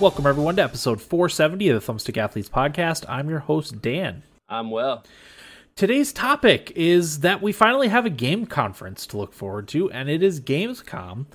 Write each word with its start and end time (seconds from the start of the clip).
Welcome, 0.00 0.26
everyone, 0.26 0.56
to 0.56 0.62
episode 0.62 0.98
470 0.98 1.68
of 1.68 1.84
the 1.84 1.92
Thumbstick 1.92 2.16
Athletes 2.16 2.48
Podcast. 2.48 3.04
I'm 3.06 3.28
your 3.28 3.40
host, 3.40 3.82
Dan. 3.82 4.22
I'm 4.48 4.70
well. 4.70 5.04
Today's 5.76 6.10
topic 6.10 6.72
is 6.74 7.20
that 7.20 7.42
we 7.42 7.52
finally 7.52 7.88
have 7.88 8.06
a 8.06 8.10
game 8.10 8.46
conference 8.46 9.06
to 9.08 9.18
look 9.18 9.34
forward 9.34 9.68
to, 9.68 9.90
and 9.90 10.08
it 10.08 10.22
is 10.22 10.40
Gamescom. 10.40 11.26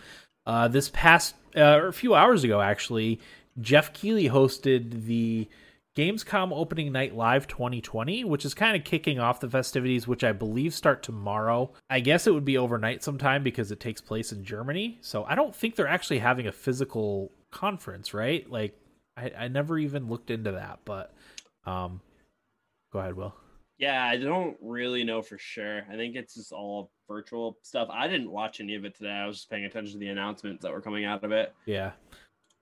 Uh, 0.48 0.68
this 0.68 0.90
past, 0.90 1.36
uh, 1.56 1.82
a 1.84 1.92
few 1.92 2.16
hours 2.16 2.44
ago, 2.44 2.60
actually, 2.60 3.22
Geoff 3.62 3.94
Keighley 3.94 4.30
hosted 4.30 5.06
the 5.06 5.48
Gamescom 5.96 6.52
Opening 6.52 6.92
Night 6.92 7.16
Live 7.16 7.46
2020, 7.46 8.24
which 8.24 8.46
is 8.46 8.56
kind 8.56 8.76
of 8.76 8.84
kicking 8.84 9.20
off 9.20 9.40
the 9.40 9.50
festivities, 9.50 10.08
which 10.08 10.24
I 10.24 10.32
believe 10.32 10.74
start 10.74 11.04
tomorrow. 11.04 11.72
I 11.92 12.00
guess 12.00 12.26
it 12.26 12.34
would 12.34 12.46
be 12.46 12.58
overnight 12.58 13.04
sometime 13.04 13.44
because 13.44 13.72
it 13.72 13.80
takes 13.80 14.02
place 14.02 14.32
in 14.32 14.44
Germany. 14.44 14.98
So 15.02 15.24
I 15.26 15.36
don't 15.36 15.56
think 15.56 15.76
they're 15.76 15.88
actually 15.88 16.20
having 16.20 16.48
a 16.48 16.52
physical 16.52 17.32
conference, 17.52 18.14
right? 18.14 18.50
Like, 18.50 18.78
I, 19.18 19.32
I 19.38 19.48
never 19.48 19.78
even 19.78 20.10
looked 20.10 20.30
into 20.30 20.54
that, 20.54 20.80
but 20.86 21.14
um, 21.66 22.02
go 22.92 23.00
ahead, 23.00 23.16
Will. 23.16 23.36
Yeah, 23.78 24.04
I 24.04 24.18
don't 24.18 24.56
really 24.62 25.04
know 25.04 25.22
for 25.22 25.38
sure. 25.38 25.84
I 25.92 25.96
think 25.96 26.16
it's 26.16 26.36
just 26.36 26.54
all 26.54 26.92
virtual 27.10 27.58
stuff. 27.62 27.90
I 27.92 28.08
didn't 28.08 28.32
watch 28.32 28.62
any 28.62 28.76
of 28.76 28.86
it 28.86 28.96
today. 28.96 29.12
I 29.12 29.28
was 29.28 29.38
just 29.38 29.50
paying 29.50 29.66
attention 29.66 29.94
to 29.94 30.00
the 30.00 30.08
announcements 30.08 30.64
that 30.64 30.72
were 30.72 30.82
coming 30.82 31.04
out 31.04 31.24
of 31.24 31.32
it. 31.32 31.54
Yeah. 31.66 31.92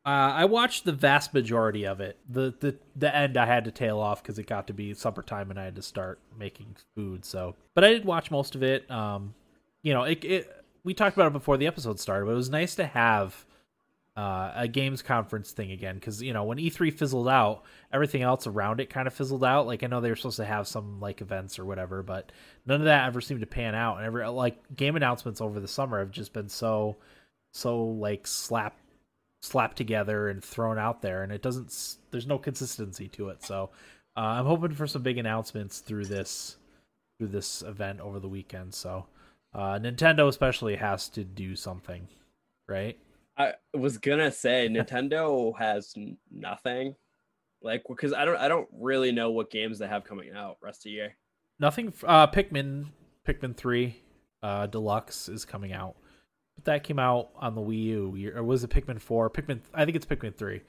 Uh, 0.06 0.34
I 0.36 0.46
watched 0.46 0.84
the 0.84 0.92
vast 0.92 1.34
majority 1.34 1.86
of 1.86 2.02
it. 2.02 2.18
The 2.30 2.54
the 2.60 2.78
the 2.96 3.16
end 3.16 3.38
I 3.38 3.46
had 3.46 3.64
to 3.66 3.72
tail 3.72 4.00
off 4.00 4.22
because 4.22 4.38
it 4.38 4.48
got 4.48 4.68
to 4.68 4.74
be 4.74 4.94
supper 4.94 5.22
time 5.22 5.50
and 5.50 5.58
I 5.58 5.64
had 5.64 5.76
to 5.78 5.82
start 5.82 6.20
making 6.38 6.76
food. 6.96 7.24
So, 7.24 7.56
but 7.74 7.86
I 7.86 7.90
did 7.90 8.04
watch 8.04 8.30
most 8.30 8.56
of 8.56 8.64
it. 8.64 8.90
Um, 8.92 9.34
you 9.82 9.94
know, 9.94 10.04
it, 10.04 10.26
it 10.26 10.66
we 10.84 10.94
talked 10.94 11.16
about 11.16 11.28
it 11.28 11.34
before 11.34 11.56
the 11.56 11.68
episode 11.68 12.02
started, 12.02 12.26
but 12.26 12.34
it 12.34 12.36
was 12.36 12.50
nice 12.50 12.76
to 12.76 12.86
have 12.86 13.46
uh, 14.16 14.52
a 14.56 14.68
games 14.68 15.02
conference 15.02 15.52
thing 15.52 15.72
again 15.72 15.96
because 15.96 16.22
you 16.22 16.34
know 16.34 16.44
when 16.44 16.60
E3 16.60 16.94
fizzled 16.94 17.28
out, 17.28 17.64
everything 17.92 18.22
else 18.22 18.46
around 18.46 18.80
it 18.80 18.90
kind 18.90 19.08
of 19.08 19.14
fizzled 19.14 19.44
out. 19.44 19.66
Like 19.66 19.84
I 19.84 19.88
know 19.88 20.02
they 20.02 20.10
were 20.10 20.16
supposed 20.16 20.38
to 20.38 20.46
have 20.46 20.68
some 20.68 21.00
like 21.00 21.22
events 21.22 21.58
or 21.58 21.66
whatever, 21.66 22.04
but 22.04 22.32
none 22.66 22.82
of 22.82 22.86
that 22.86 23.08
ever 23.08 23.22
seemed 23.22 23.42
to 23.42 23.48
pan 23.48 23.74
out. 23.74 23.98
And 23.98 24.06
every 24.06 24.28
like 24.28 24.76
game 24.76 24.96
announcements 24.96 25.42
over 25.42 25.60
the 25.60 25.68
summer 25.68 26.00
have 26.00 26.12
just 26.12 26.34
been 26.34 26.50
so 26.50 26.98
so 27.54 27.84
like 27.84 28.28
slap 28.28 28.78
slapped 29.42 29.78
together 29.78 30.30
and 30.30 30.44
thrown 30.44 30.80
out 30.80 31.02
there, 31.02 31.24
and 31.24 31.32
it 31.32 31.42
doesn't. 31.42 31.98
There's 32.12 32.28
no 32.28 32.38
consistency 32.38 33.08
to 33.10 33.30
it. 33.30 33.44
So 33.44 33.72
uh, 34.16 34.22
I'm 34.22 34.46
hoping 34.46 34.72
for 34.72 34.88
some 34.88 35.04
big 35.04 35.18
announcements 35.18 35.80
through 35.80 36.06
this 36.06 36.58
through 37.20 37.30
this 37.30 37.62
event 37.62 38.00
over 38.00 38.20
the 38.20 38.30
weekend. 38.30 38.74
So 38.74 39.08
uh, 39.54 39.80
Nintendo 39.80 40.28
especially 40.28 40.76
has 40.78 41.10
to 41.10 41.24
do 41.24 41.56
something, 41.56 42.08
right? 42.68 42.98
I 43.38 43.54
was 43.74 43.98
gonna 43.98 44.32
say 44.32 44.70
Nintendo 44.70 45.58
has 45.58 45.96
nothing, 46.32 46.96
like 47.62 47.84
because 47.88 48.14
I 48.14 48.26
don't 48.26 48.38
I 48.38 48.48
don't 48.48 48.68
really 48.72 49.12
know 49.12 49.32
what 49.32 49.50
games 49.50 49.80
they 49.80 49.88
have 49.88 50.04
coming 50.04 50.32
out 50.34 50.58
rest 50.62 50.82
of 50.82 50.84
the 50.86 50.92
year. 50.92 51.16
Nothing. 51.60 51.94
Uh, 52.04 52.28
Pikmin, 52.28 52.88
Pikmin 53.28 53.56
three, 53.56 54.02
uh, 54.42 54.68
Deluxe 54.68 55.30
is 55.30 55.46
coming 55.46 55.74
out. 55.74 55.96
But 56.56 56.66
that 56.66 56.84
came 56.84 57.00
out 57.00 57.30
on 57.36 57.56
the 57.56 57.62
Wii 57.62 57.84
U, 57.86 58.34
or 58.36 58.44
was 58.44 58.64
it 58.64 58.70
Pikmin 58.70 59.02
Four? 59.02 59.30
Pikmin, 59.30 59.62
I 59.74 59.86
think 59.86 59.96
it's 59.96 60.06
Pikmin 60.06 60.36
Three. 60.36 60.62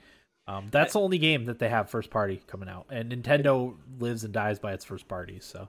Um, 0.47 0.69
that's 0.71 0.93
the 0.93 1.01
only 1.01 1.19
game 1.19 1.47
that 1.47 1.59
they 1.59 1.69
have 1.69 1.89
first 1.89 2.11
party 2.11 2.43
coming 2.47 2.69
out, 2.69 2.87
and 2.91 3.13
Nintendo 3.13 3.75
lives 3.99 4.25
and 4.25 4.33
dies 4.33 4.59
by 4.59 4.73
its 4.73 4.85
first 4.85 5.09
parties. 5.09 5.45
So, 5.45 5.69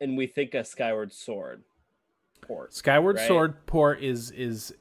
and 0.00 0.16
we 0.16 0.26
think 0.26 0.54
a 0.54 0.64
Skyward 0.64 1.12
Sword 1.12 1.62
port. 2.40 2.72
Skyward 2.74 3.16
right? 3.16 3.26
Sword 3.26 3.66
port 3.66 4.02
is 4.02 4.30
is 4.30 4.74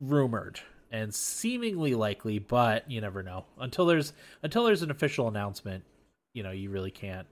rumored 0.00 0.60
and 0.90 1.14
seemingly 1.14 1.94
likely, 1.94 2.38
but 2.38 2.90
you 2.90 3.00
never 3.00 3.22
know 3.22 3.44
until 3.58 3.86
there's 3.86 4.12
until 4.42 4.64
there's 4.64 4.82
an 4.82 4.90
official 4.90 5.28
announcement. 5.28 5.84
You 6.32 6.42
know, 6.42 6.50
you 6.50 6.70
really 6.70 6.90
can't 6.90 7.26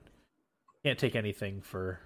can't 0.83 0.99
take 0.99 1.15
anything 1.15 1.61
for. 1.61 1.99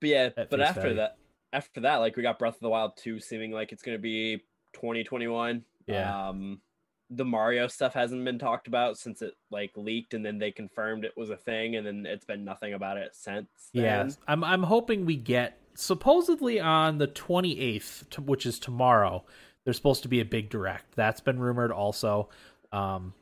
But 0.00 0.08
yeah, 0.08 0.28
but 0.50 0.60
after 0.60 0.80
value. 0.82 0.96
that, 0.96 1.16
after 1.52 1.80
that, 1.80 1.96
like 1.96 2.16
we 2.16 2.22
got 2.22 2.38
Breath 2.38 2.54
of 2.54 2.60
the 2.60 2.68
Wild 2.68 2.92
2 2.96 3.20
seeming 3.20 3.52
like 3.52 3.72
it's 3.72 3.82
gonna 3.82 3.98
be 3.98 4.38
2021. 4.74 5.64
Yeah. 5.86 6.28
Um 6.28 6.60
the 7.10 7.24
Mario 7.24 7.66
stuff 7.68 7.94
hasn't 7.94 8.22
been 8.24 8.38
talked 8.38 8.68
about 8.68 8.98
since 8.98 9.22
it 9.22 9.32
like 9.50 9.70
leaked 9.76 10.12
and 10.12 10.24
then 10.24 10.38
they 10.38 10.50
confirmed 10.50 11.06
it 11.06 11.16
was 11.16 11.30
a 11.30 11.36
thing 11.36 11.76
and 11.76 11.86
then 11.86 12.04
it's 12.04 12.26
been 12.26 12.44
nothing 12.44 12.74
about 12.74 12.98
it 12.98 13.14
since. 13.14 13.48
Yeah. 13.72 14.08
I'm 14.26 14.44
I'm 14.44 14.62
hoping 14.62 15.06
we 15.06 15.16
get 15.16 15.58
supposedly 15.74 16.58
on 16.58 16.98
the 16.98 17.06
28th, 17.06 18.18
which 18.18 18.44
is 18.44 18.58
tomorrow. 18.58 19.24
There's 19.68 19.76
supposed 19.76 20.04
to 20.04 20.08
be 20.08 20.20
a 20.20 20.24
big 20.24 20.48
direct. 20.48 20.96
That's 20.96 21.20
been 21.20 21.38
rumored 21.38 21.72
also. 21.72 22.30
Um 22.72 23.12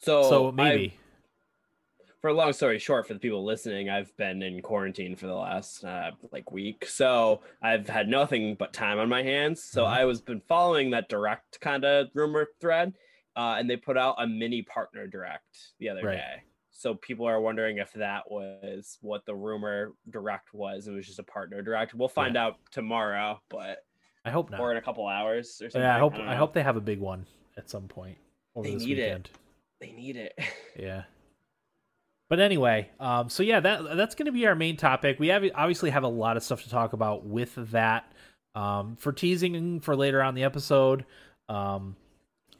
so 0.00 0.22
so 0.22 0.52
maybe 0.52 0.92
I, 0.94 2.10
for 2.20 2.28
a 2.28 2.34
long 2.34 2.52
story 2.52 2.78
short, 2.78 3.06
for 3.06 3.14
the 3.14 3.20
people 3.20 3.42
listening, 3.42 3.88
I've 3.88 4.14
been 4.18 4.42
in 4.42 4.60
quarantine 4.60 5.16
for 5.16 5.28
the 5.28 5.34
last 5.34 5.82
uh, 5.84 6.10
like 6.30 6.52
week, 6.52 6.84
so 6.84 7.40
I've 7.62 7.88
had 7.88 8.06
nothing 8.06 8.54
but 8.54 8.74
time 8.74 8.98
on 8.98 9.08
my 9.08 9.22
hands. 9.22 9.64
So 9.64 9.84
mm-hmm. 9.84 9.94
I 9.94 10.04
was 10.04 10.20
been 10.20 10.42
following 10.46 10.90
that 10.90 11.08
direct 11.08 11.58
kind 11.62 11.86
of 11.86 12.08
rumor 12.12 12.48
thread, 12.60 12.92
uh, 13.34 13.56
and 13.58 13.70
they 13.70 13.78
put 13.78 13.96
out 13.96 14.16
a 14.18 14.26
mini 14.26 14.60
partner 14.60 15.06
direct 15.06 15.72
the 15.78 15.88
other 15.88 16.02
right. 16.02 16.16
day. 16.16 16.42
So 16.70 16.96
people 16.96 17.26
are 17.26 17.40
wondering 17.40 17.78
if 17.78 17.94
that 17.94 18.30
was 18.30 18.98
what 19.00 19.24
the 19.24 19.34
rumor 19.34 19.94
direct 20.10 20.52
was. 20.52 20.86
It 20.86 20.92
was 20.92 21.06
just 21.06 21.18
a 21.18 21.24
partner 21.24 21.62
direct. 21.62 21.94
We'll 21.94 22.08
find 22.08 22.34
yeah. 22.34 22.44
out 22.44 22.56
tomorrow, 22.72 23.40
but 23.48 23.78
I 24.24 24.30
hope 24.30 24.50
not. 24.50 24.60
Or 24.60 24.70
in 24.70 24.76
a 24.76 24.82
couple 24.82 25.06
hours 25.06 25.60
or 25.62 25.70
something. 25.70 25.80
Yeah, 25.80 25.96
I 25.96 25.98
hope 25.98 26.14
I, 26.14 26.32
I 26.32 26.36
hope 26.36 26.52
they 26.52 26.62
have 26.62 26.76
a 26.76 26.80
big 26.80 27.00
one 27.00 27.26
at 27.56 27.70
some 27.70 27.88
point 27.88 28.18
over 28.54 28.66
they 28.66 28.74
this 28.74 28.84
need 28.84 28.98
weekend. 28.98 29.30
It. 29.32 29.38
They 29.80 29.92
need 29.92 30.16
it. 30.16 30.38
yeah. 30.78 31.02
But 32.28 32.40
anyway, 32.40 32.90
um, 33.00 33.30
so 33.30 33.42
yeah, 33.42 33.60
that 33.60 33.96
that's 33.96 34.14
going 34.14 34.26
to 34.26 34.32
be 34.32 34.46
our 34.46 34.54
main 34.54 34.76
topic. 34.76 35.18
We 35.18 35.28
have 35.28 35.44
obviously 35.54 35.90
have 35.90 36.02
a 36.02 36.08
lot 36.08 36.36
of 36.36 36.42
stuff 36.42 36.62
to 36.64 36.70
talk 36.70 36.92
about 36.92 37.24
with 37.24 37.54
that. 37.70 38.12
Um, 38.54 38.96
for 38.96 39.12
teasing 39.12 39.80
for 39.80 39.96
later 39.96 40.20
on 40.22 40.34
the 40.34 40.44
episode, 40.44 41.04
um, 41.48 41.96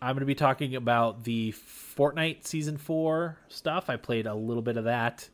I'm 0.01 0.15
going 0.15 0.21
to 0.21 0.27
be 0.27 0.35
talking 0.35 0.77
about 0.77 1.25
the 1.25 1.53
Fortnite 1.53 2.47
season 2.47 2.79
four 2.79 3.37
stuff. 3.49 3.91
I 3.91 3.97
played 3.97 4.27
a 4.27 4.35
little 4.35 4.63
bit 4.63 4.77
of 4.77 4.85
that, 4.85 5.29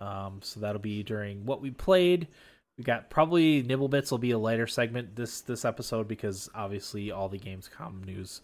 um, 0.00 0.40
so 0.42 0.60
that'll 0.60 0.80
be 0.80 1.02
during 1.02 1.44
what 1.46 1.60
we 1.60 1.70
played. 1.70 2.28
We 2.76 2.84
got 2.84 3.08
probably 3.08 3.62
Nibble 3.62 3.88
Bits 3.88 4.10
will 4.10 4.18
be 4.18 4.32
a 4.32 4.38
lighter 4.38 4.66
segment 4.66 5.14
this 5.14 5.40
this 5.42 5.64
episode 5.64 6.08
because 6.08 6.50
obviously 6.54 7.10
all 7.10 7.28
the 7.28 7.38
Gamescom 7.38 8.04
news 8.04 8.40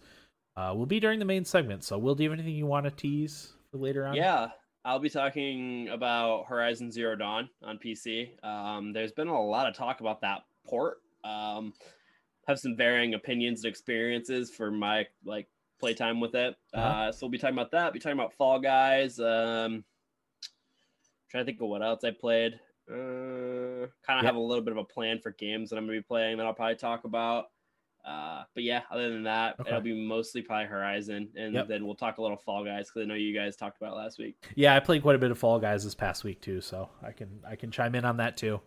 uh, 0.55 0.73
will 0.75 0.85
be 0.85 0.99
during 0.99 1.19
the 1.19 1.25
main 1.25 1.45
segment. 1.45 1.83
So, 1.83 1.97
Will, 1.97 2.15
do 2.15 2.23
you 2.23 2.29
have 2.29 2.39
anything 2.39 2.55
you 2.55 2.65
want 2.65 2.85
to 2.85 2.91
tease 2.91 3.53
for 3.71 3.77
later 3.77 4.05
on? 4.05 4.15
Yeah, 4.15 4.49
I'll 4.85 4.99
be 4.99 5.09
talking 5.09 5.89
about 5.89 6.45
Horizon 6.47 6.91
Zero 6.91 7.15
Dawn 7.15 7.49
on 7.63 7.77
PC. 7.77 8.43
Um, 8.43 8.93
there's 8.93 9.11
been 9.11 9.27
a 9.27 9.41
lot 9.41 9.67
of 9.67 9.75
talk 9.75 9.99
about 9.99 10.21
that 10.21 10.41
port. 10.65 10.97
Um, 11.23 11.73
have 12.47 12.59
some 12.59 12.75
varying 12.75 13.13
opinions 13.13 13.63
and 13.63 13.69
experiences 13.69 14.49
for 14.49 14.71
my 14.71 15.07
like 15.25 15.47
playtime 15.79 16.19
with 16.19 16.35
it. 16.35 16.55
Uh-huh. 16.73 16.87
Uh, 16.87 17.11
so 17.11 17.19
we'll 17.25 17.31
be 17.31 17.37
talking 17.37 17.55
about 17.55 17.71
that. 17.71 17.93
Be 17.93 17.99
talking 17.99 18.17
about 18.17 18.33
Fall 18.33 18.59
Guys. 18.59 19.19
Um, 19.19 19.83
trying 21.29 21.41
to 21.41 21.45
think 21.45 21.61
of 21.61 21.67
what 21.67 21.83
else 21.83 22.03
I 22.03 22.11
played. 22.11 22.59
Uh, 22.91 23.87
kind 24.05 24.19
of 24.19 24.25
have 24.25 24.35
a 24.35 24.39
little 24.39 24.63
bit 24.63 24.71
of 24.71 24.77
a 24.77 24.83
plan 24.83 25.19
for 25.19 25.31
games 25.31 25.69
that 25.69 25.77
I'm 25.77 25.85
gonna 25.85 25.97
be 25.97 26.03
playing 26.03 26.37
that 26.37 26.45
I'll 26.45 26.53
probably 26.53 26.75
talk 26.75 27.05
about. 27.05 27.45
Uh, 28.05 28.43
but 28.53 28.63
yeah, 28.63 28.81
other 28.89 29.09
than 29.11 29.23
that, 29.23 29.59
okay. 29.59 29.69
it'll 29.69 29.81
be 29.81 29.93
mostly 29.93 30.41
probably 30.41 30.65
Horizon, 30.65 31.29
and 31.35 31.53
yep. 31.53 31.67
then 31.67 31.85
we'll 31.85 31.95
talk 31.95 32.17
a 32.17 32.21
little 32.21 32.37
Fall 32.37 32.65
Guys 32.65 32.89
because 32.89 33.03
I 33.03 33.05
know 33.05 33.13
you 33.13 33.33
guys 33.33 33.55
talked 33.55 33.77
about 33.79 33.95
last 33.95 34.17
week. 34.17 34.35
Yeah, 34.55 34.75
I 34.75 34.79
played 34.79 35.03
quite 35.03 35.15
a 35.15 35.19
bit 35.19 35.31
of 35.31 35.37
Fall 35.37 35.59
Guys 35.59 35.83
this 35.83 35.93
past 35.93 36.23
week 36.23 36.41
too, 36.41 36.61
so 36.61 36.89
I 37.03 37.11
can 37.11 37.29
I 37.47 37.55
can 37.55 37.71
chime 37.71 37.95
in 37.95 38.03
on 38.03 38.17
that 38.17 38.37
too. 38.37 38.59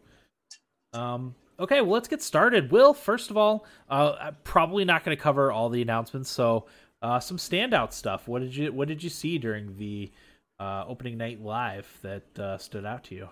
Um, 0.92 1.34
okay, 1.58 1.80
well 1.80 1.90
let's 1.90 2.08
get 2.08 2.22
started. 2.22 2.70
Will, 2.70 2.94
first 2.94 3.30
of 3.30 3.36
all, 3.36 3.66
uh, 3.90 4.14
I'm 4.20 4.36
probably 4.44 4.84
not 4.84 5.04
going 5.04 5.16
to 5.16 5.22
cover 5.22 5.50
all 5.50 5.68
the 5.68 5.82
announcements, 5.82 6.30
so 6.30 6.66
uh, 7.02 7.18
some 7.18 7.36
standout 7.36 7.92
stuff. 7.92 8.28
What 8.28 8.40
did 8.40 8.54
you 8.54 8.72
What 8.72 8.88
did 8.88 9.02
you 9.02 9.10
see 9.10 9.38
during 9.38 9.76
the 9.76 10.12
uh, 10.60 10.84
opening 10.86 11.18
night 11.18 11.42
live 11.42 11.86
that 12.02 12.38
uh, 12.38 12.56
stood 12.58 12.86
out 12.86 13.04
to 13.04 13.14
you? 13.16 13.28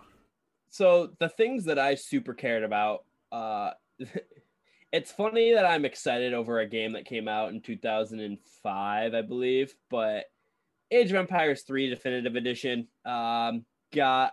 So 0.73 1.11
the 1.19 1.29
things 1.29 1.67
that 1.67 1.79
I 1.79 1.95
super 1.95 2.33
cared 2.33 2.65
about. 2.65 3.05
Uh, 3.31 3.73
it's 4.93 5.13
funny 5.13 5.53
that 5.53 5.67
I'm 5.67 5.85
excited 5.85 6.33
over 6.33 6.61
a 6.61 6.67
game 6.67 6.93
that 6.95 7.05
came 7.05 7.29
out 7.29 7.51
in 7.51 7.61
2005, 7.61 9.15
I 9.15 9.23
believe, 9.23 9.75
but 9.91 10.25
Age 10.91 11.11
of 11.11 11.17
Empires 11.17 11.63
3 11.63 11.91
Definitive 11.91 12.37
Edition 12.37 12.89
um, 13.05 13.67
got 13.93 14.33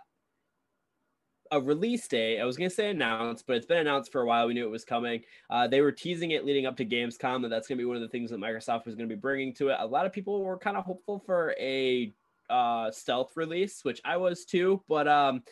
a 1.50 1.60
release 1.60 2.08
date. 2.08 2.40
I 2.40 2.46
was 2.46 2.56
going 2.56 2.70
to 2.70 2.74
say 2.74 2.88
announced, 2.88 3.46
but 3.46 3.56
it's 3.56 3.66
been 3.66 3.78
announced 3.78 4.10
for 4.10 4.22
a 4.22 4.26
while. 4.26 4.46
We 4.46 4.54
knew 4.54 4.64
it 4.64 4.70
was 4.70 4.84
coming. 4.84 5.20
Uh, 5.50 5.68
they 5.68 5.82
were 5.82 5.92
teasing 5.92 6.30
it 6.30 6.46
leading 6.46 6.64
up 6.64 6.78
to 6.78 6.86
Gamescom 6.86 7.42
that 7.42 7.48
that's 7.48 7.68
going 7.68 7.76
to 7.76 7.82
be 7.82 7.86
one 7.86 7.96
of 7.96 8.02
the 8.02 8.08
things 8.08 8.30
that 8.30 8.40
Microsoft 8.40 8.86
was 8.86 8.94
going 8.94 9.08
to 9.08 9.14
be 9.14 9.20
bringing 9.20 9.52
to 9.56 9.68
it. 9.68 9.76
A 9.78 9.86
lot 9.86 10.06
of 10.06 10.12
people 10.12 10.42
were 10.42 10.56
kind 10.56 10.78
of 10.78 10.86
hopeful 10.86 11.18
for 11.18 11.54
a 11.60 12.14
uh, 12.48 12.90
stealth 12.90 13.32
release, 13.36 13.84
which 13.84 14.00
I 14.06 14.16
was 14.16 14.46
too, 14.46 14.82
but 14.88 15.06
um, 15.06 15.42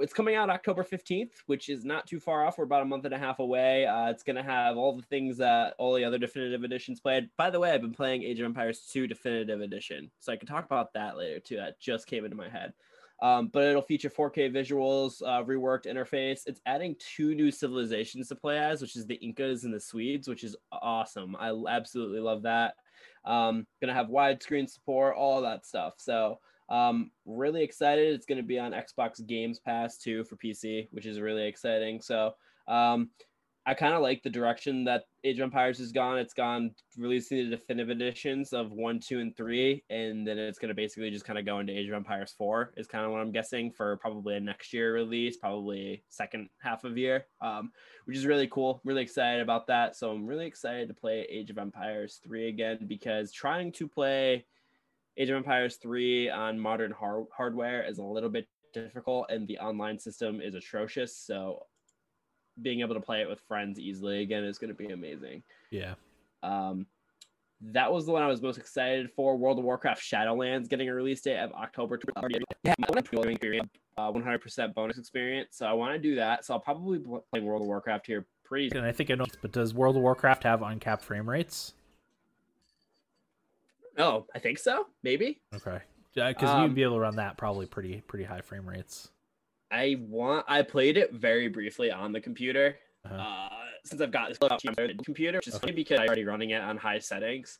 it's 0.00 0.12
coming 0.12 0.34
out 0.34 0.50
October 0.50 0.82
15th, 0.82 1.30
which 1.46 1.68
is 1.68 1.84
not 1.84 2.06
too 2.06 2.20
far 2.20 2.44
off. 2.44 2.58
We're 2.58 2.64
about 2.64 2.82
a 2.82 2.86
month 2.86 3.04
and 3.04 3.14
a 3.14 3.18
half 3.18 3.38
away. 3.38 3.86
Uh, 3.86 4.10
it's 4.10 4.22
going 4.22 4.36
to 4.36 4.42
have 4.42 4.76
all 4.76 4.96
the 4.96 5.02
things 5.02 5.36
that 5.38 5.74
all 5.78 5.94
the 5.94 6.04
other 6.04 6.18
definitive 6.18 6.64
editions 6.64 7.00
played. 7.00 7.28
By 7.36 7.50
the 7.50 7.60
way, 7.60 7.70
I've 7.70 7.80
been 7.80 7.92
playing 7.92 8.22
Age 8.22 8.40
of 8.40 8.46
Empires 8.46 8.88
2 8.92 9.06
Definitive 9.06 9.60
Edition, 9.60 10.10
so 10.20 10.32
I 10.32 10.36
can 10.36 10.48
talk 10.48 10.64
about 10.64 10.92
that 10.94 11.16
later 11.16 11.40
too. 11.40 11.56
That 11.56 11.80
just 11.80 12.06
came 12.06 12.24
into 12.24 12.36
my 12.36 12.48
head. 12.48 12.72
Um, 13.22 13.48
but 13.52 13.64
it'll 13.64 13.82
feature 13.82 14.10
4K 14.10 14.52
visuals, 14.52 15.22
uh, 15.22 15.42
reworked 15.44 15.86
interface. 15.86 16.42
It's 16.46 16.60
adding 16.66 16.96
two 16.98 17.34
new 17.34 17.50
civilizations 17.50 18.28
to 18.28 18.34
play 18.34 18.58
as, 18.58 18.82
which 18.82 18.96
is 18.96 19.06
the 19.06 19.14
Incas 19.14 19.64
and 19.64 19.72
the 19.72 19.80
Swedes, 19.80 20.28
which 20.28 20.44
is 20.44 20.56
awesome. 20.72 21.36
I 21.38 21.54
absolutely 21.68 22.20
love 22.20 22.42
that. 22.42 22.74
Um, 23.24 23.66
gonna 23.80 23.94
have 23.94 24.08
widescreen 24.08 24.68
support, 24.68 25.16
all 25.16 25.40
that 25.42 25.64
stuff. 25.64 25.94
So 25.96 26.40
um, 26.68 27.10
really 27.26 27.62
excited. 27.62 28.14
It's 28.14 28.26
going 28.26 28.38
to 28.38 28.44
be 28.44 28.58
on 28.58 28.72
Xbox 28.72 29.24
Games 29.26 29.58
Pass 29.58 29.98
too 29.98 30.24
for 30.24 30.36
PC, 30.36 30.88
which 30.90 31.06
is 31.06 31.20
really 31.20 31.46
exciting. 31.46 32.00
So 32.00 32.34
um, 32.68 33.10
I 33.66 33.72
kind 33.72 33.94
of 33.94 34.02
like 34.02 34.22
the 34.22 34.30
direction 34.30 34.84
that 34.84 35.04
Age 35.24 35.38
of 35.38 35.44
Empires 35.44 35.78
has 35.78 35.90
gone. 35.90 36.18
It's 36.18 36.34
gone 36.34 36.72
releasing 36.98 37.38
the 37.38 37.56
definitive 37.56 37.88
editions 37.88 38.52
of 38.52 38.72
one, 38.72 39.00
two, 39.00 39.20
and 39.20 39.34
three, 39.34 39.82
and 39.88 40.26
then 40.26 40.38
it's 40.38 40.58
going 40.58 40.68
to 40.68 40.74
basically 40.74 41.10
just 41.10 41.24
kind 41.24 41.38
of 41.38 41.46
go 41.46 41.60
into 41.60 41.72
Age 41.72 41.88
of 41.88 41.94
Empires 41.94 42.34
four. 42.36 42.74
Is 42.76 42.86
kind 42.86 43.06
of 43.06 43.12
what 43.12 43.22
I'm 43.22 43.32
guessing 43.32 43.70
for 43.70 43.96
probably 43.96 44.36
a 44.36 44.40
next 44.40 44.74
year 44.74 44.92
release, 44.92 45.38
probably 45.38 46.04
second 46.10 46.50
half 46.58 46.84
of 46.84 46.98
year, 46.98 47.26
um, 47.40 47.72
which 48.04 48.18
is 48.18 48.26
really 48.26 48.48
cool. 48.48 48.82
Really 48.84 49.02
excited 49.02 49.40
about 49.40 49.66
that. 49.68 49.96
So 49.96 50.10
I'm 50.10 50.26
really 50.26 50.46
excited 50.46 50.88
to 50.88 50.94
play 50.94 51.26
Age 51.30 51.48
of 51.48 51.56
Empires 51.56 52.20
three 52.22 52.48
again 52.48 52.80
because 52.86 53.32
trying 53.32 53.72
to 53.72 53.88
play 53.88 54.44
Age 55.16 55.30
of 55.30 55.36
Empires 55.36 55.76
3 55.76 56.30
on 56.30 56.58
modern 56.58 56.90
har- 56.90 57.26
hardware 57.36 57.82
is 57.84 57.98
a 57.98 58.02
little 58.02 58.30
bit 58.30 58.48
difficult 58.72 59.26
and 59.30 59.46
the 59.46 59.58
online 59.58 59.98
system 59.98 60.40
is 60.40 60.54
atrocious. 60.54 61.16
So 61.16 61.66
being 62.62 62.80
able 62.80 62.94
to 62.94 63.00
play 63.00 63.20
it 63.20 63.28
with 63.28 63.40
friends 63.46 63.78
easily 63.78 64.22
again 64.22 64.44
is 64.44 64.58
going 64.58 64.68
to 64.68 64.74
be 64.74 64.92
amazing. 64.92 65.42
Yeah. 65.70 65.94
Um, 66.42 66.86
that 67.72 67.90
was 67.90 68.06
the 68.06 68.12
one 68.12 68.22
I 68.22 68.26
was 68.26 68.42
most 68.42 68.58
excited 68.58 69.10
for. 69.14 69.36
World 69.36 69.58
of 69.58 69.64
Warcraft 69.64 70.02
Shadowlands 70.02 70.68
getting 70.68 70.88
a 70.88 70.94
release 70.94 71.20
date 71.22 71.38
of 71.38 71.52
October. 71.52 71.98
20th. 71.98 72.42
Yeah, 72.62 72.74
uh, 73.96 74.10
100% 74.10 74.74
bonus 74.74 74.98
experience. 74.98 75.56
So 75.56 75.66
I 75.66 75.72
want 75.72 75.94
to 75.94 75.98
do 75.98 76.16
that. 76.16 76.44
So 76.44 76.54
I'll 76.54 76.60
probably 76.60 76.98
be 76.98 77.08
playing 77.30 77.46
World 77.46 77.62
of 77.62 77.68
Warcraft 77.68 78.06
here 78.06 78.26
pretty. 78.44 78.70
Soon. 78.70 78.78
And 78.78 78.86
I 78.86 78.92
think 78.92 79.10
I 79.10 79.14
know, 79.14 79.26
but 79.40 79.52
does 79.52 79.72
World 79.72 79.96
of 79.96 80.02
Warcraft 80.02 80.42
have 80.42 80.62
uncapped 80.62 81.02
frame 81.02 81.28
rates? 81.28 81.74
Oh, 83.98 84.26
I 84.34 84.38
think 84.38 84.58
so. 84.58 84.86
Maybe. 85.02 85.40
Okay. 85.54 85.80
Because 86.14 86.50
um, 86.50 86.62
you'd 86.62 86.74
be 86.74 86.82
able 86.82 86.96
to 86.96 87.00
run 87.00 87.16
that 87.16 87.36
probably 87.36 87.66
pretty 87.66 88.00
pretty 88.02 88.24
high 88.24 88.40
frame 88.40 88.68
rates. 88.68 89.10
I 89.70 89.96
want. 90.08 90.44
I 90.48 90.62
played 90.62 90.96
it 90.96 91.12
very 91.12 91.48
briefly 91.48 91.90
on 91.90 92.12
the 92.12 92.20
computer. 92.20 92.76
Uh-huh. 93.04 93.16
Uh, 93.16 93.48
since 93.84 94.00
I've 94.00 94.12
got 94.12 94.28
this 94.28 94.38
computer, 95.04 95.38
which 95.38 95.48
is 95.48 95.56
okay. 95.56 95.60
funny 95.60 95.72
because 95.72 95.98
I'm 95.98 96.06
already 96.06 96.24
running 96.24 96.50
it 96.50 96.62
on 96.62 96.76
high 96.76 97.00
settings. 97.00 97.58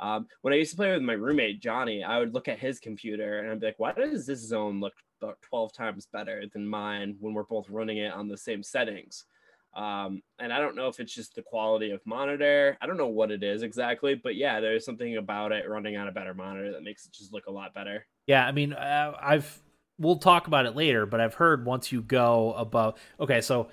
Um, 0.00 0.26
when 0.42 0.54
I 0.54 0.56
used 0.56 0.70
to 0.70 0.76
play 0.76 0.92
with 0.92 1.02
my 1.02 1.14
roommate 1.14 1.60
Johnny, 1.60 2.04
I 2.04 2.18
would 2.18 2.32
look 2.32 2.48
at 2.48 2.58
his 2.58 2.78
computer 2.78 3.40
and 3.40 3.50
I'd 3.50 3.60
be 3.60 3.66
like, 3.66 3.78
"Why 3.78 3.92
does 3.92 4.26
this 4.26 4.38
zone 4.38 4.80
look 4.80 4.94
about 5.20 5.42
12 5.42 5.72
times 5.72 6.06
better 6.06 6.44
than 6.52 6.66
mine 6.66 7.16
when 7.20 7.34
we're 7.34 7.42
both 7.42 7.68
running 7.68 7.98
it 7.98 8.12
on 8.12 8.28
the 8.28 8.36
same 8.36 8.62
settings?" 8.62 9.24
Um, 9.74 10.22
and 10.38 10.52
I 10.52 10.58
don't 10.58 10.76
know 10.76 10.88
if 10.88 10.98
it's 10.98 11.14
just 11.14 11.34
the 11.34 11.42
quality 11.42 11.90
of 11.90 12.00
monitor. 12.04 12.76
I 12.80 12.86
don't 12.86 12.96
know 12.96 13.08
what 13.08 13.30
it 13.30 13.42
is 13.42 13.62
exactly, 13.62 14.14
but 14.14 14.34
yeah, 14.34 14.60
there's 14.60 14.84
something 14.84 15.16
about 15.16 15.52
it 15.52 15.68
running 15.68 15.96
on 15.96 16.08
a 16.08 16.12
better 16.12 16.34
monitor 16.34 16.72
that 16.72 16.82
makes 16.82 17.06
it 17.06 17.12
just 17.12 17.32
look 17.32 17.46
a 17.46 17.52
lot 17.52 17.74
better. 17.74 18.06
Yeah, 18.26 18.46
I 18.46 18.52
mean, 18.52 18.72
uh, 18.72 19.12
I've 19.20 19.60
we'll 19.98 20.16
talk 20.16 20.46
about 20.46 20.66
it 20.66 20.76
later, 20.76 21.06
but 21.06 21.20
I've 21.20 21.34
heard 21.34 21.64
once 21.64 21.92
you 21.92 22.02
go 22.02 22.54
above, 22.54 22.98
okay, 23.20 23.40
so 23.40 23.68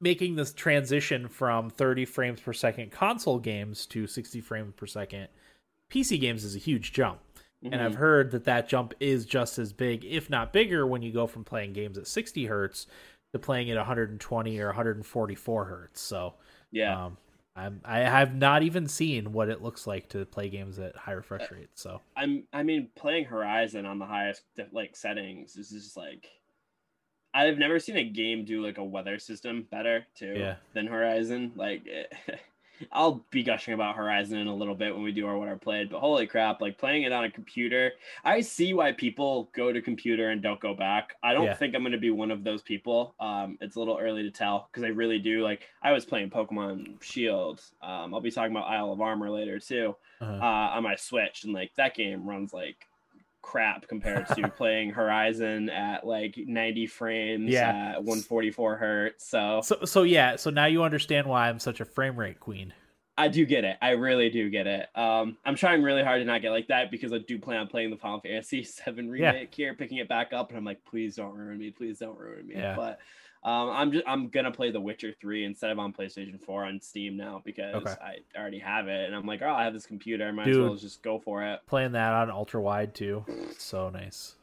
making 0.00 0.34
this 0.34 0.52
transition 0.52 1.28
from 1.28 1.70
30 1.70 2.04
frames 2.04 2.40
per 2.40 2.52
second 2.52 2.90
console 2.90 3.38
games 3.38 3.86
to 3.86 4.06
60 4.06 4.40
frames 4.40 4.74
per 4.76 4.86
second 4.86 5.28
PC 5.90 6.20
games 6.20 6.44
is 6.44 6.56
a 6.56 6.58
huge 6.58 6.92
jump. 6.92 7.20
Mm-hmm. 7.64 7.72
And 7.72 7.82
I've 7.82 7.92
mm-hmm. 7.92 8.00
heard 8.00 8.30
that 8.32 8.44
that 8.44 8.68
jump 8.68 8.94
is 8.98 9.24
just 9.24 9.58
as 9.58 9.72
big, 9.72 10.04
if 10.04 10.28
not 10.28 10.52
bigger, 10.52 10.86
when 10.86 11.02
you 11.02 11.12
go 11.12 11.28
from 11.28 11.44
playing 11.44 11.72
games 11.72 11.96
at 11.96 12.08
60 12.08 12.46
hertz 12.46 12.86
to 13.32 13.38
playing 13.38 13.70
at 13.70 13.76
120 13.76 14.60
or 14.60 14.66
144 14.66 15.64
hertz. 15.64 16.00
So 16.00 16.34
yeah, 16.70 17.06
um, 17.06 17.16
I'm 17.54 17.80
I 17.84 18.00
have 18.00 18.34
not 18.34 18.62
even 18.62 18.86
seen 18.86 19.32
what 19.32 19.48
it 19.48 19.62
looks 19.62 19.86
like 19.86 20.08
to 20.10 20.24
play 20.24 20.48
games 20.48 20.78
at 20.78 20.96
high 20.96 21.12
refresh 21.12 21.50
uh, 21.50 21.54
rates. 21.54 21.82
So 21.82 22.00
I'm 22.16 22.44
I 22.52 22.62
mean 22.62 22.88
playing 22.94 23.24
Horizon 23.26 23.86
on 23.86 23.98
the 23.98 24.06
highest 24.06 24.42
like 24.72 24.96
settings 24.96 25.56
is 25.56 25.70
just 25.70 25.96
like 25.96 26.28
I've 27.34 27.58
never 27.58 27.78
seen 27.78 27.96
a 27.96 28.04
game 28.04 28.44
do 28.44 28.64
like 28.64 28.78
a 28.78 28.84
weather 28.84 29.18
system 29.18 29.66
better 29.70 30.06
too 30.14 30.34
yeah. 30.36 30.56
than 30.74 30.86
Horizon. 30.86 31.52
Like 31.56 31.86
it, 31.86 32.12
I'll 32.90 33.24
be 33.30 33.42
gushing 33.42 33.74
about 33.74 33.96
Horizon 33.96 34.38
in 34.38 34.46
a 34.46 34.54
little 34.54 34.74
bit 34.74 34.94
when 34.94 35.04
we 35.04 35.12
do 35.12 35.26
our 35.26 35.38
what 35.38 35.48
I 35.48 35.54
played, 35.54 35.90
but 35.90 36.00
holy 36.00 36.26
crap, 36.26 36.60
like 36.60 36.78
playing 36.78 37.02
it 37.02 37.12
on 37.12 37.24
a 37.24 37.30
computer, 37.30 37.92
I 38.24 38.40
see 38.40 38.74
why 38.74 38.92
people 38.92 39.50
go 39.54 39.72
to 39.72 39.80
computer 39.80 40.30
and 40.30 40.42
don't 40.42 40.60
go 40.60 40.74
back. 40.74 41.14
I 41.22 41.34
don't 41.34 41.44
yeah. 41.44 41.54
think 41.54 41.74
I'm 41.74 41.82
going 41.82 41.92
to 41.92 41.98
be 41.98 42.10
one 42.10 42.30
of 42.30 42.44
those 42.44 42.62
people. 42.62 43.14
Um, 43.20 43.58
it's 43.60 43.76
a 43.76 43.78
little 43.78 43.98
early 43.98 44.22
to 44.22 44.30
tell 44.30 44.68
because 44.70 44.84
I 44.84 44.88
really 44.88 45.18
do 45.18 45.42
like 45.42 45.68
I 45.82 45.92
was 45.92 46.04
playing 46.04 46.30
Pokemon 46.30 47.02
Shield. 47.02 47.60
Um, 47.82 48.14
I'll 48.14 48.20
be 48.20 48.30
talking 48.30 48.52
about 48.52 48.68
Isle 48.68 48.92
of 48.92 49.00
Armor 49.00 49.30
later 49.30 49.58
too 49.58 49.96
uh-huh. 50.20 50.32
uh, 50.32 50.76
on 50.76 50.82
my 50.82 50.96
Switch, 50.96 51.44
and 51.44 51.52
like 51.52 51.72
that 51.76 51.94
game 51.94 52.26
runs 52.26 52.52
like 52.52 52.86
crap 53.42 53.86
compared 53.88 54.26
to 54.28 54.48
playing 54.56 54.90
Horizon 54.90 55.68
at 55.68 56.06
like 56.06 56.36
90 56.36 56.86
frames 56.86 57.50
yeah. 57.50 57.92
at 57.96 58.04
144 58.04 58.76
hertz. 58.76 59.28
So 59.28 59.60
So 59.62 59.84
so 59.84 60.02
yeah, 60.04 60.36
so 60.36 60.50
now 60.50 60.66
you 60.66 60.82
understand 60.82 61.26
why 61.26 61.48
I'm 61.48 61.58
such 61.58 61.80
a 61.80 61.84
frame 61.84 62.18
rate 62.18 62.40
queen. 62.40 62.72
I 63.18 63.28
do 63.28 63.44
get 63.44 63.64
it. 63.64 63.76
I 63.82 63.90
really 63.90 64.30
do 64.30 64.48
get 64.48 64.66
it. 64.66 64.88
Um, 64.96 65.36
I'm 65.44 65.54
trying 65.54 65.82
really 65.82 66.02
hard 66.02 66.20
to 66.20 66.24
not 66.24 66.40
get 66.40 66.50
like 66.50 66.68
that 66.68 66.90
because 66.90 67.12
I 67.12 67.18
do 67.18 67.38
plan 67.38 67.60
on 67.60 67.66
playing 67.66 67.90
the 67.90 67.96
Final 67.96 68.20
Fantasy 68.20 68.66
VII 68.86 69.02
remake 69.02 69.56
yeah. 69.58 69.64
here, 69.66 69.74
picking 69.74 69.98
it 69.98 70.08
back 70.08 70.32
up, 70.32 70.48
and 70.48 70.56
I'm 70.56 70.64
like, 70.64 70.82
please 70.84 71.16
don't 71.16 71.34
ruin 71.34 71.58
me, 71.58 71.70
please 71.70 71.98
don't 71.98 72.18
ruin 72.18 72.46
me. 72.46 72.54
Yeah. 72.54 72.74
But 72.74 73.00
um, 73.44 73.70
I'm 73.70 73.90
just 73.92 74.04
I'm 74.06 74.28
gonna 74.28 74.52
play 74.52 74.70
The 74.70 74.80
Witcher 74.80 75.12
Three 75.20 75.44
instead 75.44 75.70
of 75.70 75.78
on 75.78 75.92
PlayStation 75.92 76.40
Four 76.40 76.64
on 76.64 76.80
Steam 76.80 77.16
now 77.16 77.42
because 77.44 77.74
okay. 77.74 77.94
I 78.00 78.38
already 78.38 78.60
have 78.60 78.86
it, 78.86 79.06
and 79.06 79.16
I'm 79.16 79.26
like, 79.26 79.42
oh, 79.42 79.52
I 79.52 79.64
have 79.64 79.72
this 79.72 79.86
computer, 79.86 80.28
I 80.28 80.30
might 80.30 80.44
Dude, 80.44 80.56
as 80.56 80.60
well 80.60 80.76
just 80.76 81.02
go 81.02 81.18
for 81.18 81.42
it. 81.42 81.60
Playing 81.66 81.92
that 81.92 82.12
on 82.12 82.30
ultra 82.30 82.60
wide 82.60 82.94
too, 82.94 83.24
so 83.58 83.90
nice. 83.90 84.36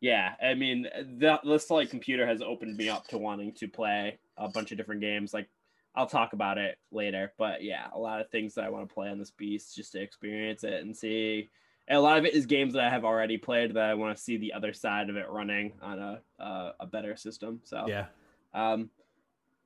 Yeah, 0.00 0.32
I 0.42 0.54
mean, 0.54 0.86
the 1.18 1.40
this 1.44 1.70
like 1.70 1.90
computer 1.90 2.26
has 2.26 2.40
opened 2.40 2.76
me 2.76 2.88
up 2.88 3.06
to 3.08 3.18
wanting 3.18 3.52
to 3.52 3.68
play 3.68 4.18
a 4.38 4.48
bunch 4.48 4.72
of 4.72 4.78
different 4.78 5.02
games. 5.02 5.34
Like, 5.34 5.48
I'll 5.94 6.06
talk 6.06 6.32
about 6.32 6.56
it 6.56 6.78
later, 6.90 7.32
but 7.36 7.62
yeah, 7.62 7.88
a 7.92 7.98
lot 7.98 8.22
of 8.22 8.30
things 8.30 8.54
that 8.54 8.64
I 8.64 8.70
want 8.70 8.88
to 8.88 8.94
play 8.94 9.08
on 9.08 9.18
this 9.18 9.30
beast 9.30 9.76
just 9.76 9.92
to 9.92 10.00
experience 10.00 10.64
it 10.64 10.82
and 10.82 10.96
see 10.96 11.50
and 11.88 11.96
a 11.96 12.00
lot 12.00 12.18
of 12.18 12.24
it 12.24 12.34
is 12.34 12.46
games 12.46 12.74
that 12.74 12.84
I 12.84 12.90
have 12.90 13.04
already 13.04 13.38
played 13.38 13.74
that 13.74 13.84
I 13.84 13.94
want 13.94 14.16
to 14.16 14.22
see 14.22 14.36
the 14.36 14.52
other 14.52 14.72
side 14.72 15.08
of 15.08 15.16
it 15.16 15.28
running 15.30 15.72
on 15.80 15.98
a 15.98 16.20
uh, 16.42 16.72
a 16.80 16.86
better 16.86 17.16
system. 17.16 17.60
So 17.64 17.84
yeah, 17.86 18.06
um, 18.54 18.90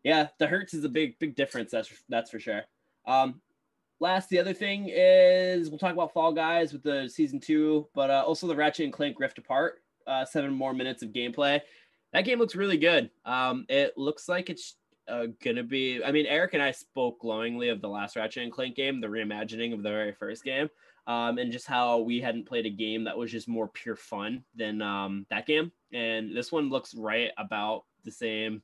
yeah, 0.04 0.28
the 0.38 0.46
hertz 0.46 0.74
is 0.74 0.84
a 0.84 0.88
big 0.88 1.18
big 1.18 1.34
difference. 1.34 1.70
That's 1.70 1.90
that's 2.08 2.30
for 2.30 2.38
sure. 2.38 2.62
Um, 3.06 3.40
last, 4.00 4.28
the 4.28 4.38
other 4.38 4.52
thing 4.52 4.90
is 4.90 5.70
we'll 5.70 5.78
talk 5.78 5.94
about 5.94 6.12
Fall 6.12 6.32
Guys 6.32 6.72
with 6.72 6.82
the 6.82 7.08
season 7.08 7.40
two, 7.40 7.88
but 7.94 8.10
uh, 8.10 8.22
also 8.26 8.46
the 8.46 8.56
Ratchet 8.56 8.84
and 8.84 8.92
Clank 8.92 9.18
Rift 9.18 9.38
Apart. 9.38 9.82
Uh, 10.06 10.24
seven 10.24 10.52
more 10.52 10.74
minutes 10.74 11.02
of 11.02 11.10
gameplay. 11.10 11.60
That 12.12 12.22
game 12.22 12.38
looks 12.38 12.56
really 12.56 12.78
good. 12.78 13.10
Um, 13.24 13.64
it 13.68 13.96
looks 13.96 14.28
like 14.28 14.50
it's 14.50 14.76
uh, 15.08 15.26
gonna 15.42 15.62
be. 15.62 16.04
I 16.04 16.12
mean, 16.12 16.26
Eric 16.26 16.52
and 16.52 16.62
I 16.62 16.72
spoke 16.72 17.20
glowingly 17.20 17.70
of 17.70 17.80
the 17.80 17.88
last 17.88 18.16
Ratchet 18.16 18.42
and 18.42 18.52
Clank 18.52 18.76
game, 18.76 19.00
the 19.00 19.06
reimagining 19.06 19.72
of 19.72 19.82
the 19.82 19.90
very 19.90 20.12
first 20.12 20.44
game 20.44 20.68
um, 21.06 21.38
and 21.38 21.52
just 21.52 21.66
how 21.66 21.98
we 21.98 22.20
hadn't 22.20 22.46
played 22.46 22.66
a 22.66 22.70
game 22.70 23.04
that 23.04 23.16
was 23.16 23.30
just 23.30 23.48
more 23.48 23.68
pure 23.68 23.96
fun 23.96 24.44
than 24.54 24.82
um, 24.82 25.26
that 25.30 25.46
game. 25.46 25.72
And 25.92 26.36
this 26.36 26.52
one 26.52 26.68
looks 26.70 26.94
right 26.94 27.30
about 27.36 27.84
the 28.04 28.10
same 28.10 28.62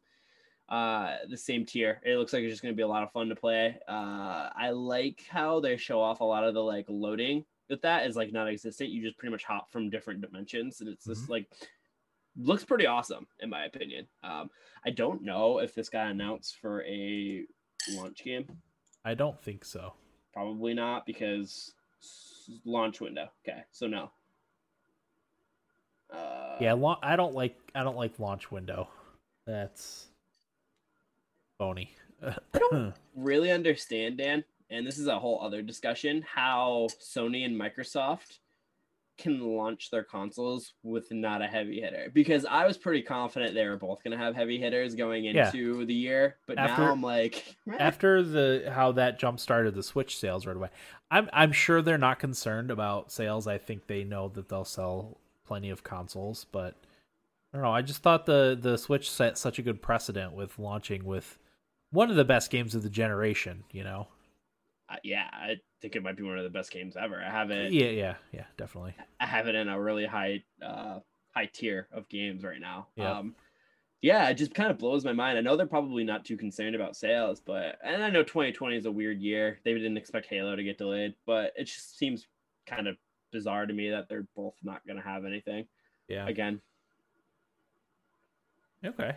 uh 0.69 1.17
the 1.29 1.37
same 1.37 1.65
tier. 1.65 2.01
It 2.05 2.17
looks 2.17 2.33
like 2.33 2.43
it's 2.43 2.53
just 2.53 2.63
going 2.63 2.75
to 2.75 2.77
be 2.77 2.83
a 2.83 2.89
lot 2.89 3.03
of 3.03 3.13
fun 3.13 3.29
to 3.29 3.37
play. 3.37 3.79
Uh 3.89 4.51
i 4.57 4.71
like 4.71 5.25
how 5.29 5.61
they 5.61 5.77
show 5.77 6.01
off 6.01 6.21
a 6.21 6.25
lot 6.25 6.45
of 6.45 6.55
the 6.55 6.63
like 6.63 6.87
loading 6.89 7.45
with 7.69 7.83
that 7.83 8.07
is 8.07 8.17
like 8.17 8.33
not 8.33 8.49
existent. 8.49 8.91
You 8.91 9.03
just 9.03 9.17
pretty 9.17 9.31
much 9.31 9.45
hop 9.45 9.71
from 9.71 9.91
different 9.91 10.21
dimensions 10.21 10.81
and 10.81 10.89
it's 10.89 11.05
mm-hmm. 11.05 11.13
just 11.13 11.31
like 11.31 11.49
looks 12.37 12.65
pretty 12.65 12.87
awesome 12.87 13.27
in 13.41 13.49
my 13.49 13.65
opinion. 13.65 14.07
Um 14.25 14.51
i 14.85 14.91
don't 14.91 15.23
know 15.23 15.59
if 15.59 15.75
this 15.75 15.89
got 15.89 16.09
announced 16.09 16.57
for 16.57 16.83
a 16.85 17.45
launch 17.93 18.25
game. 18.25 18.47
I 19.05 19.15
don't 19.15 19.41
think 19.41 19.65
so. 19.65 19.93
Probably 20.33 20.75
not 20.75 21.07
because 21.07 21.73
launch 22.65 23.01
window. 23.01 23.29
Okay, 23.47 23.61
so 23.73 23.87
no. 23.87 24.11
Uh, 26.13 26.57
yeah, 26.61 26.73
la- 26.73 26.99
I 27.03 27.17
don't 27.17 27.35
like 27.35 27.57
I 27.75 27.83
don't 27.83 27.97
like 27.97 28.19
launch 28.19 28.51
window. 28.51 28.89
That's 29.47 30.07
phony. 31.59 31.91
I 32.23 32.59
don't 32.59 32.95
really 33.15 33.51
understand, 33.51 34.19
Dan, 34.19 34.45
and 34.71 34.87
this 34.87 34.99
is 34.99 35.07
a 35.07 35.19
whole 35.19 35.41
other 35.43 35.63
discussion. 35.63 36.23
How 36.23 36.89
Sony 37.01 37.45
and 37.45 37.61
Microsoft 37.61 38.39
can 39.19 39.41
launch 39.41 39.91
their 39.91 40.05
consoles 40.05 40.75
with 40.83 41.11
not 41.11 41.41
a 41.43 41.47
heavy 41.47 41.81
hitter 41.81 42.11
because 42.13 42.45
I 42.45 42.67
was 42.67 42.77
pretty 42.77 43.03
confident 43.03 43.55
they 43.55 43.67
were 43.67 43.77
both 43.77 44.05
going 44.05 44.17
to 44.17 44.23
have 44.23 44.35
heavy 44.35 44.59
hitters 44.59 44.95
going 44.95 45.25
Yeah. 45.25 45.47
into 45.47 45.85
the 45.87 45.95
year, 45.95 46.37
but 46.47 46.59
After- 46.59 46.83
now 46.83 46.93
I'm 46.93 47.03
like, 47.03 47.57
eh. 47.71 47.77
after 47.79 48.23
the 48.23 48.71
how 48.75 48.93
that 48.93 49.19
jump 49.19 49.41
started 49.41 49.75
the 49.75 49.83
Switch 49.83 50.19
sales 50.19 50.47
right 50.47 50.57
away. 50.57 50.69
I'm 51.11 51.31
I'm 51.33 51.53
sure 51.53 51.83
they're 51.83 51.99
not 51.99 52.19
concerned 52.19 52.71
about 52.71 53.11
sales. 53.13 53.47
I 53.47 53.59
think 53.59 53.87
they 53.87 54.05
know 54.05 54.29
that 54.31 54.49
they'll 54.49 54.65
sell 54.65 55.17
plenty 55.47 55.71
of 55.71 55.83
consoles, 55.85 56.45
but 56.51 56.75
I 57.53 57.59
don't 57.59 57.63
know. 57.63 57.73
I 57.73 57.83
just 57.83 58.03
thought 58.03 58.27
the 58.27 58.59
the 58.61 58.77
Switch 58.77 59.11
set 59.11 59.39
such 59.39 59.59
a 59.59 59.63
good 59.63 59.81
precedent 59.81 60.33
with 60.35 60.59
launching 60.59 61.05
with 61.05 61.39
one 61.91 62.11
of 62.11 62.17
the 62.17 62.25
best 62.25 62.51
games 62.51 62.75
of 62.75 62.83
the 62.83 62.91
generation. 62.91 63.65
You 63.73 63.85
know. 63.85 64.09
Yeah, 65.03 65.29
I 65.33 65.57
think 65.81 65.97
it 65.97 66.03
might 66.03 66.17
be 66.17 66.23
one 66.23 66.39
of 66.39 66.45
the 66.45 66.51
best 66.51 66.71
games 66.71 66.97
ever. 66.97 67.21
I 67.21 67.31
have 67.31 67.51
it, 67.51 67.73
Yeah, 67.73 67.89
yeah, 67.89 68.15
yeah, 68.33 68.45
definitely. 68.57 68.95
I 69.21 69.27
have 69.27 69.49
it 69.49 69.55
in 69.55 69.69
a 69.69 69.81
really 69.81 70.07
high, 70.07 70.45
uh, 70.63 71.01
high 71.35 71.47
tier 71.53 71.89
of 71.93 72.09
games 72.09 72.45
right 72.45 72.61
now. 72.61 72.89
Yeah. 72.97 73.19
Um, 73.19 73.35
yeah, 74.03 74.29
it 74.29 74.35
just 74.35 74.55
kind 74.55 74.71
of 74.71 74.79
blows 74.79 75.05
my 75.05 75.13
mind. 75.13 75.39
I 75.39 75.41
know 75.41 75.57
they're 75.57 75.67
probably 75.67 76.05
not 76.05 76.25
too 76.25 76.37
concerned 76.37 76.77
about 76.77 76.97
sales, 76.97 77.41
but 77.41 77.79
and 77.83 78.05
I 78.05 78.11
know 78.11 78.23
2020 78.23 78.77
is 78.77 78.87
a 78.87 78.93
weird 78.93 79.21
year. 79.21 79.59
They 79.65 79.73
didn't 79.73 79.97
expect 79.97 80.27
Halo 80.27 80.55
to 80.55 80.63
get 80.63 80.79
delayed, 80.79 81.15
but 81.25 81.53
it 81.57 81.65
just 81.65 81.99
seems 81.99 82.27
kind 82.67 82.87
of 82.87 82.97
bizarre 83.33 83.67
to 83.67 83.73
me 83.73 83.91
that 83.91 84.09
they're 84.09 84.29
both 84.37 84.55
not 84.63 84.87
going 84.87 84.97
to 84.97 85.03
have 85.03 85.25
anything 85.25 85.67
Yeah. 86.09 86.27
again. 86.27 86.61
Okay. 88.85 89.17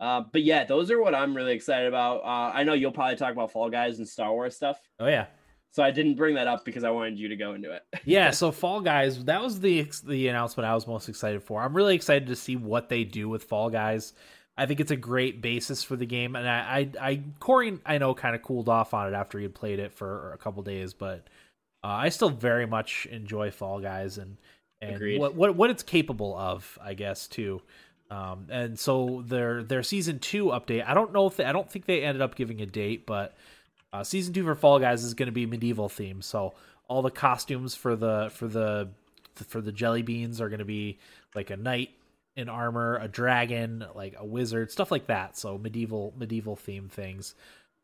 Uh, 0.00 0.22
but 0.32 0.42
yeah, 0.42 0.64
those 0.64 0.90
are 0.90 1.00
what 1.00 1.14
I'm 1.14 1.34
really 1.36 1.52
excited 1.54 1.88
about. 1.88 2.18
Uh, 2.24 2.52
I 2.54 2.62
know 2.64 2.72
you'll 2.74 2.92
probably 2.92 3.16
talk 3.16 3.32
about 3.32 3.50
Fall 3.52 3.68
Guys 3.70 3.98
and 3.98 4.08
Star 4.08 4.32
Wars 4.32 4.54
stuff, 4.56 4.80
Oh 5.00 5.06
yeah. 5.06 5.26
so 5.70 5.82
I 5.82 5.90
didn't 5.90 6.14
bring 6.14 6.34
that 6.36 6.46
up 6.46 6.64
because 6.64 6.84
I 6.84 6.90
wanted 6.90 7.18
you 7.18 7.28
to 7.28 7.36
go 7.36 7.54
into 7.54 7.72
it. 7.72 7.82
yeah, 8.04 8.30
so 8.30 8.52
Fall 8.52 8.80
Guys, 8.80 9.24
that 9.24 9.42
was 9.42 9.60
the 9.60 9.86
the 10.04 10.28
announcement 10.28 10.66
I 10.68 10.74
was 10.74 10.86
most 10.86 11.08
excited 11.08 11.42
for. 11.42 11.60
I'm 11.62 11.74
really 11.74 11.94
excited 11.94 12.28
to 12.28 12.36
see 12.36 12.56
what 12.56 12.88
they 12.88 13.04
do 13.04 13.28
with 13.28 13.44
Fall 13.44 13.70
Guys. 13.70 14.12
I 14.56 14.66
think 14.66 14.80
it's 14.80 14.90
a 14.90 14.96
great 14.96 15.40
basis 15.40 15.84
for 15.84 15.94
the 15.94 16.06
game, 16.06 16.34
and 16.34 16.48
I, 16.48 16.90
I, 17.00 17.08
I 17.10 17.20
Corey, 17.38 17.78
I 17.86 17.98
know, 17.98 18.12
kind 18.14 18.34
of 18.34 18.42
cooled 18.42 18.68
off 18.68 18.92
on 18.92 19.06
it 19.12 19.16
after 19.16 19.38
he 19.38 19.44
had 19.44 19.54
played 19.54 19.78
it 19.78 19.92
for 19.92 20.32
a 20.32 20.38
couple 20.38 20.62
days, 20.64 20.94
but 20.94 21.28
uh, 21.84 21.88
I 21.88 22.08
still 22.08 22.30
very 22.30 22.66
much 22.66 23.06
enjoy 23.10 23.50
Fall 23.52 23.80
Guys 23.80 24.18
and 24.18 24.36
and 24.80 24.96
Agreed. 24.96 25.18
what, 25.20 25.34
what 25.34 25.54
what 25.56 25.70
it's 25.70 25.82
capable 25.82 26.36
of, 26.36 26.76
I 26.82 26.94
guess 26.94 27.26
too. 27.28 27.62
Um, 28.10 28.46
and 28.50 28.78
so 28.78 29.22
their 29.26 29.62
their 29.62 29.82
season 29.82 30.18
two 30.18 30.46
update, 30.46 30.84
I 30.86 30.94
don't 30.94 31.12
know 31.12 31.26
if 31.26 31.36
they, 31.36 31.44
I 31.44 31.52
don't 31.52 31.70
think 31.70 31.84
they 31.84 32.02
ended 32.02 32.22
up 32.22 32.34
giving 32.34 32.60
a 32.62 32.66
date, 32.66 33.04
but 33.06 33.36
uh, 33.92 34.02
season 34.02 34.32
two 34.32 34.44
for 34.44 34.54
Fall 34.54 34.78
Guys 34.78 35.04
is 35.04 35.14
going 35.14 35.26
to 35.26 35.32
be 35.32 35.46
medieval 35.46 35.88
themed. 35.88 36.24
So 36.24 36.54
all 36.88 37.02
the 37.02 37.10
costumes 37.10 37.74
for 37.74 37.96
the 37.96 38.30
for 38.32 38.48
the 38.48 38.88
for 39.34 39.60
the 39.60 39.72
jelly 39.72 40.02
beans 40.02 40.40
are 40.40 40.48
going 40.48 40.58
to 40.58 40.64
be 40.64 40.98
like 41.34 41.50
a 41.50 41.56
knight 41.56 41.90
in 42.34 42.48
armor, 42.48 42.96
a 42.96 43.08
dragon, 43.08 43.84
like 43.94 44.14
a 44.18 44.24
wizard, 44.24 44.70
stuff 44.70 44.90
like 44.90 45.06
that. 45.08 45.36
So 45.36 45.58
medieval 45.58 46.14
medieval 46.16 46.56
themed 46.56 46.90
things. 46.90 47.34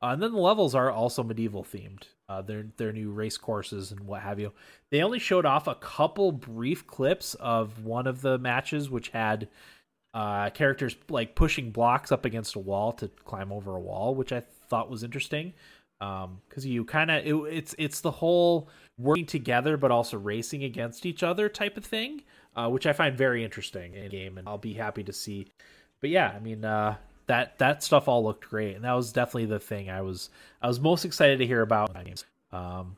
Uh, 0.03 0.09
and 0.09 0.23
then 0.23 0.33
the 0.33 0.39
levels 0.39 0.75
are 0.75 0.91
also 0.91 1.23
medieval 1.23 1.65
themed. 1.65 2.05
Uh, 2.29 2.41
their 2.41 2.67
their 2.79 2.93
new 2.93 3.11
race 3.11 3.37
courses 3.37 3.93
and 3.93 4.01
what 4.01 4.23
have 4.23 4.41
you. 4.41 4.53
They 4.91 5.03
only 5.03 5.19
showed 5.19 5.45
off 5.45 5.67
a 5.67 5.75
couple 5.75 6.33
brief 6.33 6.87
clips 6.87 7.35
of 7.35 7.85
one 7.85 8.07
of 8.07 8.23
the 8.23 8.39
matches, 8.39 8.89
which 8.89 9.09
had 9.11 9.49
uh, 10.15 10.49
characters 10.51 10.97
like 11.11 11.35
pushing 11.35 11.71
blocks 11.71 12.13
up 12.13 12.25
against 12.25 12.55
a 12.55 12.61
wall 12.61 12.93
to 12.93 13.09
climb 13.25 13.53
over 13.53 13.75
a 13.75 13.81
wall, 13.81 14.15
which 14.15 14.33
I 14.33 14.41
thought 14.69 14.89
was 14.89 15.03
interesting. 15.03 15.53
Because 15.99 16.67
you 16.67 16.85
kind 16.85 17.11
of 17.11 17.27
it, 17.27 17.35
it's 17.53 17.75
it's 17.79 18.01
the 18.01 18.11
whole 18.11 18.69
working 18.99 19.27
together 19.27 19.77
but 19.77 19.91
also 19.91 20.19
racing 20.19 20.63
against 20.63 21.07
each 21.07 21.23
other 21.23 21.49
type 21.49 21.77
of 21.77 21.85
thing, 21.85 22.23
uh, 22.55 22.69
which 22.69 22.87
I 22.87 22.93
find 22.93 23.17
very 23.17 23.43
interesting 23.43 23.95
in 23.95 24.11
game, 24.11 24.39
and 24.39 24.47
I'll 24.47 24.59
be 24.59 24.75
happy 24.75 25.03
to 25.05 25.13
see. 25.13 25.49
But 26.01 26.11
yeah, 26.11 26.31
I 26.35 26.41
mean 26.41 26.65
uh, 26.65 26.97
that 27.27 27.59
that 27.59 27.83
stuff 27.83 28.07
all 28.07 28.23
looked 28.23 28.49
great, 28.49 28.77
and 28.77 28.85
that 28.85 28.93
was 28.93 29.13
definitely 29.13 29.47
the 29.47 29.59
thing 29.59 29.89
I 29.89 30.03
was 30.03 30.31
I 30.61 30.69
was 30.69 30.79
most 30.79 31.05
excited 31.05 31.39
to 31.39 31.47
hear 31.47 31.63
about. 31.63 31.97
Um, 32.53 32.97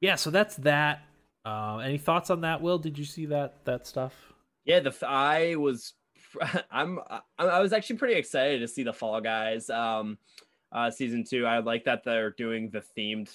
yeah, 0.00 0.16
so 0.16 0.30
that's 0.30 0.56
that. 0.56 1.02
Uh, 1.44 1.78
any 1.78 1.96
thoughts 1.96 2.28
on 2.28 2.42
that, 2.42 2.60
Will? 2.60 2.78
Did 2.78 2.98
you 2.98 3.04
see 3.04 3.26
that 3.26 3.64
that 3.64 3.86
stuff? 3.86 4.34
Yeah, 4.66 4.80
the 4.80 4.94
I 5.06 5.54
was 5.54 5.94
I'm 6.70 6.98
I, 7.38 7.60
was 7.60 7.72
actually 7.72 7.96
pretty 7.96 8.14
excited 8.14 8.60
to 8.60 8.68
see 8.68 8.82
the 8.82 8.92
Fall 8.92 9.20
Guys 9.20 9.70
um 9.70 10.18
uh 10.72 10.90
season 10.90 11.24
2. 11.24 11.46
I 11.46 11.58
like 11.58 11.84
that 11.84 12.04
they're 12.04 12.30
doing 12.30 12.70
the 12.70 12.82
themed 12.96 13.30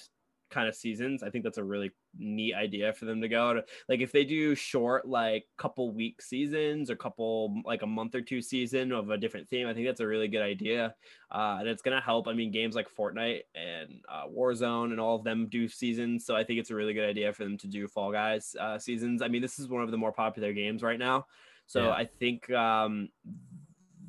kind 0.50 0.68
of 0.68 0.74
seasons. 0.74 1.22
I 1.22 1.30
think 1.30 1.44
that's 1.44 1.58
a 1.58 1.64
really 1.64 1.92
neat 2.18 2.54
idea 2.54 2.92
for 2.92 3.06
them 3.06 3.22
to 3.22 3.28
go. 3.28 3.62
Like 3.88 4.00
if 4.00 4.12
they 4.12 4.22
do 4.24 4.54
short 4.54 5.08
like 5.08 5.46
couple 5.56 5.94
week 5.94 6.20
seasons 6.20 6.90
or 6.90 6.96
couple 6.96 7.62
like 7.64 7.80
a 7.80 7.86
month 7.86 8.14
or 8.14 8.20
two 8.20 8.42
season 8.42 8.92
of 8.92 9.08
a 9.08 9.16
different 9.16 9.48
theme, 9.48 9.66
I 9.66 9.72
think 9.72 9.86
that's 9.86 10.00
a 10.00 10.06
really 10.06 10.28
good 10.28 10.42
idea. 10.42 10.94
Uh 11.30 11.56
and 11.60 11.68
it's 11.68 11.82
to 11.82 12.00
help. 12.00 12.28
I 12.28 12.34
mean 12.34 12.52
games 12.52 12.74
like 12.74 12.88
Fortnite 12.94 13.40
and 13.54 14.02
uh, 14.08 14.24
Warzone 14.26 14.90
and 14.90 15.00
all 15.00 15.16
of 15.16 15.24
them 15.24 15.48
do 15.48 15.68
seasons, 15.68 16.26
so 16.26 16.36
I 16.36 16.44
think 16.44 16.60
it's 16.60 16.70
a 16.70 16.74
really 16.74 16.94
good 16.94 17.08
idea 17.08 17.32
for 17.32 17.44
them 17.44 17.56
to 17.58 17.66
do 17.66 17.88
Fall 17.88 18.12
Guys 18.12 18.54
uh 18.60 18.78
seasons. 18.78 19.22
I 19.22 19.28
mean 19.28 19.42
this 19.42 19.58
is 19.58 19.68
one 19.68 19.82
of 19.82 19.90
the 19.90 19.96
more 19.96 20.12
popular 20.12 20.52
games 20.52 20.82
right 20.82 20.98
now. 20.98 21.26
So 21.66 21.84
Yeah. 21.84 21.90
I 21.92 22.04
think 22.04 22.50
um, 22.50 23.08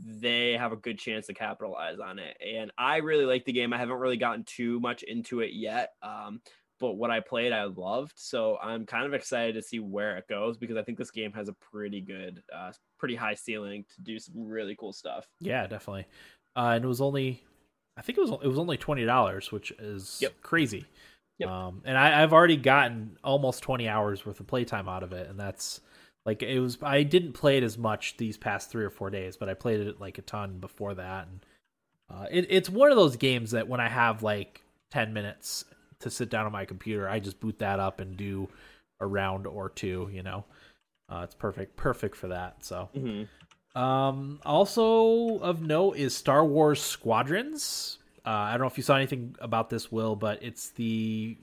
they 0.06 0.54
have 0.58 0.72
a 0.72 0.78
good 0.78 1.00
chance 1.00 1.28
to 1.28 1.34
capitalize 1.34 2.00
on 2.00 2.20
it. 2.20 2.38
And 2.46 2.72
I 2.78 2.98
really 2.98 3.26
like 3.26 3.46
the 3.46 3.54
game. 3.54 3.74
I 3.74 3.78
haven't 3.78 3.98
really 3.98 4.18
gotten 4.18 4.44
too 4.44 4.80
much 4.80 5.04
into 5.04 5.40
it 5.42 5.54
yet. 5.54 5.94
Um, 6.02 6.42
but 6.80 6.94
what 6.94 7.12
I 7.12 7.22
played, 7.22 7.54
I 7.54 7.64
loved. 7.66 8.14
So 8.16 8.58
I'm 8.62 8.86
kind 8.86 9.06
of 9.06 9.14
excited 9.14 9.56
to 9.56 9.62
see 9.62 9.80
where 9.80 10.18
it 10.18 10.28
goes 10.28 10.58
because 10.58 10.76
I 10.76 10.84
think 10.84 10.98
this 10.98 11.12
game 11.12 11.32
has 11.34 11.48
a 11.48 11.54
pretty 11.54 12.02
good, 12.02 12.44
uh, 12.54 12.74
pretty 12.98 13.16
high 13.16 13.36
ceiling 13.36 13.86
to 13.96 14.02
do 14.02 14.20
some 14.20 14.46
really 14.46 14.76
cool 14.76 14.92
stuff. 14.92 15.26
Yeah, 15.40 15.66
definitely. 15.68 16.08
Uh, 16.56 16.74
and 16.76 16.84
it 16.84 16.88
was 16.88 17.00
only, 17.00 17.42
I 17.96 18.02
think 18.02 18.18
it 18.18 18.22
was 18.22 18.32
it 18.32 18.48
was 18.48 18.60
only 18.60 18.76
twenty 18.76 19.06
dollars, 19.06 19.52
which 19.52 19.72
is 19.72 20.18
Yep. 20.20 20.34
crazy. 20.42 20.86
Yep. 21.38 21.50
Um, 21.50 21.82
and 21.86 21.98
I, 21.98 22.22
I've 22.22 22.34
already 22.34 22.58
gotten 22.58 23.18
almost 23.24 23.64
twenty 23.64 23.88
hours 23.88 24.26
worth 24.26 24.40
of 24.40 24.48
playtime 24.48 24.90
out 24.90 25.04
of 25.04 25.14
it, 25.14 25.30
and 25.30 25.40
that's 25.40 25.80
like 26.26 26.44
it 26.44 26.60
was. 26.60 26.78
I 26.82 27.04
didn't 27.04 27.34
play 27.34 27.58
it 27.58 27.64
as 27.64 27.78
much 27.78 28.18
these 28.18 28.38
past 28.38 28.70
three 28.70 28.84
or 28.86 28.90
four 28.90 29.10
days, 29.10 29.38
but 29.38 29.50
I 29.50 29.54
played 29.54 29.82
it 29.82 30.00
like 30.00 30.18
a 30.18 30.22
ton 30.22 30.60
before 30.60 30.94
that. 30.96 31.28
And 31.28 31.46
uh, 32.10 32.26
it, 32.32 32.48
it's 32.50 32.70
one 32.70 32.92
of 32.92 32.98
those 32.98 33.16
games 33.16 33.52
that 33.52 33.68
when 33.68 33.80
I 33.80 33.90
have 33.90 34.24
like 34.24 34.62
ten 34.92 35.14
minutes 35.14 35.66
to 36.00 36.10
sit 36.10 36.30
down 36.30 36.46
on 36.46 36.52
my 36.52 36.66
computer, 36.66 37.10
I 37.10 37.20
just 37.20 37.40
boot 37.40 37.60
that 37.60 37.80
up 37.80 38.00
and 38.00 38.16
do 38.16 38.50
a 39.00 39.06
round 39.06 39.48
or 39.48 39.70
two. 39.70 40.10
You 40.12 40.24
know, 40.24 40.46
uh, 41.10 41.22
it's 41.24 41.36
perfect, 41.36 41.76
perfect 41.76 42.16
for 42.16 42.30
that. 42.30 42.64
So. 42.64 42.90
Um, 43.76 44.40
also 44.46 45.40
of 45.40 45.64
note 45.64 45.98
is 45.98 46.16
Star 46.16 46.46
Wars 46.46 46.80
Squadrons. 46.80 47.98
Uh, 48.26 48.30
I 48.30 48.52
don't 48.52 48.62
know 48.62 48.68
if 48.68 48.78
you 48.78 48.84
saw 48.84 48.96
anything 48.96 49.36
about 49.40 49.70
this, 49.70 49.92
Will, 49.92 50.16
but 50.16 50.42
it's 50.44 50.70
the 50.70 51.38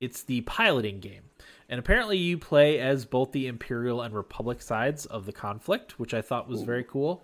it's 0.00 0.22
the 0.22 0.42
piloting 0.42 1.00
game, 1.00 1.22
and 1.68 1.78
apparently 1.78 2.16
you 2.16 2.38
play 2.38 2.78
as 2.78 3.04
both 3.04 3.32
the 3.32 3.46
Imperial 3.46 4.00
and 4.02 4.14
Republic 4.14 4.62
sides 4.62 5.06
of 5.06 5.26
the 5.26 5.32
conflict, 5.32 5.98
which 5.98 6.14
I 6.14 6.22
thought 6.22 6.48
was 6.48 6.62
very 6.62 6.84
cool. 6.84 7.22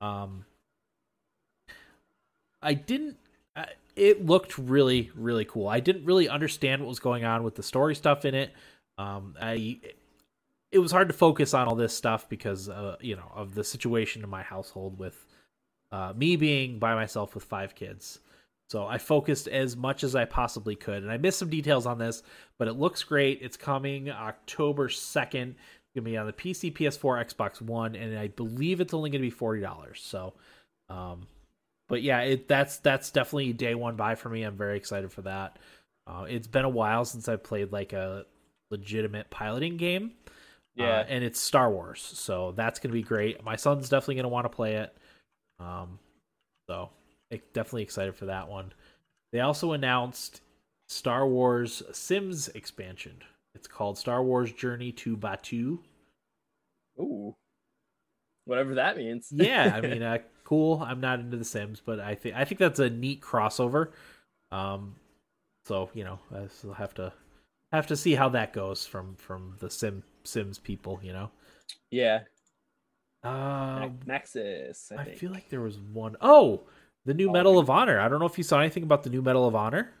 Um, 0.00 0.44
I 2.62 2.74
didn't. 2.74 3.16
Uh, 3.56 3.64
it 3.96 4.24
looked 4.24 4.56
really, 4.58 5.10
really 5.14 5.44
cool. 5.44 5.68
I 5.68 5.80
didn't 5.80 6.04
really 6.04 6.28
understand 6.28 6.82
what 6.82 6.88
was 6.88 7.00
going 7.00 7.24
on 7.24 7.42
with 7.42 7.56
the 7.56 7.62
story 7.62 7.94
stuff 7.94 8.24
in 8.24 8.34
it. 8.34 8.52
Um, 8.98 9.34
I 9.40 9.80
it 10.70 10.78
was 10.78 10.92
hard 10.92 11.08
to 11.08 11.14
focus 11.14 11.52
on 11.52 11.66
all 11.66 11.74
this 11.74 11.96
stuff 11.96 12.28
because 12.28 12.68
uh, 12.68 12.96
you 13.00 13.16
know 13.16 13.30
of 13.34 13.54
the 13.54 13.64
situation 13.64 14.22
in 14.22 14.30
my 14.30 14.42
household 14.42 14.98
with 14.98 15.26
uh, 15.90 16.12
me 16.16 16.36
being 16.36 16.78
by 16.78 16.94
myself 16.94 17.34
with 17.34 17.44
five 17.44 17.74
kids. 17.74 18.20
So 18.70 18.86
I 18.86 18.98
focused 18.98 19.48
as 19.48 19.76
much 19.76 20.04
as 20.04 20.14
I 20.14 20.26
possibly 20.26 20.76
could, 20.76 21.02
and 21.02 21.10
I 21.10 21.16
missed 21.16 21.40
some 21.40 21.50
details 21.50 21.86
on 21.86 21.98
this, 21.98 22.22
but 22.56 22.68
it 22.68 22.74
looks 22.74 23.02
great. 23.02 23.40
It's 23.42 23.56
coming 23.56 24.08
October 24.08 24.88
second. 24.88 25.56
It's 25.56 25.94
gonna 25.96 26.04
be 26.04 26.16
on 26.16 26.26
the 26.26 26.32
PC, 26.32 26.72
PS4, 26.72 27.34
Xbox 27.34 27.60
One, 27.60 27.96
and 27.96 28.16
I 28.16 28.28
believe 28.28 28.80
it's 28.80 28.94
only 28.94 29.10
gonna 29.10 29.22
be 29.22 29.30
forty 29.30 29.60
dollars. 29.60 30.00
So, 30.04 30.34
um, 30.88 31.26
but 31.88 32.02
yeah, 32.02 32.20
it 32.20 32.46
that's 32.46 32.76
that's 32.78 33.10
definitely 33.10 33.52
day 33.54 33.74
one 33.74 33.96
buy 33.96 34.14
for 34.14 34.28
me. 34.28 34.44
I'm 34.44 34.56
very 34.56 34.76
excited 34.76 35.12
for 35.12 35.22
that. 35.22 35.58
Uh, 36.06 36.26
it's 36.28 36.46
been 36.46 36.64
a 36.64 36.68
while 36.68 37.04
since 37.04 37.28
I've 37.28 37.42
played 37.42 37.72
like 37.72 37.92
a 37.92 38.24
legitimate 38.70 39.30
piloting 39.30 39.78
game. 39.78 40.12
Yeah. 40.76 41.00
Uh, 41.00 41.06
and 41.08 41.24
it's 41.24 41.40
Star 41.40 41.72
Wars, 41.72 42.00
so 42.00 42.52
that's 42.52 42.78
gonna 42.78 42.92
be 42.92 43.02
great. 43.02 43.42
My 43.42 43.56
son's 43.56 43.88
definitely 43.88 44.14
gonna 44.14 44.28
want 44.28 44.44
to 44.44 44.50
play 44.50 44.76
it. 44.76 44.96
Um, 45.58 45.98
so 46.68 46.90
definitely 47.52 47.82
excited 47.82 48.14
for 48.14 48.26
that 48.26 48.48
one. 48.48 48.72
They 49.32 49.40
also 49.40 49.72
announced 49.72 50.40
Star 50.88 51.26
Wars 51.26 51.82
Sims 51.92 52.48
expansion. 52.48 53.22
It's 53.54 53.68
called 53.68 53.98
Star 53.98 54.22
Wars 54.22 54.52
Journey 54.52 54.92
to 54.92 55.16
Batuu. 55.16 55.78
Ooh. 56.98 57.34
Whatever 58.44 58.74
that 58.74 58.96
means. 58.96 59.28
Yeah, 59.32 59.72
I 59.74 59.80
mean, 59.80 60.02
uh, 60.02 60.18
cool. 60.44 60.82
I'm 60.84 61.00
not 61.00 61.20
into 61.20 61.36
the 61.36 61.44
Sims, 61.44 61.80
but 61.84 62.00
I 62.00 62.14
think 62.14 62.34
I 62.36 62.44
think 62.44 62.58
that's 62.58 62.80
a 62.80 62.90
neat 62.90 63.20
crossover. 63.20 63.90
Um, 64.50 64.96
so 65.66 65.90
you 65.94 66.04
know, 66.04 66.18
I 66.34 66.48
still 66.48 66.72
have 66.72 66.94
to 66.94 67.12
have 67.72 67.86
to 67.88 67.96
see 67.96 68.14
how 68.14 68.28
that 68.30 68.52
goes 68.52 68.86
from 68.86 69.14
from 69.16 69.56
the 69.60 69.70
Sim 69.70 70.02
Sims 70.24 70.58
people, 70.58 71.00
you 71.02 71.12
know. 71.12 71.30
Yeah. 71.90 72.20
Uh, 73.22 73.90
Nexus. 74.06 74.90
I, 74.96 75.02
I 75.02 75.14
feel 75.14 75.30
like 75.30 75.50
there 75.50 75.60
was 75.60 75.78
one 75.78 76.16
oh 76.20 76.62
the 77.04 77.14
new 77.14 77.28
Oh, 77.28 77.32
Medal 77.32 77.58
of 77.58 77.70
Honor. 77.70 77.98
I 78.00 78.08
don't 78.08 78.20
know 78.20 78.26
if 78.26 78.38
you 78.38 78.44
saw 78.44 78.60
anything 78.60 78.82
about 78.82 79.02
the 79.02 79.10
new 79.10 79.22
Medal 79.22 79.46
of 79.46 79.54
Honor. 79.54 79.92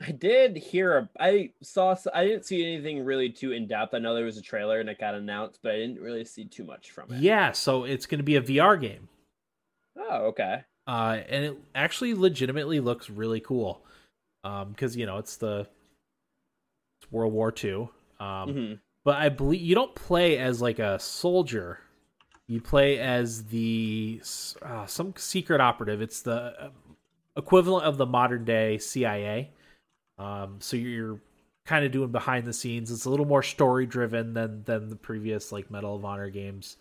I 0.00 0.12
did 0.12 0.56
hear. 0.56 1.08
I 1.18 1.52
saw. 1.62 1.96
I 2.12 2.24
didn't 2.26 2.44
see 2.44 2.62
anything 2.62 3.02
really 3.04 3.30
too 3.30 3.52
in 3.52 3.66
depth. 3.66 3.94
I 3.94 3.98
know 3.98 4.14
there 4.14 4.24
was 4.26 4.36
a 4.36 4.42
trailer 4.42 4.78
and 4.80 4.88
it 4.90 4.98
got 5.00 5.14
announced, 5.14 5.60
but 5.62 5.72
I 5.72 5.76
didn't 5.78 6.00
really 6.00 6.24
see 6.24 6.44
too 6.44 6.64
much 6.64 6.90
from 6.90 7.12
it. 7.12 7.20
Yeah, 7.20 7.52
so 7.52 7.84
it's 7.84 8.04
going 8.06 8.18
to 8.18 8.24
be 8.24 8.36
a 8.36 8.42
VR 8.42 8.78
game. 8.80 9.08
Oh, 9.98 10.26
okay. 10.26 10.64
uh, 10.86 11.20
and 11.28 11.44
it 11.46 11.56
actually 11.74 12.14
legitimately 12.14 12.80
looks 12.80 13.08
really 13.10 13.40
cool. 13.40 13.82
Um, 14.44 14.70
because 14.70 14.96
you 14.96 15.06
know 15.06 15.18
it's 15.18 15.36
the 15.38 15.66
it's 17.00 17.10
World 17.10 17.32
War 17.32 17.52
II. 17.62 17.88
Um, 18.20 18.50
hmm 18.50 18.74
but 19.04 19.16
I 19.18 19.28
believe 19.28 19.60
you 19.60 19.76
don't 19.76 19.94
play 19.94 20.36
as 20.36 20.60
like 20.60 20.80
a 20.80 20.98
soldier. 20.98 21.78
You 22.48 22.60
play 22.60 22.98
as 22.98 23.44
the 23.44 24.22
uh, 24.62 24.86
some 24.86 25.14
secret 25.16 25.60
operative. 25.60 26.00
It's 26.00 26.22
the 26.22 26.32
uh, 26.32 26.68
equivalent 27.36 27.86
of 27.86 27.96
the 27.96 28.06
modern 28.06 28.44
day 28.44 28.78
CIA. 28.78 29.50
Um, 30.18 30.56
so 30.60 30.76
you're 30.76 31.20
kind 31.66 31.84
of 31.84 31.92
doing 31.92 32.12
behind 32.12 32.46
the 32.46 32.52
scenes. 32.52 32.90
It's 32.90 33.04
a 33.04 33.10
little 33.10 33.26
more 33.26 33.42
story 33.42 33.86
driven 33.86 34.34
than 34.34 34.62
than 34.64 34.88
the 34.88 34.96
previous 34.96 35.50
like 35.50 35.70
Medal 35.70 35.96
of 35.96 36.04
Honor 36.04 36.30
games. 36.30 36.76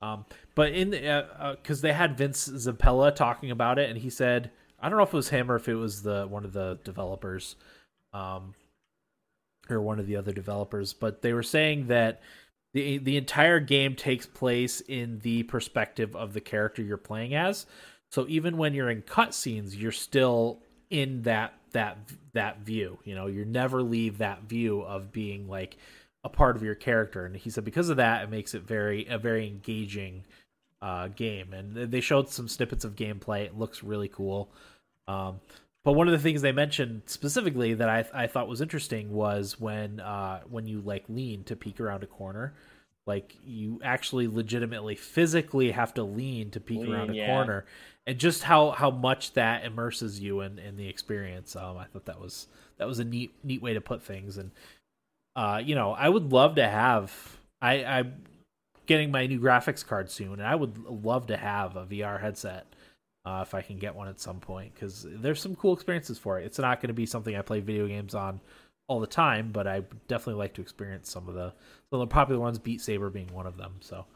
Um, 0.00 0.26
but 0.54 0.72
in 0.72 0.90
because 0.90 1.04
uh, 1.06 1.42
uh 1.42 1.56
'cause 1.56 1.80
they 1.80 1.92
had 1.92 2.16
Vince 2.16 2.48
Zampella 2.48 3.14
talking 3.14 3.50
about 3.50 3.78
it, 3.78 3.90
and 3.90 3.98
he 3.98 4.10
said, 4.10 4.50
I 4.80 4.88
don't 4.88 4.98
know 4.98 5.04
if 5.04 5.12
it 5.12 5.16
was 5.16 5.30
him 5.30 5.50
or 5.50 5.56
if 5.56 5.68
it 5.68 5.74
was 5.74 6.02
the 6.02 6.26
one 6.28 6.44
of 6.44 6.52
the 6.52 6.78
developers, 6.84 7.56
um, 8.12 8.54
or 9.68 9.80
one 9.80 9.98
of 9.98 10.06
the 10.06 10.16
other 10.16 10.32
developers, 10.32 10.92
but 10.92 11.22
they 11.22 11.32
were 11.32 11.42
saying 11.42 11.88
that 11.88 12.20
the 12.78 12.98
the 12.98 13.16
entire 13.16 13.60
game 13.60 13.96
takes 13.96 14.26
place 14.26 14.80
in 14.80 15.18
the 15.20 15.42
perspective 15.44 16.14
of 16.14 16.32
the 16.32 16.40
character 16.40 16.82
you're 16.82 16.96
playing 16.96 17.34
as. 17.34 17.66
So 18.10 18.26
even 18.28 18.56
when 18.56 18.74
you're 18.74 18.90
in 18.90 19.02
cutscenes, 19.02 19.78
you're 19.78 19.92
still 19.92 20.62
in 20.90 21.22
that 21.22 21.54
that 21.72 21.98
that 22.32 22.60
view. 22.60 22.98
You 23.04 23.14
know, 23.14 23.26
you 23.26 23.44
never 23.44 23.82
leave 23.82 24.18
that 24.18 24.44
view 24.44 24.82
of 24.82 25.12
being 25.12 25.48
like 25.48 25.76
a 26.24 26.28
part 26.28 26.56
of 26.56 26.62
your 26.62 26.74
character. 26.74 27.26
And 27.26 27.36
he 27.36 27.50
said 27.50 27.64
because 27.64 27.88
of 27.88 27.96
that, 27.96 28.22
it 28.22 28.30
makes 28.30 28.54
it 28.54 28.62
very 28.62 29.06
a 29.06 29.18
very 29.18 29.46
engaging 29.46 30.24
uh, 30.80 31.08
game. 31.08 31.52
And 31.52 31.90
they 31.90 32.00
showed 32.00 32.28
some 32.28 32.48
snippets 32.48 32.84
of 32.84 32.94
gameplay. 32.94 33.44
It 33.44 33.58
looks 33.58 33.82
really 33.82 34.08
cool. 34.08 34.50
Um, 35.08 35.40
but 35.88 35.94
one 35.94 36.06
of 36.06 36.12
the 36.12 36.18
things 36.18 36.42
they 36.42 36.52
mentioned 36.52 37.00
specifically 37.06 37.72
that 37.72 37.88
I 37.88 38.04
I 38.12 38.26
thought 38.26 38.46
was 38.46 38.60
interesting 38.60 39.10
was 39.10 39.58
when 39.58 40.00
uh 40.00 40.42
when 40.46 40.66
you 40.66 40.82
like 40.82 41.04
lean 41.08 41.44
to 41.44 41.56
peek 41.56 41.80
around 41.80 42.02
a 42.02 42.06
corner, 42.06 42.52
like 43.06 43.34
you 43.42 43.80
actually 43.82 44.28
legitimately 44.28 44.96
physically 44.96 45.70
have 45.70 45.94
to 45.94 46.02
lean 46.02 46.50
to 46.50 46.60
peek 46.60 46.80
Lean, 46.80 46.92
around 46.92 47.08
a 47.08 47.14
yeah. 47.14 47.28
corner, 47.28 47.64
and 48.06 48.18
just 48.18 48.42
how 48.42 48.72
how 48.72 48.90
much 48.90 49.32
that 49.32 49.64
immerses 49.64 50.20
you 50.20 50.42
in 50.42 50.58
in 50.58 50.76
the 50.76 50.86
experience. 50.86 51.56
Um, 51.56 51.78
I 51.78 51.86
thought 51.86 52.04
that 52.04 52.20
was 52.20 52.48
that 52.76 52.86
was 52.86 52.98
a 52.98 53.04
neat 53.04 53.32
neat 53.42 53.62
way 53.62 53.72
to 53.72 53.80
put 53.80 54.02
things, 54.02 54.36
and 54.36 54.50
uh, 55.36 55.62
you 55.64 55.74
know, 55.74 55.92
I 55.92 56.10
would 56.10 56.32
love 56.32 56.56
to 56.56 56.68
have 56.68 57.38
I 57.62 57.82
I'm 57.82 58.26
getting 58.84 59.10
my 59.10 59.26
new 59.26 59.40
graphics 59.40 59.86
card 59.86 60.10
soon, 60.10 60.34
and 60.34 60.46
I 60.46 60.54
would 60.54 60.84
love 60.84 61.28
to 61.28 61.38
have 61.38 61.76
a 61.76 61.86
VR 61.86 62.20
headset 62.20 62.66
uh, 63.24 63.44
if 63.46 63.54
I 63.54 63.62
can 63.62 63.78
get 63.78 63.94
one 63.94 64.08
at 64.08 64.20
some 64.20 64.40
point 64.40 64.74
because 64.74 65.06
there's 65.08 65.40
some 65.40 65.56
cool 65.56 65.74
experiences 65.74 66.18
for 66.18 66.38
it. 66.38 66.46
It's 66.46 66.58
not 66.58 66.80
going 66.80 66.88
to 66.88 66.94
be 66.94 67.06
something 67.06 67.36
I 67.36 67.42
play 67.42 67.60
video 67.60 67.86
games 67.86 68.14
on 68.14 68.40
all 68.86 69.00
the 69.00 69.06
time, 69.06 69.50
but 69.52 69.66
I 69.66 69.82
definitely 70.08 70.40
like 70.40 70.54
to 70.54 70.62
experience 70.62 71.10
some 71.10 71.28
of 71.28 71.34
the 71.34 71.52
some 71.90 72.00
of 72.00 72.08
the 72.08 72.12
popular 72.12 72.40
ones. 72.40 72.58
Beat 72.58 72.80
Saber 72.80 73.10
being 73.10 73.32
one 73.32 73.46
of 73.46 73.56
them. 73.56 73.74
So 73.80 74.06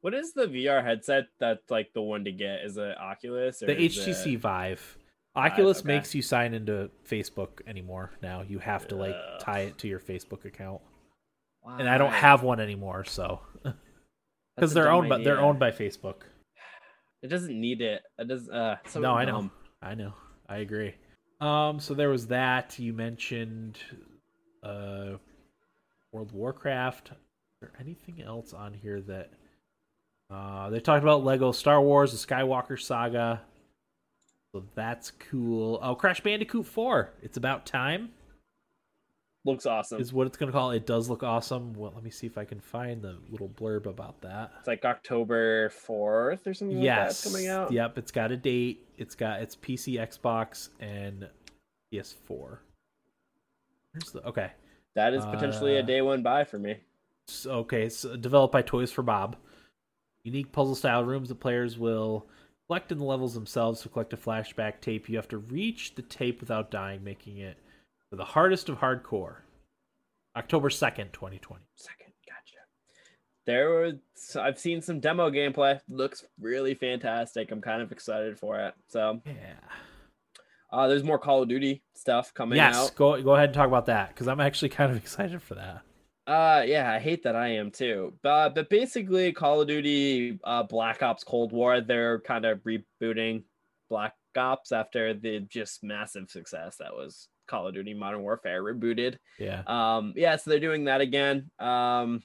What 0.00 0.14
is 0.14 0.32
the 0.32 0.46
VR 0.46 0.82
headset 0.84 1.26
that's 1.38 1.70
like 1.70 1.92
the 1.92 2.02
one 2.02 2.24
to 2.24 2.32
get? 2.32 2.64
Is 2.64 2.76
it 2.76 2.98
Oculus 2.98 3.62
or 3.62 3.66
the 3.66 3.76
HTC 3.76 4.34
it- 4.34 4.38
Vive. 4.38 4.98
Oculus 5.36 5.80
okay. 5.80 5.88
makes 5.88 6.16
you 6.16 6.22
sign 6.22 6.52
into 6.52 6.90
Facebook 7.08 7.60
anymore 7.66 8.10
now. 8.20 8.42
You 8.42 8.58
have 8.58 8.88
to 8.88 8.96
like 8.96 9.14
tie 9.38 9.60
it 9.60 9.78
to 9.78 9.88
your 9.88 10.00
Facebook 10.00 10.44
account, 10.44 10.80
and 11.64 11.88
I 11.88 11.96
don't 11.96 12.12
have 12.12 12.42
one 12.42 12.58
anymore. 12.58 13.04
So 13.04 13.38
because 14.56 14.74
they're 14.74 14.90
owned 14.90 15.08
by 15.08 15.18
they're 15.18 15.38
owned 15.38 15.60
by 15.60 15.70
Facebook. 15.70 16.22
It 17.22 17.28
doesn't 17.28 17.58
need 17.58 17.80
it. 17.80 18.02
It 18.18 18.28
does. 18.28 18.48
Uh, 18.48 18.76
so 18.86 19.00
no, 19.00 19.14
I 19.14 19.24
know. 19.24 19.32
dumb. 19.32 19.50
I 19.82 19.94
know. 19.94 20.12
I 20.48 20.58
agree. 20.58 20.94
Um, 21.40 21.80
so 21.80 21.94
there 21.94 22.08
was 22.10 22.26
that. 22.28 22.78
You 22.78 22.92
mentioned 22.92 23.78
uh 24.62 25.14
World 26.12 26.32
Warcraft. 26.32 27.10
Is 27.10 27.16
there 27.60 27.72
anything 27.80 28.22
else 28.22 28.52
on 28.52 28.72
here 28.74 29.00
that 29.02 29.30
uh 30.30 30.70
they 30.70 30.80
talked 30.80 31.02
about 31.02 31.24
Lego 31.24 31.52
Star 31.52 31.80
Wars, 31.80 32.12
the 32.12 32.34
Skywalker 32.34 32.80
saga. 32.80 33.42
So 34.52 34.64
that's 34.74 35.10
cool. 35.30 35.78
Oh, 35.82 35.94
Crash 35.94 36.20
Bandicoot 36.22 36.66
4. 36.66 37.10
It's 37.22 37.36
about 37.36 37.66
time 37.66 38.10
Looks 39.48 39.66
awesome. 39.66 40.00
is 40.00 40.12
what 40.12 40.26
it's 40.26 40.36
going 40.36 40.52
to 40.52 40.56
call. 40.56 40.70
It 40.70 40.86
does 40.86 41.08
look 41.08 41.22
awesome. 41.22 41.72
Well, 41.74 41.92
let 41.94 42.04
me 42.04 42.10
see 42.10 42.26
if 42.26 42.36
I 42.38 42.44
can 42.44 42.60
find 42.60 43.02
the 43.02 43.16
little 43.30 43.48
blurb 43.48 43.86
about 43.86 44.20
that. 44.22 44.52
It's 44.58 44.68
like 44.68 44.84
October 44.84 45.70
fourth 45.70 46.46
or 46.46 46.54
something. 46.54 46.76
like 46.78 46.86
that 46.86 47.06
yes 47.06 47.24
it's 47.24 47.32
coming 47.32 47.48
out. 47.48 47.72
yep 47.72 47.96
it's 47.98 48.10
got 48.12 48.30
a 48.30 48.36
date 48.36 48.86
it's 48.98 49.14
got 49.14 49.40
it's 49.40 49.56
pc 49.56 49.94
xbox 50.08 50.68
and 50.80 51.28
ps4 51.92 52.58
Where's 53.92 54.10
the 54.12 54.24
okay 54.26 54.52
That 54.94 55.14
is 55.14 55.24
potentially 55.24 55.76
Uh, 55.76 55.80
a 55.80 55.82
day 55.82 56.02
one 56.02 56.22
buy 56.22 56.44
for 56.44 56.58
me. 56.58 56.76
so, 57.26 57.50
okay 57.60 57.84
it's 57.84 58.02
developed 58.02 58.52
by 58.52 58.62
toys 58.62 58.92
for 58.92 59.02
bob 59.02 59.36
unique 60.24 60.52
puzzle 60.52 60.74
style 60.74 61.04
rooms 61.04 61.28
the 61.28 61.34
players 61.34 61.78
will 61.78 62.26
collect 62.66 62.92
in 62.92 62.98
the 62.98 63.04
levels 63.04 63.34
themselves 63.34 63.80
to 63.80 63.88
collect 63.88 64.12
a 64.12 64.16
flashback 64.16 64.80
tape 64.80 65.08
you 65.08 65.16
have 65.16 65.28
to 65.28 65.38
reach 65.38 65.94
the 65.94 66.02
tape 66.02 66.40
without 66.40 66.70
dying 66.70 67.02
making 67.02 67.38
it 67.38 67.56
for 68.10 68.16
the 68.16 68.24
hardest 68.24 68.68
of 68.68 68.78
hardcore 68.78 69.36
october 70.36 70.68
2nd 70.68 71.12
2020 71.12 71.64
Second, 71.76 72.12
gotcha. 72.26 72.58
There 73.46 73.70
was 73.80 74.36
I've 74.36 74.58
seen 74.58 74.82
some 74.82 75.00
demo 75.00 75.30
gameplay. 75.30 75.80
Looks 75.88 76.24
really 76.40 76.74
fantastic. 76.74 77.50
I'm 77.50 77.60
kind 77.62 77.80
of 77.82 77.92
excited 77.92 78.38
for 78.38 78.58
it. 78.60 78.74
So 78.88 79.20
yeah 79.24 79.54
uh, 80.70 80.86
there's 80.86 81.02
more 81.02 81.18
Call 81.18 81.42
of 81.42 81.48
Duty 81.48 81.82
stuff 81.94 82.34
coming 82.34 82.56
yes 82.56 82.76
out. 82.76 82.94
go 82.94 83.20
go 83.22 83.34
ahead 83.34 83.46
and 83.48 83.54
talk 83.54 83.66
about 83.68 83.86
that 83.86 84.10
because 84.10 84.28
i'm 84.28 84.38
actually 84.40 84.68
kind 84.68 84.90
of 84.92 84.96
excited 85.04 85.40
for 85.42 85.54
that 85.54 85.80
Uh, 86.26 86.62
yeah, 86.66 86.92
I 86.92 86.98
hate 86.98 87.22
that 87.22 87.34
I 87.36 87.48
am 87.56 87.70
too. 87.70 88.12
But 88.22 88.54
but 88.54 88.68
basically, 88.68 89.32
Call 89.32 89.62
of 89.62 89.66
Duty, 89.68 90.38
uh, 90.44 90.62
Black 90.64 91.02
Ops 91.02 91.24
Cold 91.24 91.52
War, 91.52 91.80
they're 91.80 92.20
kind 92.20 92.44
of 92.44 92.60
rebooting 92.64 93.44
Black 93.88 94.12
Ops 94.36 94.70
after 94.70 95.14
the 95.14 95.40
just 95.48 95.82
massive 95.82 96.28
success 96.28 96.76
that 96.80 96.92
was 96.92 97.28
Call 97.48 97.66
of 97.66 97.74
Duty 97.74 97.94
Modern 97.94 98.22
Warfare 98.22 98.62
rebooted. 98.62 99.16
yeah 99.38 99.62
Um, 99.66 100.12
yeah, 100.16 100.36
so 100.36 100.50
they're 100.50 100.60
doing 100.60 100.84
that 100.84 101.00
again. 101.00 101.50
Um, 101.58 102.22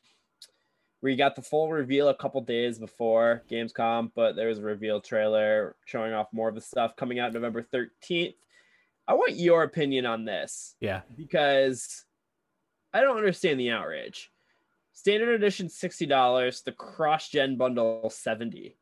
we 1.01 1.17
got 1.17 1.35
the 1.35 1.41
full 1.41 1.69
reveal 1.69 2.07
a 2.07 2.15
couple 2.15 2.39
days 2.41 2.79
before 2.79 3.43
Gamescom, 3.51 4.11
but 4.15 4.37
there 4.37 4.47
was 4.47 4.59
a 4.59 4.63
reveal 4.63 5.01
trailer 5.01 5.75
showing 5.85 6.13
off 6.13 6.27
more 6.31 6.47
of 6.47 6.55
the 6.55 6.61
stuff 6.61 6.95
coming 6.95 7.19
out 7.19 7.33
November 7.33 7.61
13th. 7.73 8.35
I 9.05 9.13
want 9.13 9.35
your 9.35 9.63
opinion 9.63 10.05
on 10.05 10.23
this 10.23 10.75
yeah 10.79 11.01
because 11.17 12.05
I 12.93 13.01
don't 13.01 13.17
understand 13.17 13.59
the 13.59 13.71
outrage. 13.71 14.31
Standard 14.93 15.29
edition 15.29 15.67
$60, 15.67 16.63
the 16.63 16.71
cross 16.71 17.27
gen 17.27 17.57
bundle 17.57 18.09
70 18.09 18.77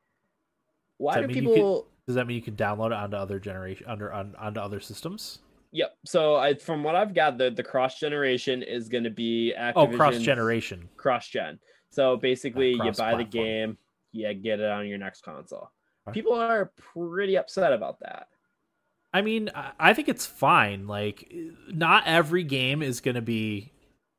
Why 0.98 1.16
do 1.16 1.22
that 1.22 1.28
mean 1.28 1.44
you 1.44 1.50
people 1.50 1.88
Does 2.06 2.16
that 2.16 2.28
mean 2.28 2.36
you 2.36 2.44
can 2.44 2.56
download 2.56 2.88
it 2.88 2.94
onto 2.94 3.18
other 3.18 3.40
generation 3.40 3.88
under 3.88 4.14
on, 4.14 4.36
onto 4.38 4.60
other 4.60 4.80
systems? 4.80 5.40
Yep. 5.72 5.96
So 6.06 6.36
I 6.36 6.56
from 6.56 6.84
what 6.84 6.96
I've 6.96 7.14
gathered, 7.14 7.56
the 7.56 7.64
cross 7.64 8.00
generation 8.00 8.62
is 8.62 8.90
going 8.90 9.06
to 9.06 9.10
be 9.10 9.54
Activision. 9.58 9.74
Oh, 9.76 9.88
cross 9.88 10.20
generation. 10.20 10.90
cross 10.98 11.28
gen. 11.28 11.60
So 11.90 12.18
basically, 12.18 12.72
you 12.72 12.92
buy 12.98 13.16
the 13.16 13.24
game, 13.24 13.78
you 14.12 14.34
get 14.34 14.60
it 14.60 14.70
on 14.70 14.88
your 14.88 14.98
next 14.98 15.24
console. 15.24 15.72
People 16.14 16.34
are 16.34 16.72
pretty 16.94 17.38
upset 17.38 17.74
about 17.74 18.00
that. 18.00 18.28
I 19.14 19.22
mean, 19.22 19.50
I- 19.54 19.94
think 19.94 20.08
it's 20.08 20.26
fine. 20.26 20.88
Like, 20.88 21.32
not 21.68 22.08
every 22.08 22.44
game 22.44 22.82
is 22.82 23.02
going 23.02 23.16
to 23.16 23.22
be 23.22 23.74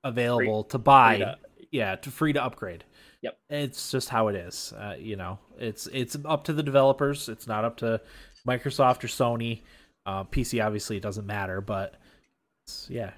available 0.05 0.65
to 0.65 0.79
buy. 0.79 1.19
To- 1.19 1.38
yeah, 1.71 1.97
to 1.97 2.11
free 2.11 2.35
to 2.35 2.45
upgrade. 2.45 2.85
Yep. 3.23 3.38
It's 3.49 3.91
just 3.91 4.11
how 4.11 4.29
it 4.29 4.37
is. 4.37 4.75
Uh, 4.77 4.95
you 4.99 5.17
know, 5.17 5.38
it's 5.59 5.87
it's 5.87 6.17
up 6.25 6.45
to 6.45 6.53
the 6.53 6.62
developers. 6.62 7.29
It's 7.29 7.47
not 7.47 7.65
up 7.65 7.79
to 7.79 8.01
Microsoft 8.47 9.05
or 9.05 9.09
Sony. 9.09 9.62
Uh, 10.05 10.25
PC 10.25 10.65
obviously 10.65 10.97
it 10.97 11.03
doesn't 11.03 11.27
matter, 11.27 11.61
but 11.61 11.95
it's, 12.67 12.88
yeah, 12.91 13.12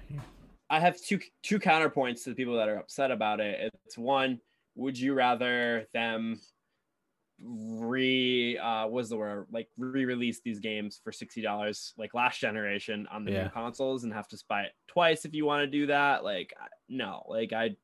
I 0.69 0.79
have 0.79 0.99
two 1.01 1.19
two 1.43 1.59
counterpoints 1.59 2.23
to 2.23 2.29
the 2.29 2.35
people 2.35 2.55
that 2.57 2.69
are 2.69 2.77
upset 2.77 3.11
about 3.11 3.39
it. 3.39 3.71
It's 3.85 3.97
one, 3.97 4.39
would 4.75 4.97
you 4.97 5.13
rather 5.13 5.87
them 5.93 6.39
re 7.41 8.57
uh 8.57 8.87
was 8.87 9.09
the 9.09 9.17
word 9.17 9.45
like 9.51 9.67
re-release 9.77 10.39
these 10.39 10.59
games 10.59 11.01
for 11.03 11.11
sixty 11.11 11.41
dollars 11.41 11.93
like 11.97 12.13
last 12.13 12.39
generation 12.39 13.05
on 13.11 13.25
the 13.25 13.31
Yeah. 13.31 13.43
new 13.43 13.49
consoles 13.49 14.05
and 14.05 14.13
have 14.13 14.27
to 14.29 14.41
buy 14.47 14.61
it 14.61 14.71
twice 14.87 15.25
if 15.25 15.33
you 15.35 15.45
want 15.45 15.61
to 15.63 15.67
do 15.67 15.87
that? 15.87 16.23
Like 16.23 16.53
no, 16.87 17.25
like 17.27 17.51
I 17.51 17.75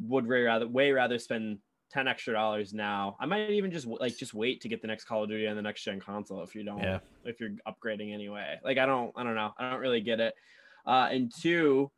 would 0.00 0.26
way 0.26 0.42
rather 0.42 0.68
way 0.68 0.92
rather 0.92 1.18
spend 1.18 1.58
10 1.90 2.06
extra 2.08 2.32
dollars 2.34 2.72
now. 2.72 3.16
I 3.20 3.26
might 3.26 3.50
even 3.50 3.70
just 3.70 3.86
like 3.86 4.16
just 4.16 4.32
wait 4.34 4.60
to 4.60 4.68
get 4.68 4.80
the 4.80 4.88
next 4.88 5.04
Call 5.04 5.24
of 5.24 5.28
Duty 5.28 5.46
on 5.48 5.56
the 5.56 5.62
next 5.62 5.82
gen 5.82 6.00
console 6.00 6.42
if 6.42 6.54
you 6.54 6.62
don't 6.64 6.78
Yeah. 6.82 7.00
if 7.24 7.40
you're 7.40 7.50
upgrading 7.66 8.14
anyway. 8.14 8.58
Like 8.64 8.78
I 8.78 8.86
don't 8.86 9.12
I 9.16 9.24
don't 9.24 9.34
know. 9.34 9.52
I 9.58 9.70
don't 9.70 9.80
really 9.80 10.00
get 10.00 10.20
it. 10.20 10.34
Uh 10.86 11.08
and 11.10 11.32
two, 11.42 11.90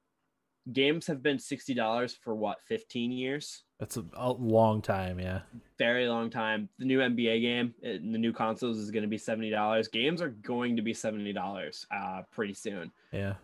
games 0.72 1.06
have 1.08 1.22
been 1.22 1.36
$60 1.38 2.16
for 2.22 2.34
what, 2.34 2.58
15 2.68 3.10
years? 3.12 3.64
That's 3.80 3.96
a, 3.96 4.04
a 4.14 4.30
long 4.32 4.80
time. 4.80 5.18
Yeah. 5.18 5.40
Very 5.76 6.08
long 6.08 6.30
time. 6.30 6.68
The 6.78 6.84
new 6.84 7.00
NBA 7.00 7.40
game 7.42 7.74
in 7.82 8.12
the 8.12 8.18
new 8.18 8.32
consoles 8.32 8.78
is 8.78 8.92
going 8.92 9.02
to 9.02 9.08
be 9.08 9.18
$70. 9.18 9.90
Games 9.90 10.22
are 10.22 10.28
going 10.30 10.76
to 10.76 10.82
be 10.82 10.94
$70 10.94 11.86
uh 11.90 12.22
pretty 12.30 12.54
soon. 12.54 12.92
Yeah. 13.12 13.34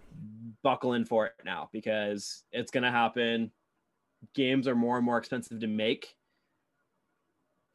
Buckle 0.62 0.94
in 0.94 1.04
for 1.04 1.26
it 1.26 1.32
now 1.44 1.68
because 1.72 2.44
it's 2.52 2.70
going 2.70 2.84
to 2.84 2.90
happen. 2.90 3.50
Games 4.34 4.66
are 4.66 4.74
more 4.74 4.96
and 4.96 5.04
more 5.04 5.18
expensive 5.18 5.60
to 5.60 5.66
make 5.66 6.14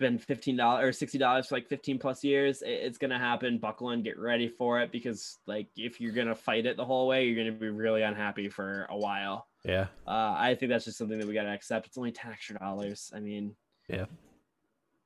been 0.04 0.20
fifteen 0.20 0.56
dollars 0.58 0.84
or 0.86 0.92
sixty 0.94 1.18
dollars 1.18 1.48
for 1.48 1.56
like 1.56 1.68
fifteen 1.68 1.98
plus 1.98 2.24
years. 2.24 2.62
It- 2.62 2.70
It's 2.84 2.98
gonna 2.98 3.18
happen. 3.20 3.58
Buckle 3.58 3.90
in, 3.92 4.04
get 4.04 4.20
ready 4.20 4.48
for 4.48 4.80
it 4.82 4.92
because 4.92 5.40
like 5.48 5.68
if 5.76 6.00
you're 6.00 6.12
gonna 6.14 6.36
fight 6.36 6.66
it 6.66 6.78
the 6.78 6.86
whole 6.86 7.08
way, 7.08 7.26
you're 7.26 7.38
gonna 7.44 7.58
be 7.58 7.70
really 7.70 8.04
unhappy 8.04 8.50
for 8.50 8.86
a 8.90 8.98
while. 8.98 9.48
Yeah. 9.66 9.88
Uh, 10.06 10.36
I 10.38 10.56
think 10.60 10.70
that's 10.72 10.86
just 10.86 10.98
something 10.98 11.18
that 11.18 11.28
we 11.28 11.34
gotta 11.34 11.52
accept. 11.54 11.88
It's 11.88 11.98
only 11.98 12.12
tax 12.12 12.34
extra 12.36 12.60
dollars. 12.60 13.12
I 13.16 13.20
mean, 13.20 13.56
Yeah. 13.88 14.06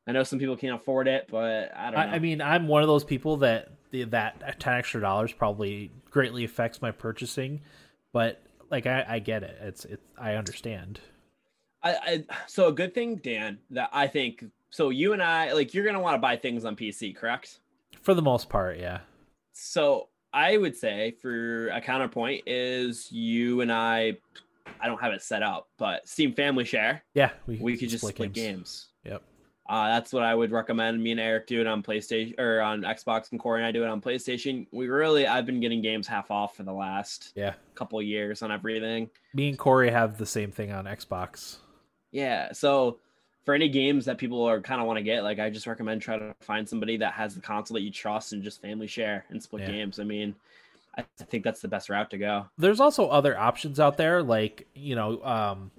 I 0.08 0.14
know 0.14 0.24
some 0.24 0.40
people 0.40 0.56
can't 0.56 0.76
afford 0.76 1.08
it, 1.10 1.28
but 1.30 1.76
I 1.76 1.92
don't 1.92 1.94
know. 1.94 2.14
I, 2.14 2.16
I 2.16 2.20
mean, 2.20 2.42
I'm 2.42 2.68
one 2.70 2.82
of 2.82 2.88
those 2.88 3.04
people 3.04 3.38
that 3.38 3.70
the, 3.92 4.06
that 4.06 4.60
ten 4.60 4.74
extra 4.74 5.02
dollars 5.02 5.34
probably 5.34 5.92
greatly 6.10 6.44
affects 6.46 6.82
my 6.82 6.92
purchasing, 6.92 7.62
but 8.14 8.42
like 8.72 8.86
I, 8.86 9.06
I 9.08 9.20
get 9.20 9.44
it. 9.44 9.58
It's 9.62 9.86
it's 9.86 10.04
I 10.18 10.36
understand. 10.36 11.00
I, 11.84 11.94
I 11.94 12.26
so 12.48 12.68
a 12.70 12.72
good 12.74 12.94
thing, 12.94 13.18
Dan, 13.18 13.60
that 13.72 13.90
I 13.94 14.08
think 14.08 14.44
so. 14.70 14.90
You 14.90 15.14
and 15.14 15.22
I, 15.24 15.54
like, 15.54 15.74
you're 15.74 15.86
gonna 15.86 16.00
want 16.02 16.16
to 16.16 16.20
buy 16.20 16.36
things 16.38 16.66
on 16.66 16.76
PC, 16.76 17.16
correct? 17.16 17.60
For 18.02 18.14
the 18.14 18.22
most 18.22 18.50
part, 18.50 18.78
yeah. 18.80 19.00
So 19.54 20.10
I 20.34 20.58
would 20.58 20.76
say 20.76 21.16
for 21.22 21.68
a 21.70 21.82
counterpoint 21.82 22.44
is 22.48 23.12
you 23.12 23.62
and 23.62 23.72
I. 23.72 24.18
I 24.82 24.88
don't 24.88 25.00
have 25.02 25.14
it 25.14 25.22
set 25.22 25.42
up, 25.44 25.70
but 25.78 26.08
Steam 26.08 26.34
Family 26.34 26.66
Share, 26.66 27.02
Yeah, 27.14 27.32
we 27.48 27.56
we 27.58 27.78
could 27.78 27.90
just 27.90 28.06
split 28.06 28.34
games. 28.34 28.90
Yep. 29.06 29.24
Uh, 29.70 29.88
that's 29.88 30.12
what 30.14 30.24
I 30.24 30.36
would 30.36 30.52
recommend. 30.52 31.02
Me 31.02 31.12
and 31.12 31.20
Eric 31.20 31.48
do 31.48 31.60
it 31.62 31.68
on 31.68 31.82
PlayStation 31.82 32.38
or 32.40 32.62
on 32.62 32.82
Xbox, 32.82 33.32
and 33.32 33.40
Corey 33.40 33.62
and 33.62 33.66
I 33.68 33.72
do 33.72 33.84
it 33.84 33.88
on 33.88 34.02
PlayStation. 34.02 34.68
We 34.72 34.88
really, 34.90 35.26
I've 35.26 35.46
been 35.46 35.62
getting 35.62 35.82
games 35.82 36.06
half 36.06 36.30
off 36.32 36.56
for 36.58 36.64
the 36.64 36.74
last 36.74 37.32
Yeah. 37.36 37.54
couple 37.76 37.98
of 37.98 38.06
years 38.06 38.42
on 38.44 38.52
everything. 38.52 39.10
Me 39.34 39.50
and 39.50 39.58
Corey 39.58 39.90
have 39.90 40.18
the 40.18 40.26
same 40.26 40.52
thing 40.52 40.72
on 40.72 40.84
Xbox. 40.86 41.58
Yeah. 42.12 42.52
So 42.52 43.00
for 43.48 43.54
any 43.54 43.70
games 43.70 44.04
that 44.04 44.18
people 44.18 44.44
are 44.44 44.60
kind 44.60 44.82
of 44.82 44.88
want 44.88 44.98
to 44.98 45.02
get, 45.02 45.24
like 45.24 45.40
I 45.40 45.50
just 45.50 45.68
recommend 45.68 46.02
try 46.02 46.20
to 46.20 46.36
find 46.42 46.68
somebody 46.68 46.98
that 46.98 47.14
has 47.14 47.34
the 47.34 47.40
console 47.40 47.76
that 47.76 47.82
you 47.82 47.90
trust 47.92 48.34
and 48.34 48.44
just 48.44 48.62
family 48.62 48.88
share 48.88 49.24
and 49.30 49.42
split 49.42 49.62
Yeah. 49.62 49.72
games. 49.72 50.02
I 50.02 50.04
mean, 50.04 50.36
I 50.98 51.06
think 51.18 51.46
that's 51.46 51.62
the 51.62 51.70
best 51.70 51.88
route 51.88 52.10
to 52.10 52.18
go. 52.18 52.48
There's 52.58 52.82
also 52.82 53.08
other 53.08 53.38
options 53.38 53.80
out 53.80 53.96
there, 53.96 54.22
like 54.22 54.68
you 54.76 54.98
know, 54.98 55.24
um, 55.24 55.72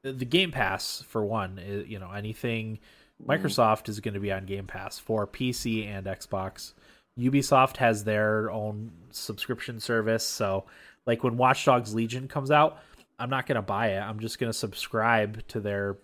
the 0.00 0.24
Game 0.24 0.50
Pass 0.50 1.02
for 1.02 1.22
one. 1.22 1.58
Is, 1.58 1.86
you 1.88 1.98
know, 1.98 2.10
anything 2.10 2.78
Microsoft 3.22 3.90
is 3.90 4.00
going 4.00 4.14
to 4.14 4.20
be 4.20 4.32
on 4.32 4.46
Game 4.46 4.66
Pass 4.66 4.98
for 4.98 5.26
PC 5.26 5.86
and 5.86 6.06
Xbox. 6.06 6.72
Ubisoft 7.18 7.76
has 7.76 8.04
their 8.04 8.50
own 8.50 8.92
subscription 9.10 9.78
service, 9.78 10.26
so 10.26 10.64
like 11.04 11.22
when 11.22 11.36
Watch 11.36 11.66
Dogs 11.66 11.94
Legion 11.94 12.28
comes 12.28 12.50
out, 12.50 12.78
I'm 13.18 13.28
not 13.28 13.44
going 13.46 13.56
to 13.56 13.62
buy 13.62 13.88
it. 13.88 14.00
I'm 14.00 14.20
just 14.20 14.38
going 14.38 14.50
to 14.50 14.58
subscribe 14.58 15.46
to 15.48 15.60
their, 15.60 15.98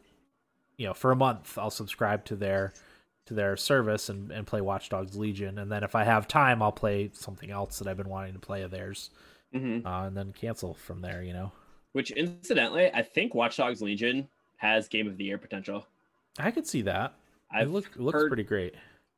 you 0.76 0.86
know, 0.86 0.94
for 0.94 1.12
a 1.12 1.16
month. 1.16 1.56
I'll 1.58 1.70
subscribe 1.70 2.24
to 2.26 2.36
their 2.36 2.72
to 3.26 3.34
their 3.34 3.56
service 3.56 4.08
and, 4.08 4.30
and 4.30 4.46
play 4.46 4.60
Watch 4.60 4.88
Dogs 4.88 5.16
Legion, 5.16 5.58
and 5.58 5.70
then 5.70 5.82
if 5.82 5.94
I 5.96 6.04
have 6.04 6.28
time, 6.28 6.62
I'll 6.62 6.70
play 6.72 7.10
something 7.12 7.50
else 7.50 7.78
that 7.80 7.88
I've 7.88 7.96
been 7.96 8.08
wanting 8.08 8.34
to 8.34 8.38
play 8.38 8.62
of 8.62 8.70
theirs, 8.70 9.10
Mm-hmm. 9.54 9.86
uh, 9.86 10.06
and 10.06 10.16
then 10.16 10.32
cancel 10.32 10.74
from 10.74 11.00
there. 11.00 11.22
You 11.22 11.32
know, 11.32 11.52
Which, 11.92 12.10
incidentally, 12.12 12.90
I 12.92 13.02
think 13.02 13.34
Watch 13.34 13.56
Dogs 13.56 13.82
Legion 13.82 14.28
has 14.58 14.86
Game 14.88 15.06
of 15.08 15.16
the 15.16 15.24
Year 15.24 15.38
potential. 15.38 15.86
I 16.38 16.50
could 16.50 16.66
see 16.66 16.82
that. 16.82 17.14
I've 17.50 17.68
it, 17.68 17.70
look, 17.70 17.86
it 17.86 18.00
looks 18.00 18.14
heard, 18.14 18.28
pretty 18.28 18.42
great. 18.42 18.74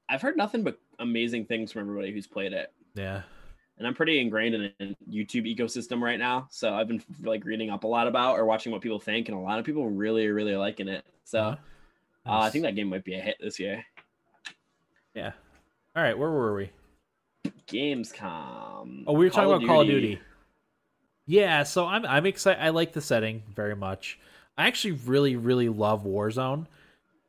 I've 0.09 0.23
heard 0.23 0.37
nothing 0.37 0.63
but 0.63 0.79
amazing 0.99 1.47
things 1.47 1.73
from 1.73 1.83
everybody 1.83 2.13
who's 2.13 2.27
played 2.27 2.53
it. 2.53 2.73
Yeah, 2.95 3.23
and 3.79 3.87
I'm 3.87 3.95
pretty 3.95 4.21
ingrained 4.21 4.55
in 4.55 4.73
the 4.79 4.97
YouTube 5.11 5.55
ecosystem 5.55 6.01
right 6.01 6.19
now. 6.19 6.47
So 6.51 6.73
I've 6.73 6.89
been 6.89 7.03
like 7.23 7.45
reading 7.45 7.71
up 7.71 7.85
a 7.85 7.89
lot 7.89 8.07
about 8.07 8.39
or 8.39 8.45
watching 8.47 8.73
what 8.73 8.81
people 8.81 9.01
think, 9.01 9.29
and 9.29 9.37
a 9.37 9.41
lot 9.41 9.59
of 9.59 9.65
people 9.65 9.89
really, 9.89 10.29
really 10.29 10.57
liking 10.57 10.89
it. 10.89 11.05
So 11.29 11.41
Uh-huh. 11.41 11.57
uh, 12.33 12.41
I 12.41 12.49
think 12.51 12.65
that 12.65 12.75
game 12.75 12.89
might 12.89 13.05
be 13.05 13.13
a 13.15 13.21
hit 13.21 13.37
this 13.39 13.59
year. 13.61 13.85
yeah. 15.15 15.33
All 15.95 16.03
right, 16.03 16.17
where 16.19 16.31
were 16.31 16.55
we? 16.55 16.71
Gamescom. 17.67 19.05
Oh, 19.07 19.13
we 19.13 19.27
were 19.27 19.31
talking 19.31 19.53
about 19.53 19.67
Call 19.67 19.83
of 19.83 19.87
Duty. 19.87 20.19
Yeah, 21.27 21.65
so 21.65 21.85
I'm 21.85 22.07
I'm 22.07 22.25
excited. 22.25 22.63
I 22.65 22.71
like 22.71 22.95
the 22.95 23.03
setting 23.03 23.43
very 23.55 23.77
much. 23.77 24.19
I 24.57 24.67
actually 24.69 24.93
really 24.93 25.37
really 25.37 25.69
love 25.69 26.05
Warzone, 26.05 26.67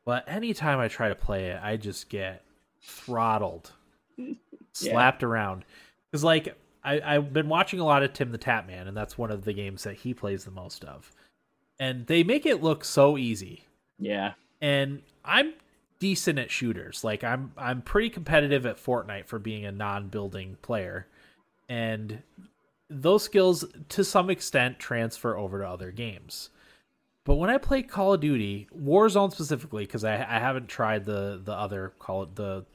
but 0.06 0.24
anytime 0.30 0.80
I 0.80 0.88
try 0.88 1.10
to 1.10 1.16
play 1.16 1.48
it, 1.48 1.60
I 1.62 1.76
just 1.76 2.08
get 2.10 2.44
throttled, 2.82 3.72
slapped 4.74 5.24
around. 5.24 5.66
Because 6.10 6.24
like 6.24 6.56
I 6.86 7.02
I've 7.02 7.34
been 7.34 7.50
watching 7.50 7.82
a 7.82 7.86
lot 7.86 8.04
of 8.04 8.14
TimTheTatman, 8.14 8.88
and 8.88 8.96
that's 8.96 9.18
one 9.18 9.32
of 9.32 9.44
the 9.44 9.52
games 9.54 9.84
that 9.84 9.98
he 9.98 10.14
plays 10.14 10.46
the 10.46 10.52
most 10.52 10.86
of, 10.86 11.12
and 11.78 12.08
they 12.08 12.24
make 12.24 12.46
it 12.46 12.64
look 12.64 12.86
so 12.86 13.18
easy. 13.18 13.66
Yeah. 14.00 14.34
and 14.62 15.02
I'm 15.26 15.54
decent 16.00 16.40
at 16.40 16.52
shooters. 16.52 17.04
Like 17.04 17.24
I'm 17.24 17.52
I'm 17.58 17.82
pretty 17.82 18.10
competitive 18.10 18.66
at 18.66 18.78
Fortnite 18.78 19.26
for 19.26 19.40
being 19.40 19.66
a 19.66 19.72
non-building 19.72 20.58
player. 20.62 21.08
And 21.68 22.24
those 22.90 23.24
skills 23.24 23.66
to 23.90 24.04
some 24.04 24.30
extent 24.30 24.80
transfer 24.80 25.38
over 25.38 25.60
to 25.60 25.68
other 25.68 25.92
games. 25.92 26.50
But 27.26 27.36
when 27.36 27.50
I 27.50 27.58
play 27.58 27.84
Call 27.84 28.14
of 28.14 28.22
Duty, 28.22 28.68
Warzone 28.76 29.32
specifically 29.32 29.86
because 29.86 30.04
I 30.04 30.16
I 30.16 30.40
haven't 30.40 30.68
tried 30.68 31.06
the 31.06 31.40
the 31.44 31.54
other 31.54 31.94
call 32.00 32.24
it 32.24 32.36
the 32.36 32.66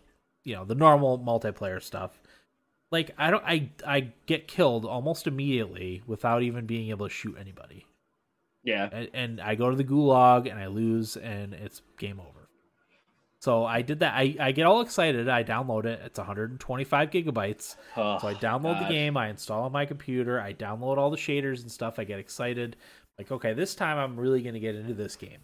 you 0.45 0.55
know, 0.55 0.65
the 0.65 0.75
normal 0.75 1.19
multiplayer 1.19 1.83
stuff. 1.83 2.21
Like 2.93 3.13
I 3.19 3.31
don't 3.31 3.45
I 3.45 3.71
I 3.87 4.13
get 4.27 4.47
killed 4.47 4.85
almost 4.85 5.27
immediately 5.27 6.03
without 6.07 6.43
even 6.43 6.67
being 6.67 6.91
able 6.91 7.09
to 7.09 7.15
shoot 7.15 7.37
anybody 7.41 7.87
Yeah. 8.65 8.89
and, 8.91 9.09
and 9.15 9.41
I 9.41 9.55
go 9.55 9.71
to 9.71 9.77
the 9.77 9.85
gulag 9.85 10.51
and 10.51 10.59
I 10.59 10.67
lose 10.67 11.17
and 11.17 11.55
it's 11.55 11.83
game 11.99 12.19
over. 12.21 12.49
So 13.41 13.67
I 13.67 13.83
did 13.83 14.01
that. 14.01 14.15
I, 14.15 14.35
I 14.41 14.53
get 14.53 14.65
all 14.65 14.81
excited. 14.81 15.29
I 15.29 15.45
download 15.45 15.85
it. 15.85 16.01
It's 16.03 16.19
125 16.19 17.11
gigabytes. 17.11 17.77
Oh, 17.95 18.19
So 18.19 18.29
I 18.29 18.35
download 18.35 18.81
the 18.81 18.89
game. 18.89 19.19
I 19.19 19.29
install 19.29 19.65
on 19.65 19.73
my 19.73 19.85
computer. 19.85 20.41
I 20.41 20.55
download 20.55 20.97
all 20.97 21.11
the 21.11 21.19
shaders 21.19 21.61
and 21.61 21.71
stuff. 21.71 21.99
I 21.99 22.05
get 22.05 22.19
excited. 22.19 22.77
Like, 23.19 23.31
okay, 23.31 23.53
this 23.53 23.75
time 23.75 23.99
I'm 23.99 24.19
really 24.19 24.41
going 24.41 24.55
to 24.55 24.61
get 24.61 24.75
into 24.75 24.95
this 24.95 25.15
game. 25.15 25.41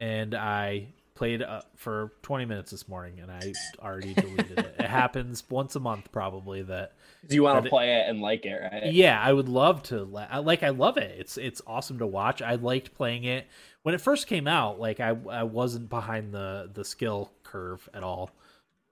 And 0.00 0.36
I 0.36 0.86
played 1.14 1.42
uh, 1.42 1.60
for 1.76 2.12
20 2.22 2.44
minutes 2.44 2.70
this 2.72 2.88
morning 2.88 3.20
and 3.20 3.30
I 3.30 3.52
already 3.78 4.14
deleted 4.14 4.58
it. 4.58 4.74
It 4.80 4.86
happens 4.86 5.44
once 5.48 5.76
a 5.76 5.80
month 5.80 6.10
probably 6.10 6.62
that 6.62 6.92
Do 7.28 7.36
you 7.36 7.42
want 7.44 7.62
to 7.62 7.70
play 7.70 7.94
it 8.00 8.08
and 8.08 8.20
like 8.20 8.44
it, 8.44 8.54
right? 8.72 8.92
yeah, 8.92 9.20
I 9.20 9.32
would 9.32 9.48
love 9.48 9.82
to. 9.84 10.02
la- 10.04 10.38
Like, 10.40 10.62
I 10.64 10.70
love 10.70 10.96
it. 10.96 11.14
It's 11.18 11.38
it's 11.38 11.62
awesome 11.66 11.98
to 12.00 12.06
watch. 12.06 12.42
I 12.42 12.56
liked 12.56 12.94
playing 12.94 13.24
it 13.24 13.46
when 13.82 13.94
it 13.94 14.00
first 14.00 14.26
came 14.26 14.46
out. 14.48 14.78
Like, 14.80 14.98
I 15.00 15.16
I 15.30 15.44
wasn't 15.44 15.88
behind 15.88 16.34
the 16.34 16.68
the 16.74 16.84
skill 16.84 17.30
curve 17.44 17.88
at 17.94 18.02
all. 18.02 18.30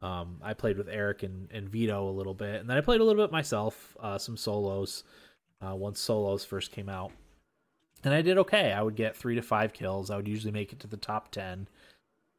Um, 0.00 0.38
I 0.42 0.54
played 0.54 0.78
with 0.78 0.88
Eric 0.88 1.22
and, 1.24 1.48
and 1.52 1.68
Vito 1.68 2.08
a 2.08 2.10
little 2.10 2.34
bit, 2.34 2.60
and 2.60 2.70
then 2.70 2.76
I 2.76 2.80
played 2.80 3.00
a 3.00 3.04
little 3.04 3.22
bit 3.22 3.30
myself, 3.32 3.96
uh, 4.00 4.18
some 4.18 4.36
solos. 4.36 5.04
Uh, 5.64 5.74
once 5.76 6.00
solos 6.00 6.44
first 6.44 6.72
came 6.72 6.88
out, 6.88 7.12
and 8.02 8.12
I 8.14 8.22
did 8.22 8.38
okay. 8.38 8.72
I 8.72 8.82
would 8.82 8.96
get 8.96 9.16
three 9.16 9.34
to 9.36 9.42
five 9.42 9.72
kills. 9.72 10.10
I 10.10 10.16
would 10.16 10.26
usually 10.26 10.52
make 10.52 10.72
it 10.72 10.80
to 10.80 10.86
the 10.88 10.96
top 10.96 11.30
ten. 11.30 11.68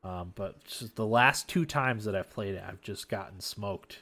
Um, 0.04 0.34
but 0.36 0.56
the 0.96 1.06
last 1.06 1.48
two 1.48 1.66
times 1.66 2.06
that 2.06 2.16
I've 2.16 2.30
played 2.30 2.56
it, 2.56 2.64
I've 2.68 2.82
just 2.82 3.08
gotten 3.10 3.40
smoked, 3.40 4.00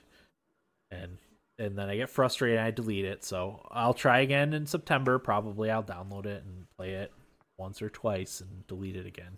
and 0.90 1.18
and 1.60 1.78
then 1.78 1.90
I 1.90 1.96
get 1.96 2.10
frustrated 2.10 2.58
and 2.58 2.66
I 2.68 2.72
delete 2.72 3.06
it. 3.06 3.24
So 3.24 3.66
I'll 3.70 3.94
try 3.94 4.22
again 4.22 4.54
in 4.54 4.66
September. 4.66 5.20
Probably 5.20 5.70
I'll 5.70 5.84
download 5.84 6.26
it 6.26 6.44
and 6.44 6.66
play 6.76 6.94
it 6.94 7.12
once 7.58 7.82
or 7.84 7.90
twice 7.90 8.42
and 8.42 8.66
delete 8.66 8.96
it 8.96 9.06
again. 9.06 9.38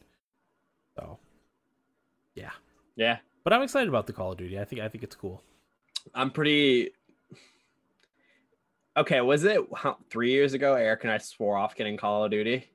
So 0.98 1.20
yeah, 2.36 2.52
Yeah. 2.96 3.18
but 3.44 3.52
I'm 3.52 3.62
excited 3.62 3.90
about 3.90 4.08
the 4.08 4.14
Call 4.14 4.32
of 4.32 4.38
Duty. 4.38 4.58
I 4.58 4.64
think 4.64 4.82
I 4.82 4.88
think 4.88 5.04
it's 5.04 5.16
cool. 5.16 5.44
I'm 6.16 6.32
pretty. 6.32 6.92
Okay, 8.96 9.20
was 9.22 9.44
it 9.44 9.60
how, 9.76 9.98
three 10.10 10.32
years 10.32 10.54
ago? 10.54 10.76
Eric 10.76 11.04
and 11.04 11.12
I 11.12 11.18
swore 11.18 11.58
off 11.58 11.76
getting 11.76 11.98
Call 11.98 12.24
of 12.26 12.32
Duty. 12.32 12.70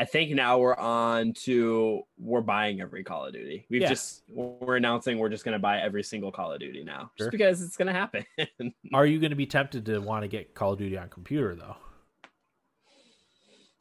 I 0.00 0.06
think 0.06 0.30
now 0.30 0.56
we're 0.56 0.76
on 0.78 1.34
to 1.44 2.00
we're 2.18 2.40
buying 2.40 2.80
every 2.80 3.04
Call 3.04 3.26
of 3.26 3.34
Duty. 3.34 3.66
We've 3.68 3.82
Yeah. 3.82 3.90
just 3.90 4.22
we're 4.30 4.76
announcing 4.76 5.18
we're 5.18 5.28
just 5.28 5.44
going 5.44 5.52
to 5.52 5.58
buy 5.58 5.78
every 5.82 6.02
single 6.02 6.32
Call 6.32 6.54
of 6.54 6.58
Duty 6.58 6.82
now, 6.82 7.10
Sure. 7.18 7.26
just 7.26 7.30
because 7.32 7.60
it's 7.60 7.76
going 7.76 7.88
to 7.88 7.92
happen. 7.92 8.24
Are 8.94 9.04
you 9.04 9.20
going 9.20 9.28
to 9.28 9.36
be 9.36 9.44
tempted 9.44 9.84
to 9.84 9.98
want 9.98 10.22
to 10.22 10.28
get 10.28 10.54
Call 10.54 10.72
of 10.72 10.78
Duty 10.78 10.96
on 10.96 11.10
computer 11.10 11.54
though? 11.54 11.76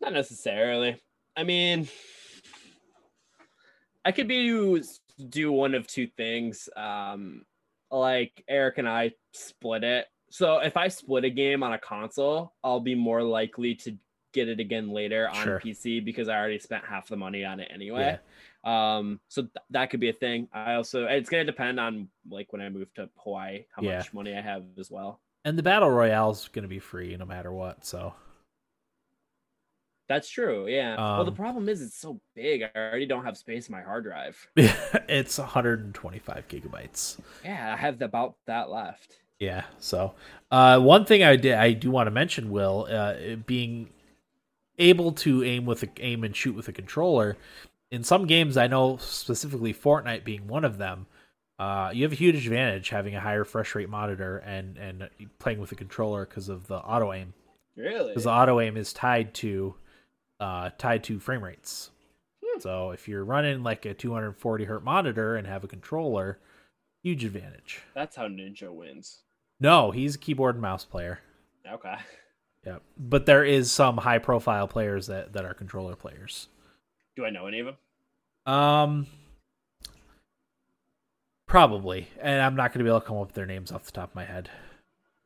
Not 0.01 0.11
necessarily. 0.11 1.01
I 1.37 1.45
mean, 1.45 1.87
I 4.03 4.11
could 4.11 4.27
be 4.27 4.81
do 5.29 5.51
one 5.53 5.73
of 5.73 5.87
two 5.87 6.07
things. 6.17 6.67
Um, 6.75 7.45
like 7.91 8.43
Eric 8.49 8.77
and 8.77 8.89
I 8.89 9.13
split 9.33 9.85
it. 9.85 10.05
So 10.31 10.59
if 10.59 10.75
I 10.75 10.89
split 10.89 11.23
a 11.23 11.29
game 11.29 11.63
on 11.63 11.71
a 11.71 11.79
console, 11.79 12.53
I'll 12.61 12.81
be 12.81 12.93
more 12.95 13.23
likely 13.23 13.75
to 13.75 13.97
get 14.33 14.49
it 14.49 14.59
again 14.59 14.89
later 14.89 15.29
on 15.29 15.43
sure. 15.43 15.59
PC 15.59 16.03
because 16.03 16.27
I 16.27 16.37
already 16.37 16.59
spent 16.59 16.85
half 16.85 17.07
the 17.07 17.17
money 17.17 17.43
on 17.43 17.59
it 17.59 17.69
anyway. 17.73 18.19
Yeah. 18.65 18.97
Um, 18.97 19.19
so 19.29 19.43
th- 19.43 19.53
that 19.69 19.89
could 19.89 19.99
be 19.99 20.09
a 20.09 20.13
thing. 20.13 20.47
I 20.53 20.75
also 20.75 21.05
it's 21.05 21.29
gonna 21.29 21.45
depend 21.45 21.79
on 21.79 22.09
like 22.29 22.51
when 22.51 22.61
I 22.61 22.69
move 22.69 22.93
to 22.95 23.09
Hawaii, 23.17 23.65
how 23.75 23.83
yeah. 23.83 23.97
much 23.97 24.13
money 24.13 24.35
I 24.35 24.41
have 24.41 24.63
as 24.77 24.91
well. 24.91 25.21
And 25.45 25.57
the 25.57 25.63
battle 25.63 25.89
royale 25.89 26.31
is 26.31 26.49
gonna 26.51 26.67
be 26.67 26.79
free 26.79 27.15
no 27.17 27.25
matter 27.25 27.51
what. 27.51 27.85
So 27.85 28.13
that's 30.09 30.27
true. 30.27 30.67
Yeah. 30.67 30.95
Um, 30.95 31.17
well, 31.17 31.25
the 31.25 31.31
um, 31.31 31.37
problem 31.37 31.69
is 31.69 31.81
it's 31.81 31.95
so 31.95 32.19
big. 32.35 32.63
I 32.63 32.71
already 32.75 33.05
don't 33.05 33.23
have 33.23 33.37
space 33.37 33.69
in 33.69 33.73
my 33.73 33.81
hard 33.81 34.03
drive. 34.03 34.47
it's 34.55 35.37
125 35.37 36.47
gigabytes. 36.47 37.19
Yeah, 37.45 37.73
I 37.73 37.77
have 37.77 38.01
about 38.01 38.35
that 38.47 38.71
left. 38.71 39.19
Yeah. 39.39 39.65
So, 39.77 40.15
uh, 40.51 40.79
one 40.79 41.05
thing 41.05 41.23
I 41.23 41.35
did 41.35 41.53
I 41.53 41.73
do 41.73 41.91
want 41.91 42.07
to 42.07 42.11
mention, 42.11 42.49
Will, 42.49 42.87
uh, 42.89 43.35
being 43.45 43.89
able 44.79 45.11
to 45.11 45.43
aim 45.43 45.65
with 45.65 45.83
a, 45.83 45.89
aim 45.99 46.23
and 46.23 46.35
shoot 46.35 46.55
with 46.55 46.67
a 46.67 46.71
controller. 46.71 47.37
In 47.91 48.03
some 48.03 48.25
games, 48.25 48.57
I 48.57 48.67
know 48.67 48.97
specifically 48.97 49.73
Fortnite 49.73 50.23
being 50.23 50.47
one 50.47 50.63
of 50.65 50.77
them. 50.77 51.07
Uh, 51.59 51.91
you 51.93 52.03
have 52.03 52.13
a 52.13 52.15
huge 52.15 52.47
advantage 52.47 52.89
having 52.89 53.15
a 53.15 53.19
higher 53.19 53.39
refresh 53.39 53.75
rate 53.75 53.89
monitor 53.89 54.37
and 54.37 54.77
and 54.77 55.09
playing 55.39 55.59
with 55.59 55.71
a 55.73 55.75
controller 55.75 56.25
because 56.25 56.47
of 56.47 56.67
the 56.67 56.77
auto 56.77 57.11
aim. 57.11 57.33
Really? 57.75 58.09
Because 58.09 58.23
the 58.23 58.31
auto 58.31 58.61
aim 58.61 58.77
is 58.77 58.93
tied 58.93 59.33
to 59.35 59.75
uh, 60.39 60.69
tied 60.77 61.03
to 61.05 61.19
frame 61.19 61.43
rates. 61.43 61.91
Hmm. 62.43 62.61
So 62.61 62.91
if 62.91 63.07
you're 63.07 63.25
running 63.25 63.63
like 63.63 63.85
a 63.85 63.93
240 63.93 64.65
hertz 64.65 64.85
monitor 64.85 65.35
and 65.35 65.45
have 65.47 65.63
a 65.63 65.67
controller, 65.67 66.39
huge 67.03 67.25
advantage. 67.25 67.81
That's 67.93 68.15
how 68.15 68.27
Ninja 68.27 68.73
wins. 68.73 69.23
No, 69.59 69.91
he's 69.91 70.15
a 70.15 70.19
keyboard 70.19 70.55
and 70.55 70.61
mouse 70.61 70.85
player. 70.85 71.19
Okay. 71.69 71.95
Yeah, 72.65 72.77
but 72.97 73.25
there 73.25 73.43
is 73.43 73.71
some 73.71 73.97
high 73.97 74.19
profile 74.19 74.67
players 74.67 75.07
that 75.07 75.33
that 75.33 75.45
are 75.45 75.53
controller 75.53 75.95
players. 75.95 76.47
Do 77.15 77.25
I 77.25 77.29
know 77.29 77.47
any 77.47 77.59
of 77.59 77.67
them? 77.67 78.53
Um, 78.53 79.07
probably, 81.47 82.07
and 82.21 82.41
I'm 82.41 82.55
not 82.55 82.73
going 82.73 82.79
to 82.79 82.83
be 82.83 82.89
able 82.89 83.01
to 83.01 83.05
come 83.05 83.17
up 83.17 83.27
with 83.27 83.35
their 83.35 83.45
names 83.45 83.71
off 83.71 83.85
the 83.85 83.91
top 83.91 84.09
of 84.09 84.15
my 84.15 84.25
head. 84.25 84.49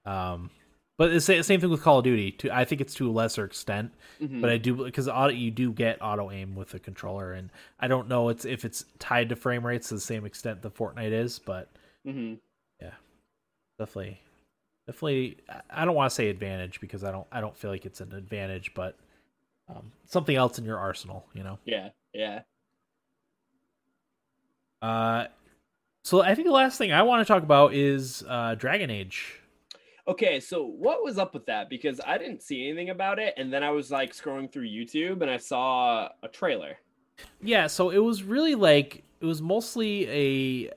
Um, 0.06 0.50
but 0.98 1.12
it's 1.12 1.26
the 1.26 1.42
same 1.42 1.60
thing 1.60 1.70
with 1.70 1.82
Call 1.82 2.00
of 2.00 2.04
Duty. 2.04 2.32
To 2.32 2.56
I 2.56 2.66
think 2.66 2.80
it's 2.80 2.94
to 2.96 3.10
a 3.10 3.12
lesser 3.12 3.46
extent, 3.46 3.94
mm-hmm. 4.22 4.42
but 4.42 4.50
I 4.50 4.58
do 4.58 4.76
because 4.76 5.08
auto 5.08 5.34
you 5.34 5.50
do 5.50 5.72
get 5.72 5.98
auto 6.02 6.30
aim 6.30 6.56
with 6.56 6.70
the 6.70 6.80
controller, 6.80 7.34
and 7.34 7.50
I 7.80 7.88
don't 7.88 8.08
know 8.08 8.30
it's 8.30 8.46
if 8.46 8.64
it's 8.64 8.86
tied 9.00 9.30
to 9.30 9.36
frame 9.36 9.66
rates 9.66 9.90
to 9.90 9.96
the 9.96 10.02
same 10.02 10.24
extent 10.24 10.62
that 10.62 10.76
Fortnite 10.76 11.12
is, 11.12 11.40
but 11.40 11.70
mm-hmm. 12.08 12.36
yeah, 12.80 12.94
definitely, 13.80 14.22
definitely. 14.88 15.38
I 15.70 15.86
don't 15.86 15.96
want 15.96 16.10
to 16.10 16.16
say 16.16 16.30
advantage 16.30 16.80
because 16.80 17.04
I 17.04 17.12
don't 17.12 17.28
I 17.32 17.42
don't 17.42 17.58
feel 17.58 17.72
like 17.72 17.86
it's 17.86 18.02
an 18.02 18.14
advantage, 18.14 18.74
but 18.74 18.98
um, 19.70 19.92
something 20.06 20.36
else 20.36 20.60
in 20.60 20.66
your 20.66 20.78
arsenal, 20.78 21.26
you 21.34 21.44
know? 21.44 21.60
Yeah, 21.66 21.90
yeah. 22.14 22.42
Uh, 24.82 25.28
so 26.04 26.22
I 26.22 26.36
think 26.36 26.48
the 26.48 26.54
last 26.54 26.78
thing 26.78 26.92
I 26.92 27.04
want 27.04 27.26
to 27.26 27.32
talk 27.32 27.44
about 27.44 27.74
is 27.74 28.24
uh, 28.28 28.56
Dragon 28.56 28.90
Age. 28.90 29.40
Okay, 30.06 30.42
so 30.42 30.66
what 30.66 31.02
was 31.02 31.18
up 31.18 31.34
with 31.34 31.46
that? 31.46 31.70
Because 31.70 32.02
I 32.06 32.18
didn't 32.18 32.44
see 32.44 32.68
anything 32.68 32.90
about 32.90 33.20
it, 33.20 33.34
and 33.38 33.54
then 33.54 33.64
I 33.64 33.72
was 33.72 33.90
like 33.90 34.14
scrolling 34.14 34.52
through 34.52 34.68
YouTube 34.68 35.22
and 35.22 35.32
I 35.32 35.38
saw 35.38 36.10
a 36.22 36.28
trailer. 36.28 36.78
Yeah, 37.42 37.68
so 37.68 37.90
it 37.90 38.00
was 38.00 38.24
really 38.24 38.56
like 38.56 39.04
it 39.22 39.26
was 39.26 39.42
mostly 39.42 40.10
a 40.10 40.72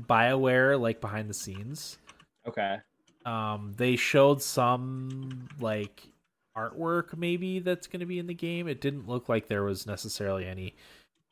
BioWare 0.00 0.80
like 0.80 1.00
behind 1.00 1.28
the 1.28 1.34
scenes. 1.34 1.98
Okay. 2.46 2.76
Um, 3.24 3.74
they 3.76 3.96
showed 3.96 4.42
some 4.42 5.48
like 5.60 6.08
artwork 6.56 7.16
maybe 7.16 7.60
that's 7.60 7.86
going 7.86 8.00
to 8.00 8.06
be 8.06 8.18
in 8.18 8.26
the 8.26 8.34
game. 8.34 8.68
It 8.68 8.80
didn't 8.80 9.08
look 9.08 9.28
like 9.28 9.48
there 9.48 9.62
was 9.62 9.86
necessarily 9.86 10.46
any 10.46 10.74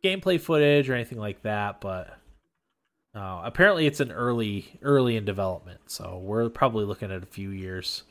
gameplay 0.03 0.41
footage 0.41 0.89
or 0.89 0.95
anything 0.95 1.19
like 1.19 1.43
that, 1.43 1.81
but 1.81 2.21
uh, 3.15 3.43
apparently, 3.45 3.87
it's 3.87 4.01
an 4.01 4.13
early 4.13 4.79
early 4.83 5.17
in 5.17 5.25
development, 5.25 5.81
so 5.87 6.21
we're 6.23 6.49
probably 6.49 6.85
looking 6.85 7.11
at 7.11 7.23
a 7.23 7.27
few 7.27 7.51
years 7.51 8.05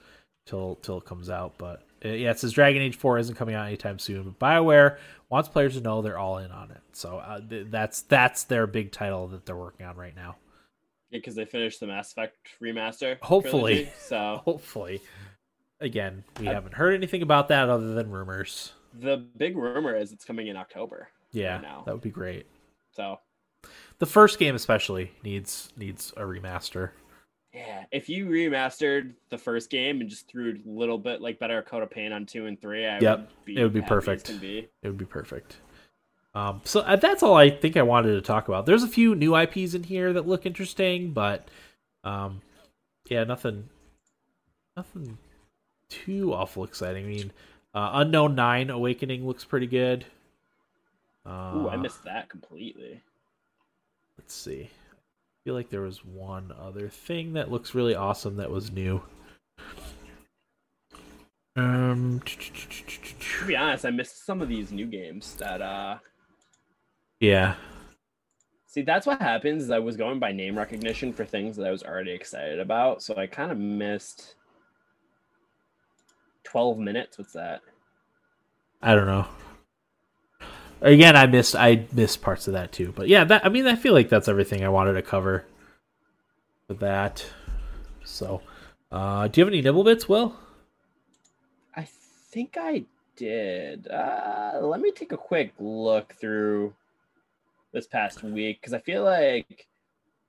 till 0.45 0.75
till 0.81 0.97
it 0.97 1.05
comes 1.05 1.29
out. 1.29 1.53
But 1.57 1.83
uh, 2.03 2.09
yeah, 2.09 2.31
it 2.31 2.39
says 2.39 2.51
Dragon 2.51 2.81
Age 2.81 2.97
Four 2.97 3.17
isn't 3.17 3.35
coming 3.35 3.55
out 3.55 3.67
anytime 3.67 3.97
soon. 3.97 4.23
But 4.23 4.39
Bioware 4.39 4.97
wants 5.29 5.47
players 5.47 5.75
to 5.75 5.81
know 5.81 6.01
they're 6.01 6.17
all 6.17 6.39
in 6.39 6.51
on 6.51 6.71
it, 6.71 6.81
so 6.91 7.19
uh, 7.19 7.39
th- 7.39 7.67
that's 7.69 8.01
that's 8.01 8.43
their 8.43 8.67
big 8.67 8.91
title 8.91 9.27
that 9.29 9.45
they're 9.45 9.55
working 9.55 9.85
on 9.85 9.95
right 9.95 10.15
now. 10.15 10.35
Yeah, 11.09 11.19
because 11.19 11.35
they 11.35 11.45
finished 11.45 11.79
the 11.79 11.87
Mass 11.87 12.11
Effect 12.11 12.35
remaster. 12.61 13.17
Hopefully, 13.21 13.75
trilogy, 13.75 13.91
so 13.99 14.41
hopefully. 14.45 15.01
Again, 15.81 16.25
we 16.39 16.45
haven't 16.45 16.73
heard 16.73 16.93
anything 16.93 17.21
about 17.21 17.47
that 17.47 17.69
other 17.69 17.93
than 17.93 18.11
rumors. 18.11 18.73
The 18.99 19.25
big 19.37 19.55
rumor 19.55 19.95
is 19.95 20.11
it's 20.11 20.25
coming 20.25 20.47
in 20.47 20.57
October. 20.57 21.07
Yeah, 21.31 21.53
right 21.53 21.61
now. 21.61 21.83
that 21.85 21.93
would 21.93 22.01
be 22.01 22.09
great. 22.09 22.47
So 22.91 23.19
the 23.99 24.05
first 24.05 24.39
game 24.39 24.55
especially 24.55 25.11
needs 25.23 25.69
needs 25.77 26.13
a 26.17 26.21
remaster. 26.21 26.91
Yeah, 27.53 27.85
if 27.91 28.09
you 28.09 28.27
remastered 28.27 29.13
the 29.29 29.37
first 29.37 29.69
game 29.69 30.01
and 30.01 30.09
just 30.09 30.27
threw 30.27 30.53
a 30.53 30.69
little 30.69 30.99
bit 30.99 31.21
like 31.21 31.39
better 31.39 31.61
coat 31.63 31.81
of 31.81 31.89
paint 31.89 32.13
on 32.13 32.25
two 32.25 32.45
and 32.45 32.61
three, 32.61 32.85
I 32.85 32.99
yep, 32.99 33.19
would 33.19 33.45
be 33.45 33.57
it 33.57 33.63
would 33.63 33.73
be 33.73 33.81
perfect. 33.81 34.39
Be. 34.39 34.69
It 34.83 34.87
would 34.87 34.97
be 34.97 35.05
perfect. 35.05 35.57
Um, 36.39 36.61
so 36.63 36.79
uh, 36.81 36.95
that's 36.95 37.21
all 37.21 37.35
I 37.35 37.49
think 37.49 37.75
I 37.75 37.81
wanted 37.81 38.13
to 38.13 38.21
talk 38.21 38.47
about. 38.47 38.65
There's 38.65 38.83
a 38.83 38.87
few 38.87 39.13
new 39.13 39.35
IPs 39.35 39.73
in 39.73 39.83
here 39.83 40.13
that 40.13 40.25
look 40.25 40.45
interesting, 40.45 41.11
but 41.11 41.49
um, 42.05 42.41
yeah, 43.09 43.25
nothing, 43.25 43.67
nothing 44.77 45.17
too 45.89 46.33
awful 46.33 46.63
exciting. 46.63 47.05
I 47.05 47.09
mean, 47.09 47.31
uh, 47.73 47.89
Unknown 47.95 48.35
Nine 48.35 48.69
Awakening 48.69 49.27
looks 49.27 49.43
pretty 49.43 49.67
good. 49.67 50.05
Uh, 51.25 51.51
Ooh, 51.55 51.69
I 51.69 51.75
missed 51.75 52.05
that 52.05 52.29
completely. 52.29 53.01
Let's 54.17 54.33
see. 54.33 54.69
I 54.71 55.37
feel 55.43 55.55
like 55.55 55.69
there 55.69 55.81
was 55.81 56.05
one 56.05 56.53
other 56.57 56.87
thing 56.87 57.33
that 57.33 57.51
looks 57.51 57.75
really 57.75 57.95
awesome 57.95 58.37
that 58.37 58.49
was 58.49 58.71
new. 58.71 59.01
Um, 61.57 62.21
to 62.23 63.45
be 63.45 63.57
honest, 63.57 63.85
I 63.85 63.89
missed 63.89 64.25
some 64.25 64.41
of 64.41 64.47
these 64.47 64.71
new 64.71 64.85
games 64.85 65.35
that 65.35 65.61
uh 65.61 65.97
Yeah. 67.19 67.55
See, 68.67 68.81
that's 68.83 69.07
what 69.07 69.21
happens 69.21 69.63
is 69.63 69.71
I 69.71 69.79
was 69.79 69.97
going 69.97 70.19
by 70.19 70.31
name 70.31 70.57
recognition 70.57 71.11
for 71.11 71.25
things 71.25 71.57
that 71.57 71.67
I 71.67 71.71
was 71.71 71.83
already 71.83 72.11
excited 72.11 72.59
about, 72.59 73.01
so 73.01 73.15
I 73.17 73.27
kind 73.27 73.51
of 73.51 73.57
missed 73.57 74.35
12 76.43 76.77
minutes. 76.77 77.17
What's 77.17 77.33
that? 77.33 77.61
I 78.81 78.95
don't 78.95 79.07
know 79.07 79.27
again, 80.81 81.15
I 81.15 81.25
missed 81.27 81.55
I 81.55 81.85
missed 81.91 82.21
parts 82.21 82.47
of 82.47 82.53
that 82.53 82.71
too. 82.71 82.93
But 82.95 83.07
yeah, 83.07 83.23
that 83.25 83.45
I 83.45 83.49
mean, 83.49 83.67
I 83.67 83.75
feel 83.75 83.93
like 83.93 84.09
that's 84.09 84.27
everything 84.27 84.63
I 84.63 84.69
wanted 84.69 84.93
to 84.93 85.01
cover 85.01 85.45
with 86.67 86.79
that. 86.79 87.25
So, 88.03 88.41
uh, 88.91 89.27
do 89.27 89.39
you 89.39 89.45
have 89.45 89.53
any 89.53 89.61
nibble 89.61 89.83
bits, 89.83 90.07
Will? 90.07 90.35
I 91.75 91.87
think 92.31 92.57
I 92.59 92.85
did. 93.15 93.87
Uh, 93.87 94.59
let 94.61 94.79
me 94.81 94.91
take 94.91 95.11
a 95.11 95.17
quick 95.17 95.53
look 95.59 96.15
through 96.19 96.73
this 97.73 97.87
past 97.87 98.23
week 98.23 98.59
because 98.61 98.73
I 98.73 98.79
feel 98.79 99.03
like 99.03 99.67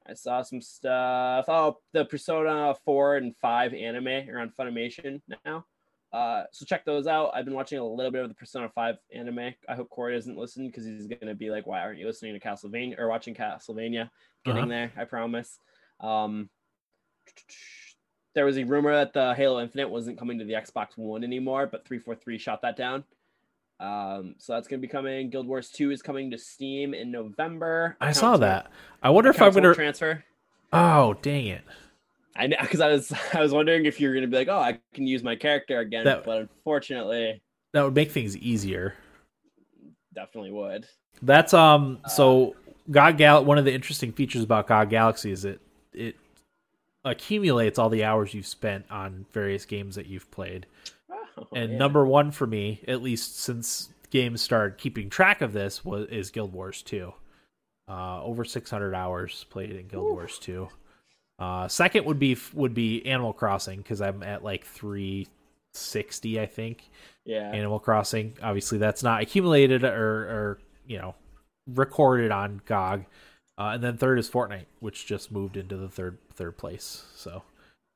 I 0.06 0.14
saw 0.14 0.42
some 0.42 0.60
stuff. 0.60 1.44
Oh, 1.48 1.78
the 1.92 2.04
Persona 2.04 2.74
4 2.84 3.16
and 3.16 3.36
5 3.36 3.74
anime 3.74 4.28
are 4.28 4.40
on 4.40 4.52
Funimation 4.58 5.20
now. 5.44 5.64
Uh, 6.12 6.42
so 6.50 6.64
check 6.64 6.84
those 6.84 7.06
out. 7.06 7.30
I've 7.34 7.44
been 7.44 7.54
watching 7.54 7.78
a 7.78 7.86
little 7.86 8.10
bit 8.10 8.22
of 8.22 8.28
the 8.28 8.34
Persona 8.34 8.68
5 8.68 8.96
anime. 9.14 9.54
I 9.68 9.74
hope 9.74 9.90
Corey 9.90 10.14
doesn't 10.14 10.36
listen 10.36 10.66
because 10.66 10.84
he's 10.84 11.06
gonna 11.06 11.36
be 11.36 11.50
like, 11.50 11.66
"Why 11.66 11.80
aren't 11.80 12.00
you 12.00 12.06
listening 12.06 12.34
to 12.34 12.40
Castlevania 12.40 12.98
or 12.98 13.08
watching 13.08 13.34
Castlevania?" 13.34 14.10
Getting 14.44 14.62
uh-huh. 14.62 14.70
there, 14.70 14.92
I 14.96 15.04
promise. 15.04 15.58
Um, 16.00 16.50
there 18.34 18.44
was 18.44 18.58
a 18.58 18.64
rumor 18.64 18.92
that 18.92 19.12
the 19.12 19.34
Halo 19.34 19.60
Infinite 19.60 19.90
wasn't 19.90 20.18
coming 20.18 20.38
to 20.38 20.44
the 20.44 20.54
Xbox 20.54 20.96
One 20.96 21.22
anymore, 21.22 21.66
but 21.66 21.86
343 21.86 22.38
shot 22.38 22.62
that 22.62 22.76
down. 22.76 23.04
Um, 23.80 24.34
so 24.38 24.52
that's 24.52 24.68
gonna 24.68 24.80
be 24.80 24.88
coming. 24.88 25.30
Guild 25.30 25.46
Wars 25.46 25.70
2 25.70 25.90
is 25.90 26.02
coming 26.02 26.30
to 26.30 26.38
Steam 26.38 26.92
in 26.92 27.10
November. 27.10 27.96
I 28.00 28.12
saw 28.12 28.36
that. 28.36 28.70
I 29.02 29.10
wonder 29.10 29.30
if 29.30 29.40
I'm 29.40 29.52
gonna 29.52 29.74
transfer. 29.74 30.22
Oh, 30.72 31.14
dang 31.22 31.46
it. 31.46 31.62
I 32.36 32.46
know 32.46 32.56
because 32.60 32.80
I 32.82 32.88
was 32.88 33.12
I 33.32 33.40
was 33.40 33.52
wondering 33.52 33.86
if 33.86 34.00
you're 34.00 34.14
gonna 34.14 34.26
be 34.26 34.36
like, 34.36 34.48
oh, 34.48 34.58
I 34.58 34.78
can 34.92 35.06
use 35.06 35.22
my 35.22 35.34
character 35.34 35.80
again, 35.80 36.04
that, 36.04 36.24
but 36.24 36.38
unfortunately, 36.38 37.40
that 37.72 37.82
would 37.82 37.94
make 37.94 38.10
things 38.10 38.36
easier. 38.36 38.94
Definitely 40.14 40.52
would. 40.52 40.86
That's 41.22 41.54
um. 41.54 42.00
Uh, 42.04 42.08
so 42.08 42.56
GOG 42.90 43.16
Gal. 43.16 43.44
One 43.44 43.58
of 43.58 43.64
the 43.64 43.72
interesting 43.72 44.12
features 44.12 44.42
about 44.42 44.66
GOG 44.66 44.90
Galaxy 44.90 45.30
is 45.30 45.44
it 45.44 45.60
it 45.92 46.16
accumulates 47.04 47.78
all 47.78 47.88
the 47.88 48.04
hours 48.04 48.34
you've 48.34 48.46
spent 48.46 48.84
on 48.90 49.24
various 49.32 49.64
games 49.64 49.94
that 49.94 50.06
you've 50.06 50.30
played. 50.30 50.66
Oh, 51.38 51.46
and 51.54 51.72
yeah. 51.72 51.78
number 51.78 52.04
one 52.04 52.30
for 52.30 52.46
me, 52.46 52.82
at 52.86 53.02
least 53.02 53.38
since 53.38 53.90
games 54.10 54.40
started 54.40 54.78
keeping 54.78 55.08
track 55.08 55.40
of 55.40 55.52
this 55.52 55.84
was 55.84 56.08
is 56.08 56.30
Guild 56.30 56.52
Wars 56.52 56.82
2. 56.82 57.12
Uh, 57.88 58.22
over 58.22 58.44
600 58.44 58.94
hours 58.94 59.44
played 59.50 59.70
in 59.70 59.88
Guild 59.88 60.10
Ooh. 60.10 60.12
Wars 60.12 60.38
2. 60.38 60.68
Uh, 61.38 61.66
second 61.68 62.04
would 62.04 62.18
be 62.18 62.36
would 62.52 62.74
be 62.74 63.04
Animal 63.06 63.32
Crossing 63.32 63.78
because 63.78 64.00
I'm 64.00 64.22
at 64.22 64.44
like 64.44 64.64
360, 64.66 66.40
I 66.40 66.46
think. 66.46 66.90
Yeah. 67.24 67.50
Animal 67.50 67.80
Crossing. 67.80 68.36
Obviously, 68.42 68.78
that's 68.78 69.02
not 69.02 69.22
accumulated 69.22 69.82
or, 69.82 69.88
or 69.94 70.58
you 70.86 70.98
know 70.98 71.14
recorded 71.66 72.30
on 72.30 72.60
GOG. 72.66 73.06
Uh, 73.58 73.72
and 73.74 73.82
then 73.82 73.96
third 73.96 74.18
is 74.18 74.28
Fortnite, 74.28 74.66
which 74.80 75.06
just 75.06 75.32
moved 75.32 75.56
into 75.56 75.76
the 75.76 75.88
third 75.88 76.18
third 76.34 76.56
place. 76.58 77.04
So 77.16 77.42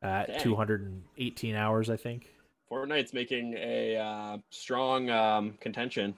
at 0.03 0.29
Dang. 0.29 0.41
218 0.41 1.55
hours, 1.55 1.91
I 1.91 1.97
think. 1.97 2.34
Fortnite's 2.75 3.13
making 3.13 3.55
a 3.55 3.97
uh, 3.97 4.39
strong 4.51 5.09
um, 5.09 5.55
contention. 5.61 6.15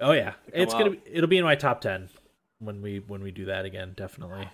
Oh 0.00 0.12
yeah, 0.12 0.32
it's 0.52 0.74
gonna 0.74 0.90
be, 0.90 1.00
it'll 1.06 1.28
be 1.28 1.38
in 1.38 1.44
my 1.44 1.54
top 1.54 1.80
ten 1.80 2.08
when 2.58 2.82
we 2.82 2.98
when 2.98 3.22
we 3.22 3.30
do 3.30 3.44
that 3.44 3.64
again. 3.64 3.92
Definitely. 3.96 4.48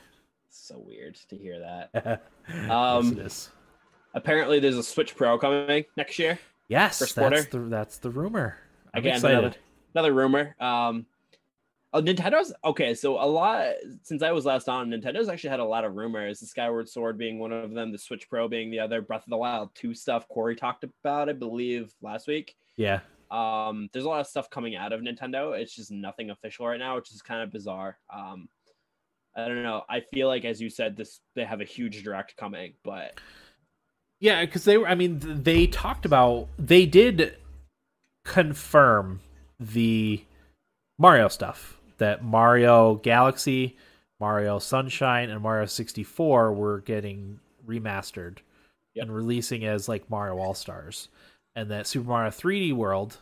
So 0.50 0.79
weird 0.79 1.14
to 1.31 1.37
hear 1.37 1.59
that. 1.61 2.22
um, 2.70 3.14
yes. 3.14 3.50
Apparently, 4.14 4.61
there's 4.61 4.76
a 4.76 4.83
Switch 4.83 5.16
Pro 5.16 5.38
coming 5.38 5.85
next 5.96 6.18
year. 6.18 6.38
Yes, 6.68 6.98
that's 6.98 7.46
the 7.46 7.59
that's 7.70 7.98
the 7.98 8.11
rumor. 8.11 8.59
I'm 8.92 9.00
again, 9.00 9.14
excited. 9.14 9.38
Another, 9.38 9.57
another 9.94 10.12
rumor. 10.12 10.57
Um, 10.61 11.07
Oh, 11.92 12.00
Nintendo's 12.00 12.53
okay. 12.64 12.94
So 12.94 13.20
a 13.20 13.26
lot 13.26 13.72
since 14.03 14.22
I 14.22 14.31
was 14.31 14.44
last 14.46 14.68
on, 14.68 14.90
Nintendo's 14.90 15.29
actually 15.29 15.50
had 15.50 15.61
a 15.61 15.64
lot 15.64 15.85
of 15.85 15.96
rumors. 15.96 16.38
The 16.38 16.46
Skyward 16.46 16.88
Sword 16.88 17.18
being 17.18 17.38
one 17.40 17.53
of 17.53 17.72
them, 17.72 17.90
the 17.90 17.98
Switch 17.98 18.29
Pro 18.29 18.46
being 18.46 18.70
the 18.70 18.79
other, 18.79 19.03
Breath 19.03 19.24
of 19.24 19.31
the 19.31 19.37
Wild 19.37 19.70
two 19.74 19.92
stuff. 19.92 20.29
Corey 20.29 20.55
talked 20.55 20.85
about, 20.85 21.29
I 21.29 21.33
believe, 21.33 21.92
last 22.00 22.29
week. 22.29 22.55
Yeah. 22.76 23.00
Um, 23.33 23.88
there's 23.92 24.05
a 24.05 24.09
lot 24.09 24.20
of 24.20 24.29
stuff 24.29 24.50
coming 24.50 24.76
out 24.76 24.92
of 24.92 25.00
Nintendo. 25.00 25.59
It's 25.59 25.74
just 25.74 25.90
nothing 25.90 26.31
official 26.31 26.66
right 26.66 26.79
now, 26.79 26.96
which 26.96 27.12
is 27.12 27.22
kind 27.22 27.42
of 27.42 27.53
bizarre. 27.53 27.98
Um, 28.12 28.48
I 29.37 29.48
don't 29.48 29.62
know. 29.62 29.83
I 29.88 30.00
feel 30.00 30.29
like, 30.29 30.44
as 30.44 30.61
you 30.61 30.70
said, 30.70 30.96
this 30.96 31.20
they 31.35 31.44
have 31.44 31.61
a 31.61 31.64
huge 31.64 32.03
direct 32.05 32.37
coming, 32.37 32.74
but 32.85 33.18
yeah, 34.20 34.44
because 34.44 34.64
they 34.64 34.79
were. 34.79 34.88
I 34.88 34.94
mean, 34.94 35.18
they 35.20 35.66
talked 35.66 36.05
about 36.05 36.48
they 36.59 36.87
did 36.87 37.37
confirm 38.24 39.20
the 39.59 40.24
Mario 40.98 41.29
stuff 41.29 41.79
that 42.00 42.24
Mario 42.24 42.96
Galaxy, 42.96 43.76
Mario 44.18 44.58
Sunshine, 44.58 45.30
and 45.30 45.40
Mario 45.40 45.66
64 45.66 46.52
were 46.52 46.80
getting 46.80 47.38
remastered 47.66 48.38
yep. 48.94 49.04
and 49.04 49.14
releasing 49.14 49.64
as 49.64 49.88
like 49.88 50.10
Mario 50.10 50.38
All 50.38 50.54
Stars, 50.54 51.08
and 51.54 51.70
that 51.70 51.86
Super 51.86 52.08
Mario 52.08 52.30
3D 52.30 52.72
World, 52.72 53.18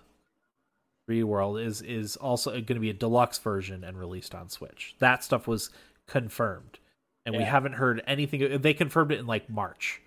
3D 1.08 1.24
World 1.24 1.60
is 1.60 1.82
is 1.82 2.16
also 2.16 2.50
going 2.52 2.66
to 2.66 2.80
be 2.80 2.90
a 2.90 2.94
deluxe 2.94 3.38
version 3.38 3.84
and 3.84 3.98
released 3.98 4.34
on 4.34 4.48
Switch. 4.48 4.94
That 4.98 5.22
stuff 5.22 5.46
was 5.46 5.70
confirmed, 6.06 6.78
and 7.26 7.34
yeah. 7.34 7.40
we 7.40 7.44
haven't 7.44 7.74
heard 7.74 8.02
anything. 8.06 8.60
They 8.62 8.74
confirmed 8.74 9.12
it 9.12 9.18
in 9.18 9.26
like 9.26 9.50
March. 9.50 10.00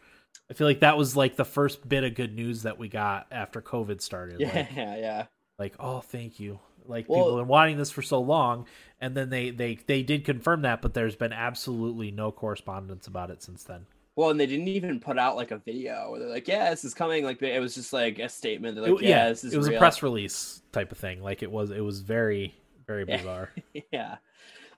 I 0.49 0.53
feel 0.53 0.67
like 0.67 0.81
that 0.81 0.97
was 0.97 1.15
like 1.15 1.36
the 1.36 1.45
first 1.45 1.88
bit 1.88 2.03
of 2.03 2.15
good 2.15 2.36
news 2.36 2.63
that 2.63 2.77
we 2.77 2.89
got 2.89 3.27
after 3.31 3.62
COVID 3.62 4.01
started. 4.01 4.39
Yeah, 4.39 4.55
like, 4.55 4.75
yeah. 4.75 5.25
Like, 5.57 5.75
oh, 5.79 5.99
thank 5.99 6.39
you. 6.39 6.60
Like 6.88 7.08
well, 7.08 7.20
people 7.20 7.38
have 7.38 7.46
been 7.46 7.50
wanting 7.50 7.78
this 7.78 7.91
for 7.91 8.02
so 8.02 8.20
long, 8.20 8.65
and 9.00 9.15
then 9.15 9.30
they 9.30 9.50
they 9.50 9.80
they 9.86 10.04
did 10.04 10.26
confirm 10.26 10.62
that, 10.63 10.82
but 10.82 10.94
there's 10.94 11.15
been 11.15 11.34
absolutely 11.34 12.12
no 12.12 12.32
correspondence 12.32 13.08
about 13.08 13.30
it 13.30 13.41
since 13.44 13.63
then. 13.63 13.86
Well, 14.15 14.30
and 14.30 14.39
they 14.39 14.46
didn't 14.46 14.67
even 14.67 15.00
put 15.00 15.17
out 15.17 15.36
like 15.36 15.52
a 15.52 15.58
video 15.58 16.12
where 16.12 16.20
they're 16.20 16.30
like, 16.30 16.48
"Yeah, 16.48 16.70
this 16.70 16.84
is 16.84 16.94
coming." 16.94 17.24
Like 17.24 17.41
it 17.41 17.60
was 17.60 17.76
just 17.76 17.94
like 17.94 18.20
a 18.20 18.28
statement. 18.28 18.76
They're 18.76 18.91
like, 18.91 19.02
it, 19.02 19.08
"Yeah, 19.08 19.30
this 19.30 19.44
is." 19.44 19.54
It 19.54 19.58
was 19.58 19.70
real. 19.70 19.78
a 19.78 19.80
press 19.80 20.04
release 20.04 20.62
type 20.72 20.91
of 20.91 20.98
thing. 20.98 21.22
Like 21.22 21.44
it 21.44 21.52
was. 21.52 21.72
It 21.72 21.82
was 21.82 22.02
very 22.02 22.54
very 22.88 23.06
bizarre. 23.06 23.52
yeah. 23.91 24.17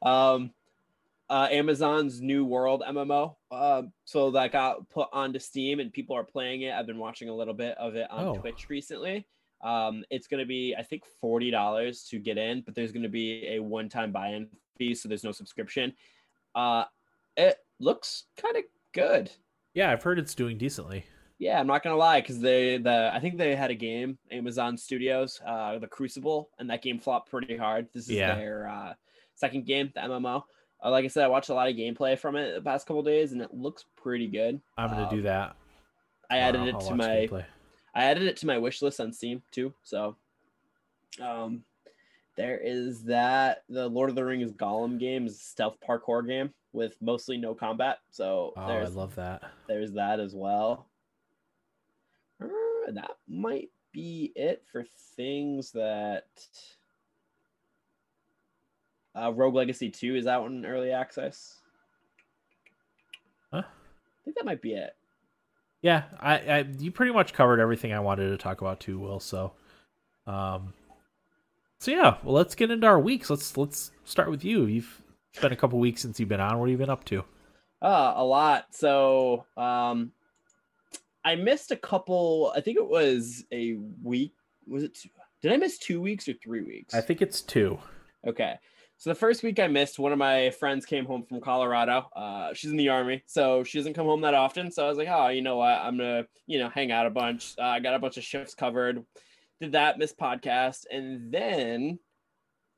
Um. 0.01 0.51
Uh, 1.29 1.47
Amazon's 1.49 2.21
New 2.21 2.45
World 2.45 2.83
MMO. 2.87 3.35
Uh, 3.49 3.83
so 4.05 4.31
that 4.31 4.51
got 4.51 4.87
put 4.89 5.07
onto 5.11 5.39
Steam 5.39 5.79
and 5.79 5.91
people 5.91 6.15
are 6.15 6.23
playing 6.23 6.61
it. 6.61 6.73
I've 6.73 6.85
been 6.85 6.99
watching 6.99 7.27
a 7.27 7.33
little 7.33 7.55
bit 7.55 7.75
of 7.77 7.95
it 7.95 8.11
on 8.11 8.25
oh. 8.25 8.35
Twitch 8.35 8.69
recently. 8.69 9.25
Um, 9.63 10.03
it's 10.09 10.27
going 10.27 10.41
to 10.41 10.45
be, 10.45 10.75
I 10.77 10.83
think, 10.83 11.03
forty 11.21 11.49
dollars 11.49 12.03
to 12.09 12.19
get 12.19 12.37
in, 12.37 12.61
but 12.61 12.75
there's 12.75 12.91
going 12.91 13.03
to 13.03 13.09
be 13.09 13.47
a 13.47 13.59
one-time 13.59 14.11
buy-in 14.11 14.49
fee, 14.77 14.93
so 14.93 15.07
there's 15.07 15.23
no 15.23 15.31
subscription. 15.31 15.93
Uh, 16.53 16.83
it 17.37 17.57
looks 17.79 18.25
kind 18.37 18.57
of 18.57 18.63
good. 18.93 19.31
Yeah, 19.73 19.91
I've 19.91 20.03
heard 20.03 20.19
it's 20.19 20.35
doing 20.35 20.57
decently. 20.57 21.05
Yeah, 21.39 21.59
I'm 21.59 21.67
not 21.67 21.83
gonna 21.83 21.97
lie, 21.97 22.21
because 22.21 22.39
they 22.39 22.77
the 22.77 23.11
I 23.13 23.19
think 23.19 23.37
they 23.37 23.55
had 23.55 23.71
a 23.71 23.75
game, 23.75 24.17
Amazon 24.31 24.77
Studios, 24.77 25.41
uh, 25.45 25.79
the 25.79 25.87
Crucible, 25.87 26.49
and 26.59 26.69
that 26.69 26.81
game 26.81 26.99
flopped 26.99 27.29
pretty 27.29 27.57
hard. 27.57 27.87
This 27.93 28.03
is 28.03 28.11
yeah. 28.11 28.35
their 28.35 28.69
uh, 28.69 28.93
second 29.35 29.65
game, 29.65 29.91
the 29.95 30.01
MMO. 30.01 30.43
Uh, 30.83 30.91
like 30.91 31.05
I 31.05 31.07
said, 31.07 31.23
I 31.23 31.27
watched 31.27 31.49
a 31.49 31.53
lot 31.53 31.67
of 31.67 31.75
gameplay 31.75 32.17
from 32.17 32.35
it 32.35 32.53
the 32.53 32.61
past 32.61 32.85
couple 32.85 33.03
days, 33.03 33.31
and 33.31 33.41
it 33.41 33.53
looks 33.53 33.85
pretty 33.97 34.27
good. 34.27 34.61
I'm 34.77 34.89
gonna 34.89 35.03
um, 35.03 35.15
do 35.15 35.21
that. 35.23 35.55
I 36.29 36.37
added 36.37 36.67
it 36.67 36.79
to 36.81 36.95
my 36.95 37.05
gameplay. 37.05 37.45
I 37.95 38.05
added 38.05 38.23
it 38.23 38.37
to 38.37 38.47
my 38.47 38.57
wish 38.57 38.81
list 38.81 38.99
on 38.99 39.13
Steam 39.13 39.41
too. 39.51 39.73
So, 39.83 40.15
um, 41.21 41.63
there 42.35 42.57
is 42.57 43.03
that. 43.03 43.63
The 43.69 43.87
Lord 43.87 44.09
of 44.09 44.15
the 44.15 44.25
Rings 44.25 44.51
Gollum 44.51 44.99
game 44.99 45.27
is 45.27 45.35
a 45.35 45.43
stealth 45.43 45.77
parkour 45.87 46.27
game 46.27 46.53
with 46.71 46.95
mostly 47.01 47.37
no 47.37 47.53
combat. 47.53 47.99
So, 48.09 48.53
oh, 48.57 48.61
I 48.61 48.85
love 48.85 49.15
that. 49.15 49.43
There's 49.67 49.91
that 49.93 50.19
as 50.19 50.33
well. 50.33 50.87
Uh, 52.41 52.47
that 52.91 53.11
might 53.27 53.69
be 53.91 54.31
it 54.35 54.63
for 54.71 54.85
things 55.15 55.71
that. 55.71 56.25
Uh, 59.15 59.31
Rogue 59.31 59.53
Legacy 59.53 59.91
2 59.91 60.15
is 60.15 60.25
out 60.25 60.47
in 60.47 60.65
early 60.65 60.91
access. 60.91 61.61
Huh? 63.51 63.61
I 63.61 64.23
think 64.25 64.35
that 64.35 64.45
might 64.45 64.63
be 64.63 64.73
it 64.73 64.95
yeah, 65.83 66.03
I, 66.19 66.37
I 66.37 66.59
you 66.79 66.91
pretty 66.91 67.11
much 67.11 67.33
covered 67.33 67.59
everything 67.59 67.93
I 67.93 67.99
wanted 67.99 68.29
to 68.29 68.37
talk 68.37 68.61
about 68.61 68.79
too, 68.79 68.97
Will. 68.97 69.19
So, 69.19 69.51
um, 70.25 70.73
so 71.79 71.91
yeah, 71.91 72.15
well, 72.23 72.33
let's 72.33 72.55
get 72.55 72.71
into 72.71 72.87
our 72.87 72.99
weeks. 72.99 73.29
Let's 73.29 73.55
let's 73.57 73.91
start 74.05 74.31
with 74.31 74.45
you. 74.45 74.65
You've 74.65 75.01
been 75.41 75.51
a 75.51 75.57
couple 75.57 75.77
weeks 75.79 76.01
since 76.01 76.19
you've 76.19 76.29
been 76.29 76.39
on. 76.39 76.57
What 76.57 76.69
have 76.69 76.71
you 76.71 76.77
been 76.77 76.89
up 76.89 77.03
to? 77.05 77.25
Uh, 77.81 78.13
a 78.15 78.23
lot. 78.23 78.67
So, 78.71 79.45
um, 79.57 80.13
I 81.25 81.35
missed 81.35 81.71
a 81.71 81.75
couple. 81.75 82.53
I 82.55 82.61
think 82.61 82.77
it 82.77 82.87
was 82.87 83.43
a 83.51 83.73
week. 84.01 84.33
Was 84.65 84.83
it? 84.83 84.95
Two? 84.95 85.09
Did 85.41 85.51
I 85.51 85.57
miss 85.57 85.77
two 85.77 85.99
weeks 85.99 86.29
or 86.29 86.33
three 86.33 86.61
weeks? 86.61 86.93
I 86.93 87.01
think 87.01 87.21
it's 87.21 87.41
two. 87.41 87.77
Okay. 88.25 88.57
So 89.03 89.09
the 89.09 89.15
first 89.15 89.43
week 89.43 89.59
I 89.59 89.67
missed, 89.67 89.99
one 89.99 90.13
of 90.13 90.17
my 90.17 90.49
friends 90.51 90.85
came 90.85 91.03
home 91.03 91.23
from 91.23 91.41
Colorado. 91.41 92.09
Uh, 92.15 92.53
she's 92.53 92.71
in 92.71 92.77
the 92.77 92.87
army, 92.87 93.21
so 93.25 93.61
she 93.61 93.77
doesn't 93.77 93.95
come 93.95 94.05
home 94.05 94.21
that 94.21 94.33
often. 94.33 94.71
So 94.71 94.85
I 94.85 94.87
was 94.87 94.97
like, 94.97 95.09
oh, 95.11 95.27
you 95.27 95.41
know 95.41 95.57
what? 95.57 95.77
I'm 95.77 95.97
gonna, 95.97 96.25
you 96.47 96.57
know, 96.57 96.69
hang 96.69 96.89
out 96.89 97.05
a 97.05 97.09
bunch. 97.09 97.53
Uh, 97.59 97.63
I 97.63 97.81
got 97.81 97.95
a 97.95 97.99
bunch 97.99 98.15
of 98.15 98.23
shifts 98.23 98.55
covered. 98.55 99.03
Did 99.59 99.73
that, 99.73 99.99
miss 99.99 100.13
podcast, 100.13 100.85
and 100.89 101.33
then 101.33 101.99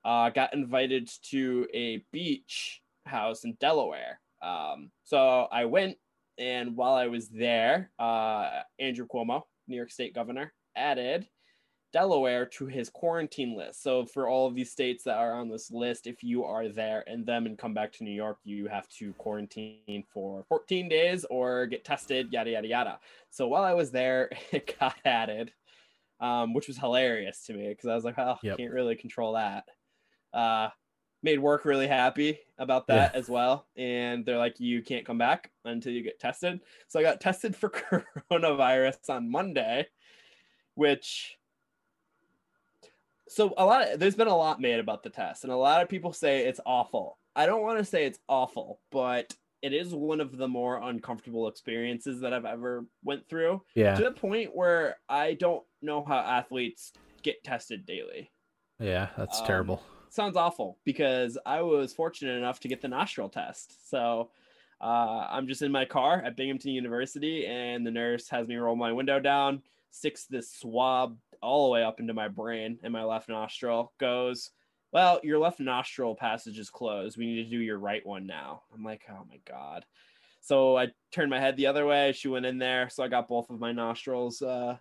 uh, 0.03 0.31
got 0.31 0.55
invited 0.55 1.11
to 1.29 1.67
a 1.75 2.03
beach 2.11 2.81
house 3.05 3.43
in 3.43 3.53
Delaware. 3.59 4.19
Um, 4.41 4.89
so 5.03 5.47
I 5.51 5.65
went, 5.65 5.95
and 6.39 6.75
while 6.75 6.95
I 6.95 7.05
was 7.05 7.29
there, 7.29 7.91
uh, 7.99 8.61
Andrew 8.79 9.05
Cuomo, 9.05 9.43
New 9.67 9.75
York 9.75 9.91
State 9.91 10.15
governor, 10.15 10.53
added 10.75 11.27
Delaware 11.95 12.45
to 12.45 12.65
his 12.65 12.89
quarantine 12.89 13.55
list. 13.55 13.81
So 13.81 14.05
for 14.05 14.27
all 14.27 14.47
of 14.47 14.53
these 14.53 14.69
states 14.69 15.05
that 15.05 15.15
are 15.15 15.33
on 15.33 15.47
this 15.47 15.71
list, 15.71 16.07
if 16.07 16.25
you 16.25 16.43
are 16.43 16.67
there 16.67 17.05
and 17.07 17.25
them 17.25 17.45
and 17.45 17.57
come 17.57 17.73
back 17.73 17.93
to 17.93 18.03
New 18.03 18.11
York, 18.11 18.37
you 18.43 18.67
have 18.67 18.85
to 18.97 19.13
quarantine 19.13 20.03
for 20.13 20.43
14 20.49 20.89
days 20.89 21.23
or 21.29 21.67
get 21.67 21.85
tested, 21.85 22.33
yada 22.33 22.49
yada 22.51 22.67
yada. 22.67 22.99
So 23.29 23.47
while 23.47 23.63
I 23.63 23.73
was 23.73 23.91
there, 23.91 24.29
it 24.51 24.77
got 24.77 24.97
added, 25.05 25.53
um, 26.19 26.53
which 26.53 26.67
was 26.67 26.77
hilarious 26.77 27.45
to 27.45 27.53
me 27.53 27.69
because 27.69 27.89
I 27.89 27.95
was 27.95 28.03
like, 28.03 28.19
oh, 28.19 28.39
yep. 28.43 28.57
can't 28.57 28.73
really 28.73 28.97
control 28.97 29.35
that. 29.35 29.63
Uh, 30.33 30.67
made 31.23 31.39
work 31.39 31.63
really 31.63 31.87
happy 31.87 32.39
about 32.57 32.87
that 32.87 33.13
yeah. 33.13 33.17
as 33.17 33.29
well. 33.29 33.67
And 33.77 34.25
they're 34.25 34.37
like, 34.37 34.59
you 34.59 34.83
can't 34.83 35.05
come 35.05 35.17
back 35.17 35.49
until 35.63 35.93
you 35.93 36.03
get 36.03 36.19
tested. 36.19 36.59
So 36.89 36.99
I 36.99 37.03
got 37.03 37.21
tested 37.21 37.55
for 37.55 37.69
coronavirus 38.29 39.09
on 39.09 39.31
Monday, 39.31 39.87
which 40.73 41.37
so 43.27 43.53
a 43.57 43.65
lot 43.65 43.87
of, 43.87 43.99
there's 43.99 44.15
been 44.15 44.27
a 44.27 44.35
lot 44.35 44.61
made 44.61 44.79
about 44.79 45.03
the 45.03 45.09
test 45.09 45.43
and 45.43 45.53
a 45.53 45.57
lot 45.57 45.81
of 45.81 45.89
people 45.89 46.13
say 46.13 46.45
it's 46.45 46.59
awful. 46.65 47.17
I 47.35 47.45
don't 47.45 47.63
want 47.63 47.79
to 47.79 47.85
say 47.85 48.05
it's 48.05 48.19
awful 48.29 48.79
but 48.91 49.33
it 49.65 49.73
is 49.73 49.95
one 49.95 50.21
of 50.21 50.37
the 50.37 50.47
more 50.47 50.79
uncomfortable 50.83 51.47
experiences 51.47 52.21
that 52.21 52.33
i've 52.33 52.45
ever 52.45 52.85
went 53.03 53.27
through 53.27 53.61
yeah. 53.73 53.95
to 53.95 54.03
the 54.03 54.11
point 54.11 54.55
where 54.55 54.97
i 55.09 55.33
don't 55.33 55.63
know 55.81 56.03
how 56.03 56.17
athletes 56.17 56.93
get 57.23 57.43
tested 57.43 57.87
daily. 57.87 58.29
Yeah 58.79 59.09
that's 59.17 59.39
um, 59.39 59.47
terrible. 59.47 59.81
sounds 60.09 60.37
awful 60.37 60.77
because 60.85 61.37
i 61.45 61.61
was 61.61 61.93
fortunate 61.93 62.37
enough 62.37 62.59
to 62.59 62.67
get 62.67 62.81
the 62.81 62.87
nostril 62.87 63.29
test. 63.29 63.89
So 63.89 64.29
uh, 64.81 65.27
i'm 65.29 65.47
just 65.47 65.63
in 65.63 65.71
my 65.71 65.85
car 65.85 66.21
at 66.23 66.37
binghamton 66.37 66.71
university 66.71 67.47
and 67.47 67.85
the 67.85 67.91
nurse 67.91 68.29
has 68.29 68.47
me 68.47 68.55
roll 68.55 68.75
my 68.75 68.91
window 68.91 69.19
down 69.19 69.63
sticks 69.89 70.25
this 70.25 70.51
swab 70.51 71.17
all 71.41 71.65
the 71.65 71.71
way 71.71 71.83
up 71.83 71.99
into 71.99 72.13
my 72.13 72.27
brain 72.27 72.79
and 72.83 72.93
my 72.93 73.03
left 73.03 73.29
nostril 73.29 73.93
goes, 73.99 74.51
Well, 74.91 75.19
your 75.23 75.39
left 75.39 75.59
nostril 75.59 76.15
passage 76.15 76.59
is 76.59 76.69
closed. 76.69 77.17
We 77.17 77.25
need 77.25 77.43
to 77.43 77.49
do 77.49 77.59
your 77.59 77.79
right 77.79 78.05
one 78.05 78.25
now. 78.25 78.63
I'm 78.73 78.83
like, 78.83 79.03
Oh 79.09 79.25
my 79.29 79.39
God. 79.47 79.85
So 80.41 80.77
I 80.77 80.89
turned 81.11 81.31
my 81.31 81.39
head 81.39 81.57
the 81.57 81.67
other 81.67 81.85
way. 81.87 82.11
She 82.11 82.27
went 82.27 82.45
in 82.45 82.59
there. 82.59 82.89
So 82.89 83.03
I 83.03 83.07
got 83.07 83.27
both 83.27 83.49
of 83.49 83.59
my 83.59 83.71
nostrils 83.71 84.43
uh, 84.43 84.77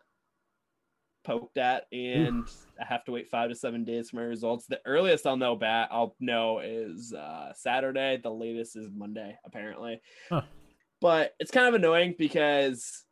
poked 1.24 1.56
at, 1.56 1.86
and 1.90 2.46
I 2.80 2.84
have 2.84 3.04
to 3.06 3.12
wait 3.12 3.28
five 3.28 3.48
to 3.48 3.56
seven 3.56 3.82
days 3.82 4.10
for 4.10 4.16
my 4.16 4.22
results. 4.22 4.66
The 4.66 4.80
earliest 4.84 5.26
I'll 5.26 5.38
know 5.38 5.56
bat 5.56 5.88
I'll 5.90 6.14
know 6.20 6.60
is 6.60 7.12
uh, 7.14 7.52
Saturday. 7.54 8.20
The 8.22 8.30
latest 8.30 8.76
is 8.76 8.90
Monday, 8.94 9.36
apparently. 9.44 10.00
Huh. 10.28 10.42
But 11.00 11.34
it's 11.40 11.50
kind 11.50 11.66
of 11.66 11.74
annoying 11.74 12.14
because 12.18 13.04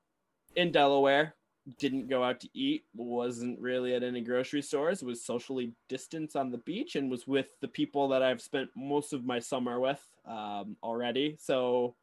in 0.54 0.72
Delaware, 0.72 1.34
didn't 1.78 2.08
go 2.08 2.22
out 2.24 2.40
to 2.40 2.48
eat, 2.54 2.84
wasn't 2.94 3.58
really 3.60 3.94
at 3.94 4.02
any 4.02 4.20
grocery 4.20 4.62
stores, 4.62 5.02
was 5.02 5.24
socially 5.24 5.72
distanced 5.88 6.36
on 6.36 6.50
the 6.50 6.58
beach, 6.58 6.96
and 6.96 7.10
was 7.10 7.26
with 7.26 7.46
the 7.60 7.68
people 7.68 8.08
that 8.08 8.22
I've 8.22 8.40
spent 8.42 8.70
most 8.76 9.12
of 9.12 9.24
my 9.24 9.38
summer 9.38 9.78
with 9.78 10.04
um, 10.26 10.76
already. 10.82 11.36
So 11.38 11.94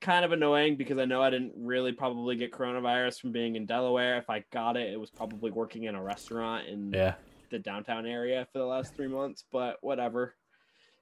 kind 0.00 0.24
of 0.24 0.32
annoying 0.32 0.76
because 0.76 0.98
I 0.98 1.04
know 1.04 1.22
I 1.22 1.30
didn't 1.30 1.52
really 1.56 1.92
probably 1.92 2.36
get 2.36 2.52
coronavirus 2.52 3.20
from 3.20 3.32
being 3.32 3.56
in 3.56 3.66
Delaware. 3.66 4.16
If 4.18 4.30
I 4.30 4.44
got 4.50 4.76
it, 4.76 4.92
it 4.92 4.98
was 5.00 5.10
probably 5.10 5.50
working 5.50 5.84
in 5.84 5.94
a 5.94 6.02
restaurant 6.02 6.68
in 6.68 6.92
Yeah. 6.92 7.14
the 7.50 7.58
downtown 7.58 8.06
area 8.06 8.46
for 8.52 8.58
the 8.60 8.66
last 8.66 8.94
three 8.94 9.08
months, 9.08 9.44
but 9.50 9.76
whatever. 9.82 10.36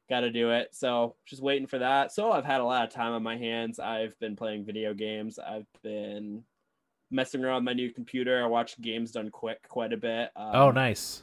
Got 0.09 0.21
to 0.21 0.31
do 0.31 0.51
it. 0.53 0.75
So 0.75 1.17
just 1.27 1.43
waiting 1.43 1.67
for 1.67 1.79
that. 1.79 2.13
So 2.13 2.33
I've 2.33 2.47
had 2.47 2.63
a 2.63 2.65
lot 2.65 2.83
of 2.85 2.91
time 2.91 3.13
on 3.13 3.23
my 3.23 3.37
hands. 3.37 3.79
I've 3.79 4.19
been 4.19 4.35
playing 4.37 4.65
video 4.65 4.95
games. 4.95 5.39
I've 5.39 5.67
been 5.83 6.45
messing 7.11 7.45
around 7.45 7.65
my 7.65 7.73
new 7.73 7.91
computer. 7.93 8.43
I 8.43 8.47
watched 8.47 8.81
Games 8.81 9.13
Done 9.13 9.31
Quick 9.31 9.67
quite 9.69 9.93
a 9.93 9.97
bit. 9.97 10.31
Um, 10.37 10.51
Oh, 10.55 10.71
nice. 10.71 11.23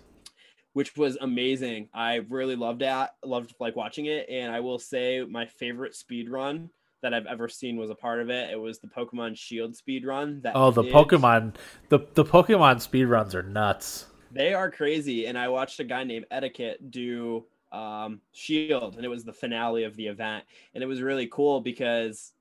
which 0.74 0.96
was 0.98 1.18
amazing. 1.22 1.88
I 1.94 2.16
really 2.30 2.56
loved 2.56 2.82
it. 2.82 3.10
Loved 3.24 3.54
like 3.60 3.76
watching 3.76 4.08
it, 4.08 4.28
and 4.30 4.54
I 4.54 4.60
will 4.60 4.80
say 4.80 5.24
my 5.24 5.46
favorite 5.46 5.96
speed 5.96 6.30
run 6.30 6.70
that 7.02 7.14
I've 7.14 7.28
ever 7.28 7.48
seen 7.48 7.78
was 7.78 7.90
a 7.92 7.96
part 7.96 8.20
of 8.20 8.30
it. 8.30 8.50
It 8.50 8.60
was 8.60 8.80
the 8.80 8.88
Pokemon 8.88 9.38
Shield 9.38 9.76
speed 9.76 10.06
run. 10.06 10.42
That 10.42 10.54
Oh, 10.56 10.72
the 10.72 10.82
did- 10.84 10.94
Pokemon 10.94 11.56
the 11.90 12.00
the 12.16 12.26
Pokemon 12.26 12.82
speed 12.82 13.06
runs 13.06 13.36
are 13.36 13.44
nuts. 13.44 14.08
They 14.32 14.54
are 14.54 14.70
crazy, 14.70 15.28
and 15.28 15.38
I 15.38 15.48
watched 15.48 15.80
a 15.80 15.84
guy 15.86 16.04
named 16.04 16.26
Etiquette 16.32 16.92
do 16.92 17.46
um, 17.72 18.20
Shield, 18.34 18.96
and 18.96 19.06
it 19.06 19.08
was 19.10 19.24
the 19.24 19.32
finale 19.34 19.84
of 19.84 19.96
the 19.96 20.08
event, 20.08 20.44
and 20.74 20.84
it 20.84 20.88
was 20.88 21.02
really 21.02 21.28
cool 21.28 21.62
because 21.62 22.34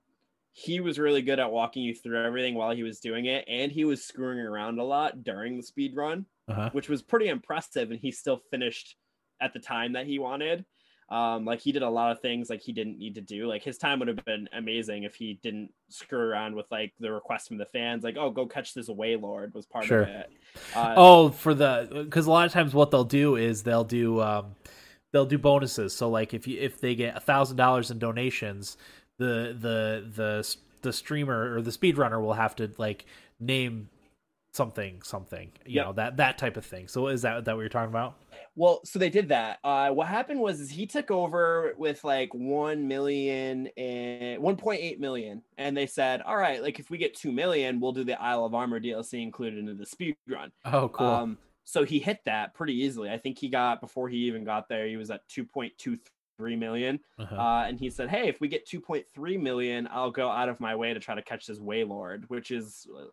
he 0.57 0.79
was 0.81 0.99
really 1.01 1.21
good 1.21 1.41
at 1.41 1.51
walking 1.51 1.83
you 1.83 1.95
through 1.95 2.25
everything 2.25 2.55
while 2.55 2.71
he 2.75 2.85
was 2.85 3.01
doing 3.01 3.27
it, 3.27 3.45
and 3.49 3.73
he 3.73 3.85
was 3.85 4.05
screwing 4.05 4.39
around 4.39 4.79
a 4.79 4.85
lot 4.85 5.25
during 5.25 5.57
the 5.57 5.63
speed 5.63 5.95
run. 5.97 6.27
Uh-huh. 6.47 6.69
which 6.73 6.91
was 6.91 7.01
pretty 7.01 7.29
impressive. 7.29 7.91
And 7.91 7.99
he 7.99 8.11
still 8.13 8.39
finished 8.51 8.97
at 9.41 9.55
the 9.55 9.59
time 9.59 9.95
that 9.95 10.05
he 10.07 10.19
wanted. 10.19 10.67
Um, 11.09 11.47
like 11.47 11.61
he 11.61 11.73
did 11.73 11.83
a 11.83 11.89
lot 11.89 12.13
of 12.13 12.21
things 12.21 12.51
like 12.51 12.61
he 12.61 12.75
didn't 12.75 12.99
need 12.99 13.15
to 13.15 13.23
do. 13.23 13.47
Like 13.47 13.63
his 13.63 13.79
time 13.79 13.99
would 14.01 14.09
have 14.09 14.23
been 14.27 14.47
amazing 14.53 15.05
if 15.05 15.15
he 15.15 15.41
didn't 15.43 15.71
screw 15.89 16.19
around 16.19 16.55
with 16.55 16.67
like 16.71 16.93
the 17.01 17.11
request 17.11 17.49
from 17.49 17.57
the 17.57 17.65
fans, 17.65 18.05
like, 18.05 18.19
oh, 18.19 18.29
go 18.31 18.45
catch 18.45 18.75
this 18.75 18.91
Wailord 18.91 19.55
was 19.55 19.65
part 19.65 19.87
Sure. 19.87 20.03
of 20.03 20.09
it. 20.09 20.31
Uh, 20.77 20.95
Oh, 20.99 21.31
for 21.31 21.55
the 21.55 21.89
because 22.05 22.27
a 22.27 22.31
lot 22.31 22.45
of 22.45 22.53
times 22.53 22.75
what 22.75 22.91
they'll 22.91 23.05
do 23.05 23.37
is 23.37 23.63
they'll 23.63 23.83
do 23.85 24.21
um 24.21 24.55
they'll 25.13 25.25
do 25.25 25.39
bonuses. 25.39 25.95
So 25.97 26.11
like 26.11 26.35
if 26.35 26.47
you 26.47 26.61
if 26.61 26.79
they 26.79 26.95
get 26.95 27.17
a 27.17 27.21
thousand 27.21 27.57
dollars 27.57 27.91
in 27.91 27.99
donations, 27.99 28.77
the 29.19 29.57
the 29.59 30.05
the 30.15 30.57
the 30.83 30.93
streamer 30.93 31.55
or 31.55 31.63
the 31.63 31.71
speedrunner 31.71 32.21
will 32.21 32.35
have 32.35 32.55
to 32.57 32.71
like 32.79 33.07
name 33.41 33.89
something 34.53 35.03
something 35.03 35.51
you 35.67 35.77
Yep. 35.77 35.85
know 35.87 35.93
that 35.95 36.17
that 36.19 36.39
type 36.39 36.57
of 36.57 36.65
thing. 36.65 36.87
So 36.89 37.09
is 37.09 37.23
that 37.23 37.45
that 37.45 37.55
what 37.55 37.61
you're 37.61 37.69
talking 37.69 37.91
about? 37.91 38.17
Well, 38.57 38.81
so 38.85 39.01
they 39.01 39.11
did 39.11 39.29
that. 39.31 39.59
Uh, 39.65 39.91
what 39.91 40.07
happened 40.07 40.39
was 40.39 40.61
is 40.61 40.71
he 40.71 40.87
took 40.87 41.11
over 41.11 41.75
with 41.77 42.05
like 42.05 42.33
1 42.33 42.87
million 42.87 43.67
and 43.77 44.41
1.8 44.41 44.99
million. 45.01 45.43
And 45.59 45.77
they 45.77 45.87
said, 45.87 46.23
all 46.23 46.37
right, 46.37 46.63
like 46.63 46.79
if 46.79 46.89
we 46.89 46.97
get 46.99 47.17
2 47.17 47.33
million, 47.33 47.81
we'll 47.81 47.91
do 47.93 48.05
the 48.05 48.21
Isle 48.21 48.45
of 48.45 48.55
Armor 48.55 48.79
DLC 48.79 49.23
included 49.23 49.59
into 49.59 49.75
the 49.75 49.87
speed 49.87 50.15
run. 50.29 50.53
Oh, 50.65 50.89
cool. 50.89 51.07
Um, 51.07 51.39
so 51.65 51.83
he 51.85 51.99
hit 51.99 52.21
that 52.27 52.55
pretty 52.55 52.75
easily. 52.75 53.11
I 53.11 53.19
think 53.19 53.39
he 53.39 53.49
got 53.49 53.81
before 53.81 54.09
he 54.09 54.19
even 54.19 54.45
got 54.45 54.69
there, 54.69 54.87
he 54.87 54.97
was 54.97 55.11
at 55.11 55.27
2.23 55.29 55.99
million. 56.39 57.01
uh-huh. 57.19 57.35
Uh, 57.37 57.65
and 57.67 57.79
he 57.79 57.91
said, 57.91 58.09
Hey, 58.11 58.29
if 58.29 58.41
we 58.41 58.49
get 58.49 58.67
2.3 58.69 59.41
million, 59.41 59.89
I'll 59.91 60.11
go 60.11 60.29
out 60.29 60.49
of 60.49 60.61
my 60.61 60.75
way 60.75 60.93
to 60.95 61.01
try 61.01 61.15
to 61.15 61.23
catch 61.23 61.47
this 61.47 61.59
Wailord, 61.59 62.25
which 62.29 62.51
is 62.51 62.87
uh, 62.97 63.05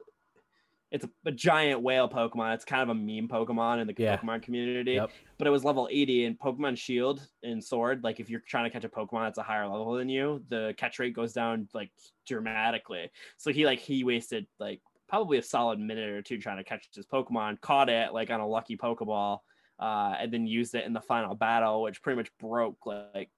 it's 0.92 1.06
a, 1.06 1.10
a 1.26 1.32
giant 1.32 1.82
whale 1.82 2.10
Pokemon. 2.10 2.54
It's 2.54 2.66
kind 2.66 2.82
of 2.82 2.90
a 2.90 2.94
meme 2.94 3.30
Pokemon 3.30 3.80
in 3.80 3.88
the 3.88 3.94
Yeah. 3.98 4.18
Pokemon 4.18 4.42
community. 4.44 4.94
Yep. 4.94 5.10
But 5.38 5.48
it 5.48 5.52
was 5.52 5.64
level 5.64 5.88
80 5.90 6.26
in 6.26 6.36
Pokemon 6.36 6.78
Shield 6.78 7.26
and 7.44 7.64
Sword. 7.64 8.04
Like 8.04 8.20
if 8.20 8.30
you're 8.30 8.42
trying 8.42 8.66
to 8.66 8.70
catch 8.70 8.84
a 8.84 8.90
Pokemon 8.90 9.26
that's 9.28 9.38
a 9.38 9.44
higher 9.44 9.68
level 9.68 9.94
than 9.94 10.10
you, 10.10 10.44
the 10.50 10.74
catch 10.78 11.00
rate 11.00 11.14
goes 11.16 11.32
down 11.34 11.70
like 11.74 11.92
dramatically. 12.28 13.10
So 13.38 13.52
he 13.52 13.66
like 13.66 13.80
he 13.80 14.04
wasted 14.04 14.48
like 14.60 14.82
probably 15.08 15.38
a 15.38 15.44
solid 15.44 15.80
minute 15.80 16.10
or 16.10 16.22
two 16.22 16.38
trying 16.38 16.58
to 16.58 16.64
catch 16.64 16.88
this 16.96 17.06
Pokemon, 17.06 17.62
caught 17.62 17.90
it 17.90 18.14
like 18.14 18.30
on 18.30 18.40
a 18.42 18.48
lucky 18.48 18.76
Pokeball, 18.78 19.40
uh, 19.82 20.16
and 20.20 20.32
then 20.32 20.46
used 20.48 20.76
it 20.76 20.86
in 20.86 20.94
the 20.94 21.02
final 21.02 21.36
battle, 21.36 21.82
which 21.82 22.02
pretty 22.02 22.18
much 22.18 22.30
broke 22.40 22.86
like 22.86 23.30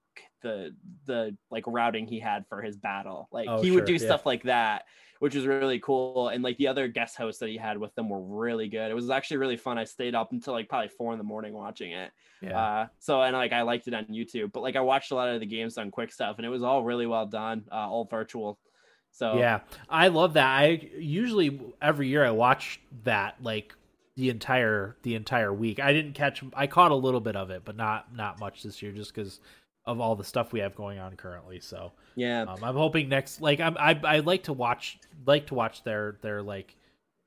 the 0.42 0.74
the 1.06 1.36
like 1.50 1.64
routing 1.66 2.06
he 2.06 2.20
had 2.20 2.46
for 2.48 2.62
his 2.62 2.76
battle. 2.76 3.28
Like 3.32 3.48
Oh, 3.48 3.60
he 3.60 3.68
sure, 3.68 3.76
would 3.76 3.86
do 3.86 3.94
yeah. 3.94 3.98
stuff 3.98 4.26
like 4.26 4.42
that, 4.44 4.84
which 5.18 5.34
was 5.34 5.46
really 5.46 5.80
cool. 5.80 6.28
And 6.28 6.44
like 6.44 6.58
the 6.58 6.68
other 6.68 6.86
guest 6.86 7.16
hosts 7.16 7.40
that 7.40 7.48
he 7.48 7.56
had 7.56 7.78
with 7.78 7.94
them 7.94 8.08
were 8.10 8.20
really 8.20 8.68
good. 8.68 8.90
It 8.90 8.94
was 8.94 9.10
actually 9.10 9.38
really 9.38 9.56
fun. 9.56 9.78
I 9.78 9.84
stayed 9.84 10.14
up 10.14 10.32
until 10.32 10.52
like 10.52 10.68
probably 10.68 10.88
four 10.88 11.12
in 11.12 11.18
the 11.18 11.24
morning 11.24 11.54
watching 11.54 11.92
it. 11.92 12.12
yeah. 12.42 12.58
Uh, 12.60 12.86
so 12.98 13.22
and 13.22 13.34
like 13.34 13.52
I 13.52 13.62
liked 13.62 13.88
it 13.88 13.94
on 13.94 14.04
YouTube, 14.06 14.52
but 14.52 14.62
like 14.62 14.76
I 14.76 14.80
watched 14.80 15.10
a 15.12 15.14
lot 15.14 15.30
of 15.30 15.40
the 15.40 15.46
Games 15.46 15.74
Done 15.74 15.90
Quick 15.90 16.12
stuff, 16.12 16.36
and 16.36 16.44
it 16.46 16.50
was 16.50 16.62
all 16.62 16.84
really 16.84 17.06
well 17.06 17.26
done, 17.26 17.64
uh, 17.72 17.88
all 17.88 18.04
virtual. 18.04 18.58
So 19.12 19.38
Yeah, 19.38 19.60
I 19.88 20.08
love 20.08 20.34
that. 20.34 20.46
I 20.46 20.90
usually 20.98 21.60
every 21.80 22.08
year 22.08 22.24
I 22.24 22.32
watch 22.32 22.80
that 23.04 23.36
like 23.42 23.74
the 24.16 24.30
entire 24.30 24.96
the 25.02 25.14
entire 25.14 25.52
week. 25.52 25.80
I 25.80 25.92
didn't 25.92 26.12
catch. 26.14 26.42
I 26.54 26.66
caught 26.66 26.90
a 26.90 26.94
little 26.96 27.20
bit 27.20 27.36
of 27.36 27.50
it, 27.50 27.62
but 27.64 27.76
not 27.76 28.14
not 28.14 28.38
much 28.40 28.62
this 28.62 28.80
year, 28.82 28.92
just 28.92 29.14
because 29.14 29.40
of 29.86 30.00
all 30.00 30.16
the 30.16 30.24
stuff 30.24 30.52
we 30.52 30.60
have 30.60 30.74
going 30.74 30.98
on 30.98 31.16
currently. 31.16 31.60
So 31.60 31.92
yeah, 32.14 32.42
um, 32.42 32.62
I'm 32.62 32.76
hoping 32.76 33.08
next. 33.08 33.40
Like 33.40 33.60
I'm, 33.60 33.76
I 33.78 33.98
I 34.04 34.18
like 34.20 34.44
to 34.44 34.52
watch 34.52 34.98
like 35.26 35.46
to 35.48 35.54
watch 35.54 35.82
their 35.84 36.16
their 36.22 36.42
like 36.42 36.76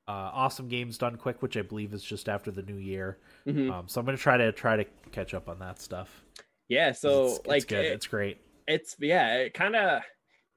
uh, 0.08 0.32
awesome 0.34 0.68
games 0.70 0.98
done 0.98 1.18
quick, 1.18 1.42
which 1.42 1.58
I 1.58 1.62
believe 1.62 1.94
is 1.94 2.04
just 2.04 2.30
after 2.30 2.50
the 2.52 2.64
new 2.64 2.78
year. 2.78 3.18
Mhm. 3.46 3.70
Um, 3.72 3.88
so 3.88 4.00
I'm 4.00 4.06
gonna 4.06 4.18
try 4.18 4.38
to 4.38 4.52
try 4.54 4.78
to 4.78 4.86
catch 5.12 5.34
up 5.34 5.50
on 5.50 5.60
that 5.60 5.80
stuff. 5.82 6.24
Yeah, 6.70 6.92
So 6.94 7.26
it's, 7.28 7.38
it's 7.40 7.48
like 7.48 7.68
good. 7.68 7.86
it- 7.86 7.92
it's 7.94 8.08
great. 8.08 8.40
it's 8.68 8.96
yeah 9.00 9.36
it 9.38 9.54
kind 9.54 9.74
of 9.76 10.02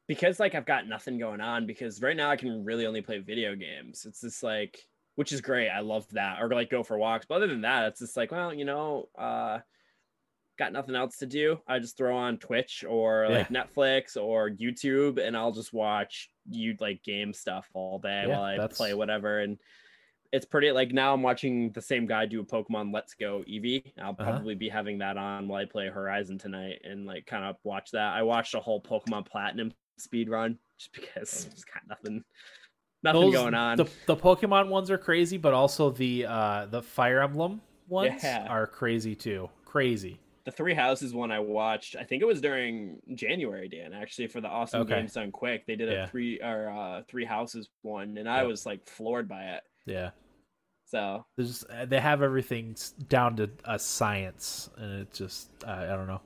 because 0.08 0.40
like 0.40 0.56
i've 0.56 0.66
got 0.66 0.88
nothing 0.88 1.16
going 1.18 1.40
on 1.40 1.64
because 1.66 2.02
right 2.02 2.16
now 2.16 2.28
i 2.28 2.34
can 2.34 2.64
really 2.64 2.84
only 2.84 3.00
play 3.00 3.18
video 3.18 3.54
games 3.54 4.04
it's 4.04 4.20
just 4.22 4.42
like 4.42 4.76
which 5.20 5.32
is 5.32 5.42
great 5.42 5.68
i 5.68 5.80
love 5.80 6.06
that 6.12 6.40
or 6.40 6.48
like 6.48 6.70
go 6.70 6.82
for 6.82 6.96
walks 6.96 7.26
but 7.28 7.34
other 7.34 7.46
than 7.46 7.60
that 7.60 7.84
it's 7.88 8.00
just 8.00 8.16
like 8.16 8.32
well 8.32 8.54
you 8.54 8.64
know 8.64 9.06
uh 9.18 9.58
got 10.58 10.72
nothing 10.72 10.96
else 10.96 11.18
to 11.18 11.26
do 11.26 11.58
i 11.68 11.78
just 11.78 11.94
throw 11.98 12.16
on 12.16 12.38
twitch 12.38 12.84
or 12.88 13.28
like 13.28 13.48
netflix 13.50 14.16
or 14.16 14.48
youtube 14.48 15.18
and 15.22 15.36
i'll 15.36 15.52
just 15.52 15.74
watch 15.74 16.30
you 16.50 16.74
like 16.80 17.02
game 17.02 17.34
stuff 17.34 17.68
all 17.74 17.98
day 17.98 18.24
Yeah, 18.26 18.28
while 18.28 18.42
i 18.44 18.56
that's- 18.56 18.78
play 18.78 18.94
whatever 18.94 19.40
and 19.40 19.58
it's 20.32 20.46
pretty 20.46 20.70
like 20.70 20.92
now 20.92 21.12
I'm 21.12 21.22
watching 21.22 21.72
the 21.72 21.82
same 21.82 22.06
guy 22.06 22.24
do 22.24 22.38
a 22.40 22.44
Pokemon 22.44 22.94
Let's 22.94 23.14
Go 23.14 23.42
Eevee. 23.50 23.92
I'll 24.00 24.10
Uh-huh. 24.12 24.22
probably 24.30 24.54
be 24.54 24.68
having 24.68 24.98
that 24.98 25.16
on 25.16 25.48
while 25.48 25.60
I 25.60 25.64
play 25.64 25.88
Horizon 25.88 26.38
tonight 26.38 26.82
and 26.84 27.04
like 27.04 27.26
kind 27.26 27.44
of 27.44 27.56
watch 27.64 27.90
that. 27.90 28.14
I 28.14 28.22
watched 28.22 28.54
a 28.54 28.60
whole 28.60 28.80
Pokemon 28.80 29.26
Platinum 29.26 29.72
speed 29.98 30.28
run 30.30 30.56
just 30.78 30.92
because 30.92 31.46
it's 31.50 31.64
got 31.64 31.82
nothing 31.88 32.22
nothing 33.02 33.20
Those- 33.22 33.32
going 33.34 33.54
on. 33.54 33.76
The 33.76 33.88
the 34.06 34.16
Pokemon 34.16 34.68
ones 34.68 34.90
are 34.90 34.98
crazy, 34.98 35.36
but 35.38 35.52
also 35.54 35.90
the 35.90 36.26
uh 36.26 36.66
the 36.66 36.82
Fire 36.82 37.22
Emblem 37.22 37.60
ones 37.88 38.22
Yeah. 38.22 38.46
are 38.48 38.66
crazy 38.66 39.14
too. 39.14 39.48
Crazy. 39.64 40.18
the 40.44 40.50
Three 40.50 40.72
Houses 40.74 41.12
one 41.12 41.30
I 41.30 41.38
watched, 41.38 41.96
I 41.96 42.02
think 42.04 42.22
it 42.22 42.24
was 42.24 42.40
during 42.40 42.98
January, 43.14 43.68
Dan, 43.68 43.92
actually 43.92 44.26
for 44.28 44.40
the 44.40 44.48
awesome 44.48 44.80
Okay. 44.82 44.94
games 44.96 45.12
done 45.12 45.30
quick. 45.30 45.66
They 45.66 45.76
did 45.76 45.88
a 45.90 45.92
Yeah. 45.92 46.06
three 46.06 46.40
or 46.40 46.70
uh 46.70 47.02
Three 47.08 47.26
Houses 47.26 47.68
one 47.82 48.16
and 48.16 48.28
I 48.28 48.38
Yep. 48.38 48.46
was 48.48 48.64
like 48.66 48.86
floored 48.86 49.28
by 49.28 49.42
it. 49.44 49.62
Yeah. 49.84 50.10
So 50.86 51.24
There's 51.36 51.64
they 51.84 52.00
have 52.00 52.22
everything 52.22 52.74
down 53.08 53.36
to 53.36 53.50
a 53.64 53.78
science, 53.78 54.70
and 54.76 55.02
it 55.02 55.12
just 55.12 55.50
I, 55.64 55.84
I 55.84 55.96
don't 55.96 56.06
know. 56.08 56.22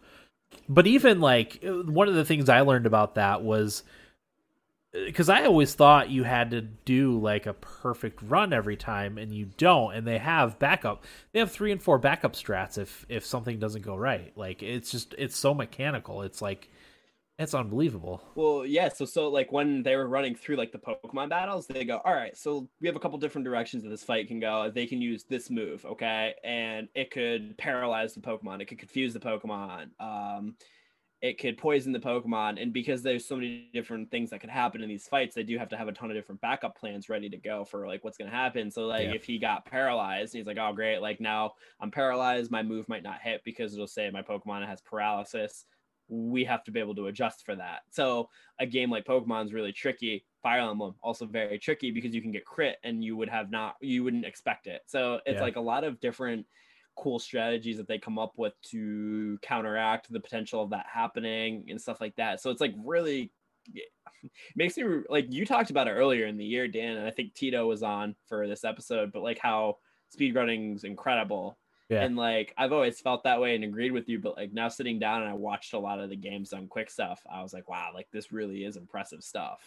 But 0.68 0.87
even 0.87 1.20
like 1.20 1.62
uh, 1.66 1.83
one 1.83 2.09
of 2.09 2.14
the 2.14 2.25
things 2.25 2.49
I 2.49 2.61
learned 2.61 2.87
about 2.87 3.16
that 3.16 3.43
was 3.43 3.83
because 4.95 5.28
I 5.28 5.45
always 5.45 5.74
thought 5.74 6.11
you 6.11 6.22
had 6.24 6.53
to 6.53 6.61
do 6.62 7.18
like 7.18 7.47
a 7.47 7.55
perfect 7.55 8.22
run 8.22 8.53
every 8.53 8.76
time, 8.76 9.18
and 9.18 9.34
you 9.34 9.47
don't. 9.59 9.95
And 9.95 10.07
they 10.07 10.18
have 10.18 10.59
backup. 10.59 11.05
They 11.32 11.40
have 11.40 11.51
three 11.51 11.72
and 11.72 11.82
four 11.82 11.99
backup 11.99 12.34
strats 12.34 12.78
if 12.78 13.05
if 13.09 13.24
something 13.26 13.59
doesn't 13.59 13.82
go 13.82 13.97
right. 13.97 14.32
Like 14.36 14.62
it's 14.62 14.90
just 14.90 15.14
it's 15.18 15.36
so 15.36 15.55
mechanical. 15.55 16.22
It's 16.22 16.40
like 16.42 16.70
It's 17.38 17.55
unbelievable. 17.55 18.22
Well, 18.36 18.64
yeah. 18.64 18.88
So, 18.90 19.05
so 19.07 19.28
like 19.28 19.51
when 19.51 19.82
they 19.82 19.97
were 19.97 20.07
running 20.07 20.36
through 20.36 20.55
like 20.57 20.70
the 20.70 20.78
Pokemon 20.78 21.30
battles, 21.30 21.66
they 21.66 21.84
go, 21.84 22.01
all 22.05 22.14
right, 22.14 22.36
so 22.36 22.68
we 22.80 22.86
have 22.86 22.95
a 22.97 23.01
couple 23.01 23.18
different 23.18 23.45
directions 23.45 23.82
that 23.82 23.88
this 23.88 24.05
fight 24.05 24.28
can 24.28 24.38
go. 24.38 24.70
They 24.72 24.86
can 24.86 25.03
use 25.03 25.24
this 25.24 25.51
move, 25.51 25.84
okay, 25.84 26.34
and 26.45 26.88
it 26.95 27.11
could 27.11 27.59
paralyze 27.59 28.14
the 28.14 28.20
Pokemon. 28.20 28.61
It 28.61 28.66
could 28.66 28.78
confuse 28.78 29.12
the 29.12 29.20
Pokemon. 29.20 29.88
Um, 29.99 30.55
it 31.25 31.41
could 31.41 31.57
poison 31.57 31.91
the 31.91 31.99
Pokemon. 31.99 32.61
And 32.61 32.70
because 32.70 33.03
there's 33.03 33.27
so 33.27 33.37
many 33.37 33.70
different 33.72 34.11
things 34.11 34.29
that 34.29 34.43
could 34.43 34.51
happen 34.51 34.83
in 34.83 34.91
these 34.91 35.09
fights, 35.09 35.35
they 35.35 35.43
do 35.43 35.57
have 35.57 35.70
to 35.70 35.77
have 35.79 35.89
a 35.89 35.93
ton 35.93 36.11
of 36.11 36.16
different 36.18 36.43
backup 36.43 36.79
plans 36.79 37.09
ready 37.09 37.31
to 37.31 37.39
go 37.39 37.64
for 37.64 37.89
like 37.89 38.05
what's 38.05 38.18
going 38.18 38.31
to 38.31 38.37
happen. 38.37 38.70
So, 38.70 38.85
like, 38.85 39.07
yeah. 39.07 39.14
if 39.14 39.25
he 39.25 39.39
got 39.39 39.64
paralyzed, 39.64 40.35
he's 40.35 40.45
like, 40.45 40.59
oh, 40.61 40.75
great. 40.75 40.99
Like, 40.99 41.22
now 41.22 41.53
I'm 41.81 41.91
paralyzed. 41.91 42.51
My 42.51 42.62
move 42.62 42.87
might 42.91 43.03
not 43.03 43.22
hit 43.22 43.41
because 43.43 43.72
it'll 43.72 43.87
say 43.87 44.11
my 44.11 44.20
Pokemon 44.20 44.68
has 44.68 44.83
paralysis. 44.83 45.64
We 46.09 46.45
have 46.45 46.62
to 46.64 46.70
be 46.70 46.79
able 46.79 46.95
to 46.97 47.07
adjust 47.07 47.47
for 47.47 47.57
that. 47.57 47.81
So, 47.89 48.29
a 48.61 48.66
game 48.66 48.91
like 48.91 49.07
Pokemon's 49.07 49.55
really 49.55 49.72
tricky. 49.72 50.27
Fire 50.43 50.61
Emblem 50.61 50.95
also 51.03 51.25
very 51.25 51.59
tricky 51.59 51.91
because 51.91 52.14
you 52.14 52.20
can 52.20 52.33
get 52.33 52.45
crit 52.45 52.77
and 52.85 53.03
you 53.03 53.16
would 53.16 53.31
have 53.31 53.51
not, 53.51 53.77
you 53.81 54.05
wouldn't 54.05 54.27
expect 54.27 54.66
it. 54.66 54.83
So, 54.85 55.20
it's 55.25 55.37
yeah. 55.37 55.43
like 55.43 55.57
a 55.57 55.61
lot 55.61 55.85
of 55.85 56.01
different 56.01 56.45
cool 56.97 57.18
strategies 57.18 57.76
that 57.76 57.88
they 57.88 57.99
come 57.99 58.18
up 58.18 58.32
with 58.36 58.55
to 58.70 59.38
counteract 59.42 60.12
the 60.12 60.20
potential 60.20 60.62
of 60.62 60.70
that 60.70 60.86
happening 60.92 61.66
and 61.68 61.80
stuff 61.80 62.01
like 62.01 62.16
that. 62.16 62.40
So 62.40 62.51
it's 62.51 62.61
like 62.61 62.74
really 62.84 63.30
it 63.72 63.90
makes 64.57 64.76
me 64.76 64.84
like 65.09 65.32
you 65.32 65.47
talked 65.47 65.70
about 65.70 65.88
it 65.88 65.92
earlier 65.92 66.26
in 66.26 66.36
the 66.36 66.45
year, 66.45 66.68
Dan, 66.68 66.97
and 66.97 67.07
I 67.07 67.11
think 67.11 67.34
Tito 67.34 67.66
was 67.66 67.82
on 67.82 68.14
for 68.26 68.47
this 68.47 68.64
episode, 68.64 69.12
but 69.12 69.22
like 69.22 69.38
how 69.38 69.78
speedrunning's 70.14 70.84
incredible. 70.84 71.59
Yeah. 71.88 72.03
And 72.03 72.16
like 72.16 72.55
I've 72.57 72.72
always 72.72 73.01
felt 73.01 73.24
that 73.24 73.40
way 73.40 73.55
and 73.55 73.64
agreed 73.64 73.92
with 73.92 74.09
you, 74.09 74.18
but 74.18 74.36
like 74.36 74.53
now 74.53 74.68
sitting 74.68 74.99
down 74.99 75.22
and 75.22 75.30
I 75.30 75.34
watched 75.34 75.74
a 75.74 75.78
lot 75.78 76.01
of 76.01 76.11
the 76.11 76.16
Games 76.16 76.51
Done 76.51 76.66
Quick 76.68 76.90
stuff, 76.90 77.22
I 77.30 77.42
was 77.42 77.53
like, 77.53 77.68
wow, 77.68 77.90
like 77.95 78.09
this 78.12 78.32
really 78.32 78.64
is 78.64 78.76
impressive 78.76 79.22
stuff. 79.22 79.61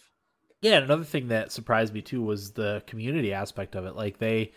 Yeah, 0.62 0.78
another 0.78 1.04
thing 1.04 1.28
that 1.28 1.52
surprised 1.52 1.94
me 1.94 2.02
too 2.02 2.24
was 2.24 2.52
the 2.52 2.82
community 2.88 3.34
aspect 3.34 3.76
of 3.76 3.86
it. 3.86 3.96
Like 3.96 4.18
they 4.18 4.54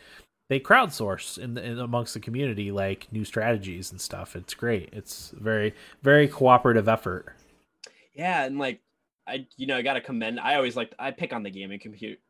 they 0.50 0.58
crowdsource 0.58 1.38
in, 1.38 1.54
the, 1.54 1.64
in 1.64 1.78
amongst 1.78 2.12
the 2.12 2.18
community 2.18 2.72
like 2.72 3.06
new 3.12 3.24
strategies 3.24 3.92
and 3.92 4.00
stuff. 4.00 4.34
It's 4.34 4.52
great. 4.52 4.88
It's 4.92 5.32
very 5.38 5.74
very 6.02 6.26
cooperative 6.26 6.88
effort. 6.88 7.32
Yeah, 8.14 8.44
and 8.44 8.58
like 8.58 8.80
I 9.28 9.46
you 9.56 9.68
know 9.68 9.76
I 9.76 9.82
got 9.82 9.94
to 9.94 10.00
commend. 10.00 10.40
I 10.40 10.56
always 10.56 10.74
like 10.74 10.92
I 10.98 11.12
pick 11.12 11.32
on 11.32 11.44
the 11.44 11.50
gaming 11.50 11.78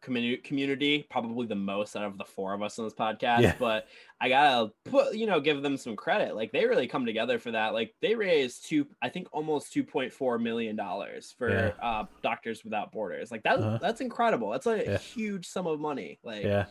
community 0.02 0.36
community 0.44 1.06
probably 1.08 1.46
the 1.46 1.54
most 1.54 1.96
out 1.96 2.04
of 2.04 2.18
the 2.18 2.26
four 2.26 2.52
of 2.52 2.60
us 2.62 2.78
on 2.78 2.84
this 2.84 2.92
podcast. 2.92 3.40
Yeah. 3.40 3.54
But 3.58 3.86
I 4.20 4.28
gotta 4.28 4.70
put 4.84 5.14
you 5.14 5.26
know 5.26 5.40
give 5.40 5.62
them 5.62 5.78
some 5.78 5.96
credit. 5.96 6.36
Like 6.36 6.52
they 6.52 6.66
really 6.66 6.88
come 6.88 7.06
together 7.06 7.38
for 7.38 7.52
that. 7.52 7.72
Like 7.72 7.94
they 8.02 8.14
raised 8.14 8.66
two 8.66 8.86
I 9.00 9.08
think 9.08 9.28
almost 9.32 9.72
two 9.72 9.82
point 9.82 10.12
four 10.12 10.38
million 10.38 10.76
dollars 10.76 11.34
for 11.38 11.48
yeah. 11.48 11.72
uh, 11.82 12.04
Doctors 12.22 12.64
Without 12.64 12.92
Borders. 12.92 13.30
Like 13.30 13.44
that 13.44 13.60
uh-huh. 13.60 13.78
that's 13.80 14.02
incredible. 14.02 14.50
That's 14.50 14.66
a 14.66 14.84
yeah. 14.84 14.98
huge 14.98 15.46
sum 15.46 15.66
of 15.66 15.80
money. 15.80 16.18
Like 16.22 16.44
yeah 16.44 16.66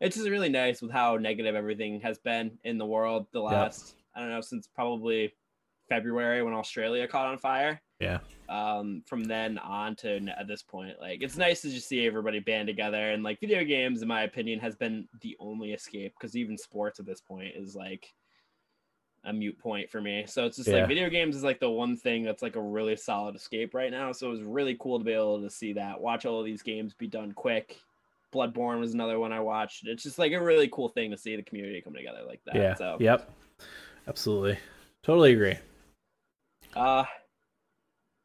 it's 0.00 0.16
just 0.16 0.28
really 0.28 0.48
nice 0.48 0.82
with 0.82 0.90
how 0.90 1.16
negative 1.16 1.54
everything 1.54 2.00
has 2.00 2.18
been 2.18 2.58
in 2.64 2.78
the 2.78 2.86
world 2.86 3.26
the 3.32 3.40
last. 3.40 3.96
I 4.14 4.20
don't 4.20 4.30
know 4.30 4.40
since 4.40 4.66
probably 4.66 5.32
February 5.88 6.42
when 6.42 6.54
Australia 6.54 7.06
caught 7.06 7.26
on 7.26 7.38
fire. 7.38 7.80
Yeah. 8.00 8.18
Um, 8.48 9.02
from 9.06 9.24
then 9.24 9.58
on 9.58 9.96
to 9.96 10.20
at 10.38 10.46
this 10.48 10.62
point, 10.62 11.00
like 11.00 11.22
it's 11.22 11.36
nice 11.36 11.62
to 11.62 11.70
just 11.70 11.88
see 11.88 12.06
everybody 12.06 12.40
band 12.40 12.66
together 12.66 13.10
and 13.10 13.22
like 13.22 13.40
video 13.40 13.64
games, 13.64 14.02
in 14.02 14.08
my 14.08 14.22
opinion, 14.22 14.58
has 14.60 14.76
been 14.76 15.08
the 15.22 15.36
only 15.40 15.72
escape 15.72 16.14
because 16.18 16.36
even 16.36 16.58
sports 16.58 17.00
at 17.00 17.06
this 17.06 17.20
point 17.20 17.52
is 17.56 17.74
like 17.74 18.06
a 19.24 19.32
mute 19.32 19.58
point 19.58 19.90
for 19.90 20.02
me. 20.02 20.24
So 20.26 20.44
it's 20.44 20.56
just 20.56 20.68
yeah. 20.68 20.80
like 20.80 20.88
video 20.88 21.08
games 21.08 21.34
is 21.34 21.44
like 21.44 21.60
the 21.60 21.70
one 21.70 21.96
thing 21.96 22.24
that's 22.24 22.42
like 22.42 22.56
a 22.56 22.62
really 22.62 22.96
solid 22.96 23.36
escape 23.36 23.72
right 23.72 23.90
now. 23.90 24.12
So 24.12 24.28
it 24.28 24.32
was 24.32 24.42
really 24.42 24.76
cool 24.78 24.98
to 24.98 25.04
be 25.04 25.12
able 25.12 25.40
to 25.40 25.50
see 25.50 25.72
that, 25.74 26.00
watch 26.00 26.26
all 26.26 26.40
of 26.40 26.44
these 26.44 26.62
games 26.62 26.94
be 26.94 27.06
done 27.06 27.32
quick 27.32 27.78
Bloodborne 28.34 28.80
was 28.80 28.94
another 28.94 29.18
one 29.18 29.32
I 29.32 29.40
watched. 29.40 29.86
It's 29.86 30.02
just 30.02 30.18
like 30.18 30.32
a 30.32 30.42
really 30.42 30.68
cool 30.68 30.88
thing 30.88 31.10
to 31.12 31.18
see 31.18 31.36
the 31.36 31.42
community 31.42 31.80
come 31.80 31.94
together 31.94 32.22
like 32.26 32.40
that. 32.46 32.56
Yeah. 32.56 32.74
So. 32.74 32.96
Yep. 33.00 33.30
Absolutely. 34.08 34.58
Totally 35.02 35.32
agree. 35.32 35.56
Uh 36.74 37.04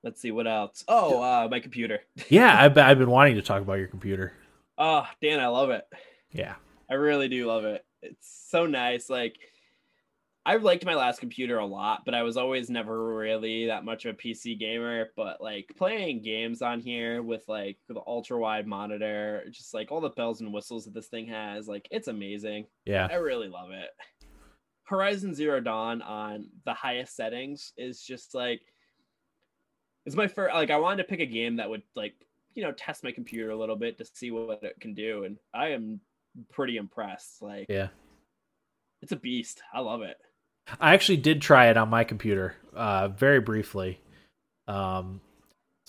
let's 0.04 0.22
see 0.22 0.32
what 0.32 0.48
else. 0.48 0.84
Oh, 0.88 1.22
uh 1.22 1.48
my 1.50 1.60
computer. 1.60 2.02
yeah, 2.30 2.60
I've, 2.60 2.78
I've 2.78 2.98
been 2.98 3.12
wanting 3.12 3.36
to 3.36 3.42
talk 3.42 3.62
about 3.62 3.80
your 3.80 3.88
computer. 3.88 4.34
Oh, 4.78 5.06
Dan, 5.22 5.40
I 5.40 5.48
love 5.48 5.70
it. 5.70 5.86
Yeah. 6.32 6.56
I 6.90 6.96
really 6.96 7.28
do 7.28 7.46
love 7.46 7.66
it. 7.66 7.86
It's 8.02 8.48
so 8.50 8.66
nice. 8.66 9.10
Like 9.10 9.38
I've 10.46 10.64
liked 10.64 10.86
my 10.86 10.96
last 10.96 11.20
computer 11.20 11.60
a 11.60 11.66
lot, 11.66 12.04
but 12.06 12.16
I 12.16 12.24
was 12.24 12.38
always 12.38 12.70
never 12.70 13.16
really 13.16 13.68
that 13.68 13.86
much 13.86 14.06
of 14.06 14.16
a 14.16 14.18
PC 14.18 14.58
gamer. 14.58 15.10
But 15.16 15.42
like 15.42 15.72
playing 15.78 16.22
games 16.22 16.62
on 16.62 16.80
here 16.80 17.22
with 17.22 17.44
like 17.48 17.78
the 17.88 18.02
ultra 18.08 18.40
wide 18.40 18.66
monitor, 18.66 19.44
just 19.52 19.74
like 19.74 19.92
all 19.92 20.02
the 20.02 20.10
bells 20.10 20.42
and 20.42 20.54
whistles 20.54 20.86
that 20.86 20.94
this 20.94 21.08
thing 21.08 21.28
has, 21.28 21.68
like 21.68 21.88
it's 21.92 22.08
amazing. 22.08 22.66
Yeah. 22.86 23.08
I 23.12 23.16
really 23.16 23.50
love 23.50 23.72
it. 23.72 23.90
Horizon 24.84 25.36
Zero 25.36 25.60
Dawn 25.60 26.02
on 26.02 26.48
the 26.66 26.74
highest 26.74 27.16
settings 27.16 27.74
is 27.78 28.02
just 28.02 28.34
like 28.34 28.62
it's 30.06 30.16
my 30.16 30.28
first 30.28 30.56
like 30.56 30.72
I 30.72 30.78
wanted 30.78 31.04
to 31.04 31.10
pick 31.10 31.20
a 31.20 31.26
game 31.26 31.58
that 31.58 31.70
would 31.70 31.84
like, 31.96 32.16
you 32.56 32.64
know, 32.64 32.72
test 32.72 33.04
my 33.04 33.12
computer 33.12 33.52
a 33.52 33.58
little 33.58 33.76
bit 33.76 33.98
to 34.00 34.06
see 34.06 34.32
what 34.32 34.64
it 34.64 34.80
can 34.80 34.94
do. 34.96 35.26
And 35.26 35.38
I 35.54 35.68
am 35.70 36.00
pretty 36.52 36.78
impressed. 36.78 37.42
Like 37.42 37.68
yeah. 37.70 37.90
It's 39.02 39.12
a 39.12 39.18
beast. 39.18 39.62
I 39.74 39.82
love 39.82 40.02
it. 40.02 40.18
I 40.80 40.94
actually 40.94 41.18
did 41.18 41.42
try 41.42 41.70
it 41.70 41.78
on 41.78 41.90
my 41.90 42.04
computer, 42.04 42.56
uh, 42.74 43.10
very 43.10 43.40
briefly. 43.40 44.00
Um, 44.68 45.22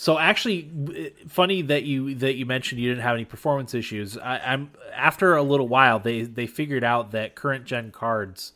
so 0.01 0.19
actually, 0.19 1.13
funny 1.29 1.61
that 1.61 1.83
you 1.83 2.15
that 2.15 2.35
you 2.35 2.47
mentioned 2.47 2.81
you 2.81 2.89
didn't 2.89 3.03
have 3.03 3.17
any 3.17 3.27
performance 3.27 3.75
issues. 3.75 4.17
I, 4.17 4.39
am 4.55 4.71
after 4.95 5.37
a 5.37 5.43
little 5.43 5.69
while 5.69 5.99
they 5.99 6.23
they 6.23 6.47
figured 6.47 6.83
out 6.83 7.11
that 7.11 7.35
current 7.35 7.67
gen 7.67 7.91
cards 7.91 8.53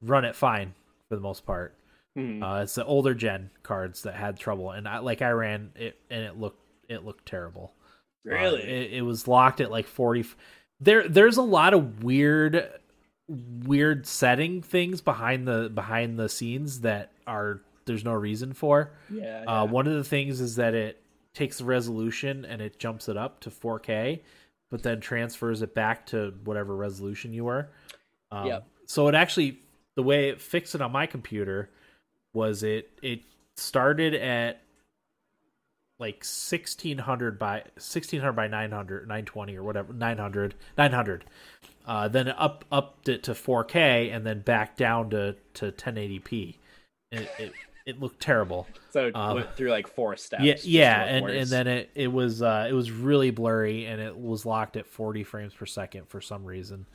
run 0.00 0.24
it 0.24 0.36
fine 0.36 0.74
for 1.08 1.16
the 1.16 1.20
most 1.20 1.44
part. 1.44 1.74
Hmm. 2.14 2.40
Uh, 2.40 2.62
it's 2.62 2.76
the 2.76 2.84
older 2.84 3.14
gen 3.14 3.50
cards 3.64 4.02
that 4.04 4.14
had 4.14 4.38
trouble, 4.38 4.70
and 4.70 4.86
I, 4.86 4.98
like 4.98 5.22
I 5.22 5.30
ran 5.30 5.72
it 5.74 5.98
and 6.08 6.22
it 6.22 6.38
looked 6.38 6.60
it 6.88 7.04
looked 7.04 7.26
terrible. 7.26 7.72
Really, 8.24 8.62
uh, 8.62 8.66
it, 8.66 8.92
it 8.92 9.02
was 9.02 9.26
locked 9.26 9.60
at 9.60 9.72
like 9.72 9.88
forty. 9.88 10.24
There 10.78 11.08
there's 11.08 11.36
a 11.36 11.42
lot 11.42 11.74
of 11.74 12.04
weird 12.04 12.70
weird 13.28 14.06
setting 14.06 14.62
things 14.62 15.00
behind 15.00 15.46
the 15.48 15.70
behind 15.74 16.18
the 16.18 16.28
scenes 16.28 16.80
that 16.80 17.12
are 17.26 17.60
there's 17.84 18.04
no 18.04 18.14
reason 18.14 18.52
for. 18.52 18.92
Yeah, 19.10 19.44
uh, 19.46 19.66
one 19.66 19.86
of 19.86 19.94
the 19.94 20.04
things 20.04 20.40
is 20.40 20.56
that 20.56 20.74
it 20.74 21.02
takes 21.34 21.58
the 21.58 21.64
resolution 21.64 22.44
and 22.44 22.62
it 22.62 22.78
jumps 22.78 23.08
it 23.08 23.16
up 23.16 23.40
to 23.40 23.50
4K, 23.50 24.20
but 24.70 24.82
then 24.82 25.00
transfers 25.00 25.60
it 25.62 25.74
back 25.74 26.06
to 26.06 26.32
whatever 26.44 26.74
resolution 26.74 27.32
you 27.32 27.44
were. 27.44 27.68
Um, 28.30 28.46
yeah. 28.46 28.60
So 28.86 29.08
it 29.08 29.14
actually 29.14 29.60
the 29.96 30.02
way 30.02 30.28
it 30.28 30.40
fixed 30.40 30.74
it 30.74 30.80
on 30.80 30.92
my 30.92 31.06
computer 31.06 31.70
was 32.32 32.62
it 32.62 32.90
it 33.02 33.22
started 33.56 34.14
at 34.14 34.60
like 35.98 36.16
1600 36.16 37.38
by 37.38 37.56
1600 37.74 38.32
by 38.32 38.46
900 38.46 39.02
920 39.02 39.56
or 39.56 39.62
whatever 39.62 39.92
900 39.92 40.54
900 40.76 41.24
uh, 41.86 42.08
then 42.08 42.28
up 42.28 42.64
upped 42.70 43.08
it 43.08 43.22
to 43.24 43.32
4k 43.32 44.14
and 44.14 44.26
then 44.26 44.40
back 44.40 44.76
down 44.76 45.10
to 45.10 45.36
to 45.54 45.72
1080p 45.72 46.56
it, 47.12 47.30
it, 47.38 47.52
it 47.86 48.00
looked 48.00 48.20
terrible. 48.20 48.66
So 48.90 49.06
it 49.06 49.14
um, 49.14 49.36
went 49.36 49.54
through 49.54 49.70
like 49.70 49.86
four 49.86 50.16
steps 50.16 50.42
yeah 50.42 50.56
yeah 50.64 51.04
and, 51.04 51.28
and 51.28 51.48
then 51.48 51.66
it 51.66 51.90
it 51.94 52.08
was 52.08 52.42
uh 52.42 52.66
it 52.68 52.72
was 52.72 52.90
really 52.90 53.30
blurry 53.30 53.86
and 53.86 54.00
it 54.00 54.18
was 54.18 54.44
locked 54.44 54.76
at 54.76 54.86
40 54.86 55.22
frames 55.24 55.54
per 55.54 55.66
second 55.66 56.08
for 56.08 56.20
some 56.20 56.44
reason. 56.44 56.86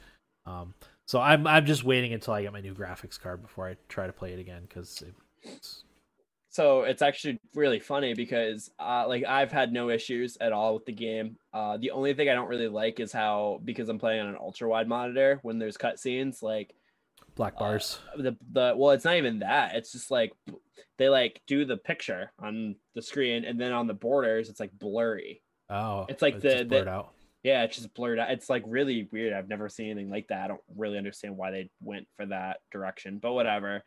Um 0.45 0.73
so 1.11 1.19
i'm 1.19 1.45
i'm 1.45 1.65
just 1.65 1.83
waiting 1.83 2.13
until 2.13 2.33
i 2.33 2.41
get 2.41 2.53
my 2.53 2.61
new 2.61 2.73
graphics 2.73 3.19
card 3.19 3.41
before 3.41 3.67
i 3.67 3.75
try 3.89 4.07
to 4.07 4.13
play 4.13 4.31
it 4.31 4.39
again 4.39 4.61
because 4.67 5.01
it, 5.01 5.13
it's 5.43 5.83
so 6.51 6.81
it's 6.81 7.01
actually 7.01 7.39
really 7.55 7.79
funny 7.79 8.13
because 8.13 8.69
uh, 8.77 9.05
like 9.07 9.23
I've 9.25 9.53
had 9.53 9.71
no 9.71 9.89
issues 9.89 10.37
at 10.41 10.51
all 10.51 10.73
with 10.73 10.85
the 10.85 10.91
game. 10.91 11.37
Uh, 11.53 11.77
the 11.77 11.91
only 11.91 12.13
thing 12.13 12.29
I 12.29 12.33
don't 12.33 12.49
really 12.49 12.67
like 12.67 12.99
is 12.99 13.13
how 13.13 13.61
because 13.63 13.87
I'm 13.87 13.97
playing 13.97 14.19
on 14.19 14.27
an 14.27 14.37
ultra 14.37 14.67
wide 14.67 14.89
monitor 14.89 15.39
when 15.43 15.59
there's 15.59 15.77
cutscenes 15.77 16.43
like 16.43 16.75
black 17.35 17.53
uh, 17.55 17.59
bars. 17.59 17.99
Uh, 18.13 18.21
the 18.21 18.37
the 18.51 18.73
well, 18.75 18.91
it's 18.91 19.05
not 19.05 19.15
even 19.15 19.39
that. 19.39 19.75
It's 19.75 19.93
just 19.93 20.11
like 20.11 20.33
they 20.97 21.07
like 21.07 21.41
do 21.47 21.63
the 21.63 21.77
picture 21.77 22.33
on 22.37 22.75
the 22.95 23.01
screen 23.01 23.45
and 23.45 23.59
then 23.59 23.71
on 23.71 23.87
the 23.87 23.93
borders 23.93 24.49
it's 24.49 24.59
like 24.59 24.71
blurry. 24.77 25.41
Oh, 25.69 26.05
it's 26.09 26.21
like 26.21 26.35
it's 26.35 26.43
the, 26.43 26.65
the 26.65 26.89
out. 26.89 27.13
Yeah, 27.43 27.63
it's 27.63 27.77
just 27.77 27.93
blurred 27.93 28.19
out. 28.19 28.29
It's 28.29 28.49
like 28.49 28.63
really 28.67 29.07
weird. 29.09 29.31
I've 29.31 29.47
never 29.47 29.69
seen 29.69 29.89
anything 29.89 30.11
like 30.11 30.27
that. 30.27 30.43
I 30.43 30.47
don't 30.49 30.61
really 30.75 30.97
understand 30.97 31.37
why 31.37 31.51
they 31.51 31.69
went 31.81 32.09
for 32.17 32.25
that 32.25 32.57
direction, 32.73 33.19
but 33.19 33.31
whatever. 33.31 33.85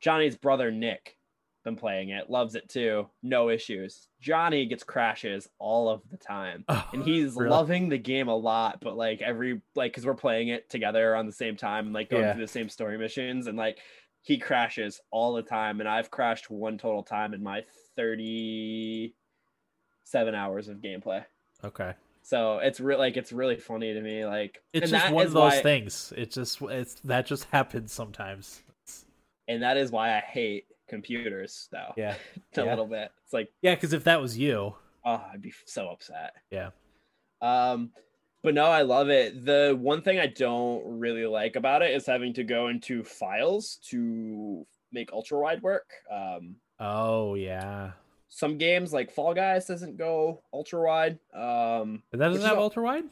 Johnny's 0.00 0.36
brother 0.36 0.70
Nick 0.70 1.16
been 1.64 1.76
playing 1.76 2.10
it, 2.10 2.28
loves 2.30 2.54
it 2.54 2.68
too, 2.68 3.08
no 3.22 3.48
issues. 3.48 4.08
Johnny 4.20 4.66
gets 4.66 4.82
crashes 4.84 5.48
all 5.58 5.88
of 5.88 6.02
the 6.10 6.16
time, 6.16 6.64
oh, 6.68 6.88
and 6.92 7.02
he's 7.04 7.34
really? 7.34 7.50
loving 7.50 7.88
the 7.88 7.98
game 7.98 8.28
a 8.28 8.36
lot. 8.36 8.80
But 8.80 8.96
like 8.96 9.22
every 9.22 9.60
like, 9.74 9.92
because 9.92 10.06
we're 10.06 10.14
playing 10.14 10.48
it 10.48 10.68
together 10.70 11.14
on 11.16 11.26
the 11.26 11.32
same 11.32 11.56
time, 11.56 11.86
and 11.86 11.94
like 11.94 12.10
going 12.10 12.24
yeah. 12.24 12.32
through 12.32 12.44
the 12.44 12.52
same 12.52 12.68
story 12.68 12.98
missions, 12.98 13.46
and 13.46 13.56
like 13.56 13.78
he 14.22 14.38
crashes 14.38 15.00
all 15.10 15.32
the 15.34 15.42
time, 15.42 15.80
and 15.80 15.88
I've 15.88 16.10
crashed 16.10 16.50
one 16.50 16.78
total 16.78 17.02
time 17.02 17.34
in 17.34 17.42
my 17.42 17.64
37 17.96 19.14
hours 20.34 20.68
of 20.68 20.78
gameplay. 20.78 21.24
Okay. 21.64 21.94
So 22.22 22.58
it's 22.58 22.80
real 22.80 22.98
like 22.98 23.16
it's 23.16 23.32
really 23.32 23.56
funny 23.56 23.92
to 23.92 24.00
me. 24.00 24.24
Like 24.24 24.62
It's 24.72 24.90
just 24.90 25.12
one 25.12 25.26
of 25.26 25.32
those 25.32 25.52
why- 25.54 25.62
things. 25.62 26.12
It's 26.16 26.34
just 26.34 26.62
it's 26.62 26.94
that 27.04 27.26
just 27.26 27.44
happens 27.52 27.92
sometimes. 27.92 28.62
And 29.48 29.62
that 29.62 29.76
is 29.76 29.90
why 29.90 30.16
I 30.16 30.20
hate 30.20 30.66
computers 30.92 31.68
though. 31.72 31.92
yeah. 31.96 32.14
a 32.56 32.60
yeah. 32.60 32.64
little 32.64 32.86
bit. 32.86 33.10
It's 33.24 33.32
like 33.32 33.50
Yeah, 33.62 33.74
because 33.74 33.92
if 33.92 34.04
that 34.04 34.20
was 34.20 34.36
you, 34.36 34.74
oh, 35.04 35.24
I'd 35.32 35.42
be 35.42 35.52
so 35.64 35.88
upset. 35.88 36.34
Yeah. 36.50 36.70
Um, 37.40 37.90
but 38.42 38.54
no, 38.54 38.66
I 38.66 38.82
love 38.82 39.08
it. 39.08 39.44
The 39.44 39.76
one 39.80 40.02
thing 40.02 40.18
I 40.18 40.26
don't 40.26 40.82
really 40.98 41.26
like 41.26 41.56
about 41.56 41.82
it 41.82 41.92
is 41.92 42.06
having 42.06 42.34
to 42.34 42.44
go 42.44 42.68
into 42.68 43.02
files 43.02 43.78
to 43.88 44.66
make 44.92 45.12
ultra 45.12 45.40
wide 45.40 45.62
work. 45.62 45.88
Um, 46.10 46.56
oh 46.78 47.34
yeah, 47.34 47.92
some 48.28 48.58
games 48.58 48.92
like 48.92 49.10
Fall 49.10 49.34
Guys 49.34 49.66
doesn't 49.66 49.96
go 49.96 50.42
ultra 50.52 50.82
wide. 50.82 51.18
Um, 51.34 52.02
that 52.12 52.18
doesn't 52.18 52.42
have 52.42 52.58
ultra 52.58 52.82
wide. 52.82 53.04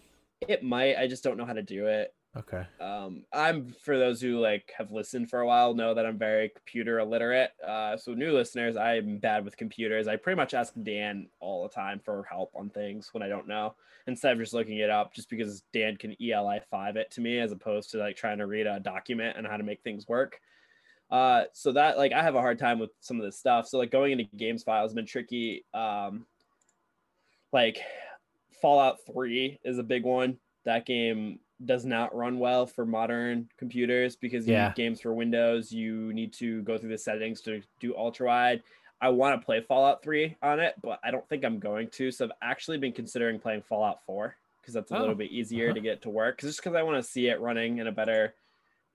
it 0.47 0.63
might. 0.63 0.97
I 0.97 1.07
just 1.07 1.25
don't 1.25 1.39
know 1.39 1.47
how 1.47 1.55
to 1.55 1.63
do 1.63 1.87
it. 1.87 2.13
Okay. 2.37 2.65
um 2.81 3.25
i'm 3.33 3.75
for 3.83 3.99
those 3.99 4.21
who 4.21 4.39
like 4.39 4.73
have 4.79 4.93
listened 4.93 5.29
for 5.29 5.41
a 5.41 5.47
while 5.47 5.75
know 5.75 5.95
that 5.95 6.07
i'm 6.07 6.17
very 6.17 6.49
computer 6.51 7.01
illiterate 7.01 7.51
uh 7.67 7.97
so 7.97 8.15
new 8.15 8.33
listeners 8.33 8.77
i'm 8.77 9.19
bad 9.19 9.45
with 9.45 9.57
computers. 9.57 10.07
I 10.07 10.15
pretty 10.15 10.37
much 10.37 10.55
ask 10.55 10.73
dan 10.81 11.29
all 11.41 11.65
the 11.65 11.75
time 11.75 11.99
for 11.99 12.25
help 12.31 12.53
on 12.55 12.71
things 12.71 13.09
when 13.13 13.25
i 13.25 13.29
don't 13.29 13.49
know 13.49 13.75
instead 14.07 14.33
of 14.33 14.39
just 14.39 14.55
looking 14.55 14.79
it 14.79 14.91
up 14.91 15.13
just 15.13 15.29
because 15.29 15.65
dan 15.73 15.97
can 15.97 16.21
eli 16.23 16.61
5 16.71 16.97
it 16.97 17.11
to 17.13 17.21
me 17.21 17.41
as 17.41 17.51
opposed 17.51 17.91
to 17.91 17.99
like 17.99 18.17
trying 18.17 18.39
to 18.39 18.47
read 18.47 18.69
a 18.69 18.79
document 18.79 19.37
and 19.37 19.45
how 19.45 19.57
to 19.57 19.65
make 19.65 19.83
things 19.83 20.07
work. 20.07 20.41
Uh 21.11 21.45
so 21.53 21.73
that 21.73 21.99
like 21.99 22.13
i 22.13 22.23
have 22.23 22.37
a 22.37 22.41
hard 22.41 22.61
time 22.61 22.79
with 22.79 22.91
some 23.01 23.19
of 23.19 23.25
this 23.25 23.39
stuff. 23.39 23.67
So 23.67 23.77
like 23.79 23.91
going 23.91 24.13
into 24.13 24.25
games 24.37 24.63
files 24.63 24.91
has 24.91 24.95
been 24.95 25.07
tricky. 25.07 25.65
Um 25.75 26.27
like 27.53 27.81
fallout 28.63 28.99
3 29.13 29.59
is 29.65 29.79
a 29.79 29.83
big 29.83 30.05
one. 30.05 30.39
That 30.65 30.87
game 30.87 31.41
does 31.65 31.85
not 31.85 32.15
run 32.15 32.39
well 32.39 32.67
for 32.67 32.87
modern 32.87 33.49
computers 33.59 34.17
because 34.17 34.47
you 34.47 34.55
Yeah. 34.55 34.69
need 34.69 34.77
games 34.77 35.01
for 35.01 35.13
Windows. 35.13 35.73
You 35.73 36.13
need 36.13 36.33
to 36.35 36.63
go 36.63 36.79
through 36.79 36.91
the 36.91 36.99
settings 36.99 37.41
to 37.43 37.63
do 37.81 37.95
ultra 37.97 38.27
wide. 38.29 38.63
I 39.03 39.09
want 39.09 39.41
to 39.41 39.45
play 39.45 39.61
Fallout 39.61 40.03
3 40.03 40.37
on 40.43 40.61
it, 40.61 40.75
but 40.83 41.01
I 41.03 41.11
don't 41.11 41.27
think 41.29 41.45
I'm 41.45 41.59
going 41.59 41.89
to. 41.91 42.11
So 42.11 42.27
I've 42.27 42.33
actually 42.43 42.79
been 42.79 42.93
considering 42.93 43.39
playing 43.39 43.63
Fallout 43.63 44.05
4 44.05 44.37
because 44.61 44.75
that's 44.75 44.91
a 44.91 44.97
Oh, 44.97 45.01
little 45.01 45.15
bit 45.15 45.31
easier 45.31 45.67
uh-huh. 45.67 45.75
to 45.75 45.81
get 45.81 46.03
to 46.03 46.11
work. 46.11 46.39
Cause 46.39 46.51
just 46.51 46.61
because 46.63 46.75
I 46.77 46.83
want 46.83 47.03
to 47.03 47.11
see 47.11 47.29
it 47.29 47.41
running 47.41 47.79
in 47.79 47.87
a 47.87 47.93
better, 47.93 48.35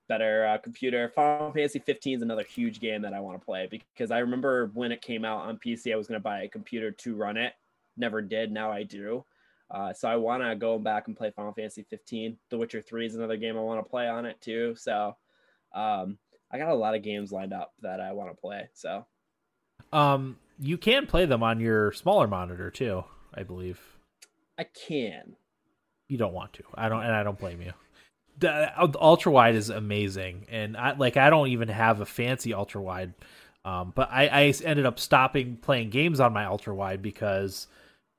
better 0.07 0.45
uh, 0.45 0.57
computer. 0.59 1.09
Final 1.09 1.51
Fantasy 1.51 1.79
15 1.79 2.17
is 2.17 2.21
another 2.21 2.43
huge 2.43 2.79
game 2.79 3.01
that 3.01 3.13
I 3.13 3.19
want 3.19 3.39
to 3.39 3.45
play 3.45 3.67
because 3.69 4.11
I 4.11 4.19
remember 4.19 4.67
when 4.73 4.91
it 4.91 5.01
came 5.01 5.25
out 5.25 5.39
on 5.41 5.57
PC, 5.57 5.91
I 5.91 5.95
was 5.95 6.07
going 6.07 6.19
to 6.19 6.23
buy 6.23 6.43
a 6.43 6.47
computer 6.49 6.91
to 6.91 7.15
run 7.15 7.37
it. 7.37 7.53
Never 7.97 8.21
did. 8.21 8.51
Now 8.51 8.71
I 8.71 8.83
do. 8.83 9.25
Uh, 9.71 9.93
so 9.93 10.07
I 10.07 10.15
want 10.15 10.43
to 10.43 10.55
go 10.55 10.77
back 10.77 11.07
and 11.07 11.17
play 11.17 11.31
Final 11.35 11.53
Fantasy 11.53 11.85
15. 11.89 12.37
The 12.49 12.57
Witcher 12.57 12.81
3 12.81 13.05
is 13.07 13.15
another 13.15 13.37
game 13.37 13.57
I 13.57 13.61
want 13.61 13.83
to 13.83 13.89
play 13.89 14.07
on 14.07 14.25
it 14.25 14.39
too. 14.41 14.75
So 14.77 15.15
um, 15.73 16.17
I 16.51 16.57
got 16.57 16.69
a 16.69 16.75
lot 16.75 16.95
of 16.95 17.01
games 17.01 17.31
lined 17.31 17.53
up 17.53 17.73
that 17.81 17.99
I 17.99 18.13
want 18.13 18.29
to 18.29 18.39
play. 18.39 18.69
So 18.73 19.05
Um, 19.91 20.37
you 20.59 20.77
can 20.77 21.07
play 21.07 21.25
them 21.25 21.43
on 21.43 21.59
your 21.59 21.91
smaller 21.93 22.27
monitor 22.27 22.69
too. 22.69 23.03
I 23.33 23.43
believe 23.43 23.79
I 24.57 24.63
can. 24.65 25.35
you 26.07 26.17
don't 26.17 26.33
want 26.33 26.53
to. 26.53 26.63
I 26.75 26.87
don't, 26.87 27.03
and 27.03 27.13
I 27.13 27.23
don't 27.23 27.39
blame 27.39 27.61
you. 27.61 27.73
The 28.37 28.71
ultra 28.99 29.31
wide 29.31 29.55
is 29.55 29.69
amazing, 29.69 30.45
and 30.49 30.75
I 30.77 30.93
like. 30.93 31.15
I 31.17 31.29
don't 31.29 31.47
even 31.47 31.69
have 31.69 32.01
a 32.01 32.05
fancy 32.05 32.53
ultra 32.53 32.81
wide, 32.81 33.13
um, 33.63 33.93
but 33.95 34.09
I, 34.11 34.27
I 34.27 34.53
ended 34.65 34.85
up 34.85 34.99
stopping 34.99 35.55
playing 35.57 35.89
games 35.89 36.19
on 36.19 36.33
my 36.33 36.45
ultra 36.45 36.75
wide 36.75 37.01
because 37.01 37.67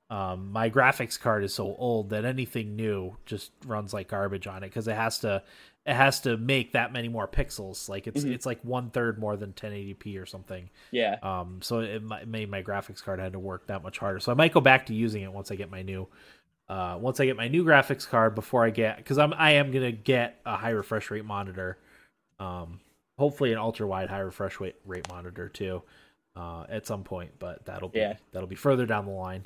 um, 0.09 0.51
my 0.51 0.69
graphics 0.69 1.19
card 1.19 1.43
is 1.43 1.53
so 1.53 1.75
old 1.77 2.09
that 2.11 2.23
anything 2.25 2.75
new 2.75 3.17
just 3.25 3.51
runs 3.65 3.93
like 3.93 4.07
garbage 4.07 4.47
on 4.47 4.63
it 4.63 4.67
because 4.67 4.87
it 4.87 4.95
has 4.95 5.19
to 5.19 5.43
it 5.85 5.93
has 5.93 6.19
to 6.21 6.35
make 6.35 6.73
that 6.73 6.91
many 6.91 7.07
more 7.07 7.27
pixels. 7.29 7.87
Like 7.87 8.07
it's 8.07 8.23
Mhm. 8.23 8.33
it's 8.33 8.45
like 8.45 8.59
one 8.63 8.89
third 8.89 9.19
more 9.19 9.37
than 9.37 9.53
1080p 9.53 10.17
or 10.21 10.25
something. 10.25 10.69
Yeah. 10.91 11.15
Um, 11.23 11.61
so 11.61 11.79
it, 11.79 12.03
mi- 12.03 12.25
made 12.25 12.49
my 12.49 12.61
graphics 12.61 13.01
card 13.03 13.19
had 13.19 13.31
to 13.33 13.39
work 13.39 13.67
that 13.67 13.83
much 13.83 13.97
harder. 13.97 14.19
So 14.19 14.31
I 14.31 14.35
might 14.35 14.51
go 14.53 14.59
back 14.61 14.85
to 14.87 14.93
using 14.93 15.21
it 15.23 15.31
once 15.31 15.49
I 15.49 15.55
get 15.55 15.71
my 15.71 15.81
new, 15.83 16.07
uh, 16.67 16.97
once 16.99 17.21
I 17.21 17.25
get 17.25 17.37
my 17.37 17.47
new 17.47 17.63
graphics 17.63 18.05
card 18.07 18.35
before 18.35 18.65
I 18.65 18.69
get, 18.69 18.97
because 18.97 19.17
I'm 19.17 19.33
I 19.33 19.51
am 19.51 19.71
gonna 19.71 19.93
get 19.93 20.39
a 20.45 20.57
high 20.57 20.71
refresh 20.71 21.09
rate 21.09 21.23
monitor, 21.25 21.77
um, 22.39 22.79
hopefully 23.17 23.51
an 23.53 23.57
ultra 23.57 23.87
wide 23.87 24.09
high 24.09 24.19
refresh 24.19 24.59
rate 24.59 24.75
rate 24.85 25.07
monitor 25.09 25.47
too, 25.49 25.83
uh, 26.35 26.65
at 26.69 26.85
some 26.85 27.03
point. 27.05 27.31
But 27.39 27.63
that'll 27.65 27.89
be 27.89 27.99
Yeah. 27.99 28.17
that'll 28.33 28.47
be 28.49 28.55
further 28.55 28.85
down 28.85 29.05
the 29.05 29.11
line. 29.11 29.45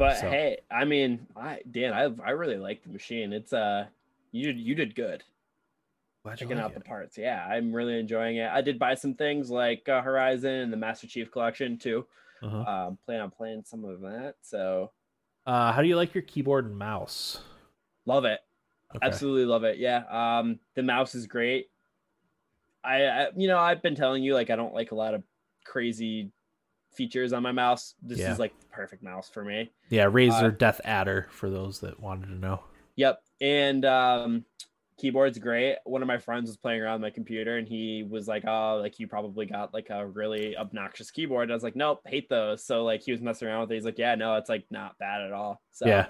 But 0.00 0.16
So- 0.16 0.30
hey, 0.30 0.60
I 0.70 0.86
mean, 0.86 1.26
I 1.36 1.60
Dan, 1.70 1.92
I 1.92 2.04
I 2.26 2.30
really 2.30 2.56
like 2.56 2.82
the 2.82 2.88
machine. 2.88 3.34
It's 3.34 3.52
uh, 3.52 3.86
you 4.32 4.46
did 4.46 4.58
you 4.58 4.74
did 4.74 4.94
good 4.94 5.22
Glad 6.24 6.38
checking 6.38 6.56
like 6.56 6.64
out 6.64 6.70
it. 6.70 6.74
the 6.78 6.80
parts. 6.80 7.18
Yeah, 7.18 7.46
I'm 7.46 7.70
really 7.70 7.98
enjoying 8.00 8.36
it. 8.36 8.48
I 8.50 8.62
did 8.62 8.78
buy 8.78 8.94
some 8.94 9.12
things 9.14 9.50
like 9.50 9.86
uh, 9.90 10.00
Horizon 10.00 10.50
and 10.54 10.72
the 10.72 10.76
Master 10.78 11.06
Chief 11.06 11.30
Collection 11.30 11.76
too. 11.76 12.06
Uh-huh. 12.42 12.58
Um, 12.88 12.98
plan 13.04 13.20
on 13.20 13.30
playing 13.30 13.64
some 13.66 13.84
of 13.84 14.00
that. 14.00 14.36
So 14.40 14.90
Uh, 15.46 15.70
how 15.70 15.82
do 15.82 15.88
you 15.88 15.96
like 15.96 16.14
your 16.14 16.22
keyboard 16.22 16.64
and 16.64 16.78
mouse? 16.78 17.42
love 18.06 18.24
it. 18.24 18.40
Okay. 18.96 19.06
Absolutely 19.06 19.44
love 19.44 19.64
it. 19.64 19.76
Yeah. 19.76 20.04
Um, 20.08 20.58
the 20.76 20.82
mouse 20.82 21.14
is 21.14 21.26
great. 21.26 21.70
I, 22.82 23.04
I, 23.04 23.26
you 23.36 23.46
know, 23.48 23.58
I've 23.58 23.82
been 23.82 23.94
telling 23.94 24.22
you 24.24 24.32
like 24.32 24.48
I 24.48 24.56
don't 24.56 24.72
like 24.74 24.92
a 24.92 24.94
lot 24.94 25.12
of 25.12 25.22
crazy 25.64 26.30
features 26.92 27.32
on 27.32 27.42
my 27.42 27.52
mouse. 27.52 27.94
This 28.02 28.18
Yeah. 28.18 28.32
is 28.32 28.38
like 28.38 28.58
the 28.60 28.66
perfect 28.66 29.02
mouse 29.02 29.28
for 29.28 29.44
me. 29.44 29.70
Yeah, 29.88 30.06
Razer 30.06 30.44
Uh, 30.44 30.50
Death 30.50 30.80
Adder 30.84 31.28
for 31.30 31.50
those 31.50 31.80
that 31.80 32.00
wanted 32.00 32.26
to 32.26 32.34
know. 32.34 32.60
Yep. 32.96 33.22
And 33.40 33.84
um, 33.84 34.44
keyboard's 34.98 35.38
great. 35.38 35.76
One 35.84 36.02
of 36.02 36.08
my 36.08 36.18
friends 36.18 36.48
was 36.48 36.56
playing 36.58 36.82
around 36.82 37.00
my 37.00 37.10
computer 37.10 37.56
and 37.56 37.66
he 37.66 38.02
was 38.08 38.28
like, 38.28 38.44
"Oh, 38.46 38.78
like 38.82 38.98
you 38.98 39.06
probably 39.06 39.46
got 39.46 39.72
like 39.72 39.88
a 39.90 40.06
really 40.06 40.56
obnoxious 40.56 41.10
keyboard." 41.10 41.44
And 41.44 41.52
I 41.52 41.54
was 41.54 41.62
like, 41.62 41.76
"Nope, 41.76 42.00
hate 42.06 42.28
those." 42.28 42.64
So 42.64 42.84
like 42.84 43.02
he 43.02 43.12
was 43.12 43.20
messing 43.22 43.48
around 43.48 43.62
with 43.62 43.70
it. 43.72 43.74
He's 43.76 43.84
like, 43.84 43.98
"Yeah, 43.98 44.14
no, 44.16 44.36
it's 44.36 44.50
like 44.50 44.64
not 44.70 44.98
bad 44.98 45.22
at 45.22 45.32
all." 45.32 45.62
So 45.70 45.86
yeah. 45.86 46.06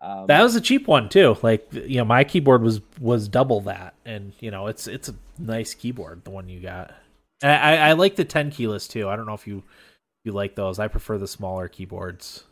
um, 0.00 0.26
That 0.28 0.42
was 0.42 0.54
a 0.54 0.60
cheap 0.60 0.86
one 0.86 1.08
too. 1.08 1.36
Like 1.42 1.66
you 1.72 1.96
know, 1.96 2.04
my 2.04 2.22
keyboard 2.22 2.62
was 2.62 2.80
was 3.00 3.26
double 3.26 3.62
that, 3.62 3.94
and 4.04 4.32
you 4.38 4.50
know, 4.52 4.68
it's 4.68 4.86
it's 4.86 5.08
a 5.08 5.14
nice 5.38 5.74
keyboard. 5.74 6.22
The 6.24 6.30
one 6.30 6.48
you 6.48 6.60
got, 6.60 6.94
And 7.42 7.50
I, 7.50 7.88
I 7.88 7.92
like 7.94 8.14
the 8.14 8.24
ten 8.24 8.50
keyless 8.52 8.86
too. 8.86 9.08
I 9.08 9.16
don't 9.16 9.26
know 9.26 9.34
if 9.34 9.46
you 9.48 9.64
you 10.24 10.32
like 10.32 10.54
those. 10.54 10.78
I 10.78 10.88
prefer 10.88 11.18
the 11.18 11.28
smaller 11.28 11.68
keyboards. 11.68 12.44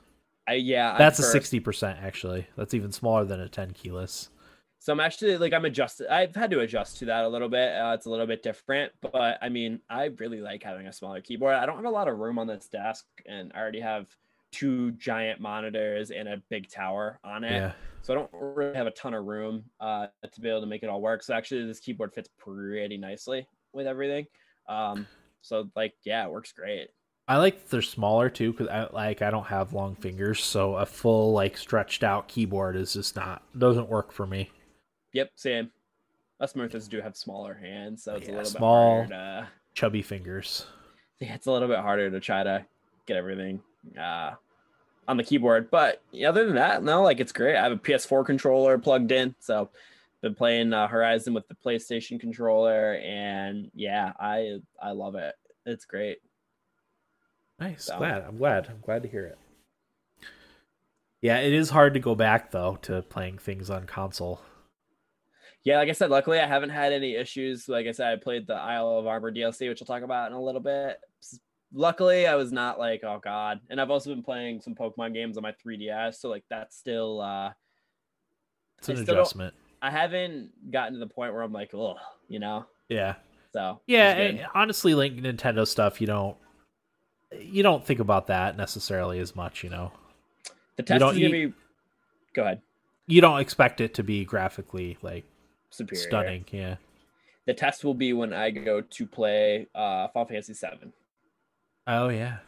I, 0.46 0.54
yeah, 0.54 0.96
That's 0.96 1.18
a 1.18 1.22
sixty 1.22 1.60
percent 1.60 1.98
actually. 2.02 2.46
That's 2.56 2.72
even 2.72 2.90
smaller 2.92 3.24
than 3.24 3.40
a 3.40 3.48
ten 3.48 3.72
keyless. 3.72 4.30
So 4.78 4.92
I'm 4.92 5.00
actually 5.00 5.36
like 5.36 5.52
I'm 5.52 5.64
adjusted. 5.64 6.12
I've 6.12 6.34
had 6.34 6.50
to 6.52 6.60
adjust 6.60 6.98
to 6.98 7.06
that 7.06 7.24
a 7.24 7.28
little 7.28 7.48
bit. 7.48 7.74
Uh, 7.74 7.92
it's 7.94 8.06
a 8.06 8.10
little 8.10 8.26
bit 8.26 8.42
different, 8.42 8.92
but 9.00 9.38
I 9.42 9.48
mean, 9.48 9.80
I 9.90 10.06
really 10.18 10.40
like 10.40 10.62
having 10.62 10.86
a 10.86 10.92
smaller 10.92 11.20
keyboard. 11.20 11.54
I 11.54 11.66
don't 11.66 11.76
have 11.76 11.84
a 11.84 11.90
lot 11.90 12.08
of 12.08 12.18
room 12.18 12.38
on 12.38 12.46
this 12.46 12.68
desk, 12.68 13.04
and 13.26 13.52
I 13.54 13.58
already 13.58 13.80
have 13.80 14.06
two 14.50 14.92
giant 14.92 15.40
monitors 15.40 16.10
and 16.10 16.28
a 16.28 16.40
big 16.48 16.70
tower 16.70 17.18
on 17.24 17.44
it. 17.44 17.52
Yeah, 17.52 17.72
So 18.02 18.14
I 18.14 18.16
don't 18.16 18.30
really 18.32 18.76
have 18.76 18.86
a 18.86 18.92
ton 18.92 19.14
of 19.14 19.24
room 19.26 19.64
uh, 19.80 20.06
to 20.32 20.40
be 20.40 20.48
able 20.48 20.60
to 20.60 20.66
make 20.66 20.82
it 20.82 20.88
all 20.88 21.02
work. 21.02 21.22
So 21.22 21.34
actually, 21.34 21.66
this 21.66 21.80
keyboard 21.80 22.14
fits 22.14 22.30
pretty 22.38 22.96
nicely 22.96 23.46
with 23.72 23.86
everything. 23.86 24.26
Um, 24.68 25.06
so 25.42 25.68
like, 25.76 25.94
yeah, 26.04 26.24
it 26.24 26.30
works 26.30 26.52
great. 26.52 26.88
I 27.28 27.36
like 27.36 27.58
that 27.60 27.70
they're 27.70 27.82
smaller 27.82 28.30
too 28.30 28.52
because 28.52 28.68
I 28.68 28.88
like 28.92 29.20
I 29.22 29.30
don't 29.30 29.46
have 29.46 29.74
long 29.74 29.94
fingers, 29.96 30.42
so 30.42 30.76
a 30.76 30.86
full 30.86 31.32
like 31.32 31.56
stretched 31.58 32.02
out 32.02 32.26
keyboard 32.28 32.74
is 32.74 32.94
just 32.94 33.16
not 33.16 33.42
doesn't 33.58 33.88
work 33.88 34.12
for 34.12 34.26
me. 34.26 34.50
Yep, 35.12 35.32
same. 35.36 35.70
Us 36.40 36.54
Murthas 36.54 36.88
do 36.88 37.00
have 37.00 37.16
smaller 37.16 37.54
hands, 37.54 38.04
so 38.04 38.14
it's 38.16 38.28
Yeah, 38.28 38.34
a 38.34 38.36
little 38.36 38.50
small. 38.50 39.02
bit 39.02 39.12
harder 39.12 39.44
to 39.44 39.48
Chubby 39.74 40.02
fingers. 40.02 40.66
yeah, 41.20 41.34
it's 41.34 41.46
a 41.46 41.52
little 41.52 41.68
bit 41.68 41.78
harder 41.80 42.10
to 42.10 42.20
try 42.20 42.42
to 42.42 42.64
get 43.06 43.16
everything 43.16 43.60
uh, 43.98 44.32
on 45.06 45.16
the 45.16 45.24
keyboard. 45.24 45.70
But 45.70 46.02
other 46.26 46.46
than 46.46 46.54
that, 46.56 46.82
no, 46.82 47.02
like 47.02 47.20
it's 47.20 47.32
great. 47.32 47.56
I 47.56 47.62
have 47.64 47.72
a 47.72 47.76
PS4 47.76 48.24
controller 48.24 48.78
plugged 48.78 49.12
in, 49.12 49.34
so 49.40 49.68
been 50.22 50.34
playing 50.34 50.72
uh, 50.72 50.86
Horizon 50.88 51.34
with 51.34 51.46
the 51.48 51.54
PlayStation 51.54 52.18
controller, 52.20 52.94
and 52.94 53.70
yeah, 53.74 54.12
I 54.18 54.58
I 54.80 54.92
love 54.92 55.14
it. 55.16 55.34
It's 55.66 55.84
great. 55.84 56.18
Nice. 57.58 57.84
So- 57.84 57.98
Glad. 57.98 58.22
I'm 58.22 58.36
glad. 58.38 58.68
I'm 58.68 58.80
glad 58.80 59.02
to 59.02 59.08
hear 59.08 59.24
it. 59.26 59.38
Yeah, 61.20 61.38
it 61.38 61.52
is 61.52 61.70
hard 61.70 61.94
to 61.94 62.00
go 62.00 62.14
back 62.14 62.52
though 62.52 62.76
to 62.82 63.02
playing 63.02 63.38
things 63.38 63.70
on 63.70 63.86
console. 63.86 64.40
Yeah, 65.64 65.78
like 65.78 65.88
I 65.88 65.92
said, 65.92 66.10
luckily 66.10 66.38
I 66.38 66.46
haven't 66.46 66.70
had 66.70 66.92
any 66.92 67.16
issues. 67.16 67.68
Like 67.68 67.86
I 67.86 67.92
said, 67.92 68.12
I 68.12 68.16
played 68.16 68.46
the 68.46 68.54
Isle 68.54 68.98
of 68.98 69.06
Armor 69.08 69.32
DLC, 69.32 69.68
which 69.68 69.82
I'll 69.82 69.86
talk 69.86 70.02
about 70.04 70.30
in 70.30 70.36
a 70.36 70.40
little 70.40 70.60
bit. 70.60 71.00
Luckily, 71.74 72.26
I 72.28 72.36
was 72.36 72.52
not 72.52 72.78
like, 72.78 73.02
oh 73.02 73.20
god. 73.22 73.60
And 73.68 73.80
I've 73.80 73.90
also 73.90 74.10
been 74.14 74.22
playing 74.22 74.60
some 74.60 74.74
Pokemon 74.76 75.12
games 75.12 75.36
on 75.36 75.42
my 75.42 75.52
3DS, 75.64 76.14
so 76.20 76.28
like 76.28 76.44
that's 76.48 76.76
still 76.76 77.20
uh 77.20 77.50
It's 78.78 78.88
an 78.88 78.98
I 78.98 79.02
still 79.02 79.14
adjustment. 79.16 79.54
I 79.82 79.90
haven't 79.90 80.52
gotten 80.70 80.94
to 80.94 80.98
the 81.00 81.06
point 81.08 81.32
where 81.34 81.42
I'm 81.42 81.52
like, 81.52 81.74
oh, 81.74 81.96
you 82.28 82.38
know. 82.38 82.64
Yeah. 82.88 83.16
So 83.52 83.80
Yeah, 83.88 84.12
and 84.12 84.46
honestly, 84.54 84.94
like 84.94 85.14
Nintendo 85.16 85.66
stuff, 85.66 86.00
you 86.00 86.06
don't 86.06 86.36
you 87.36 87.62
don't 87.62 87.84
think 87.84 88.00
about 88.00 88.26
that 88.28 88.56
necessarily 88.56 89.18
as 89.18 89.34
much. 89.36 89.62
You 89.64 89.70
know, 89.70 89.92
the 90.76 90.82
test 90.82 91.02
is 91.02 91.12
gonna 91.18 91.30
be. 91.30 91.52
Go 92.34 92.42
ahead. 92.44 92.60
you 93.06 93.20
don't 93.20 93.40
expect 93.40 93.80
it 93.80 93.94
to 93.94 94.02
be 94.02 94.24
graphically 94.24 94.98
like 95.02 95.24
Superior. 95.70 96.06
stunning. 96.06 96.44
Yeah. 96.52 96.76
The 97.46 97.54
test 97.54 97.82
will 97.84 97.94
be 97.94 98.12
when 98.12 98.32
I 98.34 98.50
go 98.50 98.82
to 98.82 99.06
play 99.06 99.66
uh, 99.74 100.08
Final 100.08 100.28
Fantasy 100.28 100.52
VII. 100.52 100.92
Oh 101.86 102.08
yeah. 102.10 102.38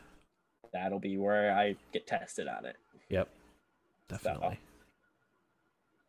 That'll 0.73 1.01
be 1.01 1.17
where 1.17 1.53
I 1.57 1.75
get 1.93 2.07
tested 2.07 2.47
on 2.47 2.67
it. 2.67 2.77
Yep. 3.09 3.29
Definitely. 4.09 4.61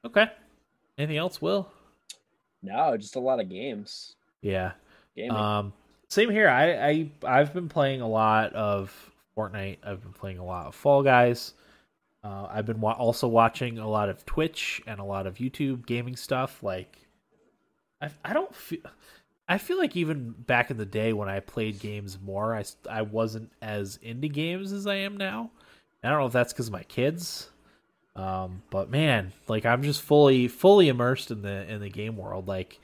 Okay. 0.05 0.27
Anything 0.97 1.17
else, 1.17 1.41
Will? 1.41 1.67
No, 2.61 2.95
just 2.97 3.15
a 3.15 3.19
lot 3.19 3.39
of 3.39 3.49
games. 3.49 4.15
Yeah. 4.41 4.73
Gaming. 5.15 5.31
Um, 5.31 5.73
same 6.11 6.29
here. 6.29 6.49
I, 6.49 6.89
I 6.89 7.09
I've 7.23 7.53
been 7.53 7.69
playing 7.69 8.01
a 8.01 8.07
lot 8.07 8.51
of 8.53 8.93
Fortnite. 9.37 9.77
I've 9.83 10.01
been 10.01 10.11
playing 10.11 10.39
a 10.39 10.45
lot 10.45 10.67
of 10.67 10.75
Fall 10.75 11.03
Guys. 11.03 11.53
Uh, 12.21 12.47
I've 12.51 12.65
been 12.65 12.81
wa- 12.81 12.91
also 12.91 13.29
watching 13.29 13.79
a 13.79 13.89
lot 13.89 14.09
of 14.09 14.25
Twitch 14.25 14.81
and 14.85 14.99
a 14.99 15.05
lot 15.05 15.25
of 15.25 15.35
YouTube 15.35 15.85
gaming 15.85 16.17
stuff. 16.17 16.61
Like, 16.61 16.97
I 18.01 18.09
I 18.25 18.33
don't 18.33 18.53
feel. 18.53 18.81
I 19.47 19.57
feel 19.57 19.77
like 19.77 19.95
even 19.95 20.31
back 20.31 20.69
in 20.69 20.77
the 20.77 20.85
day 20.85 21.13
when 21.13 21.29
I 21.29 21.39
played 21.39 21.79
games 21.79 22.19
more, 22.21 22.55
I 22.55 22.65
I 22.89 23.03
wasn't 23.03 23.49
as 23.61 23.97
into 24.01 24.27
games 24.27 24.73
as 24.73 24.87
I 24.87 24.95
am 24.95 25.15
now. 25.15 25.49
I 26.03 26.09
don't 26.09 26.19
know 26.19 26.25
if 26.25 26.33
that's 26.33 26.51
because 26.51 26.67
of 26.67 26.73
my 26.73 26.83
kids, 26.83 27.49
um, 28.17 28.63
but 28.69 28.89
man, 28.89 29.31
like 29.47 29.65
I'm 29.65 29.81
just 29.81 30.01
fully 30.01 30.49
fully 30.49 30.89
immersed 30.89 31.31
in 31.31 31.41
the 31.41 31.71
in 31.71 31.79
the 31.79 31.89
game 31.89 32.17
world. 32.17 32.49
Like, 32.49 32.81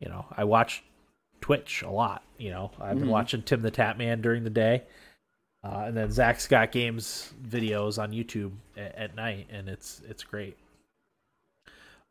you 0.00 0.08
know, 0.08 0.26
I 0.36 0.42
watch 0.42 0.82
Twitch 1.40 1.82
a 1.82 1.90
lot. 1.90 2.22
You 2.44 2.50
know, 2.50 2.70
I've 2.78 2.98
been 2.98 3.08
Mhm. 3.08 3.12
watching 3.12 3.40
TimTheTatman 3.42 4.20
during 4.20 4.44
the 4.44 4.50
day, 4.50 4.82
uh, 5.64 5.84
and 5.86 5.96
then 5.96 6.10
Zack 6.10 6.40
Scott 6.40 6.72
Games 6.72 7.32
videos 7.42 7.98
on 8.00 8.12
YouTube 8.12 8.52
at, 8.76 8.94
at 8.96 9.14
night, 9.14 9.46
and 9.50 9.66
it's 9.66 10.02
it's 10.06 10.22
great. 10.22 10.58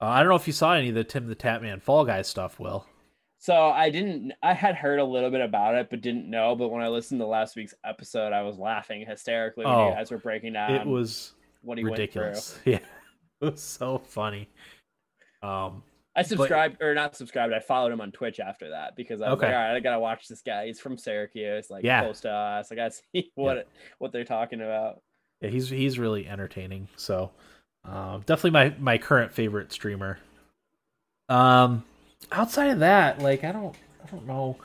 Uh, 0.01 0.07
I 0.07 0.21
don't 0.21 0.29
know 0.29 0.35
if 0.35 0.47
you 0.47 0.53
saw 0.53 0.73
any 0.73 0.89
of 0.89 0.95
the 0.95 1.05
TimTheTatman 1.05 1.83
Fall 1.83 2.03
Guys 2.03 2.27
stuff, 2.27 2.59
Will. 2.59 2.87
So 3.37 3.53
I 3.69 3.91
didn't. 3.91 4.33
I 4.41 4.53
had 4.53 4.73
heard 4.73 4.97
a 4.99 5.03
little 5.05 5.29
bit 5.29 5.41
about 5.41 5.75
it, 5.75 5.91
but 5.91 6.01
didn't 6.01 6.27
know. 6.27 6.55
But 6.55 6.69
when 6.69 6.81
I 6.81 6.87
listened 6.87 7.21
to 7.21 7.27
last 7.27 7.55
week's 7.55 7.75
episode, 7.85 8.33
I 8.33 8.41
was 8.41 8.57
laughing 8.57 9.05
hysterically 9.05 9.65
when 9.65 9.75
Oh, 9.75 9.89
you 9.89 9.93
guys 9.93 10.09
were 10.09 10.17
breaking 10.17 10.53
down 10.53 10.71
it 10.73 10.87
was 10.87 11.33
what 11.61 11.77
he 11.77 11.83
ridiculous. 11.83 12.59
Yeah, 12.65 12.77
it 12.77 13.51
was 13.51 13.61
so 13.61 13.99
funny. 13.99 14.49
Um, 15.43 15.73
went 15.73 15.83
through. 15.83 15.92
I 16.15 16.21
subscribed 16.21 16.81
or 16.81 16.93
not 16.93 17.15
subscribed. 17.15 17.53
I 17.53 17.59
followed 17.59 17.91
him 17.91 17.99
on 18.01 18.11
Twitch 18.11 18.39
after 18.39 18.69
that 18.69 18.95
because 18.95 19.21
I 19.21 19.29
was 19.29 19.37
Okay. 19.37 19.47
like, 19.47 19.55
all 19.55 19.61
right, 19.61 19.75
I 19.75 19.79
gotta 19.79 19.99
watch 19.99 20.27
this 20.27 20.41
guy. 20.41 20.67
He's 20.67 20.79
from 20.79 20.97
Syracuse. 20.97 21.69
Like, 21.71 21.83
Yeah. 21.83 22.01
close 22.03 22.21
to 22.21 22.29
us. 22.31 22.71
I 22.71 22.75
gotta 22.75 22.91
see 23.15 23.31
what 23.35 23.67
what 23.97 24.11
they're 24.11 24.23
talking 24.23 24.61
about. 24.61 25.01
yeah, 25.41 25.49
he's 25.49 25.69
he's 25.69 25.97
really 25.97 26.27
entertaining. 26.27 26.87
So, 26.97 27.31
um, 27.85 28.21
definitely 28.27 28.51
my 28.51 28.75
my 28.79 28.97
current 28.97 29.33
favorite 29.33 29.71
streamer. 29.73 30.19
Um, 31.29 31.83
outside 32.31 32.69
of 32.69 32.79
that, 32.79 33.19
like 33.19 33.43
I 33.43 33.51
don't 33.51 33.75
I 34.03 34.09
don't 34.11 34.27
know 34.27 34.57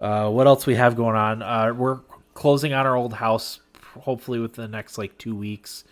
uh, 0.00 0.28
what 0.30 0.46
else 0.46 0.66
we 0.66 0.74
have 0.74 0.96
going 0.96 1.16
on. 1.16 1.42
Uh, 1.42 1.72
we're 1.74 2.00
closing 2.34 2.72
on 2.72 2.86
our 2.86 2.96
old 2.96 3.12
house, 3.12 3.60
hopefully 4.00 4.38
within 4.40 4.62
the 4.70 4.76
next 4.76 4.98
like 4.98 5.16
two 5.18 5.34
weeks. 5.36 5.84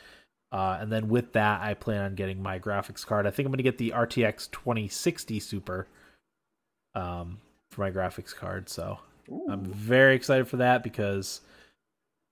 Uh, 0.53 0.78
and 0.80 0.92
then 0.92 1.09
with 1.09 1.32
that, 1.32 1.61
I 1.61 1.74
plan 1.74 2.03
on 2.03 2.14
getting 2.14 2.42
my 2.42 2.59
graphics 2.59 3.05
card. 3.05 3.26
I 3.26 3.30
think 3.30 3.47
I'm 3.47 3.51
going 3.51 3.59
to 3.59 3.62
get 3.64 3.78
the 3.78 3.90
RTX 3.90 4.51
2060 4.51 5.40
Super 5.40 5.86
um, 6.94 7.38
for 7.70 7.82
my 7.82 7.90
graphics 7.90 8.34
card. 8.34 8.68
So 8.68 8.99
I'm 9.51 9.64
very 9.64 10.14
excited 10.14 10.49
for 10.49 10.59
that 10.59 10.82
because 10.82 11.40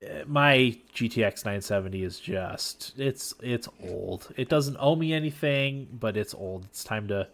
uh, 0.05 0.25
my 0.27 0.79
GTX 0.95 1.45
970 1.45 2.03
is 2.03 2.21
just 2.21 2.93
it's 2.99 3.35
it's 3.43 3.69
old. 3.89 4.33
It 4.37 4.49
doesn't 4.49 4.77
owe 4.79 4.97
me 4.97 5.13
anything, 5.13 5.89
but 5.93 6.17
it's 6.17 6.35
old. 6.35 6.65
It's 6.67 6.85
time 6.85 7.09
to 7.09 7.29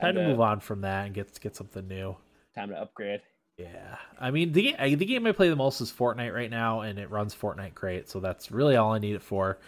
time 0.00 0.14
to 0.14 0.28
move 0.28 0.40
on 0.40 0.60
from 0.60 0.82
that 0.82 1.06
and 1.06 1.14
get 1.14 1.38
get 1.40 1.56
something 1.56 1.86
new. 1.88 2.16
Time 2.54 2.70
to 2.70 2.80
upgrade. 2.80 3.22
Yeah, 3.58 3.96
I 4.20 4.30
mean 4.30 4.52
the 4.52 4.74
the 4.78 4.96
game 4.96 5.26
I 5.26 5.32
play 5.32 5.48
the 5.48 5.56
most 5.56 5.80
is 5.80 5.90
Fortnite 5.90 6.34
right 6.34 6.50
now, 6.50 6.80
and 6.82 6.98
it 6.98 7.10
runs 7.10 7.34
Fortnite 7.34 7.74
great. 7.74 8.08
So 8.08 8.20
that's 8.20 8.50
really 8.50 8.76
all 8.76 8.92
I 8.92 8.98
need 8.98 9.14
it 9.14 9.22
for. 9.22 9.58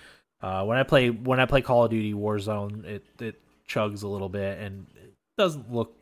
Uh, 0.40 0.64
when 0.64 0.78
I 0.78 0.82
play 0.84 1.10
when 1.10 1.40
I 1.40 1.46
play 1.46 1.62
Call 1.62 1.84
of 1.84 1.90
Duty 1.90 2.14
Warzone, 2.14 2.84
it 2.84 3.04
it 3.20 3.40
chugs 3.68 4.02
a 4.02 4.08
little 4.08 4.28
bit 4.28 4.58
and 4.58 4.86
it 4.96 5.12
doesn't 5.36 5.72
look 5.72 5.94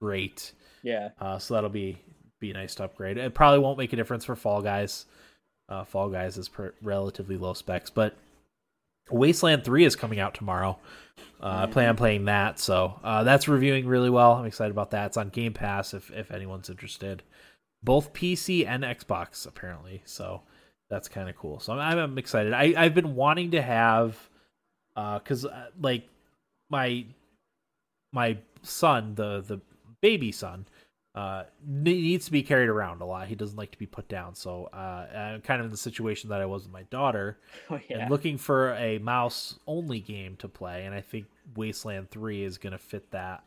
great. 0.00 0.52
Yeah. 0.82 1.10
Uh, 1.20 1.38
so 1.38 1.54
that'll 1.54 1.70
be 1.70 1.98
be 2.40 2.52
nice 2.52 2.74
to 2.76 2.84
upgrade. 2.84 3.16
It 3.16 3.34
probably 3.34 3.60
won't 3.60 3.78
make 3.78 3.92
a 3.92 3.96
difference 3.96 4.24
for 4.24 4.36
Fall 4.36 4.62
Guys. 4.62 5.06
Uh, 5.68 5.84
Fall 5.84 6.10
Guys 6.10 6.36
is 6.36 6.48
per- 6.48 6.74
relatively 6.82 7.36
low 7.36 7.54
specs, 7.54 7.90
but 7.90 8.14
Wasteland 9.10 9.64
Three 9.64 9.84
is 9.84 9.96
coming 9.96 10.20
out 10.20 10.34
tomorrow. 10.34 10.78
Uh, 11.40 11.64
I 11.64 11.66
plan 11.66 11.90
on 11.90 11.96
playing 11.96 12.26
that, 12.26 12.58
so 12.58 12.98
uh, 13.04 13.24
that's 13.24 13.48
reviewing 13.48 13.86
really 13.86 14.10
well. 14.10 14.32
I'm 14.32 14.46
excited 14.46 14.70
about 14.70 14.90
that. 14.90 15.06
It's 15.06 15.16
on 15.16 15.28
Game 15.28 15.52
Pass 15.52 15.94
if 15.94 16.10
if 16.10 16.30
anyone's 16.30 16.70
interested. 16.70 17.22
Both 17.82 18.12
PC 18.12 18.66
and 18.66 18.82
Xbox 18.82 19.46
apparently, 19.46 20.02
so 20.04 20.42
that's 20.88 21.08
kind 21.08 21.28
of 21.28 21.36
cool. 21.36 21.60
So 21.60 21.72
I'm, 21.72 21.98
I'm 21.98 22.18
excited. 22.18 22.52
I 22.52 22.74
I've 22.76 22.94
been 22.94 23.14
wanting 23.14 23.52
to 23.52 23.62
have, 23.62 24.16
uh, 24.94 25.18
because 25.18 25.44
uh, 25.44 25.66
like 25.80 26.08
my 26.70 27.04
my 28.12 28.38
son, 28.62 29.14
the 29.14 29.40
the 29.40 29.60
baby 30.00 30.32
son, 30.32 30.66
uh, 31.14 31.44
needs 31.66 32.26
to 32.26 32.32
be 32.32 32.42
carried 32.42 32.68
around 32.68 33.00
a 33.00 33.06
lot. 33.06 33.26
He 33.26 33.34
doesn't 33.34 33.56
like 33.56 33.70
to 33.72 33.78
be 33.78 33.86
put 33.86 34.08
down. 34.08 34.34
So 34.34 34.68
uh, 34.72 35.06
I'm 35.16 35.40
kind 35.40 35.60
of 35.60 35.66
in 35.66 35.70
the 35.70 35.76
situation 35.78 36.30
that 36.30 36.40
I 36.40 36.46
was 36.46 36.64
with 36.64 36.72
my 36.72 36.82
daughter, 36.84 37.38
Oh 37.70 37.80
yeah. 37.88 38.00
and 38.00 38.10
looking 38.10 38.38
for 38.38 38.74
a 38.74 38.98
mouse 38.98 39.58
only 39.66 40.00
game 40.00 40.36
to 40.36 40.48
play. 40.48 40.84
And 40.84 40.94
I 40.94 41.00
think 41.00 41.26
Wasteland 41.56 42.10
Three 42.10 42.44
is 42.44 42.58
going 42.58 42.72
to 42.72 42.78
fit 42.78 43.10
that 43.12 43.44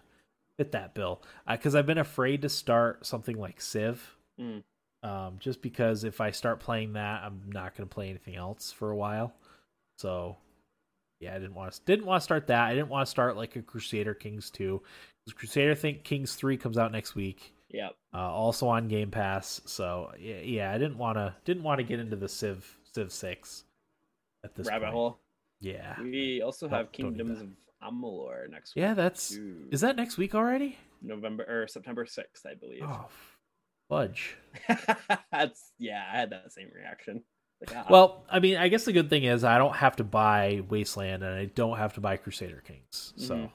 fit 0.58 0.72
that 0.74 0.94
bill. 0.94 1.22
Because 1.50 1.76
I've 1.76 1.86
been 1.86 1.98
afraid 1.98 2.42
to 2.42 2.50
start 2.50 3.06
something 3.06 3.38
like 3.40 3.62
Civ. 3.62 4.16
Mm. 4.40 4.64
Um, 5.02 5.38
just 5.40 5.62
because 5.62 6.04
if 6.04 6.20
I 6.20 6.32
start 6.32 6.60
playing 6.60 6.94
that, 6.94 7.24
I'm 7.24 7.42
not 7.48 7.76
going 7.76 7.88
to 7.88 7.94
play 7.94 8.10
anything 8.10 8.36
else 8.36 8.72
for 8.72 8.92
a 8.92 8.96
while. 8.96 9.34
So, 9.98 10.36
yeah, 11.20 11.32
I 11.36 11.40
didn't 11.40 11.54
want 11.56 11.72
to 11.74 11.80
didn't 11.86 12.06
want 12.06 12.20
to 12.22 12.24
start 12.24 12.48
that. 12.48 12.66
I 12.68 12.74
didn't 12.74 12.90
want 12.90 13.06
to 13.06 13.10
start 13.10 13.38
like 13.38 13.56
a 13.56 13.62
Crusader 13.62 14.14
Kings 14.14 14.50
two. 14.50 14.82
Because 15.26 15.38
Crusader 15.40 15.76
think 15.76 16.04
Kings 16.04 16.36
three 16.36 16.58
comes 16.58 16.78
out 16.78 16.92
next 16.92 17.16
week, 17.16 17.54
Yep. 17.70 17.96
uh, 18.14 18.18
also 18.18 18.68
on 18.68 18.88
Game 18.88 19.12
Pass. 19.12 19.62
So 19.66 20.12
yeah, 20.20 20.40
yeah 20.40 20.72
I 20.72 20.78
didn't 20.78 20.98
want 20.98 21.18
to 21.18 21.34
didn't 21.46 21.64
want 21.64 21.80
to 21.80 21.84
get 21.84 22.00
into 22.00 22.16
the 22.16 22.28
Civ 22.30 22.78
Civ 22.94 23.12
six 23.12 23.64
at 24.44 24.56
this 24.56 24.68
Rabbit 24.68 24.86
point. 24.86 24.94
hole. 24.96 25.20
Yeah, 25.62 26.02
We 26.02 26.42
also 26.42 26.68
have 26.70 26.86
don't 26.88 26.94
Kingdoms 26.94 27.42
of 27.42 27.48
Amalur 27.84 28.50
next 28.50 28.76
week. 28.76 28.82
yeah. 28.84 28.94
That's 28.94 29.32
is 29.72 29.82
that 29.82 29.96
next 29.98 30.18
week 30.18 30.34
already? 30.36 30.78
November 31.02 31.44
or 31.48 31.68
September 31.68 32.06
sixth, 32.06 32.46
I 32.46 32.54
believe. 32.54 32.84
Oh, 32.84 33.08
fudge. 33.90 34.38
That's 35.32 35.72
yeah, 35.78 36.04
I 36.12 36.18
had 36.18 36.30
that 36.30 36.52
same 36.54 36.70
reaction. 36.74 37.24
Like, 37.62 37.76
ah. 37.76 37.86
Well, 37.90 38.24
I 38.30 38.40
mean, 38.40 38.56
I 38.58 38.68
guess 38.70 38.86
the 38.86 38.94
good 38.94 39.10
thing 39.10 39.24
is 39.26 39.44
I 39.44 39.58
don't 39.58 39.76
have 39.76 39.98
to 39.98 40.04
buy 40.04 40.62
Wasteland 40.70 41.24
and 41.24 41.36
I 41.36 41.46
don't 41.46 41.78
have 41.78 41.94
to 41.96 42.02
buy 42.02 42.16
Crusader 42.18 42.64
Kings. 42.66 43.14
So 43.18 43.36
Mhm. 43.36 43.52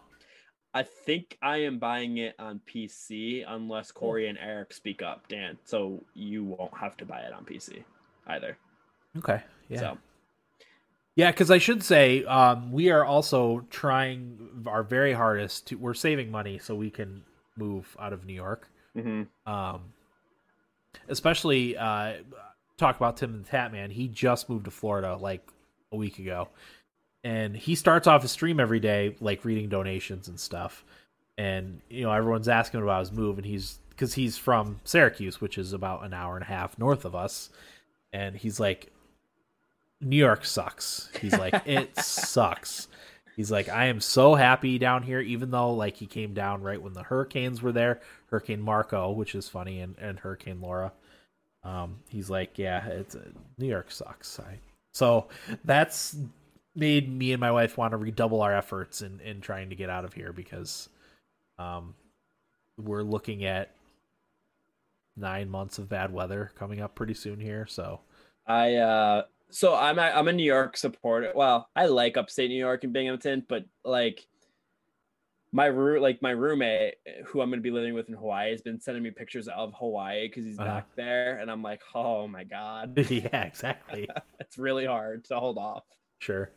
I 0.74 0.82
think 0.82 1.39
I 1.41 1.59
am 1.59 1.78
buying 1.78 2.18
it 2.18 2.35
on 2.39 2.61
PC 2.66 3.45
unless 3.47 3.93
Corey 3.93 4.26
and 4.28 4.37
Eric 4.39 4.72
speak 4.74 5.03
up, 5.03 5.28
Dan. 5.28 5.57
So 5.64 6.05
you 6.14 6.45
won't 6.45 6.76
have 6.76 6.97
to 6.99 7.07
buy 7.07 7.20
it 7.20 7.32
on 7.32 7.45
PC 7.45 7.85
either. 8.26 8.59
okay, 9.16 9.41
yeah, 9.68 9.78
So 9.80 9.99
yeah. 11.14 11.30
Because 11.30 11.51
I 11.51 11.59
should 11.59 11.82
say 11.85 12.24
um, 12.24 12.72
we 12.72 12.91
are 12.91 13.05
also 13.05 13.61
trying 13.70 14.64
our 14.66 14.82
very 14.82 15.12
hardest 15.12 15.68
to. 15.68 15.76
We're 15.78 15.95
saving 15.95 16.30
money 16.30 16.59
so 16.59 16.74
we 16.74 16.91
can 16.91 17.22
move 17.57 17.97
out 18.01 18.12
of 18.12 18.26
New 18.26 18.35
York. 18.35 18.68
mhm. 18.97 19.28
Um, 19.47 19.93
especially 21.09 21.76
uh, 21.76 22.14
talk 22.76 22.97
about 22.97 23.16
TimTheTatman. 23.16 23.92
He 23.92 24.09
just 24.09 24.49
moved 24.49 24.64
to 24.66 24.70
Florida 24.70 25.16
like 25.16 25.47
a 25.92 25.97
week 25.97 26.18
ago, 26.18 26.49
and 27.22 27.57
he 27.57 27.74
starts 27.74 28.07
off 28.07 28.22
his 28.22 28.30
stream 28.30 28.61
every 28.61 28.80
day 28.80 29.16
like 29.20 29.45
reading 29.45 29.68
donations 29.68 30.28
and 30.28 30.38
stuff. 30.38 30.84
And 31.36 31.80
you 31.88 32.03
know 32.03 32.12
everyone's 32.12 32.49
asking 32.49 32.82
about 32.82 33.01
his 33.01 33.12
move, 33.12 33.38
and 33.38 33.47
he's 33.47 33.78
because 33.90 34.14
he's 34.14 34.36
from 34.36 34.80
Syracuse, 34.84 35.40
which 35.40 35.59
is 35.59 35.72
about 35.72 36.05
an 36.05 36.12
hour 36.12 36.34
and 36.34 36.42
a 36.42 36.49
half 36.49 36.78
north 36.78 37.05
of 37.05 37.14
us, 37.14 37.51
and 38.12 38.36
he's 38.36 38.59
like, 38.61 38.92
New 40.01 40.16
York 40.16 40.45
sucks. 40.45 41.11
He's 41.20 41.36
like, 41.36 41.62
it 41.66 41.97
sucks. 42.03 42.88
He's 43.37 43.51
like, 43.51 43.68
I 43.68 43.87
am 43.87 44.01
so 44.01 44.35
happy 44.35 44.78
down 44.78 45.03
here, 45.03 45.20
even 45.20 45.51
though 45.51 45.72
like 45.72 45.97
he 45.97 46.07
came 46.07 46.35
down 46.35 46.62
right 46.62 46.80
when 46.80 46.93
the 46.93 47.03
hurricanes 47.03 47.62
were 47.62 47.72
there, 47.72 48.01
Hurricane 48.26 48.61
Marco, 48.61 49.11
which 49.11 49.35
is 49.35 49.49
funny, 49.49 49.80
and, 49.80 49.97
and 49.99 50.18
Hurricane 50.18 50.61
Laura. 50.61 50.93
Um, 51.64 51.97
he's 52.09 52.30
like, 52.30 52.59
yeah, 52.59 52.87
it's 52.87 53.14
uh, 53.14 53.28
New 53.59 53.66
York 53.66 53.91
sucks. 53.91 54.39
I, 54.39 54.59
so 54.93 55.28
that's 55.64 56.16
made 56.76 57.12
me 57.12 57.32
and 57.32 57.41
my 57.41 57.51
wife 57.51 57.78
want 57.78 57.93
to 57.93 57.97
redouble 57.97 58.43
our 58.43 58.55
efforts 58.55 59.03
in 59.03 59.20
in 59.20 59.41
trying 59.41 59.70
to 59.70 59.76
get 59.76 59.91
out 59.91 60.05
of 60.05 60.12
here 60.12 60.32
because, 60.32 60.89
um, 61.59 61.95
we're 62.76 63.03
looking 63.03 63.45
at 63.45 63.70
nine 65.16 65.49
months 65.49 65.78
of 65.78 65.89
bad 65.89 66.12
weather 66.12 66.51
coming 66.59 66.80
up 66.80 66.95
pretty 66.95 67.14
soon 67.14 67.39
here. 67.39 67.66
So 67.68 68.01
I 68.47 68.74
uh 68.76 69.22
so 69.55 69.75
I'm 69.75 69.99
a, 69.99 70.03
I'm 70.03 70.29
a 70.29 70.33
New 70.33 70.45
York 70.45 70.77
supporter. 70.77 71.33
Well, 71.35 71.69
I 71.77 71.87
like 71.87 72.17
upstate 72.17 72.51
New 72.51 72.59
York 72.59 72.85
and 72.85 72.93
Binghamton, 72.93 73.47
but 73.49 73.65
like 73.85 74.27
my 75.53 75.67
room 75.67 76.03
like 76.03 76.21
my 76.21 76.31
roommate 76.33 76.95
who 77.27 77.41
I'm 77.41 77.49
going 77.49 77.61
to 77.61 77.63
be 77.63 77.71
living 77.71 77.95
with 77.95 78.09
in 78.09 78.15
Hawaii 78.17 78.51
has 78.51 78.61
been 78.61 78.81
sending 78.81 79.05
me 79.05 79.11
pictures 79.13 79.47
of 79.47 79.73
Hawaii 79.79 80.29
cuz 80.29 80.45
he's 80.45 80.59
Uh-huh. 80.59 80.69
back 80.69 80.95
there 80.97 81.39
and 81.39 81.49
I'm 81.51 81.63
like, 81.63 81.81
"Oh 81.95 82.27
my 82.27 82.43
god." 82.45 82.99
yeah, 83.11 83.45
exactly. 83.45 84.09
it's 84.41 84.59
really 84.59 84.85
hard 84.87 85.25
to 85.27 85.39
hold 85.39 85.57
off. 85.59 85.85
sure. 86.19 86.51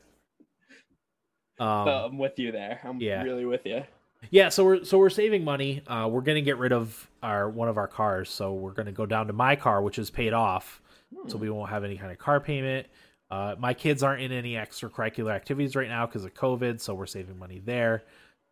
Um, 1.60 1.86
so 1.88 1.92
I'm 2.06 2.18
with 2.18 2.38
you 2.38 2.52
there. 2.52 2.80
I'm 2.84 3.00
yeah. 3.00 3.24
really 3.24 3.46
with 3.46 3.66
you. 3.66 3.84
Yeah, 4.32 4.50
so 4.50 4.64
we're 4.66 4.84
so 4.84 4.98
we're 4.98 5.10
saving 5.12 5.44
money. 5.44 5.82
Uh, 5.88 6.08
we're 6.12 6.22
gonna 6.22 6.42
get 6.42 6.58
rid 6.58 6.72
of 6.74 7.10
our 7.22 7.50
one 7.50 7.68
of 7.70 7.78
our 7.78 7.88
cars, 7.88 8.30
so 8.30 8.54
we're 8.54 8.74
gonna 8.74 8.92
go 8.92 9.06
down 9.06 9.28
to 9.28 9.34
my 9.34 9.56
car, 9.56 9.82
which 9.84 10.00
is 10.00 10.10
paid 10.10 10.34
off, 10.34 10.82
so 11.28 11.38
we 11.38 11.50
won't 11.50 11.70
have 11.70 11.84
any 11.84 11.98
kind 11.98 12.12
of 12.12 12.18
car 12.18 12.40
payment. 12.40 12.88
Uh, 13.30 13.56
my 13.60 13.74
kids 13.74 14.04
aren't 14.04 14.22
in 14.22 14.32
any 14.32 14.54
extracurricular 14.54 15.32
activities 15.32 15.76
right 15.76 15.90
now 15.90 16.06
because 16.06 16.24
of 16.24 16.34
COVID, 16.34 16.80
so 16.80 16.94
we're 16.94 17.06
saving 17.06 17.38
money 17.38 17.62
there. 17.64 18.04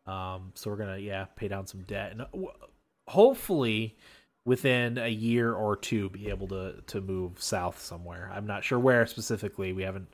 Um, 0.06 0.52
so 0.54 0.70
we're 0.70 0.78
gonna 0.78 0.98
yeah 0.98 1.26
pay 1.36 1.48
down 1.48 1.66
some 1.66 1.82
debt 1.84 2.12
and 2.12 2.22
uh, 2.22 2.26
w- 2.32 2.52
hopefully 3.08 3.98
within 4.46 5.00
a 5.00 5.08
year 5.10 5.54
or 5.54 5.76
two 5.76 6.10
be 6.10 6.30
able 6.30 6.48
to 6.50 6.82
to 6.88 7.02
move 7.02 7.42
south 7.42 7.80
somewhere. 7.80 8.32
I'm 8.34 8.46
not 8.46 8.64
sure 8.64 8.78
where 8.80 9.06
specifically. 9.08 9.74
We 9.74 9.84
haven't 9.84 10.08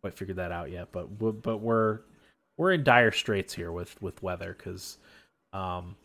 quite 0.00 0.14
figured 0.14 0.38
that 0.38 0.52
out 0.52 0.70
yet, 0.70 0.92
but 0.92 1.18
w- 1.18 1.38
but 1.42 1.58
we're 1.58 2.00
we're 2.56 2.72
in 2.72 2.84
dire 2.84 3.12
straits 3.12 3.54
here 3.54 3.72
with 3.72 4.00
with 4.00 4.22
weather 4.22 4.54
because 4.56 4.98
um 5.52 5.96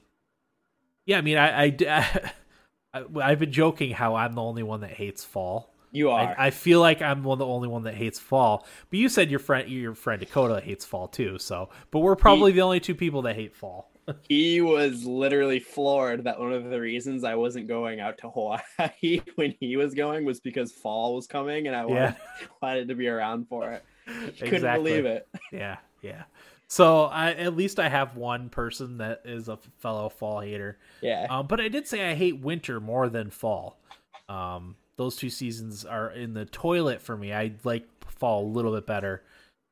yeah 1.06 1.18
i 1.18 1.22
mean 1.22 1.38
i 1.38 1.66
i 1.66 1.78
I, 2.94 3.04
i've 3.22 3.40
been 3.40 3.52
joking 3.52 3.92
how 3.92 4.16
i'm 4.16 4.34
the 4.34 4.42
only 4.42 4.64
one 4.64 4.82
that 4.82 4.92
hates 4.92 5.24
fall 5.24 5.69
You 5.92 6.12
are. 6.12 6.36
I, 6.38 6.48
I 6.48 6.50
feel 6.52 6.80
like 6.80 7.02
i'm 7.02 7.24
one 7.24 7.36
of 7.36 7.40
the 7.40 7.46
only 7.46 7.68
one 7.68 7.84
that 7.84 7.96
hates 7.96 8.20
fall 8.20 8.66
but 8.90 9.00
you 9.00 9.10
said 9.10 9.30
your 9.30 9.40
friend 9.40 9.70
your 9.70 9.96
friend 9.96 10.20
dakota 10.20 10.62
hates 10.62 10.86
fall 10.86 11.08
too 11.08 11.38
so 11.40 11.70
but 11.92 12.00
we're 12.00 12.16
probably 12.16 12.52
the 12.52 12.62
only 12.62 12.80
two 12.80 12.96
people 12.96 13.22
that 13.24 13.36
hate 13.36 13.56
fall 13.56 13.92
he 14.28 14.60
was 14.62 15.06
literally 15.06 15.60
floored 15.60 16.24
that 16.24 16.40
one 16.40 16.52
of 16.52 16.64
the 16.72 16.80
reasons 16.82 17.24
I 17.24 17.36
wasn't 17.36 17.68
going 17.68 18.00
out 18.00 18.18
to 18.20 18.30
Hawaii 18.32 19.22
when 19.36 19.54
he 19.60 19.78
was 19.78 19.94
going 19.94 20.26
was 20.26 20.40
because 20.40 20.72
fall 20.72 21.14
was 21.16 21.28
coming 21.28 21.68
and 21.68 21.76
I 21.76 21.86
wanted, 21.86 22.16
Yeah. 22.42 22.48
wanted 22.62 22.88
to 22.88 22.96
be 22.96 23.08
around 23.08 23.48
for 23.48 23.72
it. 23.72 23.84
He 24.08 24.32
couldn't 24.32 24.56
Exactly. 24.56 24.84
believe 24.94 25.06
it. 25.06 25.28
yeah 25.52 25.78
yeah 26.02 26.24
so 26.68 27.04
i 27.06 27.34
at 27.34 27.56
least 27.56 27.80
i 27.80 27.88
have 27.90 28.16
one 28.16 28.50
person 28.50 28.98
that 28.98 29.22
is 29.26 29.48
a 29.48 29.58
fellow 29.78 30.10
fall 30.10 30.40
hater 30.40 30.80
Yeah. 31.02 31.28
Um, 31.30 31.46
but 31.46 31.60
I 31.62 31.68
did 31.68 31.86
say 31.88 32.10
I 32.10 32.16
hate 32.16 32.40
winter 32.40 32.80
more 32.80 33.10
than 33.10 33.30
fall. 33.30 33.80
Um, 34.28 34.76
those 35.00 35.16
two 35.16 35.30
seasons 35.30 35.86
are 35.86 36.12
in 36.12 36.34
the 36.34 36.44
toilet 36.44 37.02
for 37.02 37.16
me. 37.16 37.32
I 37.32 37.54
like 37.64 37.88
fall 38.06 38.44
a 38.44 38.52
little 38.52 38.74
bit 38.74 38.86
better 38.86 39.24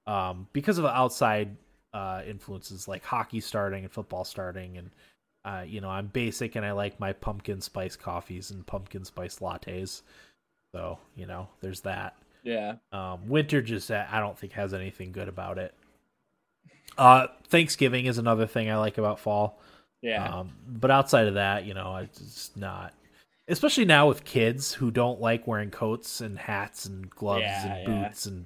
um, 0.07 0.47
because 0.53 0.77
of 0.77 0.85
outside 0.85 1.57
uh, 1.93 2.21
influences 2.25 2.87
like 2.87 3.03
hockey 3.03 3.41
starting 3.41 3.83
and 3.83 3.91
football 3.91 4.23
starting. 4.23 4.77
And, 4.77 4.89
uh, 5.43 5.63
you 5.67 5.81
know, 5.81 5.89
I'm 5.89 6.07
basic 6.07 6.55
and 6.55 6.65
I 6.65 6.71
like 6.71 6.97
my 7.01 7.11
pumpkin 7.11 7.59
spice 7.59 7.97
coffees 7.97 8.51
and 8.51 8.65
pumpkin 8.65 9.03
spice 9.03 9.39
lattes. 9.39 10.01
So, 10.73 10.97
you 11.17 11.25
know, 11.25 11.49
there's 11.59 11.81
that. 11.81 12.15
yeah. 12.47 12.75
Um, 12.93 13.27
winter 13.27 13.61
just, 13.61 13.91
I 13.91 14.19
don't 14.19 14.37
think 14.37 14.53
has 14.53 14.73
anything 14.73 15.11
good 15.11 15.27
about 15.27 15.57
it. 15.57 15.73
Uh, 16.97 17.27
Thanksgiving 17.49 18.05
is 18.05 18.17
another 18.17 18.47
thing 18.47 18.71
I 18.71 18.77
like 18.77 18.97
about 18.97 19.19
fall. 19.19 19.59
Yeah. 20.01 20.23
Um, 20.23 20.51
but 20.67 20.89
outside 20.89 21.27
of 21.27 21.33
that, 21.33 21.65
you 21.65 21.73
know, 21.73 21.97
it's 21.97 22.51
not. 22.55 22.93
Especially 23.47 23.85
now 23.85 24.07
with 24.07 24.25
kids 24.25 24.73
who 24.73 24.91
don't 24.91 25.21
like 25.21 25.47
wearing 25.47 25.71
coats 25.71 26.19
and 26.21 26.37
hats 26.37 26.85
and 26.85 27.09
gloves 27.09 27.41
Yeah, 27.43 27.75
and 27.75 27.87
yeah. 27.87 28.03
boots 28.03 28.25
and 28.25 28.45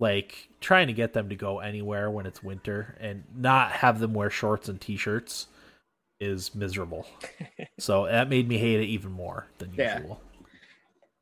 like 0.00 0.48
trying 0.60 0.86
to 0.86 0.92
get 0.92 1.12
them 1.12 1.28
to 1.28 1.36
go 1.36 1.58
anywhere 1.60 2.10
when 2.10 2.26
it's 2.26 2.42
winter 2.42 2.96
and 2.98 3.24
not 3.36 3.70
have 3.72 3.98
them 4.00 4.14
wear 4.14 4.30
shorts 4.30 4.68
and 4.68 4.80
t-shirts 4.80 5.46
is 6.18 6.54
miserable. 6.54 7.06
so 7.78 8.06
that 8.06 8.28
made 8.28 8.48
me 8.48 8.58
hate 8.58 8.80
it 8.80 8.86
even 8.86 9.12
more 9.12 9.46
than 9.58 9.70
usual. 9.98 10.20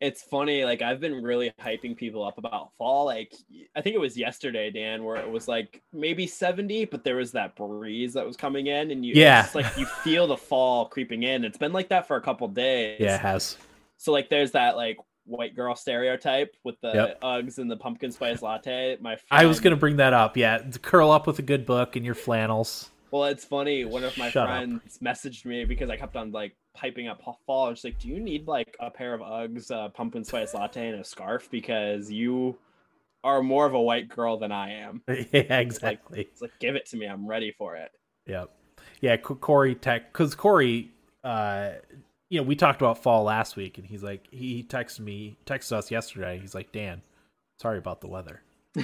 It's 0.00 0.22
funny 0.22 0.64
like 0.64 0.80
i've 0.82 0.98
been 1.00 1.22
really 1.22 1.52
hyping 1.60 1.96
people 1.96 2.24
up 2.24 2.38
about 2.38 2.70
fall 2.78 3.04
like 3.04 3.34
i 3.76 3.80
think 3.80 3.94
it 3.94 3.98
was 4.00 4.16
yesterday 4.16 4.70
dan 4.70 5.04
where 5.04 5.16
it 5.16 5.30
was 5.30 5.46
like 5.46 5.82
maybe 5.92 6.26
70 6.26 6.86
but 6.86 7.04
there 7.04 7.16
was 7.16 7.32
that 7.32 7.54
breeze 7.54 8.14
that 8.14 8.26
was 8.26 8.36
coming 8.36 8.66
in 8.68 8.90
and 8.90 9.04
you 9.04 9.12
Yeah. 9.14 9.44
it's 9.44 9.54
like 9.54 9.66
you 9.76 9.84
feel 9.86 10.26
the 10.26 10.36
fall 10.36 10.86
creeping 10.86 11.22
in 11.24 11.44
it's 11.44 11.58
been 11.58 11.72
like 11.72 11.88
that 11.90 12.06
for 12.06 12.16
a 12.16 12.20
couple 12.22 12.48
days 12.48 12.98
Yeah, 13.00 13.16
it 13.16 13.20
has. 13.20 13.58
so 13.98 14.10
like 14.12 14.28
there's 14.30 14.52
that 14.52 14.76
like 14.76 14.96
white 15.26 15.54
girl 15.54 15.74
stereotype 15.76 16.56
with 16.64 16.80
the 16.80 16.92
Yep. 16.92 17.20
uggs 17.20 17.58
and 17.58 17.70
the 17.70 17.76
pumpkin 17.76 18.10
spice 18.10 18.40
latte 18.42 18.96
my 19.00 19.16
I 19.30 19.44
was 19.46 19.60
going 19.60 19.72
to 19.72 19.76
bring 19.78 19.96
that 19.96 20.12
up. 20.14 20.36
Yeah, 20.36 20.58
curl 20.82 21.10
up 21.10 21.26
with 21.26 21.38
a 21.38 21.42
good 21.42 21.66
book 21.66 21.94
and 21.94 22.04
your 22.04 22.14
flannels. 22.16 22.90
Well, 23.12 23.24
it's 23.24 23.44
funny. 23.44 23.84
One 23.84 24.02
of 24.02 24.16
my 24.16 24.30
Shut 24.30 24.44
up. 24.44 24.48
friends 24.48 24.98
messaged 25.02 25.44
me 25.44 25.64
because 25.64 25.90
I 25.90 25.96
kept 25.96 26.16
on 26.16 26.32
like 26.32 26.56
piping 26.74 27.08
up 27.08 27.20
fall. 27.46 27.72
She's 27.74 27.84
like, 27.84 27.98
"Do 27.98 28.08
you 28.08 28.20
need 28.20 28.46
like 28.46 28.76
a 28.80 28.90
pair 28.90 29.14
of 29.14 29.20
Uggs, 29.20 29.70
uh, 29.70 29.88
pumpkin 29.88 30.24
spice 30.24 30.54
latte, 30.54 30.88
and 30.88 31.00
a 31.00 31.04
scarf? 31.04 31.50
Because 31.50 32.10
you 32.10 32.58
are 33.22 33.42
more 33.42 33.66
of 33.66 33.74
a 33.74 33.80
white 33.80 34.08
girl 34.08 34.38
than 34.38 34.52
I 34.52 34.72
am." 34.80 35.02
yeah, 35.08 35.58
exactly. 35.58 36.22
It's 36.22 36.42
like, 36.42 36.58
give 36.60 36.76
it 36.76 36.86
to 36.86 36.96
me. 36.96 37.06
I'm 37.06 37.26
ready 37.26 37.52
for 37.56 37.76
it. 37.76 37.90
Yep. 38.26 38.50
Yeah, 39.00 39.16
Corey 39.16 39.74
tech 39.74 40.12
because 40.12 40.34
Corey, 40.34 40.90
uh, 41.24 41.70
you 42.28 42.40
know, 42.40 42.44
we 42.44 42.54
talked 42.56 42.80
about 42.80 43.02
fall 43.02 43.24
last 43.24 43.56
week, 43.56 43.78
and 43.78 43.86
he's 43.86 44.02
like, 44.02 44.26
he 44.30 44.62
texted 44.62 45.00
me, 45.00 45.36
texted 45.46 45.72
us 45.72 45.90
yesterday. 45.90 46.38
He's 46.38 46.54
like, 46.54 46.72
Dan, 46.72 47.02
sorry 47.60 47.78
about 47.78 48.00
the 48.00 48.08
weather. 48.08 48.42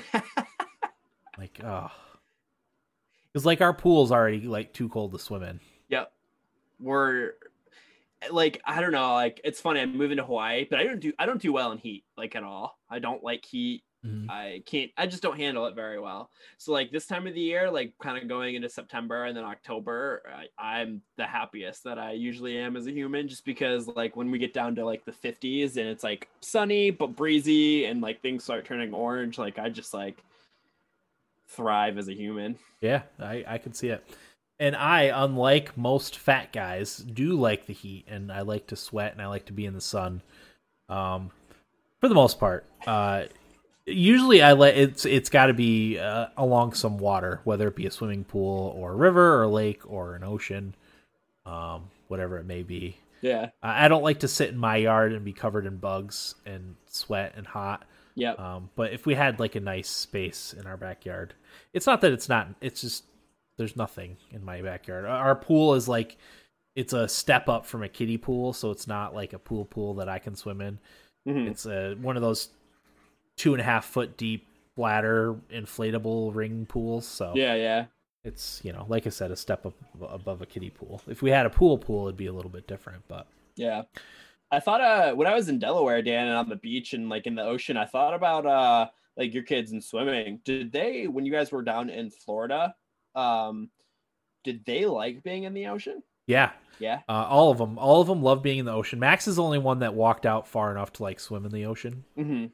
like, 1.39 1.61
oh, 1.65 1.91
it's 3.35 3.45
like 3.45 3.61
our 3.61 3.75
pool's 3.75 4.11
already 4.11 4.41
like 4.41 4.73
too 4.73 4.89
cold 4.89 5.13
to 5.13 5.19
swim 5.19 5.43
in. 5.43 5.61
Yep. 5.91 6.11
We're 6.81 7.35
like 8.31 8.61
I 8.65 8.81
don't 8.81 8.93
know, 8.93 9.15
like 9.15 9.41
it's 9.45 9.61
funny. 9.61 9.81
I'm 9.81 9.97
moving 9.97 10.17
to 10.17 10.25
Hawaii, 10.25 10.67
but 10.69 10.79
I 10.79 10.85
don't 10.85 11.01
do 11.01 11.13
I 11.19 11.27
don't 11.27 11.41
do 11.41 11.53
well 11.53 11.73
in 11.73 11.79
heat 11.79 12.05
like 12.17 12.35
at 12.37 12.43
all. 12.43 12.79
I 12.91 12.99
don't 12.99 13.23
like 13.23 13.45
heat. 13.45 13.83
Mhm. 14.05 14.31
I 14.31 14.63
can't 14.67 14.91
I 14.97 15.07
just 15.07 15.23
don't 15.23 15.37
handle 15.37 15.67
it 15.67 15.75
very 15.75 15.99
well. 15.99 16.31
So 16.59 16.73
like 16.73 16.91
this 16.93 17.07
time 17.07 17.27
of 17.27 17.35
the 17.35 17.41
year, 17.41 17.71
like 17.71 17.93
kind 18.01 18.17
of 18.17 18.29
going 18.29 18.55
into 18.55 18.69
September 18.69 19.25
and 19.25 19.37
then 19.37 19.45
October, 19.45 20.23
I, 20.59 20.79
I'm 20.79 21.03
the 21.17 21.27
happiest 21.27 21.85
that 21.85 21.99
I 21.99 22.13
usually 22.13 22.57
am 22.59 22.77
as 22.77 22.87
a 22.87 22.93
human 22.93 23.29
just 23.29 23.45
because 23.45 23.87
like 23.89 24.17
when 24.17 24.31
we 24.31 24.39
get 24.39 24.55
down 24.55 24.75
to 24.77 24.85
like 24.85 25.05
the 25.05 25.13
50s 25.13 25.77
and 25.77 25.89
it's 25.89 26.05
like 26.05 26.29
sunny 26.41 26.91
but 26.91 27.17
breezy 27.17 27.87
and 27.87 28.01
like 28.01 28.23
things 28.23 28.45
start 28.45 28.65
turning 28.65 28.95
orange, 28.95 29.39
like 29.39 29.59
I 29.59 29.69
just 29.71 29.93
like 29.93 30.23
thrive 31.49 31.99
as 31.99 32.09
a 32.09 32.15
human. 32.15 32.57
Yeah, 32.81 33.03
I 33.19 33.45
I 33.47 33.59
can 33.59 33.73
see 33.73 33.89
it. 33.89 34.07
And 34.59 34.75
I, 34.75 35.03
unlike 35.15 35.77
most 35.77 36.17
fat 36.19 36.53
guys, 36.53 36.97
do 36.97 37.35
like 37.35 37.67
the 37.67 37.75
heat, 37.75 38.07
and 38.09 38.33
I 38.33 38.41
like 38.41 38.69
to 38.69 38.77
sweat, 38.77 39.13
and 39.13 39.21
I 39.21 39.27
like 39.27 39.47
to 39.47 39.53
be 39.53 39.67
in 39.67 39.75
the 39.75 39.81
sun. 39.81 40.23
Um, 40.89 41.31
for 42.01 42.09
the 42.09 42.15
most 42.15 42.41
part, 42.41 42.65
uh, 42.87 43.25
usually 43.85 44.43
I 44.43 44.53
let 44.53 44.77
it's 44.77 45.05
it's 45.05 45.29
got 45.29 45.47
to 45.47 45.55
be 45.55 45.99
uh, 45.99 46.27
along 46.37 46.73
some 46.73 46.99
water, 46.99 47.41
whether 47.45 47.69
it 47.69 47.77
be 47.77 47.87
a 47.87 47.91
swimming 47.91 48.25
pool 48.25 48.75
or 48.77 48.93
a 48.93 48.97
river 48.97 49.35
or 49.35 49.43
a 49.45 49.49
lake 49.49 49.83
or 49.91 50.15
an 50.15 50.25
ocean, 50.25 50.75
um, 51.45 51.91
whatever 52.09 52.39
it 52.39 52.47
may 52.47 52.63
be. 52.63 52.97
Yeah. 53.21 53.51
I 53.63 53.87
I 53.87 53.89
don't 53.89 54.03
like 54.03 54.21
to 54.21 54.29
sit 54.29 54.51
in 54.51 54.57
my 54.57 54.77
yard 54.77 55.13
and 55.13 55.25
be 55.25 55.33
covered 55.33 55.67
in 55.67 55.77
bugs 55.77 56.35
and 56.45 56.77
sweat 56.87 57.35
and 57.37 57.47
hot. 57.47 57.85
Yep. 58.15 58.41
Um, 58.41 58.71
but 58.75 58.93
if 58.93 59.05
we 59.05 59.15
had 59.15 59.39
like 59.39 59.55
a 59.55 59.61
nice 59.61 59.89
space 59.89 60.55
in 60.59 60.67
our 60.67 60.77
backyard, 60.77 61.35
it's 61.73 61.87
not 61.87 62.01
that 62.01 62.13
it's 62.13 62.29
not. 62.29 62.49
It's 62.61 62.81
just 62.81 63.05
there's 63.57 63.77
nothing 63.77 64.17
in 64.33 64.45
my 64.45 64.63
backyard. 64.63 65.05
Our 65.05 65.35
pool 65.37 65.75
is 65.75 65.89
like 65.89 66.17
it's 66.75 66.93
a 66.93 67.09
step 67.09 67.49
up 67.49 67.65
from 67.65 67.83
a 67.83 67.89
kiddie 67.89 68.19
pool, 68.19 68.53
so 68.53 68.71
it's 68.71 68.87
not 68.87 69.15
like 69.15 69.33
a 69.33 69.39
pool 69.39 69.65
pool 69.65 69.95
that 69.95 70.09
I 70.09 70.19
can 70.19 70.35
swim 70.37 70.61
in. 70.61 70.79
Mhm. 71.27 71.49
It's 71.51 71.67
a 71.67 71.95
one 71.95 72.17
of 72.17 72.23
those 72.23 72.51
two 73.37 73.55
and 73.55 73.61
a 73.61 73.65
half 73.65 73.85
foot 73.87 74.17
deep 74.17 74.47
bladder 74.77 75.35
inflatable 75.51 76.35
ring 76.35 76.67
pools. 76.67 77.07
So 77.07 77.33
Yeah, 77.35 77.55
yeah. 77.55 77.87
it's 78.25 78.61
you 78.65 78.73
know 78.73 78.85
like 78.89 79.07
I 79.07 79.11
said, 79.11 79.31
a 79.31 79.37
step 79.37 79.65
up 79.67 79.75
above 80.03 80.43
a 80.43 80.47
kiddie 80.47 80.71
pool. 80.71 81.01
If 81.09 81.23
we 81.23 81.31
had 81.31 81.47
a 81.47 81.51
pool 81.51 81.79
pool, 81.79 82.07
it'd 82.07 82.17
be 82.17 82.27
a 82.27 82.33
little 82.33 82.51
bit 82.51 82.67
different. 82.67 83.03
But 83.09 83.27
Yeah. 83.57 83.83
I 84.53 84.61
thought 84.61 84.81
uh 84.81 85.15
when 85.15 85.27
I 85.27 85.35
was 85.35 85.49
in 85.49 85.59
Delaware, 85.59 86.03
Dan, 86.03 86.29
and 86.29 86.37
on 86.37 86.49
the 86.49 86.57
beach 86.57 86.93
and 86.93 87.09
like 87.09 87.27
in 87.27 87.35
the 87.35 87.43
ocean, 87.43 87.77
I 87.77 87.87
thought 87.87 88.15
about 88.15 88.45
uh 88.47 88.89
like 89.17 89.33
your 89.33 89.43
kids 89.45 89.73
and 89.73 89.83
swimming. 89.83 90.41
Did 90.45 90.71
they 90.73 91.07
when 91.09 91.25
you 91.25 91.33
guys 91.33 91.51
were 91.51 91.63
down 91.63 91.89
in 91.91 92.11
Florida, 92.11 92.75
um 93.17 93.71
did 94.45 94.65
they 94.65 94.85
like 94.87 95.23
being 95.25 95.43
in 95.45 95.55
the 95.55 95.67
ocean? 95.67 96.03
yeah, 96.29 96.53
Yeah. 96.79 97.01
uh, 97.09 97.27
all 97.29 97.51
of 97.51 97.59
them, 97.59 97.79
all 97.79 98.01
of 98.01 98.07
them 98.09 98.23
love 98.23 98.43
being 98.43 98.59
in 98.59 98.65
the 98.65 98.73
ocean. 98.73 98.99
Max 99.01 99.27
is 99.27 99.37
the 99.37 99.43
only 99.43 99.59
one 99.59 99.79
that 99.81 99.95
walked 99.95 100.27
out 100.27 100.47
far 100.47 100.71
enough 100.71 100.93
to 100.95 101.03
like 101.03 101.19
swim 101.21 101.45
in 101.45 101.51
the 101.53 101.67
ocean. 101.67 102.05
Mm-hmm. 102.19 102.47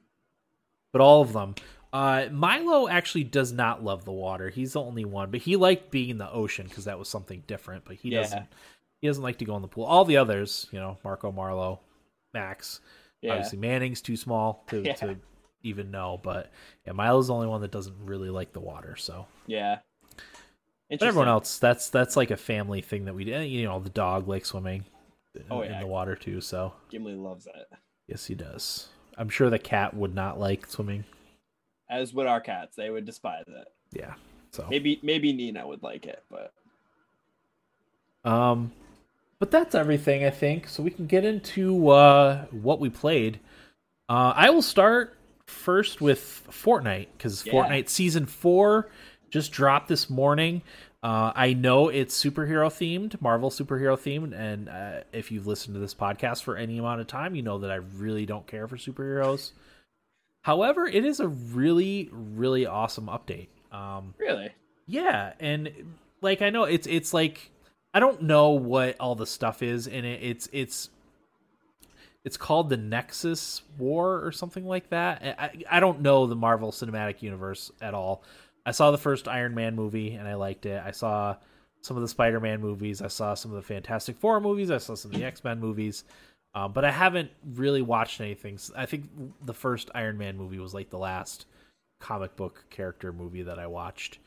but 0.92 1.00
all 1.00 1.22
of 1.22 1.32
them. 1.32 1.54
Uh, 1.92 2.26
Milo 2.32 2.88
actually 2.88 3.24
does 3.24 3.52
not 3.52 3.82
love 3.84 4.04
the 4.06 4.12
water. 4.12 4.48
He's 4.48 4.72
the 4.74 4.80
only 4.80 5.04
one, 5.04 5.30
but 5.30 5.40
he 5.40 5.56
liked 5.56 5.90
being 5.90 6.08
in 6.10 6.16
the 6.18 6.30
ocean 6.30 6.66
because 6.66 6.84
that 6.86 6.98
was 6.98 7.08
something 7.08 7.42
different. 7.46 7.84
But 7.84 7.96
he 7.96 8.10
Yeah. 8.10 8.22
doesn't. 8.22 8.46
he 9.00 9.08
doesn't 9.08 9.22
like 9.22 9.38
to 9.38 9.44
go 9.44 9.56
in 9.56 9.62
the 9.62 9.68
pool. 9.68 9.84
All 9.84 10.04
the 10.06 10.16
others, 10.16 10.68
you 10.70 10.78
know, 10.78 10.96
Marco 11.04 11.32
Marlo, 11.32 11.80
Max, 12.32 12.80
Yeah. 13.20 13.32
obviously 13.32 13.58
Manning's 13.58 14.00
too 14.00 14.16
small 14.16 14.64
to, 14.68 14.80
Yeah. 14.86 14.94
to 14.94 15.16
even 15.62 15.90
know, 15.90 16.20
but 16.22 16.50
yeah, 16.86 16.92
Milo's 16.92 17.26
the 17.26 17.34
only 17.34 17.48
one 17.48 17.60
that 17.62 17.70
doesn't 17.72 17.96
really 18.06 18.30
like 18.30 18.52
the 18.52 18.60
water. 18.60 18.96
So, 18.96 19.26
Yeah. 19.46 19.80
But 21.00 21.08
everyone 21.08 21.28
else, 21.28 21.58
that's 21.58 21.90
that's 21.90 22.16
like 22.16 22.30
a 22.30 22.36
family 22.36 22.80
thing 22.82 23.04
that 23.06 23.14
we 23.14 23.24
do. 23.24 23.40
You 23.40 23.64
know, 23.64 23.78
the 23.80 23.90
dog 23.90 24.28
likes 24.28 24.48
swimming 24.50 24.84
in, 25.34 25.44
Oh, 25.50 25.62
in 25.62 25.70
yeah. 25.72 25.80
the 25.80 25.86
water 25.86 26.14
too. 26.16 26.40
So 26.40 26.72
Gimli 26.90 27.14
loves 27.14 27.46
it. 27.46 27.68
yes, 28.08 28.26
he 28.26 28.34
does. 28.34 28.88
I'm 29.18 29.28
sure 29.28 29.50
the 29.50 29.58
cat 29.58 29.94
would 29.94 30.14
not 30.14 30.40
like 30.40 30.66
swimming. 30.66 31.04
As 31.90 32.14
would 32.14 32.26
our 32.26 32.40
cats. 32.40 32.74
They 32.76 32.88
would 32.90 33.04
despise 33.04 33.44
it. 33.48 33.68
Yeah. 33.92 34.14
So 34.52 34.66
Maybe 34.70 34.98
maybe 35.02 35.32
Nina 35.32 35.66
would 35.66 35.82
like 35.82 36.06
it, 36.06 36.22
but 36.30 36.52
Um, 38.24 38.72
but 39.38 39.50
that's 39.50 39.74
everything 39.74 40.24
I 40.24 40.30
think. 40.30 40.68
So 40.68 40.82
we 40.82 40.90
can 40.90 41.06
get 41.06 41.24
into 41.24 41.88
uh, 41.88 42.44
what 42.50 42.80
we 42.80 42.88
played. 42.90 43.40
Uh, 44.08 44.32
I 44.36 44.50
will 44.50 44.62
start 44.62 45.16
first 45.46 46.00
with 46.00 46.46
Fortnite 46.50 47.08
because 47.16 47.44
Yeah. 47.46 47.52
Fortnite 47.52 47.88
season 47.88 48.26
four 48.26 48.88
just 49.32 49.50
dropped 49.50 49.88
this 49.88 50.10
morning. 50.10 50.62
Uh, 51.02 51.32
I 51.34 51.54
know 51.54 51.88
it's 51.88 52.22
superhero 52.22 52.68
themed, 52.68 53.20
Marvel 53.20 53.50
superhero 53.50 53.96
themed, 53.98 54.38
and 54.38 54.68
uh, 54.68 55.00
if 55.12 55.32
you've 55.32 55.48
listened 55.48 55.74
to 55.74 55.80
this 55.80 55.94
podcast 55.94 56.44
for 56.44 56.56
any 56.56 56.78
amount 56.78 57.00
of 57.00 57.08
time, 57.08 57.34
you 57.34 57.42
know 57.42 57.58
that 57.58 57.70
I 57.72 57.76
really 57.76 58.26
don't 58.26 58.46
care 58.46 58.68
for 58.68 58.76
superheroes. 58.76 59.50
However, 60.42 60.86
it 60.86 61.04
is 61.04 61.18
a 61.18 61.26
really, 61.26 62.08
really 62.12 62.66
awesome 62.66 63.06
update. 63.06 63.48
Um, 63.72 64.14
really. 64.18 64.50
yeah, 64.86 65.32
and 65.40 65.96
like 66.20 66.42
I 66.42 66.50
know 66.50 66.64
it's 66.64 66.86
it's 66.86 67.14
like 67.14 67.50
I 67.94 68.00
don't 68.00 68.22
know 68.22 68.50
what 68.50 68.96
all 69.00 69.14
the 69.14 69.26
stuff 69.26 69.62
is 69.62 69.86
in 69.86 70.04
it. 70.04 70.20
It's 70.22 70.48
it's 70.52 70.90
it's 72.24 72.36
called 72.36 72.68
the 72.68 72.76
Nexus 72.76 73.62
War 73.78 74.24
or 74.24 74.30
something 74.30 74.66
like 74.66 74.90
that. 74.90 75.22
I 75.38 75.78
I 75.78 75.80
don't 75.80 76.02
know 76.02 76.26
the 76.26 76.36
Marvel 76.36 76.70
Cinematic 76.70 77.22
Universe 77.22 77.72
at 77.80 77.94
all. 77.94 78.22
I 78.64 78.70
saw 78.70 78.90
the 78.90 78.98
first 78.98 79.28
Iron 79.28 79.54
Man 79.54 79.74
movie 79.74 80.14
and 80.14 80.28
I 80.28 80.34
liked 80.34 80.66
it. 80.66 80.82
I 80.84 80.92
saw 80.92 81.36
some 81.82 81.96
of 81.96 82.02
the 82.02 82.08
Spider-Man 82.08 82.60
movies. 82.60 83.02
I 83.02 83.08
saw 83.08 83.34
some 83.34 83.50
of 83.50 83.56
the 83.56 83.62
Fantastic 83.62 84.16
Four 84.16 84.40
movies. 84.40 84.70
I 84.70 84.78
saw 84.78 84.94
some 84.94 85.10
of 85.10 85.18
the 85.18 85.24
X-Men 85.24 85.60
movies. 85.60 86.04
Um, 86.54 86.72
but 86.72 86.84
I 86.84 86.90
haven't 86.90 87.30
really 87.54 87.82
watched 87.82 88.20
anything. 88.20 88.58
I 88.76 88.86
think 88.86 89.08
the 89.44 89.54
first 89.54 89.90
Iron 89.94 90.18
Man 90.18 90.36
movie 90.36 90.58
was 90.58 90.74
like 90.74 90.90
the 90.90 90.98
last 90.98 91.46
comic 91.98 92.36
book 92.36 92.64
character 92.70 93.12
movie 93.12 93.42
that 93.42 93.58
I 93.58 93.66
watched. 93.66 94.18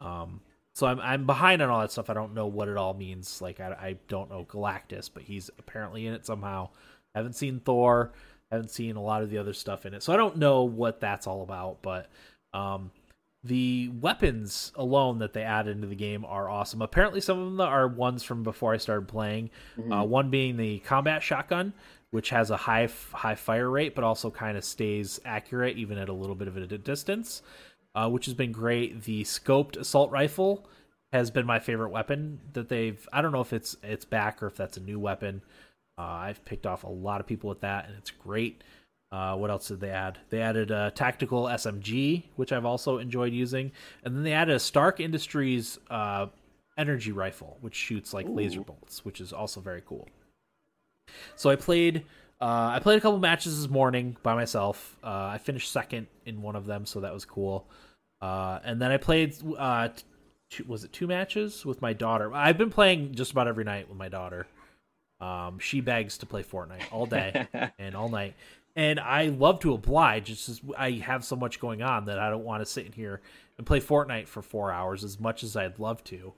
Um, 0.00 0.40
so 0.74 0.86
I'm 0.86 1.00
I'm 1.00 1.26
behind 1.26 1.62
on 1.62 1.70
all 1.70 1.80
that 1.80 1.90
stuff. 1.90 2.10
I 2.10 2.14
don't 2.14 2.34
know 2.34 2.46
what 2.46 2.68
it 2.68 2.76
all 2.76 2.94
means. 2.94 3.42
Like 3.42 3.60
I, 3.60 3.72
I 3.72 3.96
don't 4.08 4.30
know 4.30 4.46
Galactus, 4.48 5.10
but 5.12 5.24
he's 5.24 5.50
apparently 5.58 6.06
in 6.06 6.14
it 6.14 6.24
somehow. 6.24 6.68
I 7.14 7.18
haven't 7.18 7.34
seen 7.34 7.60
Thor. 7.60 8.12
I 8.52 8.56
haven't 8.56 8.70
seen 8.70 8.94
a 8.94 9.02
lot 9.02 9.22
of 9.22 9.30
the 9.30 9.38
other 9.38 9.52
stuff 9.52 9.84
in 9.84 9.94
it, 9.94 10.02
so 10.02 10.12
I 10.12 10.16
don't 10.16 10.36
know 10.36 10.62
what 10.62 11.00
that's 11.00 11.26
all 11.26 11.42
about. 11.42 11.82
But 11.82 12.08
um, 12.52 12.92
the 13.44 13.90
weapons 14.00 14.72
alone 14.74 15.18
that 15.18 15.34
they 15.34 15.42
add 15.42 15.68
into 15.68 15.86
the 15.86 15.94
game 15.94 16.24
are 16.24 16.48
awesome. 16.48 16.80
Apparently, 16.80 17.20
some 17.20 17.38
of 17.38 17.44
them 17.44 17.60
are 17.60 17.86
ones 17.86 18.22
from 18.22 18.42
before 18.42 18.72
I 18.72 18.78
started 18.78 19.06
playing. 19.06 19.50
Uh, 19.92 20.02
one 20.04 20.30
being 20.30 20.56
the 20.56 20.78
combat 20.78 21.22
shotgun, 21.22 21.74
which 22.10 22.30
has 22.30 22.50
a 22.50 22.56
high 22.56 22.88
high 23.12 23.34
fire 23.34 23.68
rate, 23.68 23.94
but 23.94 24.02
also 24.02 24.30
kind 24.30 24.56
of 24.56 24.64
stays 24.64 25.20
accurate 25.26 25.76
even 25.76 25.98
at 25.98 26.08
a 26.08 26.12
little 26.12 26.34
bit 26.34 26.48
of 26.48 26.56
a 26.56 26.66
distance, 26.78 27.42
uh, 27.94 28.08
which 28.08 28.24
has 28.24 28.34
been 28.34 28.50
great. 28.50 29.02
The 29.02 29.22
scoped 29.24 29.76
assault 29.76 30.10
rifle 30.10 30.66
has 31.12 31.30
been 31.30 31.44
my 31.44 31.58
favorite 31.58 31.90
weapon 31.90 32.40
that 32.54 32.70
they've. 32.70 33.06
I 33.12 33.20
don't 33.20 33.32
know 33.32 33.42
if 33.42 33.52
it's 33.52 33.76
it's 33.82 34.06
back 34.06 34.42
or 34.42 34.46
if 34.46 34.56
that's 34.56 34.78
a 34.78 34.80
new 34.80 34.98
weapon. 34.98 35.42
Uh, 35.98 36.02
I've 36.02 36.44
picked 36.44 36.66
off 36.66 36.82
a 36.84 36.88
lot 36.88 37.20
of 37.20 37.26
people 37.26 37.48
with 37.48 37.60
that, 37.60 37.86
and 37.86 37.94
it's 37.98 38.10
great. 38.10 38.64
Uh, 39.14 39.36
what 39.36 39.48
else 39.48 39.68
did 39.68 39.78
they 39.78 39.90
add? 39.90 40.18
They 40.30 40.40
added 40.40 40.72
a 40.72 40.90
tactical 40.90 41.44
SMG, 41.44 42.24
which 42.34 42.52
I've 42.52 42.64
also 42.64 42.98
enjoyed 42.98 43.32
using, 43.32 43.70
and 44.02 44.16
then 44.16 44.24
they 44.24 44.32
added 44.32 44.56
a 44.56 44.58
Stark 44.58 44.98
Industries 44.98 45.78
uh, 45.88 46.26
energy 46.76 47.12
rifle, 47.12 47.56
which 47.60 47.76
shoots 47.76 48.12
like 48.12 48.26
laser 48.28 48.62
bolts, 48.62 49.04
which 49.04 49.20
is 49.20 49.32
also 49.32 49.60
very 49.60 49.84
cool. 49.86 50.08
So 51.36 51.48
I 51.48 51.54
played. 51.54 52.04
Uh, 52.40 52.72
I 52.74 52.80
played 52.80 52.98
a 52.98 53.00
couple 53.00 53.20
matches 53.20 53.62
this 53.62 53.70
morning 53.70 54.16
by 54.24 54.34
myself. 54.34 54.96
Uh, 55.04 55.30
I 55.32 55.38
finished 55.38 55.70
second 55.70 56.08
in 56.26 56.42
one 56.42 56.56
of 56.56 56.66
them, 56.66 56.84
so 56.84 56.98
that 56.98 57.14
was 57.14 57.24
cool. 57.24 57.68
Uh, 58.20 58.58
and 58.64 58.82
then 58.82 58.90
I 58.90 58.96
played. 58.96 59.36
Uh, 59.56 59.90
two, 60.50 60.64
was 60.66 60.82
it 60.82 60.92
two 60.92 61.06
matches 61.06 61.64
with 61.64 61.80
my 61.80 61.92
daughter? 61.92 62.34
I've 62.34 62.58
been 62.58 62.70
playing 62.70 63.14
just 63.14 63.30
about 63.30 63.46
every 63.46 63.62
night 63.62 63.88
with 63.88 63.96
my 63.96 64.08
daughter. 64.08 64.48
Um, 65.20 65.60
she 65.60 65.80
begs 65.80 66.18
to 66.18 66.26
play 66.26 66.42
Fortnite 66.42 66.82
all 66.90 67.06
day 67.06 67.46
and 67.78 67.94
all 67.94 68.08
night. 68.08 68.34
And 68.76 68.98
I 68.98 69.26
love 69.26 69.60
to 69.60 69.72
oblige. 69.72 70.30
It's 70.30 70.46
just 70.46 70.62
I 70.76 70.92
have 70.92 71.24
so 71.24 71.36
much 71.36 71.60
going 71.60 71.82
on 71.82 72.06
that 72.06 72.18
I 72.18 72.28
don't 72.28 72.44
want 72.44 72.60
to 72.60 72.66
sit 72.66 72.86
in 72.86 72.92
here 72.92 73.20
and 73.56 73.66
play 73.66 73.80
Fortnite 73.80 74.26
for 74.26 74.42
four 74.42 74.72
hours 74.72 75.04
as 75.04 75.20
much 75.20 75.44
as 75.44 75.56
I'd 75.56 75.78
love 75.78 76.02
to, 76.04 76.32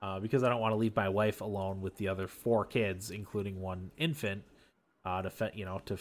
uh, 0.00 0.20
because 0.20 0.44
I 0.44 0.48
don't 0.48 0.60
want 0.60 0.72
to 0.72 0.76
leave 0.76 0.94
my 0.94 1.08
wife 1.08 1.40
alone 1.40 1.80
with 1.80 1.96
the 1.96 2.08
other 2.08 2.28
four 2.28 2.64
kids, 2.64 3.10
including 3.10 3.60
one 3.60 3.90
infant, 3.96 4.44
uh, 5.04 5.22
to 5.22 5.30
fe- 5.30 5.52
you 5.54 5.64
know 5.64 5.80
to 5.86 5.98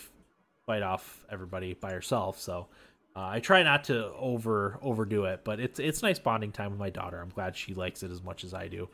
fight 0.68 0.84
off 0.84 1.26
everybody 1.32 1.74
by 1.74 1.92
herself. 1.92 2.40
So 2.40 2.68
uh, 3.16 3.28
I 3.28 3.40
try 3.40 3.64
not 3.64 3.84
to 3.86 4.12
over 4.14 4.80
overdo 4.82 5.26
it, 5.26 5.42
but 5.44 5.60
it's 5.60 5.80
it's 5.80 6.02
nice 6.02 6.20
bonding 6.20 6.52
time 6.52 6.72
with 6.72 6.80
my 6.80 6.90
daughter. 6.90 7.20
I'm 7.20 7.30
glad 7.30 7.58
she 7.58 7.74
likes 7.74 8.04
it 8.04 8.12
as 8.12 8.22
much 8.24 8.44
as 8.44 8.54
I 8.54 8.68
do. 8.68 8.88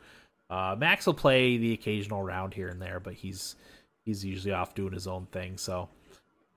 Uh, 0.50 0.74
Max 0.78 1.06
will 1.06 1.14
play 1.14 1.58
the 1.58 1.74
occasional 1.74 2.22
round 2.22 2.54
here 2.54 2.68
and 2.68 2.80
there, 2.80 2.98
but 2.98 3.14
he's 3.14 3.56
he's 4.04 4.24
usually 4.24 4.54
off 4.54 4.74
doing 4.74 4.92
his 4.92 5.06
own 5.06 5.26
thing. 5.26 5.58
So, 5.58 5.88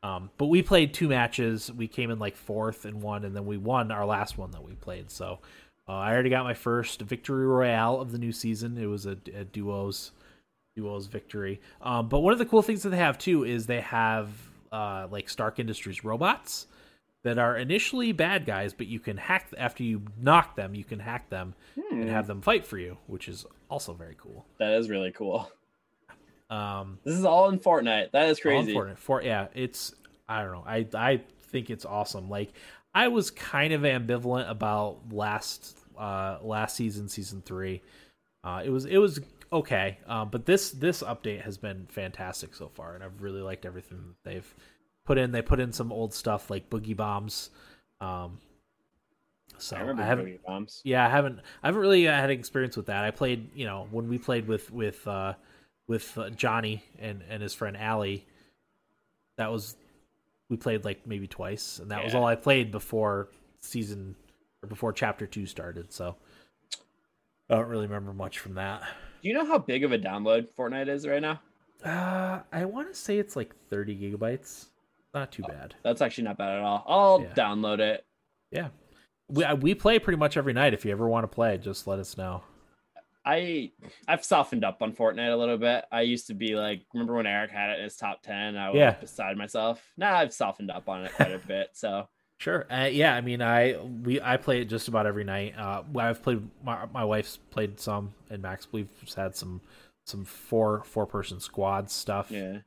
um, 0.03 0.31
but 0.37 0.47
we 0.47 0.61
played 0.61 0.93
two 0.93 1.07
matches. 1.09 1.71
We 1.71 1.87
came 1.87 2.09
in 2.09 2.19
like 2.19 2.35
fourth 2.35 2.85
in 2.85 3.01
one, 3.01 3.23
and 3.23 3.35
then 3.35 3.45
we 3.45 3.57
won 3.57 3.91
our 3.91 4.05
last 4.05 4.37
one 4.37 4.51
that 4.51 4.63
we 4.63 4.73
played. 4.73 5.11
So, 5.11 5.39
uh, 5.87 5.93
I 5.93 6.11
already 6.11 6.29
got 6.29 6.43
my 6.43 6.53
first 6.53 7.01
victory 7.01 7.45
royale 7.45 7.99
of 7.99 8.11
the 8.11 8.17
new 8.17 8.31
season. 8.31 8.77
It 8.77 8.87
was 8.87 9.05
a, 9.05 9.17
a 9.35 9.43
duos 9.43 10.11
duos 10.75 11.07
victory. 11.07 11.59
Um, 11.81 12.07
but 12.07 12.19
one 12.19 12.33
of 12.33 12.39
the 12.39 12.45
cool 12.45 12.61
things 12.61 12.83
that 12.83 12.89
they 12.89 12.97
have 12.97 13.17
too 13.17 13.43
is 13.43 13.65
they 13.65 13.81
have 13.81 14.29
uh, 14.71 15.07
like 15.11 15.29
Stark 15.29 15.59
Industries 15.59 16.03
robots 16.03 16.67
that 17.23 17.37
are 17.37 17.55
initially 17.55 18.11
bad 18.11 18.45
guys, 18.45 18.73
but 18.73 18.87
you 18.87 18.99
can 18.99 19.17
hack 19.17 19.53
after 19.57 19.83
you 19.83 20.01
knock 20.19 20.55
them. 20.55 20.73
You 20.73 20.83
can 20.83 20.99
hack 20.99 21.29
them 21.29 21.53
and 21.91 22.09
have 22.09 22.25
them 22.25 22.41
fight 22.41 22.65
for 22.65 22.77
you, 22.77 22.97
which 23.05 23.27
is 23.27 23.45
also 23.69 23.93
very 23.93 24.15
cool. 24.17 24.45
That 24.59 24.73
is 24.73 24.89
really 24.89 25.11
cool. 25.11 25.51
Um, 26.51 26.99
This 27.03 27.15
is 27.17 27.25
all 27.25 27.49
in 27.49 27.59
Fortnite. 27.59 28.11
That 28.11 28.29
is 28.29 28.39
crazy. 28.39 28.73
Fortnite. 28.73 28.97
For 28.97 29.23
yeah, 29.23 29.47
it's 29.55 29.95
I 30.27 30.43
don't 30.43 30.51
know. 30.51 30.63
I 30.65 30.85
I 30.93 31.21
think 31.43 31.69
it's 31.69 31.85
awesome. 31.85 32.29
Like 32.29 32.53
I 32.93 33.07
was 33.07 33.31
kind 33.31 33.73
of 33.73 33.81
ambivalent 33.81 34.49
about 34.49 34.99
last 35.11 35.77
uh 35.97 36.37
last 36.41 36.75
season, 36.75 37.07
season 37.09 37.41
three. 37.41 37.81
Uh, 38.43 38.61
it 38.65 38.69
was 38.69 38.85
it 38.85 38.97
was 38.97 39.19
okay, 39.53 39.97
uh, 40.07 40.25
but 40.25 40.45
this 40.45 40.71
this 40.71 41.01
update 41.03 41.41
has 41.41 41.57
been 41.57 41.87
fantastic 41.89 42.53
so 42.55 42.69
far, 42.69 42.95
and 42.95 43.03
I've 43.03 43.21
really 43.21 43.41
liked 43.41 43.65
everything 43.65 43.99
that 44.23 44.29
they've 44.29 44.55
put 45.05 45.17
in. 45.17 45.31
They 45.31 45.41
put 45.41 45.59
in 45.59 45.71
some 45.71 45.91
old 45.91 46.13
stuff 46.13 46.49
like 46.49 46.69
boogie 46.69 46.95
bombs. 46.95 47.49
Um, 47.99 48.39
so 49.57 49.75
I 49.75 49.81
I, 49.81 50.05
haven't 50.05 50.25
Boogie 50.25 50.39
Bombs. 50.45 50.81
yeah, 50.83 51.05
I 51.05 51.09
haven't. 51.09 51.39
I 51.63 51.67
haven't 51.67 51.81
really 51.81 52.03
had 52.05 52.29
experience 52.31 52.75
with 52.75 52.87
that. 52.87 53.03
I 53.03 53.11
played, 53.11 53.49
you 53.55 53.65
know, 53.65 53.87
when 53.91 54.07
we 54.09 54.17
played 54.17 54.47
with 54.47 54.71
with 54.71 55.07
uh, 55.07 55.33
with 55.91 56.17
uh, 56.17 56.29
Johnny 56.29 56.83
and 56.99 57.21
and 57.29 57.43
his 57.43 57.53
friend 57.53 57.75
Allie. 57.75 58.25
That 59.37 59.51
was 59.51 59.75
we 60.49 60.55
played 60.55 60.85
like 60.85 61.05
maybe 61.05 61.27
twice, 61.27 61.79
and 61.79 61.91
that 61.91 62.03
was 62.03 62.15
all 62.15 62.25
I 62.25 62.35
played 62.35 62.71
before 62.71 63.27
season 63.61 64.15
or 64.63 64.69
before 64.69 64.93
chapter 64.93 65.27
two 65.27 65.45
started. 65.45 65.91
So 65.91 66.15
I 67.49 67.55
don't 67.55 67.67
really 67.67 67.87
remember 67.87 68.13
much 68.13 68.39
from 68.39 68.53
that. 68.55 68.81
Do 69.21 69.27
you 69.27 69.35
know 69.35 69.45
how 69.45 69.57
big 69.57 69.83
of 69.83 69.91
a 69.91 69.99
download 69.99 70.47
Fortnite 70.57 70.87
is 70.87 71.05
right 71.05 71.21
now? 71.21 71.41
Uh, 71.83 72.39
I 72.53 72.63
want 72.65 72.87
to 72.93 72.95
say 72.97 73.17
it's 73.19 73.35
like 73.35 73.53
thirty 73.69 73.95
gigabytes. 73.95 74.67
Not 75.13 75.31
too 75.33 75.43
bad. 75.43 75.75
That's 75.83 76.01
actually 76.01 76.23
not 76.23 76.37
bad 76.37 76.57
at 76.57 76.63
all. 76.63 76.85
I'll 76.87 77.21
Yeah. 77.21 77.33
download 77.33 77.79
it. 77.79 78.05
Yeah, 78.49 78.69
we 79.27 79.43
uh, 79.43 79.55
we 79.55 79.75
play 79.75 79.99
pretty 79.99 80.17
much 80.17 80.37
every 80.37 80.53
night. 80.53 80.73
If 80.73 80.85
you 80.85 80.91
ever 80.91 81.07
want 81.09 81.25
to 81.25 81.27
play, 81.27 81.57
just 81.57 81.87
let 81.87 81.99
us 81.99 82.17
know. 82.17 82.43
I 83.25 83.71
I've 84.07 84.23
softened 84.25 84.63
up 84.63 84.81
on 84.81 84.93
Fortnite 84.93 85.31
a 85.31 85.35
little 85.35 85.57
bit. 85.57 85.85
I 85.91 86.01
used 86.01 86.27
to 86.27 86.33
be 86.33 86.55
like, 86.55 86.81
remember 86.93 87.15
when 87.15 87.27
Eric 87.27 87.51
had 87.51 87.69
it 87.71 87.77
in 87.79 87.83
his 87.83 87.95
top 87.95 88.21
ten? 88.23 88.57
I 88.57 88.69
was 88.69 88.77
Yeah. 88.79 88.91
beside 88.93 89.37
myself. 89.37 89.83
Now 89.97 90.15
I've 90.15 90.33
softened 90.33 90.71
up 90.71 90.89
on 90.89 91.05
it 91.05 91.13
quite 91.13 91.31
a 91.33 91.37
bit. 91.47 91.69
So 91.73 92.07
Sure. 92.37 92.65
Uh, 92.71 92.85
yeah. 92.91 93.13
I 93.13 93.21
mean, 93.21 93.41
I 93.43 93.77
we 93.77 94.19
I 94.19 94.37
play 94.37 94.61
it 94.61 94.65
just 94.65 94.87
about 94.87 95.05
every 95.05 95.23
night. 95.23 95.53
Uh, 95.57 95.83
I've 95.97 96.23
played 96.23 96.41
my 96.63 96.85
my 96.91 97.05
wife's 97.05 97.37
played 97.51 97.79
some, 97.79 98.13
and 98.31 98.41
Max 98.41 98.67
we've 98.71 98.89
had 99.15 99.35
some 99.35 99.61
some 100.05 100.25
four 100.25 100.83
four 100.85 101.05
person 101.05 101.39
squad 101.39 101.91
stuff. 101.91 102.31
yeah, 102.31 102.57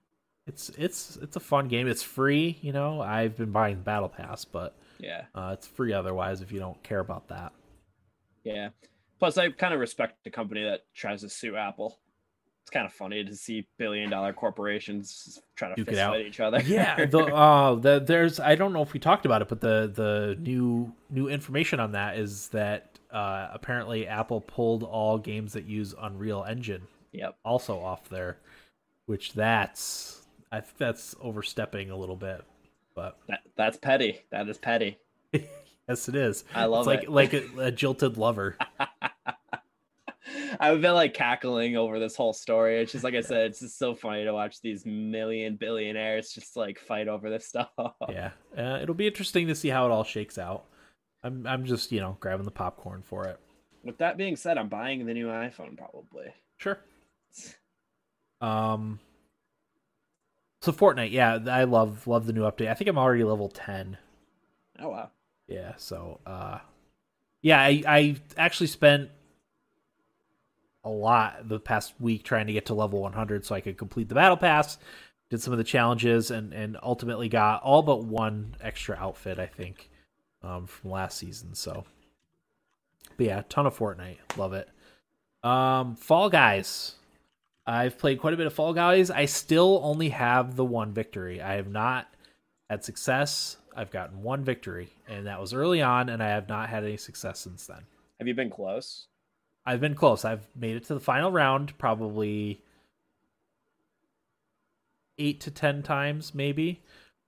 It's 0.46 0.68
it's 0.78 1.16
it's 1.16 1.34
a 1.34 1.40
fun 1.40 1.66
game. 1.66 1.88
It's 1.88 2.04
free. 2.04 2.56
You 2.62 2.72
know, 2.72 3.00
I've 3.00 3.36
been 3.36 3.50
buying 3.50 3.78
the 3.78 3.82
battle 3.82 4.08
pass, 4.08 4.44
but 4.44 4.76
yeah, 5.00 5.24
uh, 5.34 5.50
it's 5.54 5.66
free 5.66 5.92
otherwise 5.92 6.40
if 6.40 6.52
you 6.52 6.60
don't 6.60 6.80
care 6.84 7.00
about 7.00 7.26
that. 7.28 7.50
yeah. 8.44 8.68
Plus, 9.24 9.38
I 9.38 9.48
kind 9.50 9.72
of 9.72 9.80
respect 9.80 10.22
the 10.24 10.30
company 10.30 10.64
that 10.64 10.80
tries 10.94 11.22
to 11.22 11.30
sue 11.30 11.56
Apple. 11.56 11.98
it's 12.62 12.70
kind 12.70 12.84
of 12.84 12.92
funny 12.92 13.24
to 13.24 13.34
see 13.34 13.66
billion 13.78 14.10
dollar 14.10 14.34
corporations 14.34 15.40
trying 15.56 15.74
to 15.76 15.84
fight 15.94 16.26
each 16.26 16.40
other. 16.40 16.60
yeah 16.66 17.04
the 17.10 17.20
uh 17.20 17.74
the 17.74 18.00
there's 18.00 18.38
i 18.38 18.54
don't 18.54 18.74
know 18.74 18.82
if 18.82 18.92
we 18.92 19.00
talked 19.00 19.24
about 19.24 19.40
it 19.40 19.48
but 19.48 19.62
the 19.62 19.90
the 19.94 20.36
new 20.40 20.92
new 21.08 21.28
information 21.28 21.80
on 21.80 21.92
that 21.92 22.18
is 22.18 22.48
that 22.48 22.98
uh 23.10 23.48
apparently 23.52 24.06
apple 24.06 24.42
pulled 24.42 24.82
all 24.82 25.16
games 25.16 25.54
that 25.54 25.64
use 25.64 25.94
unreal 26.02 26.44
engine 26.46 26.82
yep. 27.12 27.34
also 27.46 27.78
off 27.80 28.08
there 28.10 28.36
which 29.06 29.32
that's 29.32 30.26
i 30.52 30.60
think 30.60 30.76
that's 30.76 31.14
overstepping 31.22 31.90
a 31.90 31.96
little 31.96 32.16
bit 32.16 32.42
but 32.94 33.16
That, 33.28 33.40
that's 33.56 33.76
petty. 33.78 34.20
That 34.30 34.48
is 34.50 34.58
petty. 34.58 34.98
yes 35.32 36.08
it 36.08 36.14
is 36.14 36.44
I 36.54 36.64
love 36.66 36.80
it's 36.82 36.86
like 36.86 37.02
it. 37.02 37.10
like 37.10 37.32
a, 37.34 37.66
a 37.66 37.70
jilted 37.72 38.16
lover 38.16 38.56
I've 40.60 40.80
been 40.80 40.94
like 40.94 41.14
cackling 41.14 41.76
over 41.76 41.98
this 41.98 42.16
whole 42.16 42.32
story. 42.32 42.80
It's 42.80 42.92
just 42.92 43.04
like 43.04 43.14
I 43.14 43.20
said, 43.20 43.46
it's 43.46 43.60
just 43.60 43.78
so 43.78 43.94
funny 43.94 44.24
to 44.24 44.32
watch 44.32 44.60
these 44.60 44.84
million 44.86 45.56
billionaires 45.56 46.30
just 46.30 46.56
like 46.56 46.78
fight 46.78 47.08
over 47.08 47.30
this 47.30 47.46
stuff. 47.48 47.70
yeah 48.08 48.30
uh, 48.56 48.78
it'll 48.82 48.94
be 48.94 49.06
interesting 49.06 49.46
to 49.48 49.54
see 49.54 49.68
how 49.68 49.86
it 49.86 49.90
all 49.90 50.04
shakes 50.04 50.38
out 50.38 50.64
i'm 51.22 51.46
i'm 51.46 51.64
just 51.64 51.90
you 51.92 52.00
know 52.00 52.16
grabbing 52.20 52.44
the 52.44 52.50
popcorn 52.50 53.02
for 53.02 53.24
it 53.26 53.38
With 53.84 53.98
that 53.98 54.16
being 54.16 54.36
said, 54.36 54.56
I'm 54.58 54.68
buying 54.68 55.04
the 55.06 55.14
new 55.14 55.26
iPhone 55.26 55.76
probably. 55.76 56.26
Sure. 56.58 56.78
Um. 58.40 59.00
So 60.62 60.72
Fortnite, 60.72 61.12
yeah, 61.12 61.38
I 61.46 61.64
love 61.64 62.06
love 62.06 62.26
the 62.26 62.32
new 62.32 62.42
update. 62.42 62.68
I 62.70 62.74
think 62.74 62.88
I'm 62.88 62.98
already 62.98 63.24
level 63.24 63.48
ten. 63.48 63.96
Oh 64.78 64.88
wow. 64.90 65.10
Yeah. 65.46 65.74
So, 65.76 66.20
uh, 66.26 66.58
yeah, 67.42 67.60
I 67.60 67.82
I 67.86 68.16
actually 68.36 68.66
spent 68.68 69.10
a 70.84 70.90
lot 70.90 71.48
the 71.48 71.58
past 71.58 71.94
week 72.00 72.24
trying 72.24 72.46
to 72.46 72.52
get 72.52 72.66
to 72.66 72.74
level 72.74 73.00
100 73.00 73.44
so 73.44 73.54
I 73.54 73.60
could 73.60 73.78
complete 73.78 74.08
the 74.08 74.14
battle 74.14 74.36
pass. 74.36 74.78
Did 75.30 75.40
some 75.40 75.52
of 75.52 75.58
the 75.58 75.64
challenges 75.64 76.30
and 76.30 76.52
and 76.52 76.76
ultimately 76.82 77.28
got 77.28 77.62
all 77.62 77.82
but 77.82 78.04
one 78.04 78.56
extra 78.60 78.96
outfit. 78.96 79.38
I 79.38 79.46
think 79.46 79.88
um, 80.42 80.66
from 80.66 80.90
last 80.90 81.18
season. 81.18 81.54
So, 81.54 81.84
but 83.16 83.26
yeah, 83.26 83.42
ton 83.48 83.66
of 83.66 83.76
Fortnite. 83.76 84.18
Love 84.36 84.52
it. 84.52 84.68
Um, 85.42 85.96
Fall 85.96 86.30
Guys. 86.30 86.94
I've 87.66 87.98
played 87.98 88.20
quite 88.20 88.34
a 88.34 88.36
bit 88.36 88.46
of 88.46 88.52
Fall 88.52 88.74
Guys. 88.74 89.10
I 89.10 89.24
still 89.24 89.80
only 89.82 90.10
have 90.10 90.56
the 90.56 90.64
one 90.64 90.92
victory. 90.92 91.40
I 91.40 91.54
have 91.54 91.68
not 91.68 92.12
had 92.68 92.84
success. 92.84 93.56
I've 93.74 93.90
gotten 93.90 94.22
one 94.22 94.44
victory, 94.44 94.90
and 95.08 95.26
that 95.26 95.40
was 95.40 95.54
early 95.54 95.82
on, 95.82 96.08
and 96.08 96.22
I 96.22 96.28
have 96.28 96.48
not 96.48 96.68
had 96.68 96.84
any 96.84 96.96
success 96.96 97.40
since 97.40 97.66
then. 97.66 97.82
Have 98.18 98.28
you 98.28 98.34
been 98.34 98.50
close? 98.50 99.06
I've 99.66 99.80
been 99.80 99.94
close. 99.94 100.24
I've 100.24 100.46
made 100.54 100.76
it 100.76 100.84
to 100.86 100.94
the 100.94 101.00
final 101.00 101.32
round 101.32 101.76
probably 101.78 102.62
eight 105.18 105.40
to 105.42 105.50
ten 105.50 105.82
times, 105.82 106.34
maybe. 106.34 106.82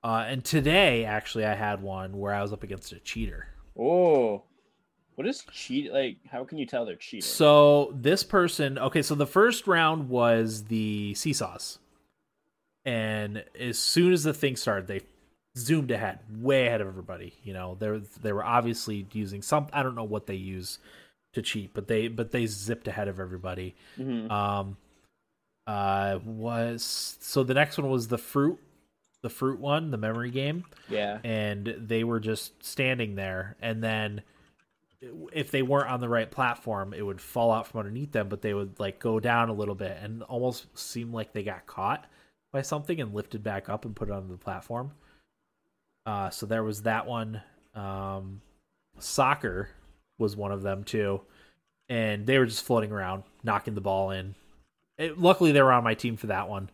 Uh, 0.04 0.24
and 0.28 0.44
today, 0.44 1.04
actually, 1.04 1.44
I 1.44 1.54
had 1.54 1.82
one 1.82 2.18
where 2.18 2.34
I 2.34 2.42
was 2.42 2.52
up 2.52 2.62
against 2.62 2.92
a 2.92 3.00
cheater. 3.00 3.48
Oh. 3.78 4.44
What 5.16 5.26
is 5.26 5.44
cheat 5.50 5.92
like 5.92 6.18
how 6.30 6.44
can 6.44 6.58
you 6.58 6.66
tell 6.66 6.84
they're 6.84 6.94
cheating? 6.94 7.22
So 7.22 7.90
this 7.94 8.22
person, 8.22 8.78
okay, 8.78 9.00
so 9.00 9.14
the 9.14 9.26
first 9.26 9.66
round 9.66 10.10
was 10.10 10.64
the 10.64 11.14
seesaws, 11.14 11.78
and 12.84 13.42
as 13.58 13.78
soon 13.78 14.12
as 14.12 14.24
the 14.24 14.34
thing 14.34 14.56
started, 14.56 14.86
they 14.86 15.00
zoomed 15.56 15.90
ahead, 15.90 16.18
way 16.30 16.66
ahead 16.66 16.82
of 16.82 16.88
everybody. 16.88 17.32
You 17.44 17.54
know, 17.54 17.76
they 17.80 18.02
they 18.20 18.32
were 18.32 18.44
obviously 18.44 19.06
using 19.12 19.40
some. 19.40 19.68
I 19.72 19.82
don't 19.82 19.94
know 19.94 20.04
what 20.04 20.26
they 20.26 20.34
use 20.34 20.78
to 21.36 21.42
cheat, 21.42 21.72
but 21.72 21.86
they 21.88 22.08
but 22.08 22.32
they 22.32 22.44
zipped 22.46 22.88
ahead 22.88 23.08
of 23.08 23.18
everybody. 23.20 23.74
Mhm. 23.98 24.30
Um, 24.30 24.76
uh, 25.66 26.18
was 26.24 27.16
so 27.20 27.42
the 27.44 27.54
next 27.54 27.78
one 27.78 27.88
was 27.90 28.08
the 28.08 28.18
fruit, 28.18 28.58
the 29.22 29.30
fruit 29.30 29.58
one, 29.58 29.90
the 29.90 29.96
memory 29.98 30.30
game 30.30 30.64
Yeah. 30.88 31.18
and 31.24 31.66
they 31.78 32.04
were 32.04 32.20
just 32.20 32.62
standing 32.64 33.14
there 33.16 33.56
and 33.60 33.82
then 33.82 34.22
if 35.32 35.50
they 35.50 35.62
weren't 35.62 35.90
on 35.90 36.00
the 36.00 36.08
right 36.08 36.30
platform 36.30 36.94
it 36.94 37.02
would 37.02 37.20
fall 37.20 37.50
out 37.52 37.66
from 37.66 37.80
underneath 37.80 38.12
them 38.12 38.28
but 38.28 38.42
they 38.42 38.54
would 38.54 38.78
like 38.78 38.98
go 39.00 39.18
down 39.20 39.48
a 39.48 39.52
little 39.52 39.74
bit 39.74 39.96
and 40.00 40.22
almost 40.24 40.66
seem 40.78 41.12
like 41.12 41.32
they 41.32 41.42
got 41.42 41.66
caught 41.66 42.06
by 42.52 42.62
something 42.62 43.00
and 43.00 43.12
lifted 43.14 43.42
back 43.42 43.68
up 43.68 43.84
and 43.84 43.94
put 43.96 44.08
it 44.08 44.12
on 44.12 44.28
the 44.28 44.36
platform 44.38 44.92
uh 46.06 46.30
so 46.30 46.46
there 46.46 46.62
was 46.64 46.82
that 46.82 47.06
one 47.06 47.42
um 47.74 48.40
soccer 48.98 49.68
was 50.18 50.36
one 50.36 50.52
of 50.52 50.62
them 50.62 50.84
too 50.84 51.20
and 51.88 52.26
they 52.26 52.38
were 52.38 52.46
just 52.46 52.64
floating 52.64 52.92
around 52.92 53.22
knocking 53.42 53.74
the 53.74 53.80
ball 53.80 54.10
in 54.10 54.34
it, 54.98 55.18
luckily 55.18 55.52
they 55.52 55.62
were 55.62 55.72
on 55.72 55.84
my 55.84 55.94
team 55.94 56.16
for 56.16 56.28
that 56.28 56.48
one 56.48 56.70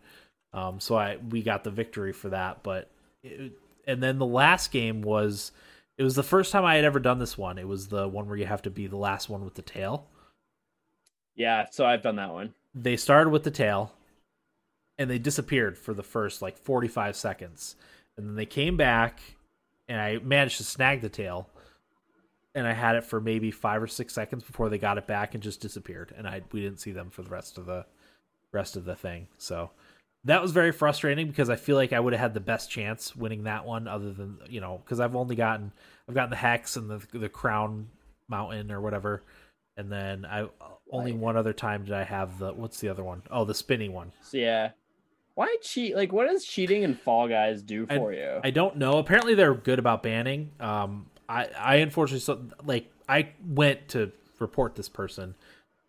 um 0.53 0.79
so 0.79 0.95
i 0.95 1.17
we 1.29 1.41
got 1.41 1.63
the 1.63 1.71
victory 1.71 2.13
for 2.13 2.29
that 2.29 2.63
but 2.63 2.89
it, 3.21 3.53
and 3.85 4.01
then 4.01 4.17
the 4.17 4.25
last 4.25 4.71
game 4.71 5.01
was 5.01 5.51
it 5.97 6.03
was 6.03 6.15
the 6.15 6.23
first 6.23 6.51
time 6.51 6.65
I 6.65 6.75
had 6.75 6.85
ever 6.85 6.99
done 6.99 7.19
this 7.19 7.37
one. 7.37 7.57
It 7.57 7.67
was 7.67 7.87
the 7.87 8.07
one 8.07 8.27
where 8.27 8.37
you 8.37 8.45
have 8.45 8.63
to 8.63 8.69
be 8.71 8.87
the 8.87 8.97
last 8.97 9.29
one 9.29 9.43
with 9.43 9.55
the 9.55 9.61
tail. 9.61 10.07
Yeah, 11.35 11.65
so 11.71 11.85
I've 11.85 12.01
done 12.01 12.15
that 12.15 12.31
one. 12.31 12.53
They 12.73 12.97
started 12.97 13.29
with 13.29 13.43
the 13.43 13.51
tail 13.51 13.93
and 14.97 15.09
they 15.09 15.19
disappeared 15.19 15.77
for 15.77 15.93
the 15.93 16.03
first 16.03 16.41
like 16.41 16.57
45 16.57 17.15
seconds. 17.15 17.75
And 18.17 18.27
then 18.27 18.35
they 18.35 18.45
came 18.45 18.77
back 18.77 19.19
and 19.87 19.99
I 19.99 20.17
managed 20.17 20.57
to 20.57 20.63
snag 20.63 21.01
the 21.01 21.09
tail. 21.09 21.49
And 22.55 22.67
I 22.67 22.73
had 22.73 22.95
it 22.95 23.03
for 23.03 23.19
maybe 23.19 23.49
5 23.51 23.83
or 23.83 23.87
6 23.87 24.13
seconds 24.13 24.43
before 24.43 24.69
they 24.69 24.77
got 24.77 24.97
it 24.97 25.07
back 25.07 25.33
and 25.33 25.41
just 25.41 25.59
disappeared 25.61 26.13
and 26.17 26.27
I 26.27 26.41
we 26.51 26.61
didn't 26.61 26.79
see 26.79 26.91
them 26.91 27.09
for 27.09 27.23
the 27.23 27.29
rest 27.29 27.57
of 27.57 27.65
the 27.65 27.85
rest 28.51 28.75
of 28.75 28.85
the 28.85 28.95
thing. 28.95 29.27
So 29.37 29.71
that 30.25 30.41
was 30.41 30.51
very 30.51 30.71
frustrating 30.71 31.27
because 31.27 31.49
I 31.49 31.55
feel 31.55 31.75
like 31.75 31.91
I 31.93 31.99
would 31.99 32.13
have 32.13 32.19
had 32.19 32.33
the 32.33 32.39
best 32.39 32.69
chance 32.69 33.15
winning 33.15 33.43
that 33.43 33.65
one, 33.65 33.87
other 33.87 34.13
than 34.13 34.37
you 34.47 34.61
know, 34.61 34.81
because 34.85 34.99
I've 34.99 35.15
only 35.15 35.35
gotten 35.35 35.71
I've 36.07 36.15
gotten 36.15 36.29
the 36.29 36.35
hex 36.35 36.75
and 36.77 36.89
the 36.89 37.17
the 37.17 37.27
crown 37.29 37.87
mountain 38.29 38.71
or 38.71 38.79
whatever, 38.81 39.23
and 39.75 39.91
then 39.91 40.23
I 40.25 40.47
only 40.91 41.11
Right. 41.11 41.19
one 41.19 41.35
other 41.37 41.53
time 41.53 41.83
did 41.85 41.93
I 41.93 42.03
have 42.03 42.37
the 42.39 42.53
what's 42.53 42.79
the 42.79 42.89
other 42.89 43.03
one? 43.03 43.23
Oh, 43.31 43.45
the 43.45 43.53
spinning 43.55 43.93
one. 43.93 44.11
So 44.21 44.37
yeah. 44.37 44.71
Why 45.35 45.57
cheat? 45.63 45.95
Like, 45.95 46.13
what 46.13 46.27
does 46.29 46.45
cheating 46.45 46.83
and 46.83 46.99
Fall 46.99 47.27
Guys 47.27 47.63
do 47.63 47.87
I- 47.89 47.97
for 47.97 48.13
you? 48.13 48.39
I 48.43 48.51
don't 48.51 48.77
know. 48.77 48.99
Apparently, 48.99 49.33
they're 49.33 49.55
good 49.55 49.79
about 49.79 50.03
banning. 50.03 50.51
Um, 50.59 51.07
I 51.29 51.45
I 51.57 51.75
unfortunately 51.75 52.19
so 52.21 52.41
like 52.65 52.91
I 53.09 53.29
went 53.47 53.87
to 53.89 54.11
report 54.39 54.75
this 54.75 54.89
person. 54.89 55.35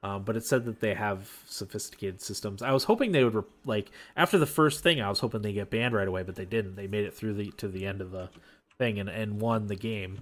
Um, 0.02 0.22
but 0.22 0.36
it 0.36 0.44
said 0.44 0.66
that 0.66 0.80
they 0.80 0.92
have 0.92 1.30
sophisticated 1.46 2.20
systems. 2.20 2.60
I 2.60 2.72
was 2.72 2.84
hoping 2.84 3.12
they 3.12 3.24
would 3.24 3.34
re- 3.34 3.42
like 3.64 3.90
after 4.16 4.36
the 4.36 4.44
first 4.44 4.82
thing. 4.82 5.00
I 5.00 5.08
was 5.08 5.20
hoping 5.20 5.40
they 5.40 5.54
get 5.54 5.70
banned 5.70 5.94
right 5.94 6.06
away, 6.06 6.22
but 6.22 6.34
they 6.36 6.44
didn't. 6.44 6.76
They 6.76 6.86
made 6.86 7.06
it 7.06 7.14
through 7.14 7.32
the 7.34 7.50
to 7.52 7.68
the 7.68 7.86
end 7.86 8.02
of 8.02 8.10
the 8.10 8.28
thing 8.76 8.98
and, 8.98 9.08
and 9.08 9.40
won 9.40 9.66
the 9.66 9.76
game, 9.76 10.18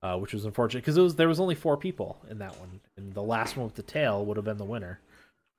uh, 0.00 0.16
which 0.16 0.32
was 0.32 0.44
unfortunate 0.44 0.82
because 0.82 0.96
it 0.96 1.00
was 1.02 1.16
there 1.16 1.26
was 1.26 1.40
only 1.40 1.56
four 1.56 1.76
people 1.76 2.18
in 2.30 2.38
that 2.38 2.56
one, 2.60 2.78
and 2.96 3.12
the 3.14 3.22
last 3.22 3.56
one 3.56 3.66
with 3.66 3.74
the 3.74 3.82
tail 3.82 4.24
would 4.24 4.36
have 4.36 4.44
been 4.46 4.58
the 4.58 4.64
winner. 4.64 5.00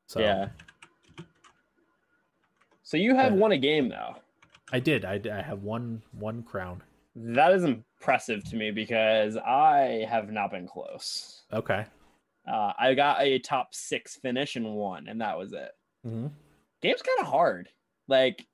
So 0.08 0.22
Yeah. 0.22 0.48
So 2.84 2.96
you 2.96 3.16
have 3.16 3.34
Yeah. 3.34 3.40
won 3.40 3.52
a 3.52 3.58
game 3.58 3.90
though. 3.90 4.16
I 4.72 4.80
did. 4.80 5.04
I, 5.06 5.20
I 5.30 5.42
have 5.42 5.64
one 5.64 6.02
one 6.14 6.44
crown. 6.44 6.84
That 7.18 7.52
is 7.52 7.66
impressive 8.00 8.44
to 8.50 8.56
me 8.56 8.72
because 8.72 9.38
I 9.38 10.06
have 10.10 10.32
not 10.32 10.52
been 10.52 10.68
close. 10.68 11.42
Okay. 11.52 11.86
Uh, 12.48 12.72
I 12.80 12.94
got 12.94 13.22
a 13.22 13.40
top 13.40 13.74
six 13.74 14.16
finish 14.16 14.56
and 14.56 14.74
one, 14.76 15.08
and 15.08 15.22
that 15.22 15.38
was 15.38 15.54
it. 15.54 15.72
Mm-hmm. 16.06 16.28
Game's 16.82 17.02
kind 17.02 17.20
of 17.20 17.28
hard. 17.28 17.70
Like, 18.08 18.46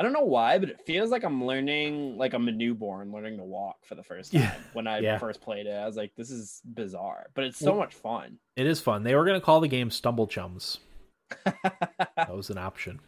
I 0.00 0.04
don't 0.04 0.12
know 0.12 0.20
why, 0.24 0.58
but 0.58 0.70
it 0.70 0.80
feels 0.86 1.10
like 1.10 1.24
I'm 1.24 1.44
learning, 1.44 2.16
like 2.16 2.32
I'm 2.32 2.46
a 2.48 2.52
newborn 2.52 3.10
learning 3.12 3.36
to 3.38 3.44
walk 3.44 3.84
for 3.84 3.96
the 3.96 4.02
first 4.04 4.32
time. 4.32 4.42
Yeah. 4.42 4.54
When 4.72 4.86
I 4.86 5.00
Yeah. 5.00 5.18
first 5.18 5.40
played 5.42 5.66
it, 5.66 5.72
I 5.74 5.84
was 5.86 5.96
like, 5.96 6.12
this 6.16 6.30
is 6.30 6.62
bizarre, 6.64 7.26
but 7.34 7.44
it's 7.44 7.58
so 7.58 7.72
Well- 7.72 7.80
much 7.80 7.94
fun. 7.94 8.38
It 8.56 8.66
is 8.66 8.80
fun. 8.80 9.02
They 9.02 9.14
were 9.14 9.24
going 9.24 9.38
to 9.38 9.44
call 9.44 9.60
the 9.60 9.68
game 9.68 9.90
Stumble 9.90 10.26
Chums. 10.28 10.78
That 11.44 12.34
was 12.34 12.50
an 12.50 12.58
option. 12.58 13.00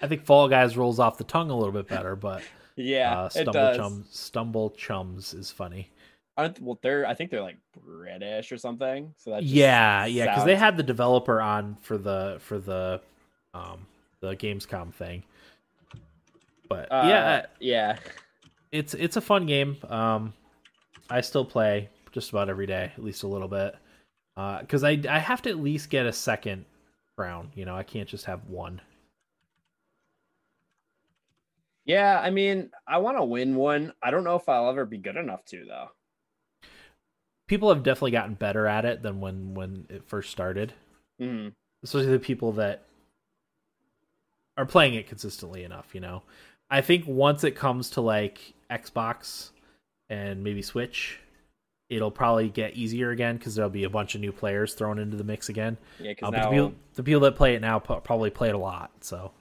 I 0.00 0.06
think 0.06 0.24
Fall 0.24 0.48
Guys 0.48 0.76
rolls 0.76 0.98
off 1.00 1.18
the 1.18 1.24
tongue 1.24 1.50
a 1.50 1.56
little 1.56 1.72
bit 1.72 1.88
better, 1.88 2.14
but 2.14 2.42
yeah, 2.78 3.20
uh, 3.20 3.26
it 3.26 3.32
Stumble 3.32 3.52
does. 3.52 3.76
Chums, 3.76 4.06
Stumble 4.10 4.70
Chums 4.70 5.34
is 5.34 5.50
funny. 5.50 5.90
Aren't 6.36 6.60
well, 6.62 6.78
they're 6.82 7.06
I 7.06 7.14
think 7.14 7.30
they're 7.30 7.42
like 7.42 7.58
British 7.84 8.52
or 8.52 8.58
something. 8.58 9.12
So 9.16 9.30
that 9.30 9.42
Yeah, 9.42 10.06
yeah, 10.06 10.26
because 10.26 10.44
they 10.44 10.56
had 10.56 10.76
the 10.76 10.82
developer 10.82 11.40
on 11.40 11.76
for 11.80 11.98
the 11.98 12.38
for 12.40 12.58
the 12.58 13.00
um 13.54 13.86
the 14.20 14.36
Gamescom 14.36 14.94
thing. 14.94 15.24
But 16.68 16.92
uh, 16.92 17.04
yeah, 17.06 17.46
yeah. 17.60 17.98
it's 18.72 18.94
it's 18.94 19.16
a 19.16 19.20
fun 19.20 19.46
game. 19.46 19.76
Um, 19.88 20.32
I 21.10 21.20
still 21.22 21.44
play 21.44 21.88
just 22.12 22.30
about 22.30 22.48
every 22.48 22.66
day, 22.66 22.92
at 22.96 23.02
least 23.02 23.22
a 23.22 23.26
little 23.26 23.48
bit, 23.48 23.74
because 24.60 24.84
I 24.84 25.00
I 25.08 25.18
have 25.18 25.42
to 25.42 25.50
at 25.50 25.58
least 25.58 25.90
get 25.90 26.06
a 26.06 26.12
second 26.12 26.64
crown. 27.16 27.50
You 27.54 27.64
know, 27.64 27.74
I 27.74 27.82
can't 27.82 28.08
just 28.08 28.26
have 28.26 28.44
one. 28.48 28.80
Yeah, 31.88 32.20
I 32.20 32.28
mean, 32.30 32.70
I 32.86 32.98
want 32.98 33.16
to 33.16 33.24
win 33.24 33.56
one. 33.56 33.92
I 34.02 34.10
don't 34.12 34.22
know 34.22 34.36
if 34.36 34.48
I'll 34.48 34.68
ever 34.68 34.84
be 34.84 34.98
good 34.98 35.16
enough 35.16 35.44
to 35.46 35.64
though. 35.66 35.90
People 37.48 37.70
have 37.70 37.82
definitely 37.82 38.10
gotten 38.10 38.34
better 38.34 38.66
at 38.66 38.84
it 38.84 39.02
than 39.02 39.20
when 39.20 39.54
when 39.54 39.86
it 39.88 40.04
first 40.06 40.30
started. 40.30 40.74
Mhm. 41.20 41.52
especially 41.82 42.10
the 42.12 42.18
people 42.20 42.52
that 42.52 42.82
are 44.56 44.66
playing 44.66 44.94
it 44.94 45.08
consistently 45.08 45.64
enough. 45.64 45.94
You 45.94 46.00
know, 46.00 46.22
I 46.70 46.80
think 46.80 47.06
once 47.06 47.42
it 47.44 47.52
comes 47.52 47.90
to 47.90 48.00
like 48.00 48.52
Xbox 48.70 49.50
and 50.10 50.42
maybe 50.44 50.60
Switch, 50.62 51.18
it'll 51.88 52.10
probably 52.10 52.48
get 52.50 52.74
easier 52.74 53.10
again 53.10 53.36
because 53.36 53.54
there'll 53.54 53.70
be 53.70 53.84
a 53.84 53.90
bunch 53.90 54.14
of 54.14 54.20
new 54.20 54.32
players 54.32 54.74
thrown 54.74 54.98
into 54.98 55.16
the 55.16 55.24
mix 55.24 55.48
again. 55.48 55.76
Yeah, 55.98 56.10
Uh, 56.10 56.14
because 56.14 56.30
but 56.30 56.36
now 56.36 56.42
the, 56.44 56.50
people, 56.50 56.74
the 56.94 57.02
people 57.02 57.20
that 57.22 57.36
play 57.36 57.54
it 57.54 57.60
now 57.60 57.78
probably 57.78 58.30
play 58.30 58.48
it 58.48 58.54
a 58.54 58.58
lot. 58.58 58.90
So 59.00 59.32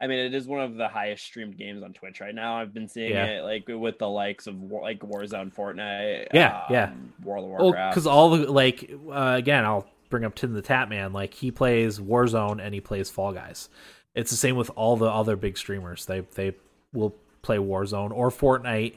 I 0.00 0.06
mean, 0.08 0.18
it 0.18 0.34
is 0.34 0.46
one 0.46 0.60
of 0.60 0.74
the 0.76 0.88
highest 0.88 1.24
streamed 1.24 1.56
games 1.56 1.82
on 1.82 1.92
Twitch 1.92 2.20
right 2.20 2.34
now. 2.34 2.56
I've 2.60 2.74
been 2.74 2.88
seeing 2.88 3.10
Yeah. 3.12 3.26
it 3.38 3.42
like 3.44 3.64
with 3.68 3.98
the 3.98 4.08
likes 4.08 4.46
of 4.46 4.60
War- 4.60 4.82
like 4.82 4.98
Warzone, 5.00 5.54
Fortnite, 5.54 6.28
Yeah, 6.34 6.64
yeah. 6.70 6.84
um, 6.86 7.12
World 7.22 7.44
of 7.44 7.50
Well, 7.52 7.60
Warcraft. 7.66 7.94
because 7.94 8.06
all 8.06 8.30
the 8.30 8.50
like 8.52 8.90
uh, 9.10 9.34
again, 9.38 9.64
I'll 9.64 9.88
bring 10.10 10.24
up 10.24 10.34
TimTheTatman. 10.34 11.12
Like 11.12 11.32
he 11.34 11.50
plays 11.50 11.98
Warzone 12.00 12.60
and 12.60 12.74
he 12.74 12.80
plays 12.80 13.08
Fall 13.10 13.32
Guys. 13.32 13.68
It's 14.14 14.30
the 14.30 14.36
same 14.36 14.56
with 14.56 14.70
all 14.76 14.96
the 14.96 15.06
other 15.10 15.36
big 15.36 15.56
streamers. 15.56 16.06
They 16.06 16.20
they 16.20 16.54
will 16.92 17.14
play 17.42 17.56
Warzone 17.58 18.10
or 18.12 18.30
Fortnite 18.30 18.94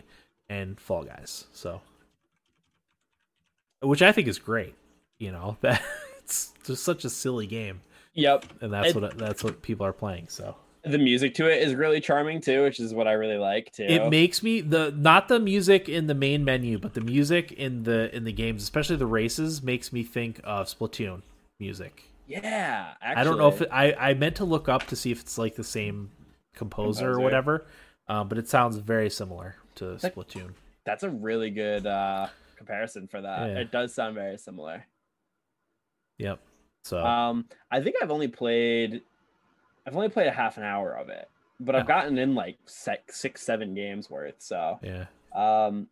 and 0.50 0.80
Fall 0.80 1.04
Guys. 1.04 1.46
So, 1.54 1.82
which 3.82 4.02
I 4.02 4.12
think 4.12 4.28
is 4.28 4.40
great. 4.40 4.76
You 5.20 5.32
know, 5.32 5.58
that 5.62 5.82
it's 6.24 6.54
just 6.64 6.84
such 6.84 7.06
a 7.06 7.10
silly 7.10 7.48
game, 7.48 7.82
yep, 8.14 8.46
and 8.62 8.72
that's 8.74 8.90
It- 8.90 8.96
what 8.96 9.18
that's 9.18 9.44
what 9.44 9.62
people 9.62 9.86
are 9.86 9.94
playing. 9.94 10.28
So 10.30 10.56
the 10.92 10.98
music 10.98 11.34
to 11.36 11.48
it 11.48 11.62
is 11.62 11.76
really 11.76 12.00
charming 12.02 12.42
too, 12.42 12.64
which 12.64 12.80
is 12.80 12.94
what 12.94 13.08
I 13.08 13.14
really 13.14 13.38
like 13.38 13.72
too. 13.72 13.84
it 13.84 14.10
makes 14.10 14.42
me 14.44 14.62
the 14.62 14.92
not 14.98 15.28
the 15.28 15.40
music 15.40 15.88
in 15.90 16.08
the 16.08 16.14
main 16.16 16.44
menu, 16.46 16.78
but 16.80 16.94
the 16.94 17.02
music 17.02 17.52
in 17.52 17.84
the 17.84 18.14
in 18.16 18.24
the 18.24 18.32
games, 18.34 18.64
especially 18.64 18.96
the 18.96 19.06
races, 19.06 19.62
makes 19.64 19.92
me 19.94 20.04
think 20.04 20.40
of 20.44 20.68
Splatoon 20.68 21.22
music. 21.60 22.04
yeah, 22.28 22.94
actually, 23.02 23.22
I 23.22 23.24
don't 23.24 23.38
know 23.38 23.48
if 23.50 23.62
it, 23.62 23.70
I 23.72 23.94
I 23.94 24.14
meant 24.14 24.36
to 24.38 24.46
look 24.46 24.68
up 24.70 24.86
to 24.88 24.96
see 24.96 25.12
if 25.12 25.22
it's 25.22 25.38
like 25.38 25.56
the 25.56 25.64
same 25.64 26.12
composer, 26.56 27.12
or 27.12 27.20
whatever, 27.20 27.66
um, 28.08 28.28
but 28.30 28.38
it 28.38 28.48
sounds 28.50 28.78
very 28.78 29.10
similar 29.10 29.56
to 29.76 29.96
That- 29.98 30.16
Splatoon. 30.16 30.54
that's 30.86 31.04
a 31.04 31.10
really 31.10 31.50
good 31.52 31.86
uh, 31.86 32.28
comparison 32.58 33.08
for 33.08 33.22
that. 33.22 33.50
Yeah. 33.50 33.60
It 33.60 33.72
does 33.72 33.94
sound 33.94 34.16
very 34.16 34.38
similar. 34.38 34.86
Yep. 36.18 36.40
So 36.84 37.04
Um, 37.06 37.46
I 37.70 37.82
think 37.82 37.96
I've 38.02 38.12
only 38.12 38.28
played, 38.28 39.02
I've 39.88 39.96
only 39.96 40.10
played 40.10 40.28
a 40.28 40.32
half 40.32 40.58
an 40.58 40.64
hour 40.64 40.92
of 40.94 41.08
it, 41.10 41.30
but 41.62 41.76
I've 41.76 41.88
gotten 41.88 42.18
in 42.18 42.36
like 42.36 42.58
six, 42.66 43.20
six, 43.20 43.42
seven 43.42 43.74
games 43.74 44.10
worth. 44.10 44.36
So, 44.40 44.80
yeah, 44.84 45.06
um, 45.34 45.88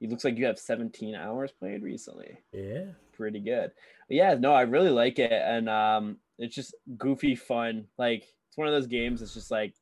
it 0.00 0.10
looks 0.10 0.24
like 0.24 0.36
you 0.36 0.44
have 0.46 0.58
17 0.58 1.14
hours 1.14 1.52
played 1.52 1.82
recently. 1.82 2.38
yeah, 2.52 2.86
Pretty 3.12 3.40
good. 3.40 3.70
But 4.08 4.14
yeah, 4.16 4.34
no, 4.34 4.52
I 4.52 4.62
really 4.62 4.90
like 4.90 5.18
it, 5.18 5.32
and 5.32 5.68
um, 5.70 6.16
it's 6.38 6.54
just 6.54 6.74
goofy 6.98 7.34
fun. 7.36 7.86
Like 7.98 8.24
it's 8.48 8.56
one 8.56 8.66
of 8.68 8.74
those 8.74 8.86
games. 8.88 9.20
that's 9.20 9.34
just 9.34 9.50
like 9.50 9.72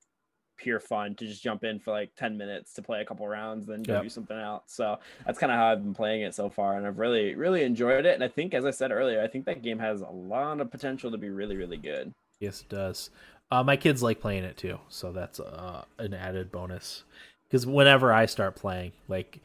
pure 0.56 0.78
fun 0.78 1.16
to 1.16 1.27
just 1.27 1.43
jump 1.43 1.65
in 1.65 1.81
for 1.81 1.90
like 1.90 2.15
10 2.16 2.39
minutes 2.39 2.74
to 2.74 2.81
play 2.82 3.01
a 3.01 3.05
couple 3.05 3.27
rounds, 3.27 3.66
then 3.66 3.82
go 3.82 3.94
Yep. 3.94 4.02
do 4.05 4.09
something 4.09 4.39
else. 4.39 4.62
So 4.69 4.98
that's 5.27 5.36
kind 5.39 5.51
of 5.51 5.59
how 5.59 5.73
I've 5.73 5.82
been 5.82 5.94
playing 5.94 6.23
it 6.23 6.32
so 6.35 6.48
far, 6.48 6.77
and 6.77 6.86
I've 6.86 6.98
really, 6.98 7.35
really 7.35 7.65
enjoyed 7.65 8.06
it. 8.06 8.15
And 8.15 8.23
I 8.23 8.28
think, 8.28 8.55
as 8.55 8.65
I 8.65 8.70
said 8.70 8.93
earlier, 8.93 9.20
I 9.20 9.27
think 9.27 9.47
that 9.47 9.62
game 9.62 9.81
has 9.81 10.01
a 10.01 10.06
lot 10.09 10.61
of 10.61 10.70
potential 10.70 11.11
to 11.11 11.19
be 11.19 11.31
really, 11.31 11.56
really 11.56 11.77
good. 11.77 12.12
Yes, 12.44 12.60
it 12.62 12.68
does. 12.68 13.10
Uh, 13.50 13.62
my 13.62 13.76
kids 13.76 14.02
like 14.02 14.20
playing 14.20 14.44
it 14.44 14.56
too, 14.56 14.78
so 14.88 15.12
that's 15.12 15.38
uh, 15.40 15.84
an 15.98 16.14
added 16.14 16.50
bonus. 16.52 17.04
Because 17.48 17.66
whenever 17.66 18.12
I 18.12 18.26
start 18.26 18.56
playing, 18.56 18.92
like, 19.06 19.40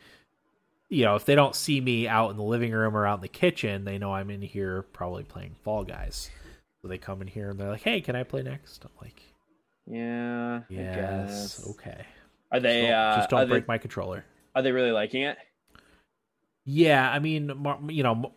you 0.89 1.03
know, 1.05 1.15
if 1.15 1.25
they 1.25 1.35
don't 1.35 1.55
see 1.55 1.79
me 1.79 2.07
out 2.07 2.31
in 2.31 2.37
the 2.37 2.43
living 2.43 2.71
room 2.71 2.95
or 2.95 3.05
out 3.05 3.19
in 3.19 3.21
the 3.21 3.27
kitchen, 3.27 3.83
they 3.85 3.97
know 3.97 4.13
I'm 4.13 4.29
in 4.29 4.41
here 4.41 4.83
probably 4.93 5.23
playing 5.23 5.55
Fall 5.63 5.83
Guys. 5.83 6.29
So 6.81 6.87
they 6.87 6.97
come 6.97 7.21
in 7.21 7.27
here 7.27 7.49
and 7.49 7.59
they're 7.59 7.69
like, 7.69 7.81
"Hey, 7.83 8.01
can 8.01 8.15
I 8.15 8.23
play 8.23 8.41
next?" 8.41 8.83
I'm 8.85 8.91
like, 9.01 9.21
Yeah. 9.85 10.61
I 10.69 10.73
"Yes, 10.73 10.95
guess. 10.95 11.69
okay." 11.71 12.05
Are 12.51 12.59
they? 12.59 12.81
Just 12.81 12.89
don't, 12.89 12.93
uh, 12.93 13.15
just 13.17 13.29
don't 13.29 13.49
break 13.49 13.65
they, 13.65 13.71
my 13.73 13.77
controller. 13.77 14.25
Are 14.55 14.61
they 14.61 14.71
really 14.71 14.91
liking 14.91 15.23
it? 15.23 15.37
Yeah, 16.65 17.09
I 17.11 17.19
mean, 17.19 17.51
Mar- 17.57 17.79
you 17.89 18.03
know, 18.03 18.31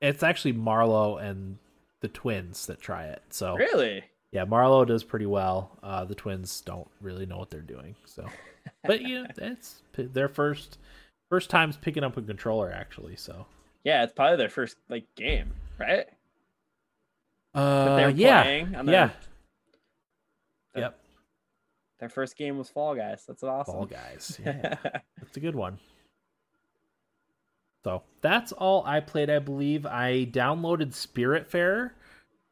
it's 0.00 0.22
actually 0.22 0.52
Marlo 0.52 1.20
and 1.20 1.58
the 2.00 2.08
twins 2.08 2.66
that 2.66 2.80
try 2.80 3.04
it. 3.04 3.22
So 3.30 3.56
Really? 3.56 4.04
yeah, 4.32 4.44
Marlo 4.44 4.86
does 4.86 5.02
pretty 5.04 5.26
well. 5.26 5.78
Uh, 5.82 6.04
the 6.04 6.14
twins 6.14 6.60
don't 6.60 6.88
really 7.00 7.26
know 7.26 7.38
what 7.38 7.50
they're 7.50 7.60
doing. 7.60 7.94
So, 8.04 8.26
but 8.84 9.00
you 9.02 9.22
know, 9.22 9.28
it's 9.38 9.82
their 9.96 10.28
first 10.28 10.78
first 11.30 11.50
times 11.50 11.76
picking 11.76 12.04
up 12.04 12.16
a 12.16 12.22
controller 12.22 12.72
actually. 12.72 13.16
So 13.16 13.46
Yeah, 13.84 14.02
it's 14.04 14.12
probably 14.12 14.36
their 14.36 14.48
first 14.48 14.76
like 14.88 15.04
game, 15.16 15.52
right? 15.78 16.06
Uh, 17.54 17.96
they're 17.96 18.10
yeah, 18.10 18.42
their- 18.44 18.60
yeah, 18.84 19.10
their- 20.74 20.82
yep. 20.82 20.98
Their 21.98 22.08
first 22.08 22.36
game 22.36 22.58
was 22.58 22.68
Fall 22.70 22.94
Guys. 22.94 23.24
That's 23.26 23.42
awesome. 23.42 23.74
Fall 23.74 23.86
Guys. 23.86 24.38
Yeah, 24.44 24.76
that's 24.82 25.36
a 25.36 25.40
good 25.40 25.56
one. 25.56 25.78
So 27.84 28.02
that's 28.20 28.52
all 28.52 28.84
I 28.86 29.00
played. 29.00 29.30
I 29.30 29.38
believe 29.38 29.86
I 29.86 30.28
downloaded 30.30 30.92
Spiritfarer 30.92 31.90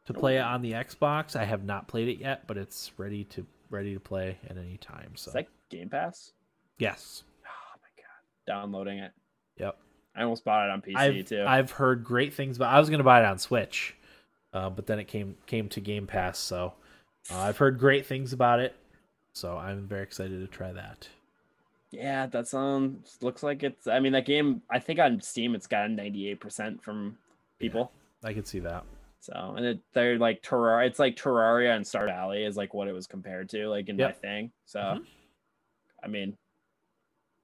to 0.06 0.14
play 0.14 0.36
it 0.36 0.42
on 0.42 0.62
the 0.62 0.72
Xbox. 0.72 1.36
I 1.36 1.44
have 1.44 1.64
not 1.64 1.88
played 1.88 2.08
it 2.08 2.18
yet, 2.18 2.46
but 2.46 2.56
it's 2.56 2.92
ready 2.96 3.24
to 3.24 3.46
ready 3.70 3.92
to 3.94 4.00
play 4.00 4.38
at 4.48 4.56
any 4.56 4.76
time. 4.78 5.12
So 5.16 5.30
Is 5.30 5.34
that 5.34 5.48
Game 5.70 5.88
Pass? 5.88 6.32
yes, 6.78 7.24
Oh 7.44 7.78
my 7.82 8.02
god. 8.02 8.60
Downloading 8.62 8.98
it. 8.98 9.12
yep. 9.58 9.76
I 10.14 10.22
almost 10.22 10.44
bought 10.44 10.66
it 10.66 10.70
on 10.70 10.80
PC 10.80 10.96
I've 10.96 11.24
too. 11.26 11.44
I've 11.46 11.70
heard 11.72 12.04
great 12.04 12.32
things, 12.32 12.56
but 12.56 12.68
I 12.68 12.78
was 12.78 12.88
going 12.88 12.98
to 12.98 13.04
buy 13.04 13.20
it 13.20 13.26
on 13.26 13.38
Switch, 13.38 13.94
uh, 14.54 14.70
but 14.70 14.86
then 14.86 14.98
it 14.98 15.08
came 15.08 15.36
came 15.46 15.68
to 15.70 15.80
Game 15.80 16.06
Pass. 16.06 16.38
So 16.38 16.72
uh, 17.30 17.38
I've 17.38 17.58
heard 17.58 17.78
great 17.78 18.06
things 18.06 18.32
about 18.32 18.60
it. 18.60 18.74
So 19.32 19.58
I'm 19.58 19.86
very 19.86 20.02
excited 20.02 20.40
to 20.40 20.46
try 20.46 20.72
that. 20.72 21.08
Yeah, 21.92 22.26
that 22.26 22.48
sounds 22.48 23.16
looks 23.22 23.42
like 23.42 23.62
it's 23.62 23.86
I 23.86 24.00
mean 24.00 24.12
that 24.12 24.26
game 24.26 24.62
I 24.70 24.78
think 24.78 24.98
on 24.98 25.20
Steam 25.20 25.54
it's 25.54 25.66
got 25.66 25.86
a 25.86 25.88
98% 25.88 26.82
from 26.82 27.16
people. 27.58 27.92
I 28.24 28.32
could 28.34 28.46
see 28.46 28.58
that. 28.60 28.84
So 29.20 29.54
and 29.56 29.64
it, 29.64 29.80
they're 29.92 30.18
like 30.18 30.42
Terraria. 30.42 30.86
It's 30.86 30.98
like 30.98 31.16
Terraria 31.16 31.74
and 31.76 31.84
Stardew 31.84 32.06
Valley 32.06 32.44
is 32.44 32.56
like 32.56 32.74
what 32.74 32.88
it 32.88 32.92
was 32.92 33.06
compared 33.06 33.48
to, 33.50 33.68
like 33.68 33.88
in 33.88 33.96
my 33.96 34.04
Yep. 34.04 34.20
thing. 34.20 34.52
So, 34.66 34.78
Mhm. 34.80 35.06
I 36.02 36.08
mean, 36.08 36.36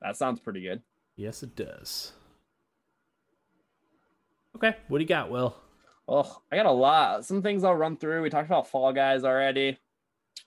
that 0.01 0.17
sounds 0.17 0.41
pretty 0.41 0.61
good. 0.63 0.83
Yes, 1.17 1.43
it 1.43 1.55
does. 1.57 2.13
Okay, 4.57 4.77
what 4.89 4.99
do 4.99 5.03
you 5.05 5.09
got, 5.09 5.31
Will? 5.31 5.57
Oh, 6.09 6.43
I 6.51 6.57
got 6.57 6.67
a 6.67 6.71
lot. 6.71 7.25
Some 7.25 7.43
things 7.43 7.65
I'll 7.65 7.75
run 7.75 7.97
through. 7.97 8.23
We 8.23 8.31
talked 8.31 8.49
about 8.49 8.67
Fall 8.69 8.93
Guys 8.93 9.25
already. 9.25 9.79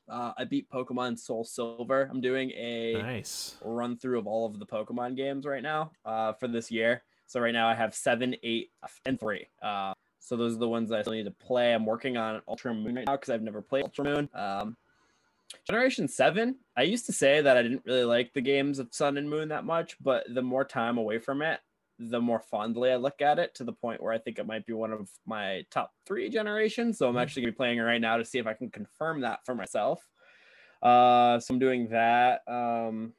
Uh, 0.10 0.34
I 0.38 0.44
beat 0.44 0.70
Pokemon 0.70 1.18
Soul 1.18 1.44
Silver. 1.44 2.08
I'm 2.12 2.22
doing 2.22 2.52
a 2.52 2.94
Nice. 3.02 3.58
run 3.64 3.98
through 3.98 4.20
of 4.20 4.28
all 4.28 4.46
of 4.46 4.60
the 4.60 4.66
Pokemon 4.66 5.16
games 5.16 5.46
right 5.46 5.64
now 5.64 5.92
uh, 6.06 6.34
for 6.34 6.48
this 6.48 6.70
year. 6.70 7.04
So 7.28 7.40
right 7.40 7.54
now 7.54 7.68
I 7.68 7.74
have 7.74 7.96
seven, 7.96 8.36
eight, 8.44 8.70
and 9.06 9.20
three. 9.20 9.48
Uh, 9.62 9.94
so 10.20 10.36
those 10.38 10.56
are 10.56 10.60
the 10.60 10.70
ones 10.70 10.92
I 10.92 11.02
still 11.02 11.14
need 11.14 11.26
to 11.26 11.32
play. 11.32 11.74
I'm 11.74 11.86
working 11.86 12.18
on 12.18 12.42
Ultra 12.48 12.74
Moon 12.74 12.96
right 12.96 13.06
now 13.06 13.14
because 13.16 13.30
I've 13.32 13.42
never 13.42 13.62
played 13.64 13.84
Ultra 13.84 14.04
Moon. 14.06 14.30
Um, 14.36 14.78
Generation 15.68 16.08
Seven. 16.08 16.56
I 16.78 16.84
used 16.84 17.06
to 17.08 17.14
say 17.14 17.42
that 17.42 17.58
I 17.58 17.62
didn't 17.64 17.84
really 17.86 18.04
like 18.04 18.34
the 18.34 18.42
games 18.42 18.78
of 18.80 18.90
Sun 18.92 19.18
and 19.18 19.30
Moon 19.30 19.50
that 19.50 19.66
much, 19.66 19.96
but 20.02 20.24
the 20.34 20.42
more 20.42 20.66
time 20.66 20.98
away 20.98 21.18
from 21.20 21.42
it, 21.42 21.60
the 22.00 22.20
more 22.22 22.40
fondly 22.40 22.92
I 22.92 22.98
look 22.98 23.22
at 23.22 23.40
it 23.40 23.56
to 23.56 23.64
the 23.64 23.74
point 23.74 24.02
where 24.02 24.14
I 24.14 24.18
think 24.18 24.40
it 24.40 24.46
might 24.46 24.66
be 24.66 24.74
one 24.74 24.92
of 24.92 25.10
my 25.26 25.66
top 25.70 25.94
three 26.06 26.30
generations. 26.30 26.98
So 26.98 27.08
I'm 27.10 27.16
Mhm. 27.16 27.22
actually 27.22 27.44
gonna 27.44 27.52
be 27.54 27.58
playing 27.58 27.78
it 27.80 27.84
right 27.84 28.02
now 28.02 28.18
to 28.18 28.26
see 28.26 28.40
if 28.40 28.48
I 28.48 28.54
can 28.54 28.70
confirm 28.72 29.22
that 29.22 29.46
for 29.46 29.56
myself. 29.56 30.10
Uh, 30.82 31.40
so 31.40 31.54
I'm 31.54 31.60
doing 31.60 31.90
that. 31.90 32.48
Um, 32.48 33.16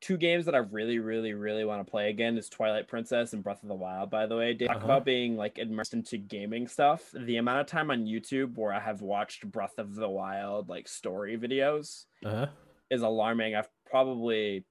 two 0.00 0.16
games 0.16 0.46
that 0.46 0.54
I 0.54 0.58
really, 0.58 0.98
really, 0.98 1.32
really 1.32 1.64
want 1.64 1.84
to 1.86 1.90
play 1.90 2.10
again 2.10 2.36
is 2.36 2.48
Twilight 2.48 2.88
Princess 2.88 3.32
and 3.34 3.42
Breath 3.44 3.62
of 3.62 3.68
the 3.68 3.74
Wild. 3.74 4.10
By 4.10 4.26
the 4.26 4.36
way, 4.36 4.52
they 4.52 4.66
talk 4.66 4.78
Uh-huh. 4.78 4.84
about 4.84 5.04
being 5.04 5.36
like 5.36 5.58
immersed 5.58 5.94
into 5.94 6.18
gaming 6.18 6.66
stuff. 6.66 7.12
The 7.12 7.36
amount 7.36 7.60
of 7.60 7.66
time 7.66 7.90
on 7.90 8.06
YouTube 8.06 8.56
where 8.56 8.72
I 8.72 8.80
have 8.80 9.00
watched 9.00 9.48
Breath 9.50 9.78
of 9.78 9.94
the 9.94 10.08
Wild 10.08 10.68
like 10.68 10.88
story 10.88 11.38
videos 11.38 12.06
Uh-huh. 12.24 12.46
is 12.90 13.02
alarming. 13.02 13.54
I've 13.54 13.70
probably 13.86 14.66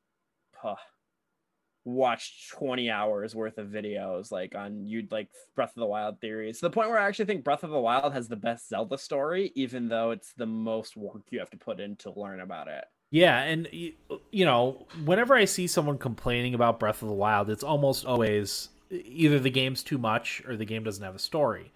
huh, 0.55 0.75
watched 1.83 2.51
20 2.51 2.89
hours 2.89 3.33
worth 3.33 3.57
of 3.57 3.67
videos 3.67 4.31
like 4.31 4.55
on 4.55 4.85
you'd 4.85 5.11
like 5.11 5.29
Breath 5.55 5.71
of 5.75 5.81
the 5.81 5.85
Wild 5.85 6.19
theories 6.21 6.59
to 6.59 6.67
the 6.67 6.69
point 6.69 6.89
where 6.89 6.99
I 6.99 7.07
actually 7.07 7.25
think 7.25 7.43
Breath 7.43 7.63
of 7.63 7.71
the 7.71 7.79
Wild 7.79 8.13
has 8.13 8.27
the 8.27 8.35
best 8.35 8.69
Zelda 8.69 8.97
story, 8.97 9.51
even 9.55 9.87
though 9.89 10.11
it's 10.11 10.33
the 10.33 10.45
most 10.45 10.95
work 10.95 11.23
you 11.29 11.39
have 11.39 11.49
to 11.51 11.57
put 11.57 11.79
in 11.79 11.95
to 11.97 12.11
learn 12.11 12.39
about 12.39 12.67
it. 12.67 12.83
Yeah, 13.11 13.41
and 13.41 13.67
you 13.71 14.45
know, 14.45 14.87
whenever 15.03 15.35
I 15.35 15.45
see 15.45 15.67
someone 15.67 15.97
complaining 15.97 16.53
about 16.53 16.79
Breath 16.79 17.01
of 17.01 17.09
the 17.09 17.13
Wild, 17.13 17.49
it's 17.49 17.63
almost 17.63 18.05
always 18.05 18.69
either 18.89 19.39
the 19.39 19.49
game's 19.49 19.83
too 19.83 19.97
much 19.97 20.41
or 20.47 20.55
the 20.55 20.65
game 20.65 20.83
doesn't 20.83 21.03
have 21.03 21.15
a 21.15 21.19
story. 21.19 21.71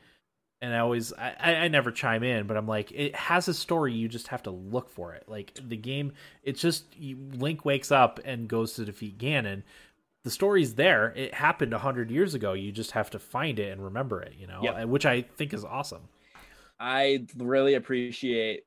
And 0.62 0.74
I 0.74 0.80
always, 0.80 1.12
I, 1.14 1.36
I 1.38 1.56
I 1.56 1.68
never 1.68 1.92
chime 1.92 2.24
in, 2.24 2.48
but 2.48 2.56
I'm 2.56 2.68
like, 2.68 2.92
it 2.94 3.14
has 3.16 3.50
a 3.50 3.54
story. 3.54 3.94
You 3.94 4.08
just 4.08 4.30
have 4.30 4.44
to 4.44 4.52
look 4.52 4.90
for 4.90 5.14
it. 5.14 5.26
Like 5.28 5.60
the 5.62 5.76
game, 5.76 6.14
it's 6.44 6.62
just 6.62 6.86
Link 6.98 7.66
wakes 7.66 7.92
up 7.92 8.20
and 8.24 8.48
goes 8.48 8.74
to 8.74 8.86
defeat 8.86 9.18
Ganon. 9.18 9.64
The 10.26 10.32
story's 10.32 10.76
there. 10.76 11.14
It 11.16 11.34
happened 11.34 11.72
a 11.72 11.78
hundred 11.78 12.10
years 12.10 12.34
ago. 12.34 12.54
You 12.54 12.72
just 12.72 12.92
have 12.92 13.12
to 13.12 13.20
find 13.20 13.60
it 13.60 13.72
and 13.72 13.84
remember 13.84 14.22
it. 14.22 14.34
You 14.38 14.48
know, 14.48 14.60
Yep. 14.64 14.88
which 14.88 15.06
I 15.06 15.22
think 15.22 15.54
is 15.54 15.64
awesome. 15.64 16.10
I 16.80 17.28
really 17.38 17.76
appreciate 17.76 18.64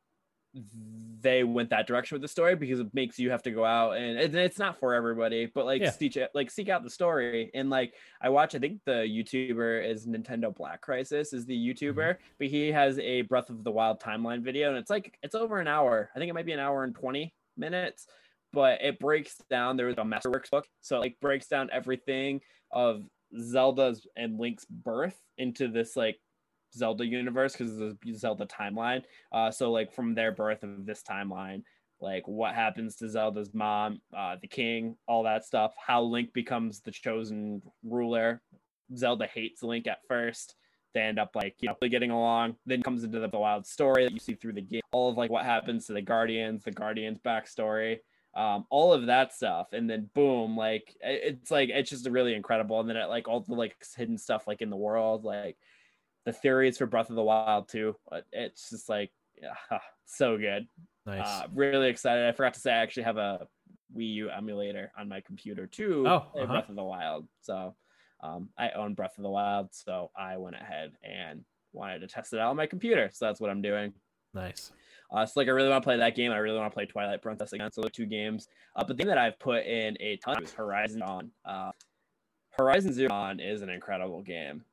they 1.21 1.45
went 1.45 1.71
that 1.71 1.87
direction 1.87 2.15
with 2.15 2.23
the 2.23 2.29
story 2.29 2.57
because 2.57 2.81
it 2.81 2.95
makes 2.95 3.19
you 3.19 3.31
have 3.31 3.43
to 3.43 3.51
go 3.51 3.65
out 3.65 3.97
and 3.97 4.19
it's 4.19 4.59
not 4.59 4.79
for 4.79 4.95
everybody, 4.95 5.47
but 5.47 5.67
like 5.67 5.83
yeah. 5.83 5.91
seek 5.91 6.17
like 6.33 6.51
seek 6.51 6.69
out 6.69 6.83
the 6.83 6.91
story 6.91 7.51
and 7.55 7.69
like 7.71 7.95
I 8.21 8.29
watch. 8.29 8.55
I 8.55 8.59
think 8.59 8.81
the 8.85 9.05
YouTuber 9.05 9.85
is 9.87 10.07
Nintendo 10.07 10.55
Black 10.55 10.81
Crisis 10.81 11.33
is 11.33 11.45
the 11.45 11.57
YouTuber, 11.57 11.95
mm-hmm. 11.95 12.23
but 12.39 12.47
he 12.47 12.69
has 12.69 12.99
a 13.01 13.23
Breath 13.23 13.51
of 13.51 13.63
the 13.63 13.71
Wild 13.71 14.01
timeline 14.01 14.43
video 14.43 14.69
and 14.69 14.79
it's 14.79 14.91
like 14.91 15.19
it's 15.23 15.35
over 15.35 15.59
an 15.59 15.69
hour. 15.69 16.11
I 16.15 16.19
think 16.19 16.31
it 16.31 16.35
might 16.35 16.47
be 16.47 16.53
an 16.53 16.61
hour 16.61 16.85
and 16.85 16.95
twenty 16.95 17.35
minutes, 17.57 18.07
but 18.53 18.81
it 18.83 18.99
breaks 18.99 19.37
down. 19.51 19.77
There 19.77 19.87
was 19.87 19.99
a 19.99 20.03
Masterworks 20.03 20.51
book, 20.51 20.67
so 20.81 20.97
it 20.97 21.01
like 21.01 21.17
breaks 21.21 21.49
down 21.49 21.71
everything 21.73 22.41
of 22.73 23.03
Zelda's 23.41 24.07
and 24.17 24.39
Link's 24.39 24.65
birth 24.65 25.19
into 25.37 25.69
this 25.69 25.97
like 25.97 26.19
Zelda 26.75 27.05
universe 27.05 27.53
because 27.53 27.77
the 27.77 27.97
Zelda 28.15 28.47
timeline. 28.47 29.03
Uh, 29.33 29.51
so 29.51 29.71
like 29.71 29.93
from 29.93 30.15
their 30.15 30.33
birth 30.33 30.63
of 30.63 30.87
this 30.87 31.03
timeline, 31.03 31.63
like 32.01 32.27
what 32.27 32.55
happens 32.55 32.97
to 32.97 33.09
Zelda's 33.09 33.53
mom, 33.53 34.01
uh, 34.17 34.37
the 34.41 34.49
king, 34.49 34.97
all 35.07 35.25
that 35.25 35.45
stuff. 35.45 35.75
How 35.85 36.03
Link 36.03 36.33
becomes 36.33 36.81
the 36.81 36.91
chosen 36.91 37.63
ruler. 37.83 38.41
Zelda 38.97 39.27
hates 39.27 39.63
Link 39.63 39.87
at 39.87 39.99
first. 40.09 40.55
They 40.95 41.01
end 41.01 41.19
up 41.19 41.31
like 41.35 41.57
you 41.61 41.69
know 41.69 41.89
getting 41.89 42.11
along. 42.11 42.57
Then 42.67 42.83
comes 42.83 43.05
into 43.05 43.21
the 43.21 43.29
wild 43.39 43.67
story 43.67 44.05
that 44.05 44.13
you 44.13 44.21
see 44.21 44.35
through 44.35 44.55
the 44.55 44.63
game. 44.63 44.81
All 44.93 45.11
of 45.11 45.17
like 45.17 45.31
what 45.31 45.45
happens 45.45 45.87
to 45.87 45.93
the 45.93 46.03
Guardians, 46.03 46.65
the 46.65 46.71
Guardians 46.71 47.19
backstory. 47.25 47.99
Um, 48.35 48.67
all 48.71 48.93
of 48.93 49.07
that 49.07 49.35
stuff, 49.35 49.73
and 49.73 49.89
then 49.89 50.11
boom, 50.15 50.57
like 50.57 50.97
it's 51.01 51.51
like 51.51 51.71
it's 51.71 51.91
just 51.91 52.09
really 52.09 52.35
incredible. 52.35 52.79
And 52.81 52.89
then 52.89 52.97
it 52.97 53.07
like 53.07 53.27
all 53.27 53.41
the 53.41 53.55
like 53.55 53.77
hidden 53.97 54.19
stuff 54.19 54.47
like 54.47 54.63
in 54.63 54.71
the 54.71 54.77
world, 54.77 55.25
like 55.25 55.57
the 56.25 56.33
theories 56.33 56.79
for 56.79 56.87
Breath 56.87 57.11
of 57.11 57.17
the 57.17 57.23
Wild 57.23 57.69
too. 57.69 57.97
It's 58.33 58.71
just 58.71 58.89
like 58.89 59.11
yeah, 59.43 59.79
so 60.05 60.37
good. 60.37 60.69
Nice. 61.07 61.27
Uh, 61.27 61.47
really 61.55 61.89
excited. 61.89 62.29
I 62.29 62.33
forgot 62.33 62.55
to 62.55 62.61
say 62.61 62.73
I 62.73 62.83
actually 62.83 63.05
have 63.05 63.17
a 63.17 63.47
Wii 63.97 64.15
U 64.15 64.31
emulator 64.31 64.93
on 64.99 65.09
my 65.09 65.21
computer 65.21 65.67
too. 65.67 66.05
Oh, 66.07 66.17
uh-huh. 66.17 66.47
Breath 66.47 66.69
of 66.69 66.77
the 66.77 66.85
Wild. 66.85 67.27
So 67.43 67.75
um, 68.23 68.51
I 68.59 68.71
own 68.71 68.95
Breath 68.95 69.17
of 69.17 69.23
the 69.23 69.31
Wild, 69.31 69.69
so 69.73 70.11
I 70.17 70.37
went 70.37 70.57
ahead 70.57 70.93
and 71.03 71.45
wanted 71.73 72.01
to 72.01 72.09
test 72.09 72.33
it 72.33 72.41
out 72.41 72.51
on 72.51 72.57
my 72.57 72.67
computer. 72.67 73.11
So 73.13 73.27
that's 73.27 73.41
what 73.41 73.51
I'm 73.51 73.63
doing. 73.63 73.95
Nice. 74.35 74.73
Uh, 75.11 75.25
so 75.25 75.33
like 75.37 75.49
I 75.49 75.53
really 75.53 75.69
want 75.69 75.83
to 75.83 75.87
play 75.87 75.97
that 75.97 76.15
game. 76.15 76.33
I 76.33 76.37
really 76.39 76.59
want 76.59 76.71
to 76.71 76.75
play 76.75 76.87
Twilight 76.87 77.23
Princess 77.23 77.53
again. 77.53 77.73
So 77.73 77.83
the 77.83 77.91
two 77.91 78.07
games. 78.07 78.49
Uh, 78.77 78.85
but 78.85 78.89
the 78.89 78.95
thing 78.95 79.09
that 79.09 79.19
I've 79.19 79.39
put 79.39 79.65
in 79.65 79.97
a 80.01 80.17
ton 80.19 80.43
is 80.43 80.53
Horizon 80.53 81.01
Dawn. 81.01 81.31
Uh, 81.45 81.73
Horizon 82.51 82.93
Zero 82.93 83.09
Dawn 83.09 83.41
is 83.41 83.63
an 83.63 83.71
incredible 83.71 84.23
game 84.23 84.65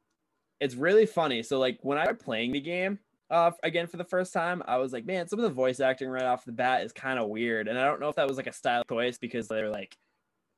it's 0.60 0.76
really 0.76 1.06
funny. 1.06 1.44
So 1.44 1.60
like 1.60 1.80
when 1.82 1.98
I 1.98 2.04
started 2.04 2.24
playing 2.24 2.52
the 2.52 2.62
game 2.62 3.00
uh 3.32 3.52
again 3.64 3.88
for 3.88 3.98
the 3.98 4.04
first 4.04 4.34
time, 4.34 4.64
I 4.68 4.78
was 4.78 4.94
like, 4.94 5.06
man, 5.06 5.28
some 5.28 5.40
of 5.40 5.44
the 5.44 5.50
voice 5.50 5.80
acting 5.80 6.10
right 6.10 6.24
off 6.24 6.46
the 6.46 6.52
bat 6.52 6.84
is 6.84 6.92
kind 6.92 7.20
of 7.20 7.30
weird. 7.30 7.68
And 7.68 7.78
I 7.78 7.86
don't 7.86 8.00
know 8.00 8.10
if 8.10 8.16
that 8.16 8.28
was 8.28 8.38
like 8.38 8.48
a 8.48 8.54
style 8.54 8.84
choice 8.88 9.18
because 9.18 9.48
they're 9.48 9.70
like, 9.70 9.98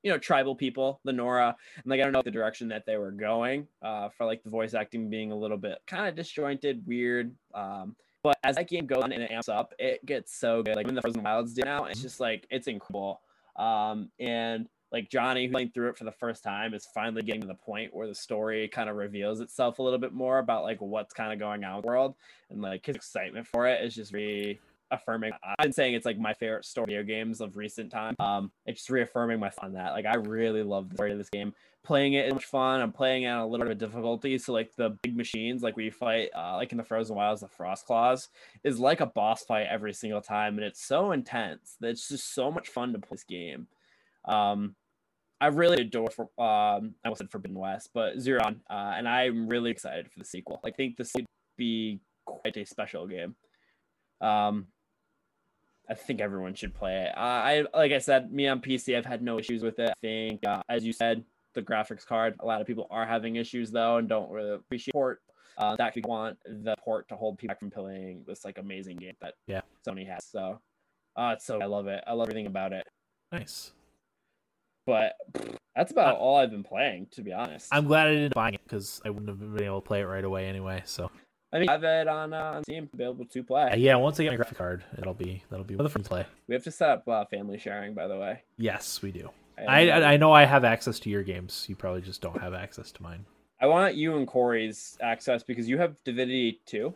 you 0.04 0.12
know, 0.12 0.18
tribal 0.18 0.56
people, 0.56 1.00
the 1.04 1.14
Nora, 1.14 1.56
and 1.76 1.86
like 1.86 2.00
I 2.00 2.04
don't 2.04 2.12
know 2.12 2.22
the 2.22 2.32
direction 2.32 2.68
that 2.70 2.86
they 2.86 2.98
were 2.98 3.12
going 3.12 3.68
uh 3.82 4.10
for 4.10 4.26
like 4.26 4.44
the 4.44 4.50
voice 4.50 4.74
acting 4.74 5.10
being 5.10 5.32
a 5.32 5.38
little 5.38 5.58
bit 5.58 5.80
kind 5.88 6.08
of 6.08 6.16
disjointed, 6.16 6.86
weird. 6.86 7.34
Um 7.54 7.96
but 8.24 8.38
as 8.44 8.56
that 8.56 8.70
game 8.70 8.86
goes 8.86 9.04
on 9.04 9.12
and 9.12 9.24
it 9.24 9.32
amps 9.32 9.50
up, 9.50 9.74
it 9.80 10.06
gets 10.06 10.36
so 10.36 10.64
good. 10.64 10.76
Like 10.76 10.86
when 10.86 10.96
the 10.96 11.02
Frozen 11.02 11.24
Wilds 11.24 11.54
do 11.54 11.64
now, 11.64 11.86
it's 11.86 12.02
just 12.02 12.20
like 12.20 12.48
it's 12.50 12.68
incredible. 12.68 13.22
Um 13.56 14.10
and 14.20 14.68
like 14.92 15.10
Johnny 15.10 15.48
playing 15.48 15.72
through 15.72 15.90
it 15.90 15.98
for 15.98 16.06
the 16.06 16.12
first 16.12 16.44
time 16.44 16.74
is 16.74 16.88
finally 16.94 17.22
getting 17.22 17.42
to 17.42 17.48
the 17.48 17.56
point 17.56 17.94
where 17.94 18.08
the 18.08 18.16
story 18.16 18.68
kind 18.68 18.90
of 18.90 18.96
reveals 18.96 19.42
itself 19.42 19.80
a 19.80 19.84
little 19.84 20.00
bit 20.00 20.14
more 20.14 20.40
about 20.40 20.64
like 20.64 20.82
what's 20.82 21.14
kind 21.14 21.34
of 21.34 21.40
going 21.40 21.64
on 21.64 21.76
in 21.76 21.82
the 21.82 21.88
world 21.88 22.16
and 22.50 22.62
like 22.62 22.86
his 22.86 22.96
excitement 22.96 23.46
for 23.46 23.68
it 23.68 23.84
is 23.84 23.94
just 23.94 24.14
reaffirming. 24.14 25.34
I've 25.44 25.58
been 25.62 25.74
saying 25.74 25.96
it's 25.96 26.06
like 26.06 26.18
my 26.18 26.34
favorite 26.34 26.66
story 26.66 26.86
video 26.86 27.04
games 27.04 27.42
of 27.42 27.58
recent 27.58 27.92
time. 27.92 28.16
Um, 28.20 28.52
it's 28.66 28.80
just 28.80 28.90
reaffirming 28.90 29.40
my 29.40 29.50
fun 29.50 29.74
that 29.74 29.92
like 29.92 30.06
I 30.06 30.16
really 30.16 30.64
love 30.64 30.90
the 30.90 30.96
story 30.96 31.12
of 31.12 31.18
this 31.18 31.30
game. 31.30 31.54
Playing 31.88 32.16
it 32.16 32.26
is 32.28 32.34
much 32.34 32.44
fun. 32.44 32.82
I'm 32.82 32.92
playing 32.92 33.24
it 33.24 33.28
on 33.28 33.40
a 33.40 33.48
little 33.48 33.66
bit 33.66 33.72
of 33.72 33.78
difficulty. 33.78 34.38
So 34.38 34.52
like 34.52 34.76
the 34.76 34.98
big 35.04 35.16
machines, 35.16 35.64
like 35.64 35.78
we 35.78 35.90
fight, 35.90 36.32
uh, 36.36 36.56
like 36.58 36.74
in 36.74 36.78
the 36.78 36.84
Frozen 36.84 37.16
Wilds, 37.16 37.40
the 37.40 37.48
Frost 37.48 37.86
Claws 37.86 38.28
is 38.66 38.78
like 38.78 39.00
a 39.00 39.06
boss 39.06 39.46
fight 39.46 39.68
every 39.70 39.94
single 39.94 40.20
time, 40.20 40.58
and 40.58 40.66
it's 40.66 40.86
so 40.86 41.14
intense 41.14 41.78
that 41.80 41.88
it's 41.88 42.10
just 42.10 42.34
so 42.34 42.52
much 42.52 42.68
fun 42.68 42.92
to 42.92 43.00
play 43.00 43.08
this 43.12 43.24
game. 43.24 43.68
Um, 44.26 44.76
I 45.40 45.48
really 45.48 45.82
adore 45.82 46.10
for 46.10 46.24
um 46.38 46.96
I 47.06 47.14
said 47.14 47.32
Forbidden 47.32 47.58
West, 47.58 47.92
but 47.94 48.20
Zero 48.20 48.42
Dawn, 48.42 48.60
uh, 48.70 48.96
and 48.98 49.08
I'm 49.08 49.48
really 49.48 49.72
excited 49.72 50.12
for 50.12 50.20
the 50.20 50.26
sequel. 50.26 50.60
I 50.66 50.72
think 50.72 50.98
this 50.98 51.14
would 51.16 51.26
be 51.56 52.02
quite 52.26 52.58
a 52.58 52.66
special 52.66 53.08
game. 53.08 53.34
Um, 54.20 54.68
I 55.90 55.94
think 55.94 56.20
everyone 56.20 56.54
should 56.54 56.74
play 56.74 57.06
it. 57.06 57.18
Uh, 57.18 57.22
I 57.22 57.64
like 57.74 57.94
I 57.94 58.00
said, 58.00 58.30
me 58.30 58.48
on 58.50 58.60
PC, 58.60 58.98
I've 58.98 59.06
had 59.06 59.22
no 59.22 59.40
issues 59.40 59.64
with 59.64 59.80
it. 59.80 59.90
I 59.90 59.94
think, 60.02 60.46
uh, 60.46 60.62
as 60.68 60.84
you 60.84 60.92
said, 60.92 61.24
the 61.58 61.64
graphics 61.64 62.06
card. 62.06 62.36
A 62.40 62.46
lot 62.46 62.62
of 62.62 62.68
people 62.68 62.88
are 62.90 63.06
having 63.06 63.36
issues 63.36 63.72
though, 63.72 63.98
and 63.98 64.08
don't 64.08 64.32
really 64.32 64.54
appreciate 64.54 64.94
port. 64.94 65.20
Uh, 65.58 65.76
that 65.76 65.96
we 65.96 66.04
want 66.06 66.38
the 66.46 66.76
port 66.78 67.10
to 67.10 67.16
hold 67.16 67.40
people 67.40 67.52
back 67.52 67.60
from 67.60 67.72
playing 67.72 68.24
this 68.28 68.46
like 68.46 68.60
amazing 68.60 68.96
game 68.96 69.16
that 69.22 69.34
yeah 69.48 69.62
Sony 69.86 70.08
has. 70.08 70.24
So, 70.24 70.60
uh, 71.16 71.34
it's 71.36 71.46
so 71.46 71.60
I 71.60 71.66
love 71.66 71.88
it. 71.88 72.04
I 72.06 72.14
love 72.14 72.30
everything 72.30 72.46
about 72.46 72.74
it. 72.74 72.86
Nice. 73.32 73.72
But 74.86 75.14
that's 75.76 75.92
about 75.92 76.16
uh, 76.16 76.20
all 76.20 76.38
I've 76.38 76.52
been 76.52 76.64
playing, 76.64 77.08
to 77.12 77.22
be 77.24 77.34
honest. 77.34 77.68
I'm 77.72 77.88
glad 77.88 78.08
I 78.08 78.14
didn't 78.14 78.36
buy 78.36 78.50
it 78.50 78.62
because 78.64 79.02
I 79.04 79.10
wouldn't 79.10 79.28
have 79.28 79.40
been 79.40 79.64
able 79.64 79.82
to 79.82 79.86
play 79.86 80.02
it 80.02 80.06
right 80.06 80.24
away 80.24 80.46
anyway. 80.46 80.84
So 80.86 81.10
I 81.52 81.60
mean, 81.60 81.68
have 81.70 81.84
it 81.84 82.08
on 82.08 82.34
uh, 82.34 82.52
on 82.56 82.64
Steam, 82.64 82.88
available 82.94 83.26
to 83.26 83.44
play. 83.44 83.72
Uh, 83.72 83.76
yeah, 83.78 83.96
once 83.96 84.20
I 84.20 84.24
get 84.24 84.34
my 84.34 84.36
graphic 84.36 84.60
card, 84.60 84.84
it'll 84.98 85.16
be 85.16 85.44
that'll 85.50 85.66
be 85.66 85.76
the 85.76 85.90
fun 85.90 86.04
play. 86.04 86.26
We 86.48 86.54
have 86.54 86.64
to 86.66 86.72
set 86.72 86.90
up 86.90 87.08
uh, 87.08 87.26
family 87.26 87.58
sharing, 87.58 87.96
by 87.96 88.08
the 88.08 88.18
way. 88.18 88.44
Yes, 88.58 89.02
we 89.02 89.12
do. 89.12 89.32
I 89.58 89.90
I, 89.90 90.14
I 90.14 90.18
know 90.18 90.32
I 90.32 90.46
have 90.46 90.64
access 90.64 91.00
to 91.02 91.10
your 91.10 91.24
games. 91.24 91.66
You 91.68 91.76
probably 91.76 92.02
just 92.02 92.22
don't 92.22 92.40
have 92.42 92.54
access 92.54 92.92
to 92.94 93.04
mine. 93.04 93.26
I 93.60 93.68
want 93.68 93.96
you 93.96 94.18
and 94.18 94.28
Corey's 94.28 94.98
access 95.02 95.44
because 95.44 95.68
you 95.68 95.78
have 95.80 95.96
Divinity 96.04 96.62
2. 96.68 96.94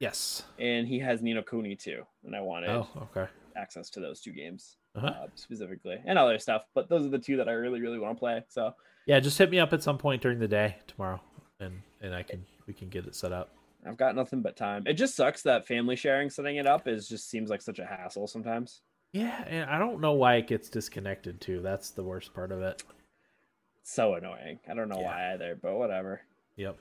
Yes. 0.00 0.42
And 0.58 0.86
he 0.86 0.98
has 0.98 1.22
Ni 1.22 1.32
no 1.32 1.42
Kuni 1.42 1.76
2, 1.76 2.02
and 2.24 2.36
I 2.36 2.40
wanted 2.40 2.68
oh, 2.70 2.86
okay. 3.02 3.30
access 3.56 3.88
to 3.90 4.00
those 4.00 4.20
two 4.20 4.32
games 4.32 4.76
uh-huh. 4.94 5.06
uh, 5.06 5.26
specifically, 5.34 5.96
and 6.04 6.18
other 6.18 6.38
stuff. 6.38 6.64
But 6.74 6.88
those 6.88 7.06
are 7.06 7.10
the 7.10 7.18
two 7.18 7.36
that 7.38 7.48
I 7.48 7.52
really, 7.52 7.80
really 7.80 7.98
want 7.98 8.16
to 8.16 8.20
play. 8.20 8.44
So 8.48 8.74
yeah, 9.06 9.20
just 9.20 9.38
hit 9.38 9.50
me 9.50 9.58
up 9.58 9.72
at 9.72 9.82
some 9.82 9.98
point 9.98 10.22
during 10.22 10.38
the 10.38 10.48
day 10.48 10.76
tomorrow, 10.86 11.20
and 11.60 11.80
and 12.02 12.14
I 12.14 12.22
can 12.22 12.44
we 12.66 12.74
can 12.74 12.88
get 12.88 13.06
it 13.06 13.14
set 13.14 13.32
up. 13.32 13.50
I've 13.86 13.96
got 13.96 14.16
nothing 14.16 14.42
but 14.42 14.56
time. 14.56 14.84
It 14.86 14.94
just 14.94 15.14
sucks 15.14 15.42
that 15.42 15.66
family 15.66 15.96
sharing 15.96 16.30
setting 16.30 16.56
it 16.56 16.66
up 16.66 16.88
is 16.88 17.08
just 17.08 17.28
seems 17.28 17.50
like 17.50 17.62
such 17.62 17.78
a 17.78 17.84
hassle 17.84 18.26
sometimes. 18.26 18.80
Yeah, 19.14 19.44
and 19.46 19.70
I 19.70 19.78
don't 19.78 20.00
know 20.00 20.12
why 20.12 20.34
it 20.34 20.48
gets 20.48 20.68
disconnected 20.68 21.40
too. 21.40 21.60
That's 21.62 21.90
the 21.90 22.02
worst 22.02 22.34
part 22.34 22.50
of 22.50 22.62
it. 22.62 22.82
so 23.84 24.14
annoying. 24.14 24.58
I 24.68 24.74
don't 24.74 24.88
know 24.88 24.98
yeah. 24.98 25.06
why 25.06 25.32
either, 25.34 25.56
but 25.62 25.76
whatever. 25.76 26.20
Yep. 26.56 26.76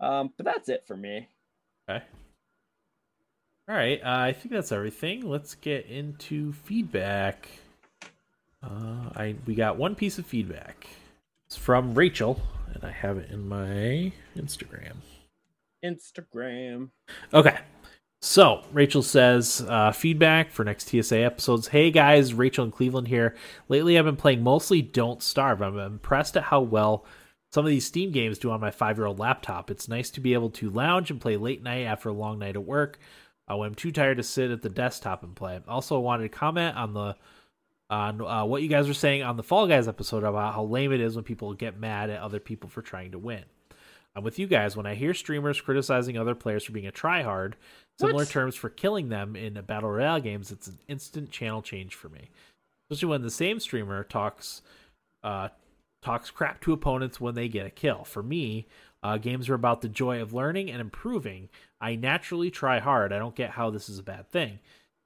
Um, 0.00 0.32
but 0.36 0.44
that's 0.44 0.68
it 0.68 0.82
for 0.84 0.96
me. 0.96 1.28
Okay. 1.88 2.04
All 3.68 3.74
right, 3.76 4.00
uh, 4.02 4.18
I 4.18 4.32
think 4.32 4.52
that's 4.52 4.72
everything. 4.72 5.28
Let's 5.28 5.54
get 5.54 5.86
into 5.86 6.52
feedback. 6.52 7.48
Uh, 8.62 9.10
I 9.14 9.36
we 9.46 9.54
got 9.54 9.76
one 9.76 9.94
piece 9.94 10.18
of 10.18 10.26
feedback. 10.26 10.88
It's 11.46 11.56
from 11.56 11.94
Rachel, 11.94 12.40
and 12.74 12.82
I 12.82 12.90
have 12.90 13.16
it 13.16 13.30
in 13.30 13.48
my 13.48 14.12
Instagram. 14.36 14.96
Instagram. 15.84 16.90
Okay. 17.32 17.58
So 18.28 18.64
Rachel 18.72 19.04
says 19.04 19.64
uh, 19.68 19.92
feedback 19.92 20.50
for 20.50 20.64
next 20.64 20.88
TSA 20.88 21.18
episodes. 21.18 21.68
Hey 21.68 21.92
guys, 21.92 22.34
Rachel 22.34 22.64
in 22.64 22.72
Cleveland 22.72 23.06
here. 23.06 23.36
Lately, 23.68 23.96
I've 23.96 24.04
been 24.04 24.16
playing 24.16 24.42
mostly 24.42 24.82
Don't 24.82 25.22
Starve. 25.22 25.62
I'm 25.62 25.78
impressed 25.78 26.36
at 26.36 26.42
how 26.42 26.60
well 26.60 27.04
some 27.52 27.64
of 27.64 27.70
these 27.70 27.86
Steam 27.86 28.10
games 28.10 28.40
do 28.40 28.50
on 28.50 28.60
my 28.60 28.72
five 28.72 28.98
year 28.98 29.06
old 29.06 29.20
laptop. 29.20 29.70
It's 29.70 29.86
nice 29.86 30.10
to 30.10 30.20
be 30.20 30.34
able 30.34 30.50
to 30.50 30.70
lounge 30.70 31.08
and 31.08 31.20
play 31.20 31.36
late 31.36 31.62
night 31.62 31.84
after 31.84 32.08
a 32.08 32.12
long 32.12 32.40
night 32.40 32.56
at 32.56 32.64
work 32.64 32.98
uh, 33.48 33.56
when 33.56 33.68
I'm 33.68 33.74
too 33.76 33.92
tired 33.92 34.16
to 34.16 34.24
sit 34.24 34.50
at 34.50 34.60
the 34.60 34.70
desktop 34.70 35.22
and 35.22 35.36
play. 35.36 35.60
Also, 35.68 36.00
wanted 36.00 36.24
to 36.24 36.28
comment 36.28 36.76
on 36.76 36.94
the 36.94 37.16
on 37.90 38.20
uh, 38.20 38.44
what 38.44 38.60
you 38.60 38.68
guys 38.68 38.88
were 38.88 38.94
saying 38.94 39.22
on 39.22 39.36
the 39.36 39.44
Fall 39.44 39.68
Guys 39.68 39.86
episode 39.86 40.24
about 40.24 40.52
how 40.52 40.64
lame 40.64 40.92
it 40.92 41.00
is 41.00 41.14
when 41.14 41.24
people 41.24 41.54
get 41.54 41.78
mad 41.78 42.10
at 42.10 42.20
other 42.20 42.40
people 42.40 42.68
for 42.68 42.82
trying 42.82 43.12
to 43.12 43.20
win. 43.20 43.44
I'm 44.16 44.24
with 44.24 44.38
you 44.38 44.46
guys 44.46 44.76
when 44.76 44.86
I 44.86 44.94
hear 44.94 45.12
streamers 45.12 45.60
criticizing 45.60 46.16
other 46.16 46.34
players 46.34 46.64
for 46.64 46.72
being 46.72 46.86
a 46.86 46.92
tryhard, 46.92 47.52
similar 47.98 48.18
what? 48.18 48.28
terms 48.28 48.54
for 48.54 48.68
killing 48.68 49.08
them 49.08 49.36
in 49.36 49.54
battle 49.62 49.90
royale 49.90 50.20
games. 50.20 50.50
It's 50.50 50.66
an 50.66 50.78
instant 50.88 51.30
channel 51.30 51.62
change 51.62 51.94
for 51.94 52.08
me, 52.08 52.30
especially 52.90 53.08
when 53.08 53.22
the 53.22 53.30
same 53.30 53.60
streamer 53.60 54.04
talks 54.04 54.62
uh, 55.22 55.48
talks 56.02 56.30
crap 56.30 56.60
to 56.62 56.72
opponents 56.72 57.20
when 57.20 57.34
they 57.34 57.48
get 57.48 57.66
a 57.66 57.70
kill. 57.70 58.04
For 58.04 58.22
me, 58.22 58.66
uh, 59.02 59.18
games 59.18 59.48
are 59.48 59.54
about 59.54 59.80
the 59.80 59.88
joy 59.88 60.20
of 60.20 60.32
learning 60.32 60.70
and 60.70 60.80
improving. 60.80 61.48
I 61.80 61.96
naturally 61.96 62.50
try 62.50 62.78
hard. 62.78 63.12
I 63.12 63.18
don't 63.18 63.34
get 63.34 63.50
how 63.50 63.70
this 63.70 63.88
is 63.88 63.98
a 63.98 64.04
bad 64.04 64.28
thing. 64.30 64.60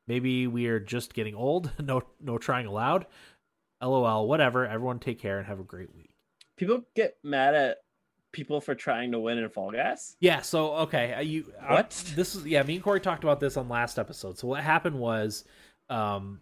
Maybe 0.07 0.47
we 0.47 0.67
are 0.67 0.81
just 0.81 1.15
getting 1.15 1.35
old. 1.35 1.71
no, 1.79 2.03
no 2.21 2.39
trying 2.39 2.67
allowed. 2.67 3.07
LOL. 3.83 4.29
Whatever. 4.29 4.67
Everyone 4.67 4.99
take 4.99 5.19
care 5.19 5.39
and 5.39 5.47
have 5.47 5.61
a 5.61 5.65
great 5.65 5.95
week. 5.95 6.11
People 6.57 6.83
get 6.95 7.17
mad 7.23 7.55
at 7.55 7.79
people 8.33 8.61
for 8.61 8.75
trying 8.75 9.13
to 9.13 9.19
win 9.19 9.39
in 9.39 9.49
Fall 9.49 9.71
Guys? 9.71 10.17
Yeah. 10.21 10.41
So 10.43 10.75
okay, 10.77 11.15
uh, 11.15 11.21
you 11.21 11.53
uh, 11.61 11.75
What? 11.75 12.13
this 12.15 12.35
is 12.35 12.47
yeah. 12.47 12.63
Me 12.63 12.75
and 12.75 12.85
Corey 12.85 13.01
talked 13.01 13.25
about 13.25 13.41
this 13.41 13.57
on 13.57 13.69
last 13.69 13.99
episode. 13.99 14.39
So 14.39 14.49
what 14.49 14.63
happened 14.63 14.99
was, 14.99 15.45
um, 15.89 16.41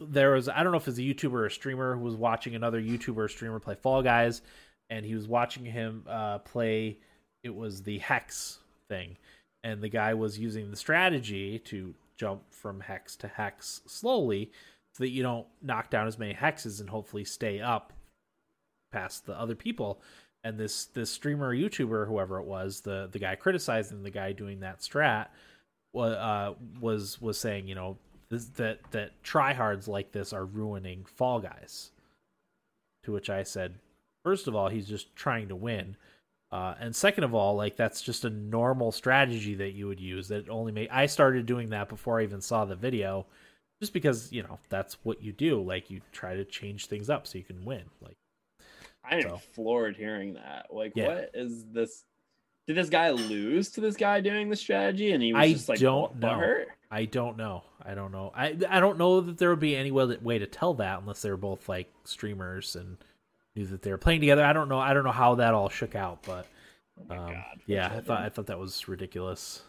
there 0.00 0.32
was 0.32 0.48
I 0.48 0.62
don't 0.62 0.72
know 0.72 0.78
if 0.78 0.88
it's 0.88 0.98
a 0.98 1.02
YouTuber 1.02 1.32
or 1.32 1.46
a 1.46 1.50
streamer 1.50 1.94
who 1.96 2.02
was 2.02 2.16
watching 2.16 2.54
another 2.54 2.80
YouTuber 2.80 3.16
or 3.16 3.28
streamer 3.28 3.60
play 3.60 3.74
Fall 3.74 4.02
Guys, 4.02 4.42
and 4.90 5.04
he 5.04 5.14
was 5.14 5.28
watching 5.28 5.64
him 5.64 6.04
uh, 6.08 6.38
play. 6.38 6.98
It 7.42 7.54
was 7.54 7.82
the 7.82 7.98
hex 7.98 8.58
thing, 8.88 9.16
and 9.62 9.82
the 9.82 9.88
guy 9.88 10.14
was 10.14 10.38
using 10.38 10.70
the 10.70 10.76
strategy 10.76 11.58
to 11.60 11.94
jump 12.16 12.42
from 12.50 12.80
hex 12.80 13.16
to 13.16 13.28
hex 13.28 13.82
slowly, 13.86 14.50
so 14.92 15.04
that 15.04 15.10
you 15.10 15.22
don't 15.22 15.46
knock 15.62 15.90
down 15.90 16.06
as 16.06 16.18
many 16.18 16.34
hexes 16.34 16.80
and 16.80 16.88
hopefully 16.88 17.24
stay 17.24 17.60
up 17.60 17.92
past 18.92 19.26
the 19.26 19.38
other 19.38 19.56
people 19.56 20.00
and 20.44 20.60
this 20.60 20.84
this 20.86 21.10
streamer 21.10 21.56
YouTuber, 21.56 22.06
whoever 22.06 22.38
it 22.38 22.44
was, 22.44 22.82
the 22.82 23.08
the 23.10 23.18
guy 23.18 23.34
criticizing 23.34 24.02
the 24.02 24.10
guy 24.10 24.32
doing 24.32 24.60
that 24.60 24.80
strat, 24.80 25.28
was 25.92 26.12
uh, 26.14 26.54
was 26.80 27.20
was 27.20 27.38
saying, 27.38 27.66
you 27.66 27.74
know, 27.74 27.96
this, 28.28 28.44
that 28.56 28.80
that 28.90 29.22
tryhards 29.24 29.88
like 29.88 30.12
this 30.12 30.32
are 30.32 30.44
ruining 30.44 31.04
Fall 31.06 31.40
Guys. 31.40 31.90
To 33.04 33.12
which 33.12 33.28
I 33.28 33.42
said, 33.42 33.74
first 34.24 34.46
of 34.46 34.54
all, 34.54 34.68
he's 34.68 34.88
just 34.88 35.14
trying 35.16 35.48
to 35.48 35.56
win, 35.56 35.96
uh, 36.52 36.74
and 36.78 36.94
second 36.94 37.24
of 37.24 37.34
all, 37.34 37.56
like 37.56 37.76
that's 37.76 38.00
just 38.00 38.24
a 38.24 38.30
normal 38.30 38.92
strategy 38.92 39.54
that 39.56 39.72
you 39.72 39.86
would 39.88 40.00
use. 40.00 40.28
That 40.28 40.48
only 40.48 40.72
made 40.72 40.88
I 40.90 41.06
started 41.06 41.46
doing 41.46 41.70
that 41.70 41.88
before 41.88 42.20
I 42.20 42.24
even 42.24 42.40
saw 42.40 42.64
the 42.64 42.76
video, 42.76 43.26
just 43.80 43.92
because 43.92 44.30
you 44.32 44.42
know 44.42 44.58
that's 44.68 44.98
what 45.04 45.22
you 45.22 45.32
do. 45.32 45.62
Like 45.62 45.90
you 45.90 46.00
try 46.12 46.34
to 46.34 46.44
change 46.44 46.86
things 46.86 47.08
up 47.08 47.26
so 47.26 47.38
you 47.38 47.44
can 47.44 47.64
win. 47.64 47.84
Like 48.00 48.16
I 49.08 49.16
am 49.16 49.22
So. 49.22 49.36
floored 49.52 49.96
hearing 49.96 50.34
that. 50.34 50.66
Like, 50.70 50.92
Yeah. 50.94 51.08
what 51.08 51.30
is 51.34 51.64
this? 51.66 52.04
Did 52.66 52.76
this 52.76 52.88
guy 52.88 53.10
lose 53.10 53.70
to 53.72 53.80
this 53.82 53.96
guy 53.96 54.20
doing 54.22 54.48
the 54.48 54.56
strategy, 54.56 55.12
and 55.12 55.22
he 55.22 55.32
was 55.34 55.40
I 55.42 55.52
just 55.52 55.68
like 55.68 55.78
don't 55.80 56.16
know. 56.18 56.28
butthurt? 56.28 56.64
I 56.90 57.04
don't 57.04 57.36
know. 57.36 57.64
I 57.84 57.94
don't 57.94 58.12
know. 58.12 58.32
I 58.34 58.56
I 58.68 58.80
don't 58.80 58.96
know 58.98 59.20
that 59.20 59.36
there 59.36 59.50
would 59.50 59.60
be 59.60 59.76
any 59.76 59.90
way, 59.90 60.16
way 60.22 60.38
to 60.38 60.46
tell 60.46 60.72
that 60.74 61.00
unless 61.00 61.20
they 61.22 61.30
were 61.30 61.36
both 61.36 61.68
like 61.68 61.92
streamers 62.04 62.74
and 62.76 62.96
knew 63.54 63.66
that 63.66 63.82
they 63.82 63.90
were 63.90 63.98
playing 63.98 64.20
together. 64.20 64.42
I 64.44 64.52
don't 64.54 64.68
know. 64.70 64.78
I 64.78 64.94
don't 64.94 65.04
know 65.04 65.10
how 65.12 65.34
that 65.34 65.52
all 65.52 65.68
shook 65.68 65.94
out, 65.94 66.22
but 66.22 66.46
Oh 67.10 67.14
um, 67.14 67.32
god! 67.32 67.60
yeah, 67.66 67.92
I 67.94 68.00
thought 68.00 68.22
I 68.22 68.28
thought 68.30 68.46
that 68.46 68.58
was 68.58 68.88
ridiculous. 68.88 69.62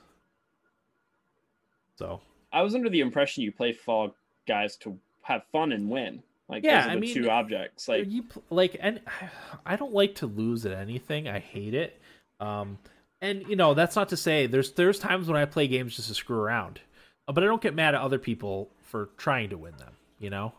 So 1.96 2.22
I 2.54 2.62
was 2.62 2.76
under 2.76 2.90
the 2.90 3.02
impression 3.02 3.44
you 3.44 3.52
play 3.52 3.74
Fall 3.74 4.16
Guys 4.48 4.78
to 4.78 4.98
have 5.24 5.44
fun 5.52 5.72
and 5.72 5.90
win. 5.90 6.22
Like, 6.48 6.64
Yeah, 6.64 6.86
I 6.86 6.96
mean, 6.96 7.14
two 7.14 7.30
objects. 7.30 7.88
Like, 7.88 8.06
you 8.10 8.24
like 8.50 8.78
and 8.80 9.02
I 9.66 9.76
don't 9.76 9.94
like 9.94 10.16
to 10.16 10.28
lose 10.28 10.66
at 10.66 10.74
anything. 10.78 11.28
I 11.28 11.40
hate 11.40 11.74
it. 11.74 12.00
Um, 12.40 12.78
and 13.22 13.48
you 13.48 13.56
know 13.56 13.74
that's 13.74 13.96
not 13.96 14.10
to 14.10 14.18
say 14.18 14.46
there's 14.46 14.74
there's 14.74 15.00
times 15.00 15.28
when 15.28 15.38
I 15.38 15.46
play 15.46 15.68
games 15.68 15.96
just 15.96 16.10
to 16.10 16.14
screw 16.14 16.38
around, 16.38 16.82
Uh, 17.28 17.34
but 17.34 17.44
I 17.44 17.48
don't 17.48 17.62
get 17.62 17.74
mad 17.74 17.96
at 17.96 18.02
other 18.02 18.20
people 18.20 18.70
for 18.84 19.10
trying 19.18 19.50
to 19.50 19.58
win 19.58 19.76
them. 19.78 19.94
You 20.20 20.30
know. 20.30 20.54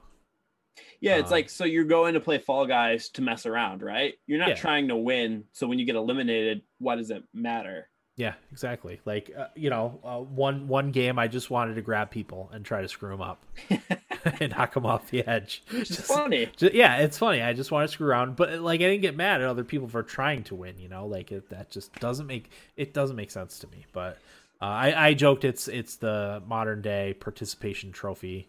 yeah, 1.00 1.16
it's 1.16 1.26
um, 1.28 1.32
like 1.32 1.50
so 1.50 1.64
you're 1.64 1.84
going 1.84 2.14
to 2.14 2.20
play 2.20 2.38
Fall 2.38 2.66
Guys 2.66 3.08
to 3.10 3.22
mess 3.22 3.46
around, 3.46 3.82
right? 3.82 4.14
You're 4.26 4.38
not 4.38 4.48
Yeah. 4.50 4.54
trying 4.54 4.88
to 4.88 4.96
win. 4.96 5.44
So 5.52 5.66
when 5.66 5.78
you 5.78 5.84
get 5.86 5.96
eliminated, 5.96 6.62
why 6.78 6.96
does 6.96 7.10
it 7.10 7.22
matter? 7.32 7.88
Yeah, 8.16 8.32
exactly. 8.50 9.00
Like 9.04 9.30
uh, 9.36 9.48
you 9.54 9.68
know, 9.68 10.00
uh, 10.02 10.16
one 10.18 10.68
one 10.68 10.90
game 10.90 11.18
I 11.18 11.28
just 11.28 11.50
wanted 11.50 11.74
to 11.74 11.82
grab 11.82 12.10
people 12.10 12.48
and 12.52 12.64
try 12.64 12.80
to 12.80 12.88
screw 12.88 13.10
them 13.10 13.20
up 13.20 13.44
and 14.40 14.52
knock 14.52 14.72
them 14.74 14.86
off 14.86 15.10
the 15.10 15.26
edge. 15.26 15.62
Is 15.70 15.88
Just- 15.96 16.00
funny. 16.04 16.48
ju- 16.56 16.70
yeah, 16.72 16.96
it's 16.98 17.18
funny. 17.18 17.42
I 17.42 17.52
just 17.52 17.70
want 17.70 17.86
to 17.88 17.92
screw 17.92 18.08
around, 18.08 18.34
but 18.36 18.58
like 18.60 18.80
I 18.80 18.84
didn't 18.84 19.02
get 19.02 19.16
mad 19.16 19.42
at 19.42 19.46
other 19.46 19.64
people 19.64 19.86
for 19.88 20.02
trying 20.02 20.44
to 20.44 20.54
win. 20.54 20.78
You 20.78 20.88
know, 20.88 21.06
like 21.06 21.30
it, 21.30 21.50
that 21.50 21.70
just 21.70 21.92
doesn't 22.00 22.26
make 22.26 22.50
it 22.76 22.94
doesn't 22.94 23.16
make 23.16 23.30
sense 23.30 23.58
to 23.58 23.66
me. 23.68 23.84
But 23.92 24.18
uh, 24.62 24.64
I 24.64 25.08
I 25.08 25.14
joked 25.14 25.44
it's 25.44 25.68
it's 25.68 25.96
the 25.96 26.42
modern 26.46 26.80
day 26.80 27.14
participation 27.20 27.92
trophy. 27.92 28.48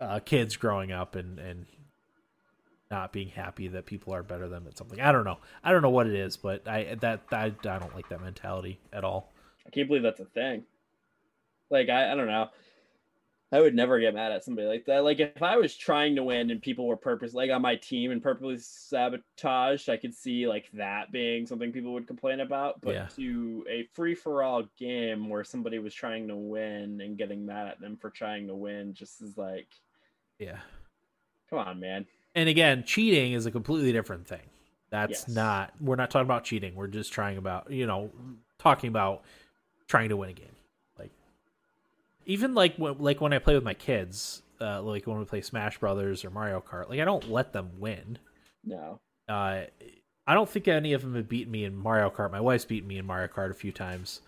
Uh, 0.00 0.20
kids 0.20 0.56
growing 0.56 0.92
up 0.92 1.16
and 1.16 1.38
and 1.40 1.66
not 2.94 3.12
being 3.12 3.28
happy 3.28 3.66
that 3.66 3.86
people 3.86 4.14
are 4.14 4.22
better 4.22 4.48
than 4.48 4.66
at 4.68 4.78
something. 4.78 5.00
I 5.00 5.10
don't 5.10 5.24
know. 5.24 5.38
I 5.64 5.72
don't 5.72 5.82
know 5.82 5.90
what 5.90 6.06
it 6.06 6.14
is, 6.14 6.36
but 6.36 6.66
I 6.68 6.94
that 7.00 7.22
I, 7.32 7.46
I 7.46 7.48
don't 7.78 7.94
like 7.94 8.08
that 8.08 8.22
mentality 8.22 8.78
at 8.92 9.02
all. 9.02 9.32
I 9.66 9.70
can't 9.70 9.88
believe 9.88 10.04
that's 10.04 10.20
a 10.20 10.24
thing. 10.26 10.62
Like 11.70 11.88
I, 11.88 12.12
I 12.12 12.14
don't 12.14 12.28
know. 12.28 12.48
I 13.50 13.60
would 13.60 13.74
never 13.74 13.98
get 13.98 14.14
mad 14.14 14.32
at 14.32 14.44
somebody 14.44 14.68
like 14.68 14.84
that. 14.86 15.02
Like 15.04 15.18
if 15.18 15.42
I 15.42 15.56
was 15.56 15.76
trying 15.76 16.14
to 16.16 16.22
win 16.22 16.50
and 16.50 16.62
people 16.62 16.86
were 16.86 16.96
purpose 16.96 17.34
like 17.34 17.50
on 17.50 17.62
my 17.62 17.74
team 17.76 18.12
and 18.12 18.22
purposely 18.22 18.58
sabotaged, 18.58 19.88
I 19.88 19.96
could 19.96 20.14
see 20.14 20.46
like 20.46 20.70
that 20.74 21.10
being 21.10 21.46
something 21.46 21.72
people 21.72 21.92
would 21.94 22.06
complain 22.06 22.40
about. 22.40 22.80
But 22.80 22.94
Yeah. 22.94 23.06
to 23.16 23.64
a 23.68 23.88
free 23.92 24.14
for 24.14 24.42
all 24.44 24.64
game 24.78 25.28
where 25.28 25.44
somebody 25.44 25.80
was 25.80 25.94
trying 25.94 26.28
to 26.28 26.36
win 26.36 27.00
and 27.00 27.18
getting 27.18 27.44
mad 27.44 27.66
at 27.66 27.80
them 27.80 27.96
for 27.96 28.10
trying 28.10 28.46
to 28.48 28.54
win 28.54 28.94
just 28.94 29.20
is 29.20 29.36
like, 29.36 29.68
Yeah. 30.38 30.58
come 31.50 31.58
on, 31.58 31.80
man. 31.80 32.06
And 32.34 32.48
again, 32.48 32.84
cheating 32.84 33.32
is 33.32 33.46
a 33.46 33.50
completely 33.50 33.92
different 33.92 34.26
thing. 34.26 34.42
That's 34.90 35.10
Yes. 35.26 35.28
not 35.28 35.72
we're 35.80 35.96
not 35.96 36.10
talking 36.10 36.26
about 36.26 36.44
cheating. 36.44 36.74
We're 36.74 36.86
just 36.86 37.12
trying 37.12 37.36
about, 37.38 37.70
you 37.70 37.86
know, 37.86 38.10
talking 38.58 38.88
about 38.88 39.22
trying 39.88 40.08
to 40.10 40.16
win 40.16 40.30
a 40.30 40.34
game. 40.34 40.54
Like 40.98 41.10
even 42.26 42.54
like 42.54 42.76
when, 42.76 42.98
like 42.98 43.20
when 43.20 43.32
I 43.32 43.38
play 43.38 43.54
with 43.54 43.64
my 43.64 43.74
kids, 43.74 44.42
uh, 44.60 44.82
like 44.82 45.06
when 45.06 45.18
we 45.18 45.24
play 45.24 45.40
Smash 45.40 45.78
Brothers 45.78 46.24
or 46.24 46.30
Mario 46.30 46.60
Kart, 46.60 46.88
like 46.88 47.00
I 47.00 47.04
don't 47.04 47.28
let 47.30 47.52
them 47.52 47.70
win. 47.78 48.18
No. 48.64 49.00
Uh, 49.28 49.64
I 50.26 50.34
don't 50.34 50.48
think 50.48 50.68
any 50.68 50.92
of 50.92 51.02
them 51.02 51.14
have 51.16 51.28
beaten 51.28 51.50
me 51.52 51.64
in 51.64 51.74
Mario 51.76 52.08
Kart. 52.10 52.30
My 52.30 52.40
wife's 52.40 52.64
beaten 52.64 52.88
me 52.88 52.98
in 52.98 53.04
Mario 53.06 53.28
Kart 53.28 53.50
a 53.50 53.54
few 53.54 53.72
times. 53.72 54.20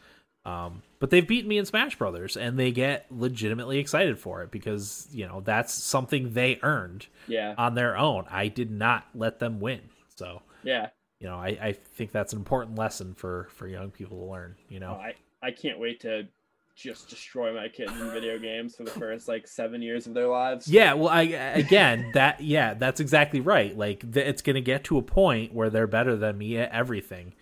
Um, 0.45 0.83
but 0.99 1.11
they've 1.11 1.27
beaten 1.27 1.49
me 1.49 1.59
in 1.59 1.67
Smash 1.67 1.97
Brothers 1.97 2.37
and 2.37 2.59
they 2.59 2.71
get 2.73 3.07
legitimately 3.11 3.79
excited 3.79 4.19
for 4.19 4.43
it 4.43 4.51
because, 4.51 5.09
you 5.13 5.27
know, 5.27 5.41
that's 5.41 5.73
something 5.75 6.33
they 6.33 6.59
earned 6.63 7.07
Yeah. 7.29 7.55
on 7.59 7.75
their 7.75 7.97
own. 7.97 8.25
I 8.31 8.49
did 8.49 8.71
not 8.71 9.05
let 9.15 9.39
them 9.39 9.61
win. 9.61 9.81
So, 10.15 10.43
Yeah. 10.63 10.89
you 11.21 11.27
know, 11.29 11.37
I, 11.37 11.49
I 11.61 11.73
think 11.73 12.13
that's 12.13 12.33
an 12.33 12.39
important 12.39 12.79
lesson 12.79 13.15
for, 13.15 13.49
for 13.51 13.67
young 13.69 13.91
people 13.91 14.19
to 14.19 14.31
learn, 14.31 14.57
you 14.69 14.79
Oh, 14.79 14.81
know? 14.81 14.93
I, 14.95 15.15
I 15.43 15.51
can't 15.51 15.79
wait 15.79 16.01
to 16.01 16.29
just 16.75 17.09
destroy 17.09 17.55
my 17.55 17.69
kids 17.69 17.91
in 17.93 18.11
video 18.11 18.39
games 18.39 18.77
for 18.77 18.85
the 18.85 18.91
first 18.91 19.29
like 19.29 19.49
seven 19.49 19.81
years 19.81 20.07
of 20.07 20.13
their 20.13 20.29
lives. 20.29 20.69
Yeah, 20.69 20.93
well, 20.93 21.09
I 21.09 21.23
again 21.23 22.11
that 22.13 22.43
yeah, 22.43 22.75
that's 22.75 23.01
exactly 23.01 23.41
right. 23.41 23.75
Like 23.75 24.01
th- 24.13 24.27
it's 24.27 24.43
going 24.43 24.57
to 24.57 24.61
get 24.61 24.85
to 24.85 24.99
a 24.99 25.03
point 25.03 25.55
where 25.55 25.71
they're 25.71 25.87
better 25.87 26.17
than 26.17 26.37
me 26.37 26.59
at 26.59 26.71
everything, 26.73 27.33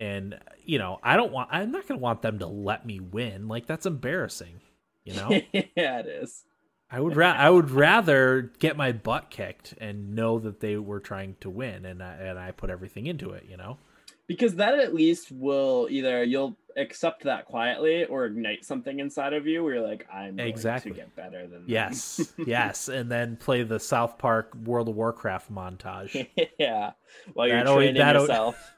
and 0.00 0.38
you 0.64 0.78
know 0.78 0.98
I 1.02 1.16
don't 1.16 1.32
want. 1.32 1.50
I'm 1.52 1.70
not 1.70 1.86
going 1.86 1.98
to 2.00 2.02
want 2.02 2.22
them 2.22 2.38
to 2.40 2.46
let 2.46 2.84
me 2.86 2.98
win. 3.00 3.46
Like 3.48 3.66
that's 3.66 3.86
embarrassing. 3.86 4.60
You 5.04 5.14
know, 5.14 5.30
yeah, 5.52 6.00
it 6.00 6.06
is. 6.06 6.44
I 6.90 6.98
would 7.00 7.14
ra- 7.16 7.36
I 7.38 7.48
would 7.50 7.70
rather 7.70 8.50
get 8.58 8.76
my 8.76 8.90
butt 8.92 9.30
kicked 9.30 9.74
and 9.78 10.14
know 10.16 10.38
that 10.40 10.60
they 10.60 10.76
were 10.76 10.98
trying 11.00 11.36
to 11.40 11.48
win, 11.50 11.84
and 11.84 12.02
I, 12.02 12.14
and 12.14 12.38
I 12.38 12.50
put 12.50 12.68
everything 12.70 13.06
into 13.06 13.30
it. 13.30 13.44
You 13.48 13.56
know. 13.56 13.78
Because 14.26 14.54
that 14.56 14.78
at 14.78 14.94
least 14.94 15.32
will 15.32 15.88
either 15.90 16.22
you'll 16.22 16.56
accept 16.76 17.24
that 17.24 17.46
quietly 17.46 18.04
or 18.04 18.26
ignite 18.26 18.64
something 18.64 19.00
inside 19.00 19.32
of 19.32 19.44
you 19.48 19.64
where 19.64 19.74
you're 19.74 19.88
like, 19.88 20.06
I'm 20.12 20.36
going 20.36 20.48
Exactly. 20.48 20.92
to 20.92 20.96
get 20.98 21.16
better 21.16 21.42
than 21.42 21.50
them." 21.62 21.64
Yes, 21.66 22.32
yes, 22.46 22.88
and 22.88 23.10
then 23.10 23.36
play 23.36 23.62
the 23.64 23.80
South 23.80 24.18
Park 24.18 24.54
World 24.64 24.88
of 24.88 24.94
Warcraft 24.94 25.52
montage. 25.52 26.28
yeah. 26.58 26.92
While 27.34 27.48
you're 27.48 27.56
That 27.56 27.66
always- 27.66 27.86
training 27.86 28.00
that 28.02 28.14
al- 28.16 28.22
yourself. 28.22 28.72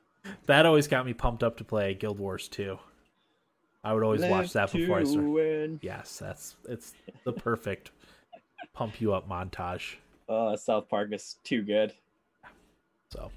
That 0.47 0.66
always 0.66 0.89
got 0.89 1.07
me 1.07 1.15
pumped 1.15 1.43
up 1.43 1.57
to 1.59 1.65
play 1.65 1.94
Guild 1.94 2.19
Wars 2.19 2.49
2. 2.49 2.78
I 3.85 3.93
would 3.93 4.03
always 4.03 4.23
watch 4.23 4.53
that 4.53 4.73
before 4.73 5.01
I 5.01 5.05
to 5.05 5.19
win. 5.19 5.81
Yes, 5.82 6.19
that's 6.19 6.57
it's 6.69 6.94
the 7.24 7.32
perfect 7.32 7.90
pump 8.74 9.01
you 9.01 9.12
up 9.12 9.28
montage. 9.28 9.97
Oh, 10.28 10.55
South 10.55 10.89
Park 10.89 11.12
is 11.12 11.36
too 11.43 11.62
good. 11.62 11.93
So, 13.11 13.32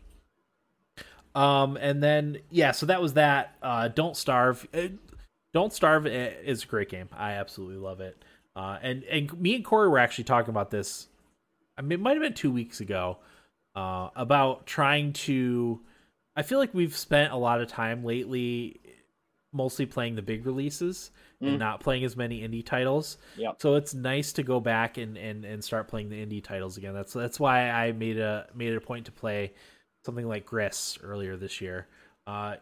um, 1.34 1.78
and 1.78 2.02
then 2.02 2.38
yeah, 2.52 2.72
so 2.72 2.86
that 2.86 3.02
was 3.02 3.14
that. 3.14 3.56
Uh, 3.62 3.88
Don't 3.88 4.16
Starve. 4.16 4.68
Uh, 4.72 4.90
Don't 5.52 5.74
Starve 5.74 6.06
is 6.06 6.64
a 6.64 6.68
great 6.68 6.90
game. 6.90 7.10
I 7.12 7.32
absolutely 7.32 7.78
love 7.78 8.00
it. 8.00 8.24
Uh, 8.56 8.78
and 8.84 9.04
and 9.06 9.42
me 9.42 9.56
and 9.56 9.66
Corey 9.66 9.90
were 9.90 10.00
actually 10.00 10.26
talking 10.26 10.52
about 10.52 10.70
this. 10.70 11.08
I 11.76 11.82
mean, 11.82 11.94
it 11.94 12.00
might 12.00 12.14
have 12.14 12.22
been 12.22 12.34
two 12.36 12.52
weeks 12.52 12.82
ago. 12.82 13.18
Uh, 13.76 14.10
about 14.16 14.68
trying 14.68 15.12
to. 15.12 15.82
I 16.36 16.42
feel 16.44 16.60
like 16.60 16.74
we've 16.74 16.96
spent 16.96 17.32
a 17.34 17.38
lot 17.38 17.62
of 17.62 17.68
time 17.68 18.04
lately, 18.04 18.80
mostly 19.54 19.86
playing 19.86 20.16
the 20.16 20.22
big 20.22 20.46
releases 20.46 21.12
Mm. 21.42 21.48
and 21.50 21.60
not 21.60 21.82
playing 21.82 22.06
as 22.06 22.16
many 22.16 22.48
indie 22.48 22.66
titles. 22.66 23.18
Yep. 23.36 23.56
So 23.60 23.76
it's 23.76 23.94
nice 23.94 24.32
to 24.34 24.44
go 24.44 24.62
back 24.62 24.98
and, 24.98 25.18
and, 25.18 25.44
and 25.44 25.62
start 25.62 25.90
playing 25.90 26.10
the 26.10 26.26
indie 26.26 26.42
titles 26.42 26.78
again. 26.78 26.94
That's 26.94 27.12
that's 27.12 27.40
why 27.42 27.70
I 27.70 27.92
made 27.92 28.18
a 28.18 28.48
made 28.56 28.72
it 28.72 28.78
a 28.78 28.82
point 28.82 29.06
to 29.08 29.12
play 29.12 29.52
something 30.06 30.26
like 30.28 30.46
Gris 30.46 30.98
earlier 31.04 31.36
this 31.36 31.60
year. 31.60 31.88
Uh, 32.26 32.56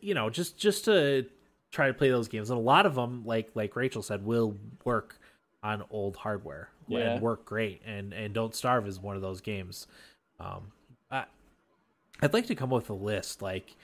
you 0.00 0.14
know, 0.14 0.30
just 0.30 0.56
just 0.56 0.86
to 0.86 1.26
try 1.72 1.88
to 1.88 1.94
play 1.94 2.08
those 2.08 2.26
games, 2.28 2.48
and 2.48 2.58
a 2.58 2.62
lot 2.62 2.86
of 2.86 2.94
them, 2.94 3.22
like 3.26 3.50
like 3.54 3.76
Rachel 3.76 4.02
said, 4.02 4.24
will 4.24 4.56
work 4.84 5.18
on 5.62 5.84
old 5.90 6.16
hardware 6.16 6.70
Yeah. 6.88 7.00
and 7.14 7.22
work 7.22 7.44
great. 7.44 7.82
And 7.84 8.14
and 8.14 8.32
Don't 8.32 8.54
Starve 8.54 8.86
is 8.88 8.98
one 8.98 9.14
of 9.14 9.20
those 9.20 9.42
games. 9.42 9.86
Um, 10.38 10.72
I'd 12.22 12.32
like 12.32 12.46
to 12.46 12.54
come 12.54 12.72
up 12.72 12.82
with 12.82 12.90
a 12.90 12.94
list 12.94 13.42
like 13.42 13.76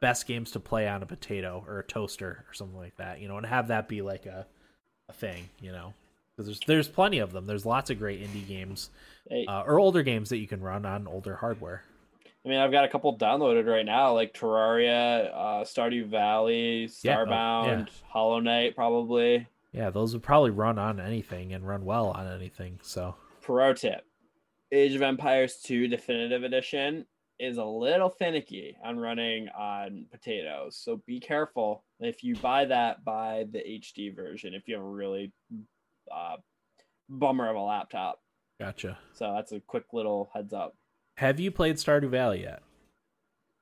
best 0.00 0.26
games 0.26 0.50
to 0.52 0.60
play 0.60 0.88
on 0.88 1.02
a 1.02 1.06
potato 1.06 1.64
or 1.66 1.78
a 1.78 1.84
toaster 1.84 2.44
or 2.48 2.54
something 2.54 2.76
like 2.76 2.96
that, 2.96 3.20
you 3.20 3.28
know, 3.28 3.36
and 3.36 3.46
have 3.46 3.68
that 3.68 3.88
be 3.88 4.02
like 4.02 4.26
a 4.26 4.46
a 5.08 5.12
thing, 5.12 5.48
you 5.60 5.72
know, 5.72 5.94
because 6.36 6.46
there's 6.46 6.60
there's 6.66 6.88
plenty 6.88 7.18
of 7.18 7.32
them. 7.32 7.46
There's 7.46 7.66
lots 7.66 7.90
of 7.90 7.98
great 7.98 8.20
indie 8.22 8.46
games 8.46 8.90
uh, 9.30 9.62
or 9.66 9.78
older 9.78 10.02
games 10.02 10.30
that 10.30 10.38
you 10.38 10.48
can 10.48 10.60
run 10.60 10.84
on 10.84 11.06
older 11.06 11.36
hardware. 11.36 11.82
I 12.44 12.48
mean, 12.48 12.58
I've 12.58 12.70
got 12.70 12.84
a 12.84 12.88
couple 12.88 13.16
downloaded 13.18 13.66
right 13.66 13.84
now, 13.84 14.14
like 14.14 14.32
Terraria, 14.32 15.32
uh, 15.34 15.64
Stardew 15.64 16.06
Valley, 16.06 16.88
Yeah, 17.02 17.20
oh, 17.20 17.26
Starbound, 17.26 17.88
Hollow 18.08 18.38
Knight, 18.38 18.76
probably. 18.76 19.48
Yeah, 19.72 19.90
those 19.90 20.12
would 20.12 20.22
probably 20.22 20.50
run 20.50 20.78
on 20.78 21.00
anything 21.00 21.52
and 21.52 21.66
run 21.66 21.84
well 21.84 22.10
on 22.10 22.28
anything. 22.28 22.78
So 22.82 23.16
Pro 23.42 23.74
tip: 23.74 24.04
Age 24.70 24.94
of 24.94 25.02
Empires 25.02 25.60
2 25.64 25.88
Definitive 25.88 26.44
Edition 26.44 27.06
is 27.38 27.58
a 27.58 27.64
little 27.64 28.08
finicky 28.08 28.76
on 28.84 28.98
running 28.98 29.48
on 29.48 30.06
potatoes, 30.10 30.76
so 30.76 31.02
be 31.06 31.20
careful. 31.20 31.84
If 32.00 32.24
you 32.24 32.34
buy 32.36 32.64
that, 32.66 33.04
buy 33.04 33.44
the 33.50 33.58
HD 33.58 34.14
version. 34.14 34.54
If 34.54 34.68
you 34.68 34.76
have 34.76 34.84
a 34.84 34.88
really 34.88 35.32
uh, 36.14 36.36
bummer 37.08 37.48
of 37.50 37.56
a 37.56 37.60
laptop, 37.60 38.20
gotcha. 38.58 38.98
so 39.12 39.32
that's 39.34 39.52
a 39.52 39.60
quick 39.60 39.84
little 39.92 40.30
heads 40.34 40.52
up. 40.52 40.76
Have 41.18 41.38
you 41.40 41.50
played 41.50 41.76
Stardew 41.76 42.08
Valley 42.10 42.42
yet? 42.42 42.62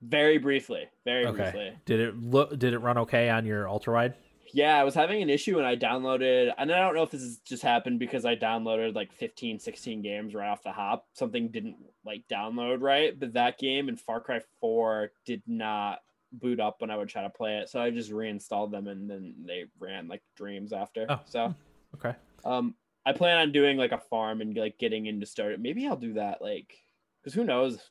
Very 0.02 0.38
briefly, 0.38 0.84
very 1.04 1.26
Okay. 1.26 1.42
briefly. 1.42 1.78
Did 1.84 2.00
it 2.00 2.16
look? 2.16 2.58
Did 2.58 2.74
it 2.74 2.78
run 2.78 2.98
okay 2.98 3.28
on 3.30 3.46
your 3.46 3.68
ultra 3.68 3.94
wide? 3.94 4.14
Yeah, 4.54 4.78
I 4.78 4.84
was 4.84 4.94
having 4.94 5.20
an 5.20 5.28
issue 5.30 5.56
when 5.56 5.64
I 5.64 5.74
downloaded, 5.74 6.52
and 6.56 6.72
I 6.72 6.78
don't 6.78 6.94
know 6.94 7.02
if 7.02 7.10
this 7.10 7.22
has 7.22 7.38
just 7.38 7.62
happened 7.64 7.98
because 7.98 8.24
I 8.24 8.36
downloaded 8.36 8.94
like 8.94 9.12
15, 9.12 9.58
16 9.58 10.00
games 10.00 10.32
right 10.32 10.48
off 10.48 10.62
the 10.62 10.70
hop. 10.70 11.06
Something 11.12 11.48
didn't 11.48 11.76
like 12.06 12.22
download 12.30 12.80
right, 12.80 13.18
but 13.18 13.32
that 13.32 13.58
game 13.58 13.88
and 13.88 14.00
Far 14.00 14.20
Cry 14.20 14.40
4 14.60 15.10
did 15.26 15.42
not 15.48 15.98
boot 16.32 16.60
up 16.60 16.80
when 16.80 16.90
I 16.90 16.96
would 16.96 17.08
try 17.08 17.22
to 17.22 17.30
play 17.30 17.56
it. 17.58 17.68
So 17.68 17.80
I 17.80 17.90
just 17.90 18.12
reinstalled 18.12 18.70
them 18.70 18.86
and 18.86 19.10
then 19.10 19.34
they 19.44 19.64
ran 19.80 20.06
like 20.06 20.22
dreams 20.36 20.72
after. 20.72 21.06
Oh. 21.08 21.20
So 21.26 21.54
Okay. 21.96 22.16
um 22.44 22.74
I 23.06 23.12
plan 23.12 23.38
on 23.38 23.52
doing 23.52 23.76
like 23.76 23.92
a 23.92 23.98
farm 23.98 24.40
and 24.40 24.56
like 24.56 24.78
getting 24.78 25.06
into 25.06 25.26
start. 25.26 25.58
Maybe 25.60 25.86
I'll 25.86 25.96
do 25.96 26.14
that 26.14 26.40
like 26.40 26.74
because 27.22 27.34
who 27.34 27.44
knows 27.44 27.74
if, 27.74 27.82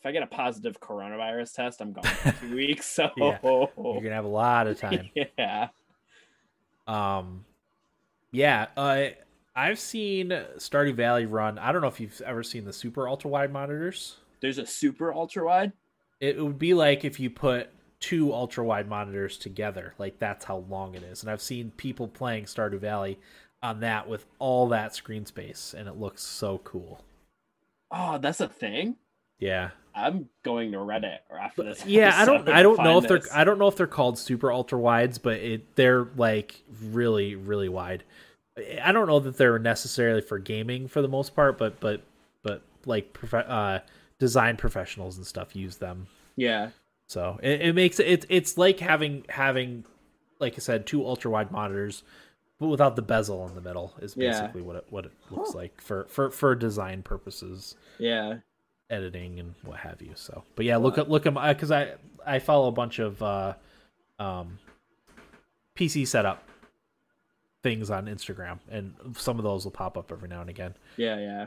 if 0.00 0.06
I 0.06 0.12
get 0.12 0.22
a 0.22 0.26
positive 0.26 0.80
coronavirus 0.80 1.54
test, 1.54 1.80
I'm 1.80 1.92
gone 1.92 2.04
for 2.04 2.32
two 2.40 2.54
weeks. 2.56 2.86
So 2.86 3.10
Yeah. 3.16 3.38
You're 3.42 3.68
gonna 4.02 4.10
have 4.14 4.24
a 4.24 4.28
lot 4.28 4.66
of 4.66 4.78
time. 4.78 5.10
yeah. 5.38 5.68
Um, 6.86 7.44
yeah, 8.32 8.66
uh, 8.76 9.06
I've 9.54 9.78
seen 9.78 10.30
Stardew 10.56 10.94
Valley 10.94 11.26
run. 11.26 11.58
I 11.58 11.72
don't 11.72 11.82
know 11.82 11.88
if 11.88 12.00
you've 12.00 12.20
ever 12.22 12.42
seen 12.42 12.64
the 12.64 12.72
super 12.72 13.08
ultra 13.08 13.30
wide 13.30 13.52
monitors. 13.52 14.16
There's 14.40 14.58
a 14.58 14.66
super 14.66 15.12
ultra 15.12 15.44
wide. 15.44 15.72
It 16.20 16.42
would 16.42 16.58
be 16.58 16.74
like 16.74 17.04
if 17.04 17.20
you 17.20 17.30
put 17.30 17.70
two 18.00 18.32
ultra 18.34 18.64
wide 18.64 18.88
monitors 18.88 19.38
together. 19.38 19.94
Like 19.98 20.18
that's 20.18 20.44
how 20.44 20.58
long 20.68 20.94
it 20.94 21.02
is. 21.02 21.22
And 21.22 21.30
I've 21.30 21.40
seen 21.40 21.72
people 21.76 22.08
playing 22.08 22.44
Stardew 22.44 22.80
Valley 22.80 23.18
on 23.62 23.80
that 23.80 24.08
with 24.08 24.26
all 24.38 24.68
that 24.68 24.94
screen 24.94 25.24
space, 25.24 25.74
and 25.76 25.88
it 25.88 25.96
looks 25.96 26.22
so 26.22 26.58
cool. 26.58 27.02
Oh, 27.90 28.18
that's 28.18 28.40
a 28.40 28.48
thing. 28.48 28.96
Yeah, 29.38 29.70
I'm 29.94 30.28
going 30.42 30.72
to 30.72 30.78
Reddit 30.78 31.18
after 31.40 31.62
this. 31.62 31.84
yeah. 31.86 32.12
I 32.20 32.24
don't. 32.24 32.48
I 32.48 32.62
don't 32.62 32.82
know 32.82 32.98
if 32.98 33.06
they're. 33.08 33.22
I 33.32 33.44
don't 33.44 33.58
know 33.58 33.68
if 33.68 33.76
they're 33.76 33.86
called 33.86 34.18
super 34.18 34.50
ultra 34.52 34.78
wides, 34.78 35.18
but 35.18 35.36
it 35.38 35.76
they're 35.76 36.08
like 36.16 36.62
really 36.82 37.34
really 37.36 37.68
wide. 37.68 38.02
I 38.82 38.92
don't 38.92 39.06
know 39.08 39.20
that 39.20 39.36
they're 39.36 39.58
necessarily 39.58 40.20
for 40.20 40.38
gaming 40.38 40.88
for 40.88 41.02
the 41.02 41.08
most 41.08 41.34
part, 41.34 41.58
but 41.58 41.78
but 41.80 42.02
but 42.42 42.62
like 42.86 43.12
prof- 43.12 43.34
uh, 43.48 43.80
design 44.18 44.56
professionals 44.56 45.16
and 45.16 45.26
stuff 45.26 45.54
use 45.56 45.76
them. 45.76 46.06
Yeah, 46.36 46.70
So 47.06 47.38
it, 47.42 47.60
it 47.60 47.74
makes 47.74 48.00
it. 48.00 48.26
It's 48.28 48.58
like 48.58 48.80
having 48.80 49.24
having, 49.28 49.84
like 50.40 50.54
I 50.54 50.58
said, 50.58 50.86
two 50.86 51.06
ultra 51.06 51.30
wide 51.30 51.50
monitors, 51.52 52.02
but 52.58 52.66
without 52.68 52.96
the 52.96 53.02
bezel 53.02 53.46
in 53.48 53.54
the 53.54 53.60
middle. 53.60 53.92
Is 54.00 54.16
Yeah. 54.16 54.30
basically 54.32 54.62
what 54.62 54.76
it 54.76 54.86
what 54.90 55.04
it 55.06 55.12
looks 55.30 55.52
Huh. 55.52 55.58
like 55.58 55.80
for 55.80 56.06
for 56.08 56.30
for 56.30 56.54
design 56.56 57.02
purposes 57.02 57.76
yeah. 57.98 58.38
Editing 58.90 59.40
and 59.40 59.54
what 59.62 59.78
have 59.78 60.00
you. 60.02 60.12
So, 60.14 60.44
but 60.56 60.64
yeah, 60.64 60.76
look 60.76 60.98
up 60.98 61.08
look 61.08 61.24
them 61.24 61.34
because 61.34 61.70
I 61.70 61.94
I 62.26 62.38
follow 62.38 62.68
a 62.68 62.72
bunch 62.72 62.98
of 62.98 63.22
uh, 63.22 63.54
um, 64.18 64.58
PC 65.76 66.06
setup 66.06 66.42
things 67.62 67.90
on 67.90 68.06
Instagram, 68.06 68.58
and 68.70 68.94
some 69.16 69.38
of 69.38 69.44
those 69.44 69.64
will 69.64 69.72
pop 69.72 69.96
up 69.96 70.12
every 70.12 70.28
now 70.28 70.40
and 70.40 70.50
again. 70.50 70.74
Yeah, 70.96 71.18
yeah. 71.18 71.46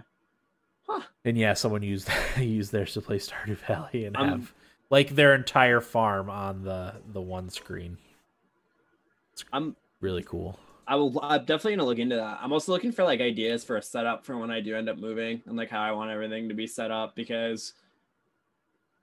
And 1.26 1.38
yeah, 1.38 1.54
someone 1.54 1.84
used 1.84 2.10
used 2.38 2.72
theirs 2.72 2.94
to 2.94 3.02
play 3.02 3.20
Stardew 3.20 3.58
Valley 3.68 4.06
and 4.06 4.16
I'm- 4.18 4.30
have 4.30 4.54
like 4.90 5.16
their 5.16 5.36
entire 5.36 5.82
farm 5.82 6.30
on 6.30 6.64
the 6.64 6.96
the 7.12 7.22
one 7.22 7.50
screen. 7.50 7.98
I'm 9.54 9.76
Really 10.00 10.24
cool. 10.24 10.60
I 10.88 10.96
will 10.96 11.20
I'm 11.22 11.42
definitely 11.46 11.76
gonna 11.76 11.86
look 11.88 12.00
into 12.00 12.16
that. 12.16 12.40
I'm 12.42 12.54
also 12.54 12.72
looking 12.72 12.92
for 12.92 13.04
like 13.04 13.20
ideas 13.20 13.64
for 13.64 13.78
a 13.78 13.82
setup 13.82 14.26
for 14.26 14.38
when 14.38 14.52
I 14.52 14.62
do 14.62 14.76
end 14.76 14.90
up 14.90 14.98
moving 14.98 15.42
and 15.46 15.58
like 15.58 15.70
how 15.70 15.82
I 15.82 15.92
want 15.92 16.12
everything 16.12 16.48
to 16.50 16.56
be 16.56 16.68
set 16.68 16.92
up 16.92 17.16
because 17.16 17.74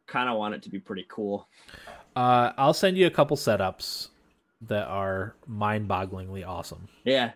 kind 0.06 0.28
of 0.28 0.36
want 0.38 0.54
it 0.54 0.62
to 0.62 0.70
be 0.70 0.78
pretty 0.78 1.06
cool. 1.08 1.48
Uh, 2.16 2.52
I'll 2.56 2.74
send 2.74 2.96
you 2.96 3.06
a 3.06 3.10
couple 3.10 3.36
setups 3.36 4.08
that 4.62 4.86
are 4.86 5.34
mind-bogglingly 5.46 6.46
awesome. 6.46 6.88
Yeah. 7.04 7.32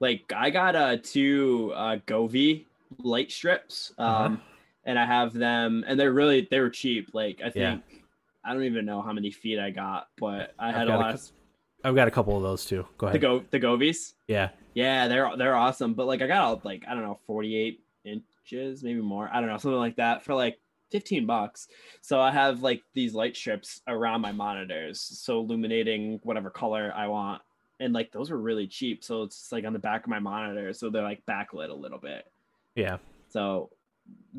Like 0.00 0.32
I 0.34 0.50
got 0.50 0.76
uh 0.76 0.96
two 1.02 1.72
uh 1.74 1.96
Govee 2.06 2.66
light 2.98 3.30
strips. 3.32 3.92
Um 3.98 4.06
Uh-huh. 4.06 4.36
and 4.84 4.98
I 4.98 5.06
have 5.06 5.32
them 5.32 5.84
and 5.86 5.98
they're 5.98 6.12
really 6.12 6.46
they 6.50 6.60
were 6.60 6.70
cheap. 6.70 7.10
Like 7.14 7.40
I 7.44 7.50
Yeah. 7.54 7.76
think 7.76 8.04
I 8.44 8.54
don't 8.54 8.64
even 8.64 8.84
know 8.86 9.02
how 9.02 9.12
many 9.12 9.30
feet 9.30 9.58
I 9.58 9.70
got, 9.70 10.08
but 10.18 10.54
I 10.58 10.72
had 10.72 10.88
a 10.88 10.92
lot 10.92 11.14
of 11.14 11.20
I've 11.86 11.94
got 11.94 12.08
a 12.08 12.10
couple 12.10 12.36
of 12.36 12.42
those 12.42 12.64
too. 12.64 12.84
Go 12.98 13.06
ahead. 13.06 13.20
the 13.20 13.26
go 13.26 13.44
the 13.52 13.60
Govees. 13.60 14.14
Yeah. 14.26 14.48
Yeah, 14.74 15.06
they're 15.06 15.30
they're 15.36 15.54
awesome. 15.54 15.94
But 15.94 16.08
like 16.08 16.20
I 16.20 16.26
got 16.26 16.64
like 16.64 16.84
I 16.88 16.94
don't 16.94 17.04
know, 17.04 17.20
48 17.28 17.80
inches, 18.04 18.82
maybe 18.82 19.00
more. 19.00 19.30
I 19.32 19.38
don't 19.38 19.48
know, 19.48 19.56
something 19.56 19.78
like 19.78 19.94
that 19.96 20.24
for 20.24 20.34
like 20.34 20.58
15 20.90 21.26
bucks. 21.26 21.68
So 22.00 22.20
I 22.20 22.32
have 22.32 22.60
like 22.60 22.82
these 22.92 23.14
light 23.14 23.36
strips 23.36 23.82
around 23.86 24.20
my 24.20 24.32
monitors, 24.32 25.00
so 25.00 25.38
illuminating 25.38 26.18
whatever 26.24 26.50
color 26.50 26.92
I 26.94 27.06
want. 27.06 27.40
And 27.78 27.92
like 27.92 28.10
those 28.10 28.30
were 28.30 28.38
really 28.38 28.66
cheap. 28.66 29.04
So 29.04 29.22
it's 29.22 29.52
like 29.52 29.64
on 29.64 29.72
the 29.72 29.78
back 29.78 30.02
of 30.02 30.10
my 30.10 30.18
monitor, 30.18 30.72
so 30.72 30.90
they're 30.90 31.04
like 31.04 31.24
backlit 31.24 31.70
a 31.70 31.74
little 31.74 31.98
bit. 31.98 32.26
Yeah. 32.74 32.96
So 33.28 33.70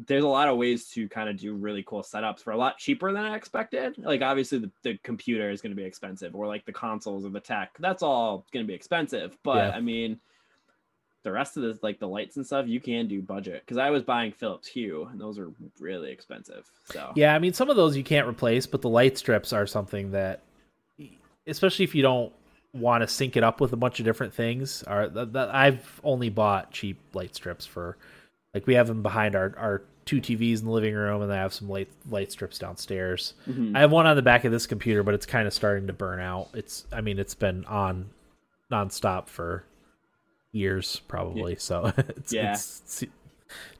there's 0.06 0.23
a 0.23 0.27
lot 0.27 0.48
of 0.48 0.57
ways 0.57 0.89
to 0.89 1.10
kind 1.10 1.27
of 1.27 1.38
do 1.38 1.53
really 1.53 1.84
cool 1.84 2.03
setups 2.03 2.44
for 2.44 2.52
a 2.52 2.57
lot 2.57 2.77
cheaper 2.77 3.11
than 3.11 3.23
I 3.23 3.35
expected. 3.35 3.98
Like 3.98 4.22
obviously 4.22 4.60
the, 4.60 4.72
the 4.84 4.98
computer 5.03 5.49
is 5.49 5.61
going 5.61 5.72
to 5.72 5.76
be 5.76 5.84
expensive 5.84 6.35
or 6.35 6.48
like 6.48 6.65
the 6.65 6.73
consoles 6.73 7.26
or 7.26 7.30
the 7.30 7.39
tech. 7.39 7.72
That's 7.80 8.03
all 8.03 8.45
going 8.53 8.64
to 8.64 8.68
be 8.68 8.76
expensive. 8.76 9.38
But 9.44 9.69
Yeah. 9.69 9.72
I 9.76 9.81
mean 9.81 10.19
the 11.23 11.31
rest 11.31 11.57
of 11.57 11.64
this 11.64 11.80
like 11.81 11.99
the 11.99 12.07
lights 12.07 12.38
and 12.38 12.45
stuff 12.45 12.68
you 12.68 12.80
can 12.80 13.07
do 13.07 13.22
budget 13.22 13.61
because 13.65 13.77
I 13.77 13.89
was 13.89 14.03
buying 14.03 14.31
Philips 14.31 14.68
Hue 14.68 15.07
and 15.11 15.19
those 15.19 15.39
are 15.39 15.52
really 15.80 16.11
expensive. 16.11 16.69
So 16.85 17.11
Yeah, 17.15 17.34
I 17.34 17.39
mean 17.39 17.53
some 17.53 17.69
of 17.69 17.76
those 17.76 17.98
you 17.98 18.03
can't 18.03 18.27
replace, 18.27 18.68
but 18.68 18.81
the 18.81 18.89
light 18.89 19.18
strips 19.18 19.52
are 19.52 19.65
something 19.65 20.11
that 20.11 20.44
especially 21.48 21.85
if 21.85 21.95
you 21.95 22.03
don't 22.03 22.31
want 22.73 23.02
to 23.02 23.07
sync 23.07 23.35
it 23.35 23.44
up 23.44 23.60
with 23.60 23.73
a 23.73 23.77
bunch 23.77 23.99
of 23.99 24.06
different 24.06 24.34
things, 24.34 24.84
are 24.84 25.10
I've 25.52 25.99
only 26.03 26.30
bought 26.30 26.72
cheap 26.72 26.99
light 27.14 27.34
strips 27.35 27.65
for 27.65 27.98
like 28.53 28.65
we 28.68 28.74
have 28.76 28.88
them 28.88 29.02
behind 29.03 29.36
our 29.36 29.53
our 29.57 29.82
two 30.06 30.22
TVs 30.22 30.60
in 30.60 30.65
the 30.65 30.72
living 30.72 30.94
room 30.95 31.22
and 31.22 31.32
I 31.34 31.36
have 31.38 31.53
some 31.53 31.69
light 31.69 31.90
light 32.10 32.32
strips 32.32 32.57
downstairs. 32.57 33.34
Mhm. 33.48 33.76
I 33.76 33.82
have 33.82 33.91
one 33.91 34.07
on 34.07 34.15
the 34.15 34.22
back 34.22 34.45
of 34.45 34.52
this 34.52 34.65
computer, 34.65 35.03
but 35.03 35.14
it's 35.14 35.26
kind 35.26 35.45
of 35.48 35.53
starting 35.53 35.88
to 35.88 35.94
burn 35.94 36.19
out. 36.19 36.49
It's 36.53 36.86
I 36.91 37.02
mean 37.02 37.19
it's 37.19 37.36
been 37.36 37.65
on 37.65 38.10
nonstop 38.72 39.28
for 39.28 39.64
years 40.52 41.02
probably, 41.07 41.56
so 41.57 41.91
it's, 41.98 42.32
Yeah. 42.34 42.53
it's 42.53 43.03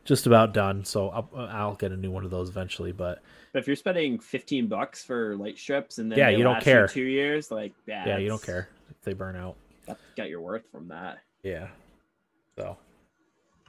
just 0.04 0.28
about 0.28 0.54
done. 0.54 0.84
So 0.86 1.10
I'll, 1.10 1.30
I'll 1.36 1.76
get 1.76 1.92
a 1.92 1.98
new 1.98 2.12
one 2.12 2.26
of 2.26 2.32
those 2.32 2.50
eventually, 2.50 2.92
but 2.92 3.22
but 3.54 3.60
if 3.60 3.68
you're 3.68 3.76
spending 3.78 4.20
15 4.20 4.68
bucks 4.68 5.04
for 5.04 5.36
light 5.38 5.58
strips 5.58 5.98
and 5.98 6.12
then 6.12 6.20
Yeah, 6.20 6.30
you 6.30 6.44
don't 6.44 6.62
care. 6.62 6.88
two 6.88 7.04
years, 7.06 7.50
like 7.52 7.74
yeah, 7.88 8.06
yeah, 8.06 8.18
you 8.18 8.28
don't 8.28 8.44
care 8.44 8.68
if 8.90 9.02
they 9.02 9.14
burn 9.14 9.36
out. 9.38 9.56
Got 10.18 10.28
your 10.30 10.42
worth 10.42 10.70
from 10.72 10.90
that. 10.90 11.20
Yeah. 11.44 11.70
So, 12.58 12.78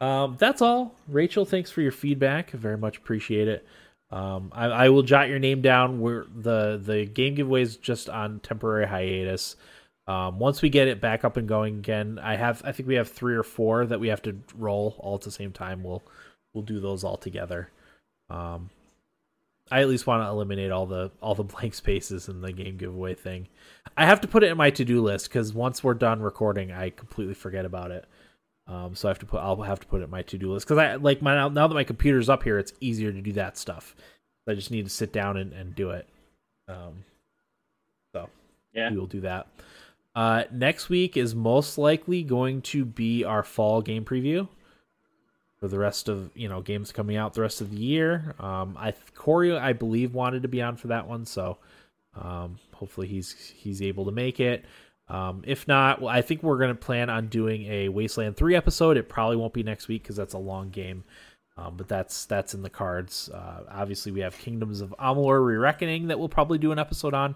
um, 0.01 0.37
that's 0.39 0.63
all. 0.63 0.95
Rachel, 1.09 1.45
thanks 1.45 1.71
for 1.71 1.83
your 1.83 1.93
feedback. 1.93 2.51
Very 2.51 2.79
much 2.79 2.99
appreciate 2.99 3.49
it. 3.49 3.67
Um, 4.11 4.51
I, 4.53 4.67
I 4.67 4.89
will 4.89 5.03
jot 5.03 5.29
your 5.29 5.39
name 5.39 5.61
down. 5.61 6.01
We're 6.01 6.25
the 6.35 6.81
the 6.83 7.05
game 7.05 7.35
giveaway 7.35 7.63
is 7.63 7.77
just 7.77 8.09
on 8.09 8.41
temporary 8.41 8.87
hiatus. 8.87 9.57
Um, 10.07 10.39
once 10.39 10.63
we 10.63 10.71
get 10.71 10.89
it 10.89 11.03
back 11.03 11.25
up 11.25 11.37
and 11.37 11.47
going 11.47 11.77
again, 11.77 12.19
I 12.23 12.37
have 12.37 12.63
I 12.65 12.73
think 12.73 12.89
we 12.89 12.95
have 12.95 13.11
three 13.11 13.35
or 13.35 13.43
four 13.43 13.85
that 13.87 14.01
we 14.01 14.09
have 14.09 14.23
to 14.23 14.39
roll 14.57 14.97
all 15.01 15.17
at 15.17 15.23
the 15.23 15.31
same 15.31 15.53
time. 15.53 15.83
We'll 15.83 16.03
we'll 16.55 16.65
do 16.65 16.81
those 16.81 17.05
all 17.05 17.19
together. 17.19 17.71
Um, 18.31 18.71
I 19.71 19.81
at 19.83 19.89
least 19.89 20.07
want 20.07 20.23
to 20.23 20.29
eliminate 20.29 20.71
all 20.71 20.87
the 20.87 21.11
all 21.21 21.35
the 21.35 21.43
blank 21.45 21.75
spaces 21.75 22.29
in 22.29 22.41
the 22.41 22.53
game 22.53 22.79
giveaway 22.79 23.15
thing. 23.15 23.49
I 23.97 24.07
have 24.07 24.23
to 24.23 24.29
put 24.29 24.43
it 24.43 24.51
in 24.51 24.57
my 24.57 24.71
to 24.71 24.85
do 24.85 25.03
list 25.03 25.29
because 25.29 25.53
once 25.53 25.85
we're 25.85 25.95
done 25.95 26.23
recording, 26.23 26.73
I 26.73 26.91
completely 26.91 27.35
forget 27.35 27.67
about 27.67 27.91
it. 27.91 28.07
Um, 28.69 28.95
so 28.95 29.09
I 29.09 29.11
have 29.11 29.19
to 29.21 29.27
put 29.27 29.39
I'll 29.39 29.57
have 29.63 29.81
to 29.81 29.87
put 29.87 30.03
it 30.03 30.05
in 30.05 30.11
my 30.11 30.23
to 30.23 30.37
do 30.39 30.53
list 30.53 30.67
because 30.67 30.79
I 30.79 30.97
like 30.97 31.23
my 31.23 31.49
now, 31.49 31.67
that 31.69 31.75
my 31.75 31.85
computer's 31.85 32.29
up 32.29 32.43
here, 32.43 32.59
it's 32.59 32.73
easier 32.81 33.11
to 33.13 33.21
do 33.21 33.33
that 33.33 33.57
stuff. 33.57 33.97
I 34.47 34.55
just 34.55 34.71
need 34.71 34.85
to 34.85 34.91
sit 34.91 35.13
down 35.13 35.37
and, 35.37 35.53
and 35.53 35.75
do 35.75 35.91
it. 35.91 36.07
Um, 36.69 37.05
so 38.13 38.29
Yeah. 38.73 38.91
we 38.91 38.99
will 38.99 39.07
do 39.07 39.21
that. 39.21 39.47
Uh, 40.15 40.45
next 40.51 40.89
week 40.89 41.17
is 41.17 41.35
most 41.35 41.79
likely 41.79 42.23
going 42.23 42.61
to 42.63 42.85
be 42.85 43.25
our 43.25 43.43
fall 43.43 43.81
game 43.83 44.05
preview 44.05 44.49
for 45.61 45.69
the 45.69 45.79
rest 45.79 46.09
of 46.09 46.31
you 46.37 46.49
know 46.49 46.61
games 46.61 46.93
coming 46.93 47.17
out 47.17 47.35
the 47.35 47.41
rest 47.41 47.61
of 47.61 47.71
the 47.71 47.77
year. 47.79 48.35
Um, 48.39 48.77
I 48.79 48.93
Corey 49.15 49.57
I 49.57 49.73
believe 49.73 50.15
wanted 50.15 50.43
to 50.43 50.49
be 50.49 50.61
on 50.63 50.77
for 50.77 50.89
that 50.89 51.07
one, 51.09 51.25
so 51.25 51.59
um, 52.21 52.59
hopefully 52.75 53.07
he's 53.07 53.33
he's 53.57 53.81
able 53.83 54.05
to 54.07 54.13
make 54.13 54.41
it. 54.41 54.65
Um, 55.09 55.43
if 55.47 55.67
not, 55.67 56.03
well, 56.03 56.15
I 56.15 56.21
think 56.21 56.43
we're 56.43 56.59
going 56.59 56.75
to 56.75 56.75
plan 56.75 57.09
on 57.09 57.29
doing 57.29 57.65
a 57.67 57.89
Wasteland 57.89 58.37
three 58.37 58.55
episode. 58.55 58.97
It 58.97 59.09
probably 59.09 59.37
won't 59.37 59.55
be 59.55 59.63
next 59.63 59.89
week 59.89 60.03
because 60.03 60.17
that's 60.17 60.35
a 60.35 60.39
long 60.39 60.71
game. 60.71 61.05
Um, 61.57 61.75
but 61.77 61.89
that's 61.89 62.25
that's 62.27 62.55
in 62.55 62.63
the 62.63 62.71
cards. 62.71 63.29
Uh, 63.33 63.63
obviously, 63.71 64.13
we 64.13 64.21
have 64.21 64.39
Kingdoms 64.39 64.81
of 64.81 64.95
Amalur: 65.01 65.45
Re-Reckoning 65.45 66.07
that 66.07 66.19
we'll 66.19 66.29
probably 66.29 66.59
do 66.59 66.71
an 66.71 66.79
episode 66.79 67.15
on. 67.15 67.35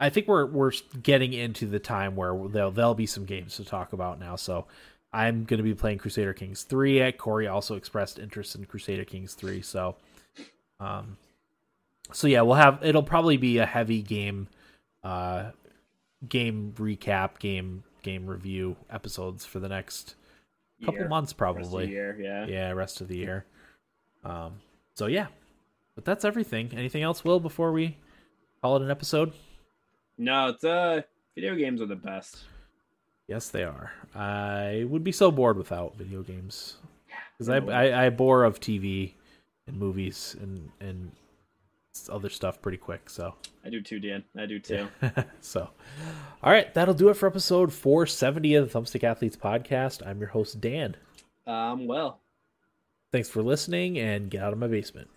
I 0.00 0.08
think 0.08 0.26
we're 0.26 0.46
we're 0.46 0.72
getting 1.02 1.34
into 1.34 1.66
the 1.66 1.78
time 1.78 2.16
where 2.16 2.36
there'll 2.48 2.72
there'll 2.72 2.94
be 2.94 3.06
some 3.06 3.26
games 3.26 3.56
to 3.56 3.64
talk 3.64 3.92
about 3.92 4.18
now. 4.18 4.34
So 4.34 4.66
I'm 5.12 5.44
going 5.44 5.58
to 5.58 5.64
be 5.64 5.74
playing 5.74 5.98
Crusader 5.98 6.32
Kings 6.32 6.64
three. 6.64 7.12
Corey 7.12 7.46
also 7.46 7.76
expressed 7.76 8.18
interest 8.18 8.56
in 8.56 8.64
Crusader 8.64 9.04
Kings 9.04 9.34
three. 9.34 9.62
So, 9.62 9.96
um, 10.80 11.16
so 12.12 12.26
yeah, 12.26 12.40
we'll 12.40 12.56
have 12.56 12.80
it'll 12.82 13.02
probably 13.02 13.36
be 13.36 13.58
a 13.58 13.66
heavy 13.66 14.02
game, 14.02 14.48
uh, 15.04 15.50
game 16.28 16.74
recap, 16.76 17.38
game 17.38 17.82
game 18.02 18.26
review 18.26 18.76
episodes 18.90 19.44
for 19.44 19.58
the 19.60 19.68
next 19.68 20.14
couple 20.84 21.00
Year. 21.00 21.08
months 21.08 21.32
Rest 21.32 21.32
of 21.32 21.38
probably. 21.38 21.88
year, 21.90 22.16
yeah. 22.20 22.46
yeah 22.46 22.70
rest 22.72 23.00
of 23.00 23.08
the 23.08 23.16
year. 23.16 23.44
Um 24.24 24.60
so 24.94 25.06
yeah. 25.06 25.26
But 25.94 26.04
that's 26.04 26.24
everything. 26.24 26.70
Anything 26.74 27.02
else 27.02 27.24
will 27.24 27.40
before 27.40 27.72
we 27.72 27.96
call 28.62 28.76
it 28.76 28.82
an 28.82 28.90
episode? 28.90 29.32
No, 30.16 30.48
it's 30.48 30.64
uh 30.64 31.02
video 31.34 31.54
games 31.54 31.80
are 31.80 31.86
the 31.86 31.96
best. 31.96 32.38
yes 33.28 33.48
they 33.48 33.64
are. 33.64 33.92
I 34.14 34.84
would 34.88 35.04
be 35.04 35.12
so 35.12 35.30
bored 35.30 35.56
without 35.56 35.96
video 35.96 36.22
games. 36.22 36.76
Because 37.36 37.48
I, 37.48 37.56
I 37.58 38.06
i 38.06 38.10
bore 38.10 38.44
of 38.44 38.60
tv 38.60 39.12
and 39.66 39.78
movies 39.78 40.36
and 40.40 40.70
and 40.80 41.10
other 42.10 42.30
stuff 42.30 42.62
pretty 42.62 42.78
quick. 42.78 43.10
So 43.10 43.34
I 43.64 43.70
do 43.70 43.80
too, 43.82 43.98
Dan. 44.00 44.24
I 44.38 44.46
do 44.46 44.58
too. 44.58 44.88
So, 45.40 45.68
all 46.42 46.52
right, 46.52 46.72
that'll 46.74 46.94
do 46.94 47.08
it 47.08 47.14
for 47.14 47.26
episode 47.26 47.72
470 47.72 48.54
of 48.54 48.72
the 48.72 48.78
Thumbstick 48.78 49.02
Athletes 49.04 49.36
podcast. 49.36 50.06
I'm 50.06 50.20
your 50.20 50.28
host, 50.28 50.60
Dan. 50.60 50.96
Um, 51.46 51.86
well, 51.86 52.20
thanks 53.10 53.28
for 53.28 53.42
listening, 53.42 53.98
and 53.98 54.30
get 54.30 54.42
out 54.42 54.52
of 54.52 54.58
my 54.58 54.68
basement. 54.68 55.08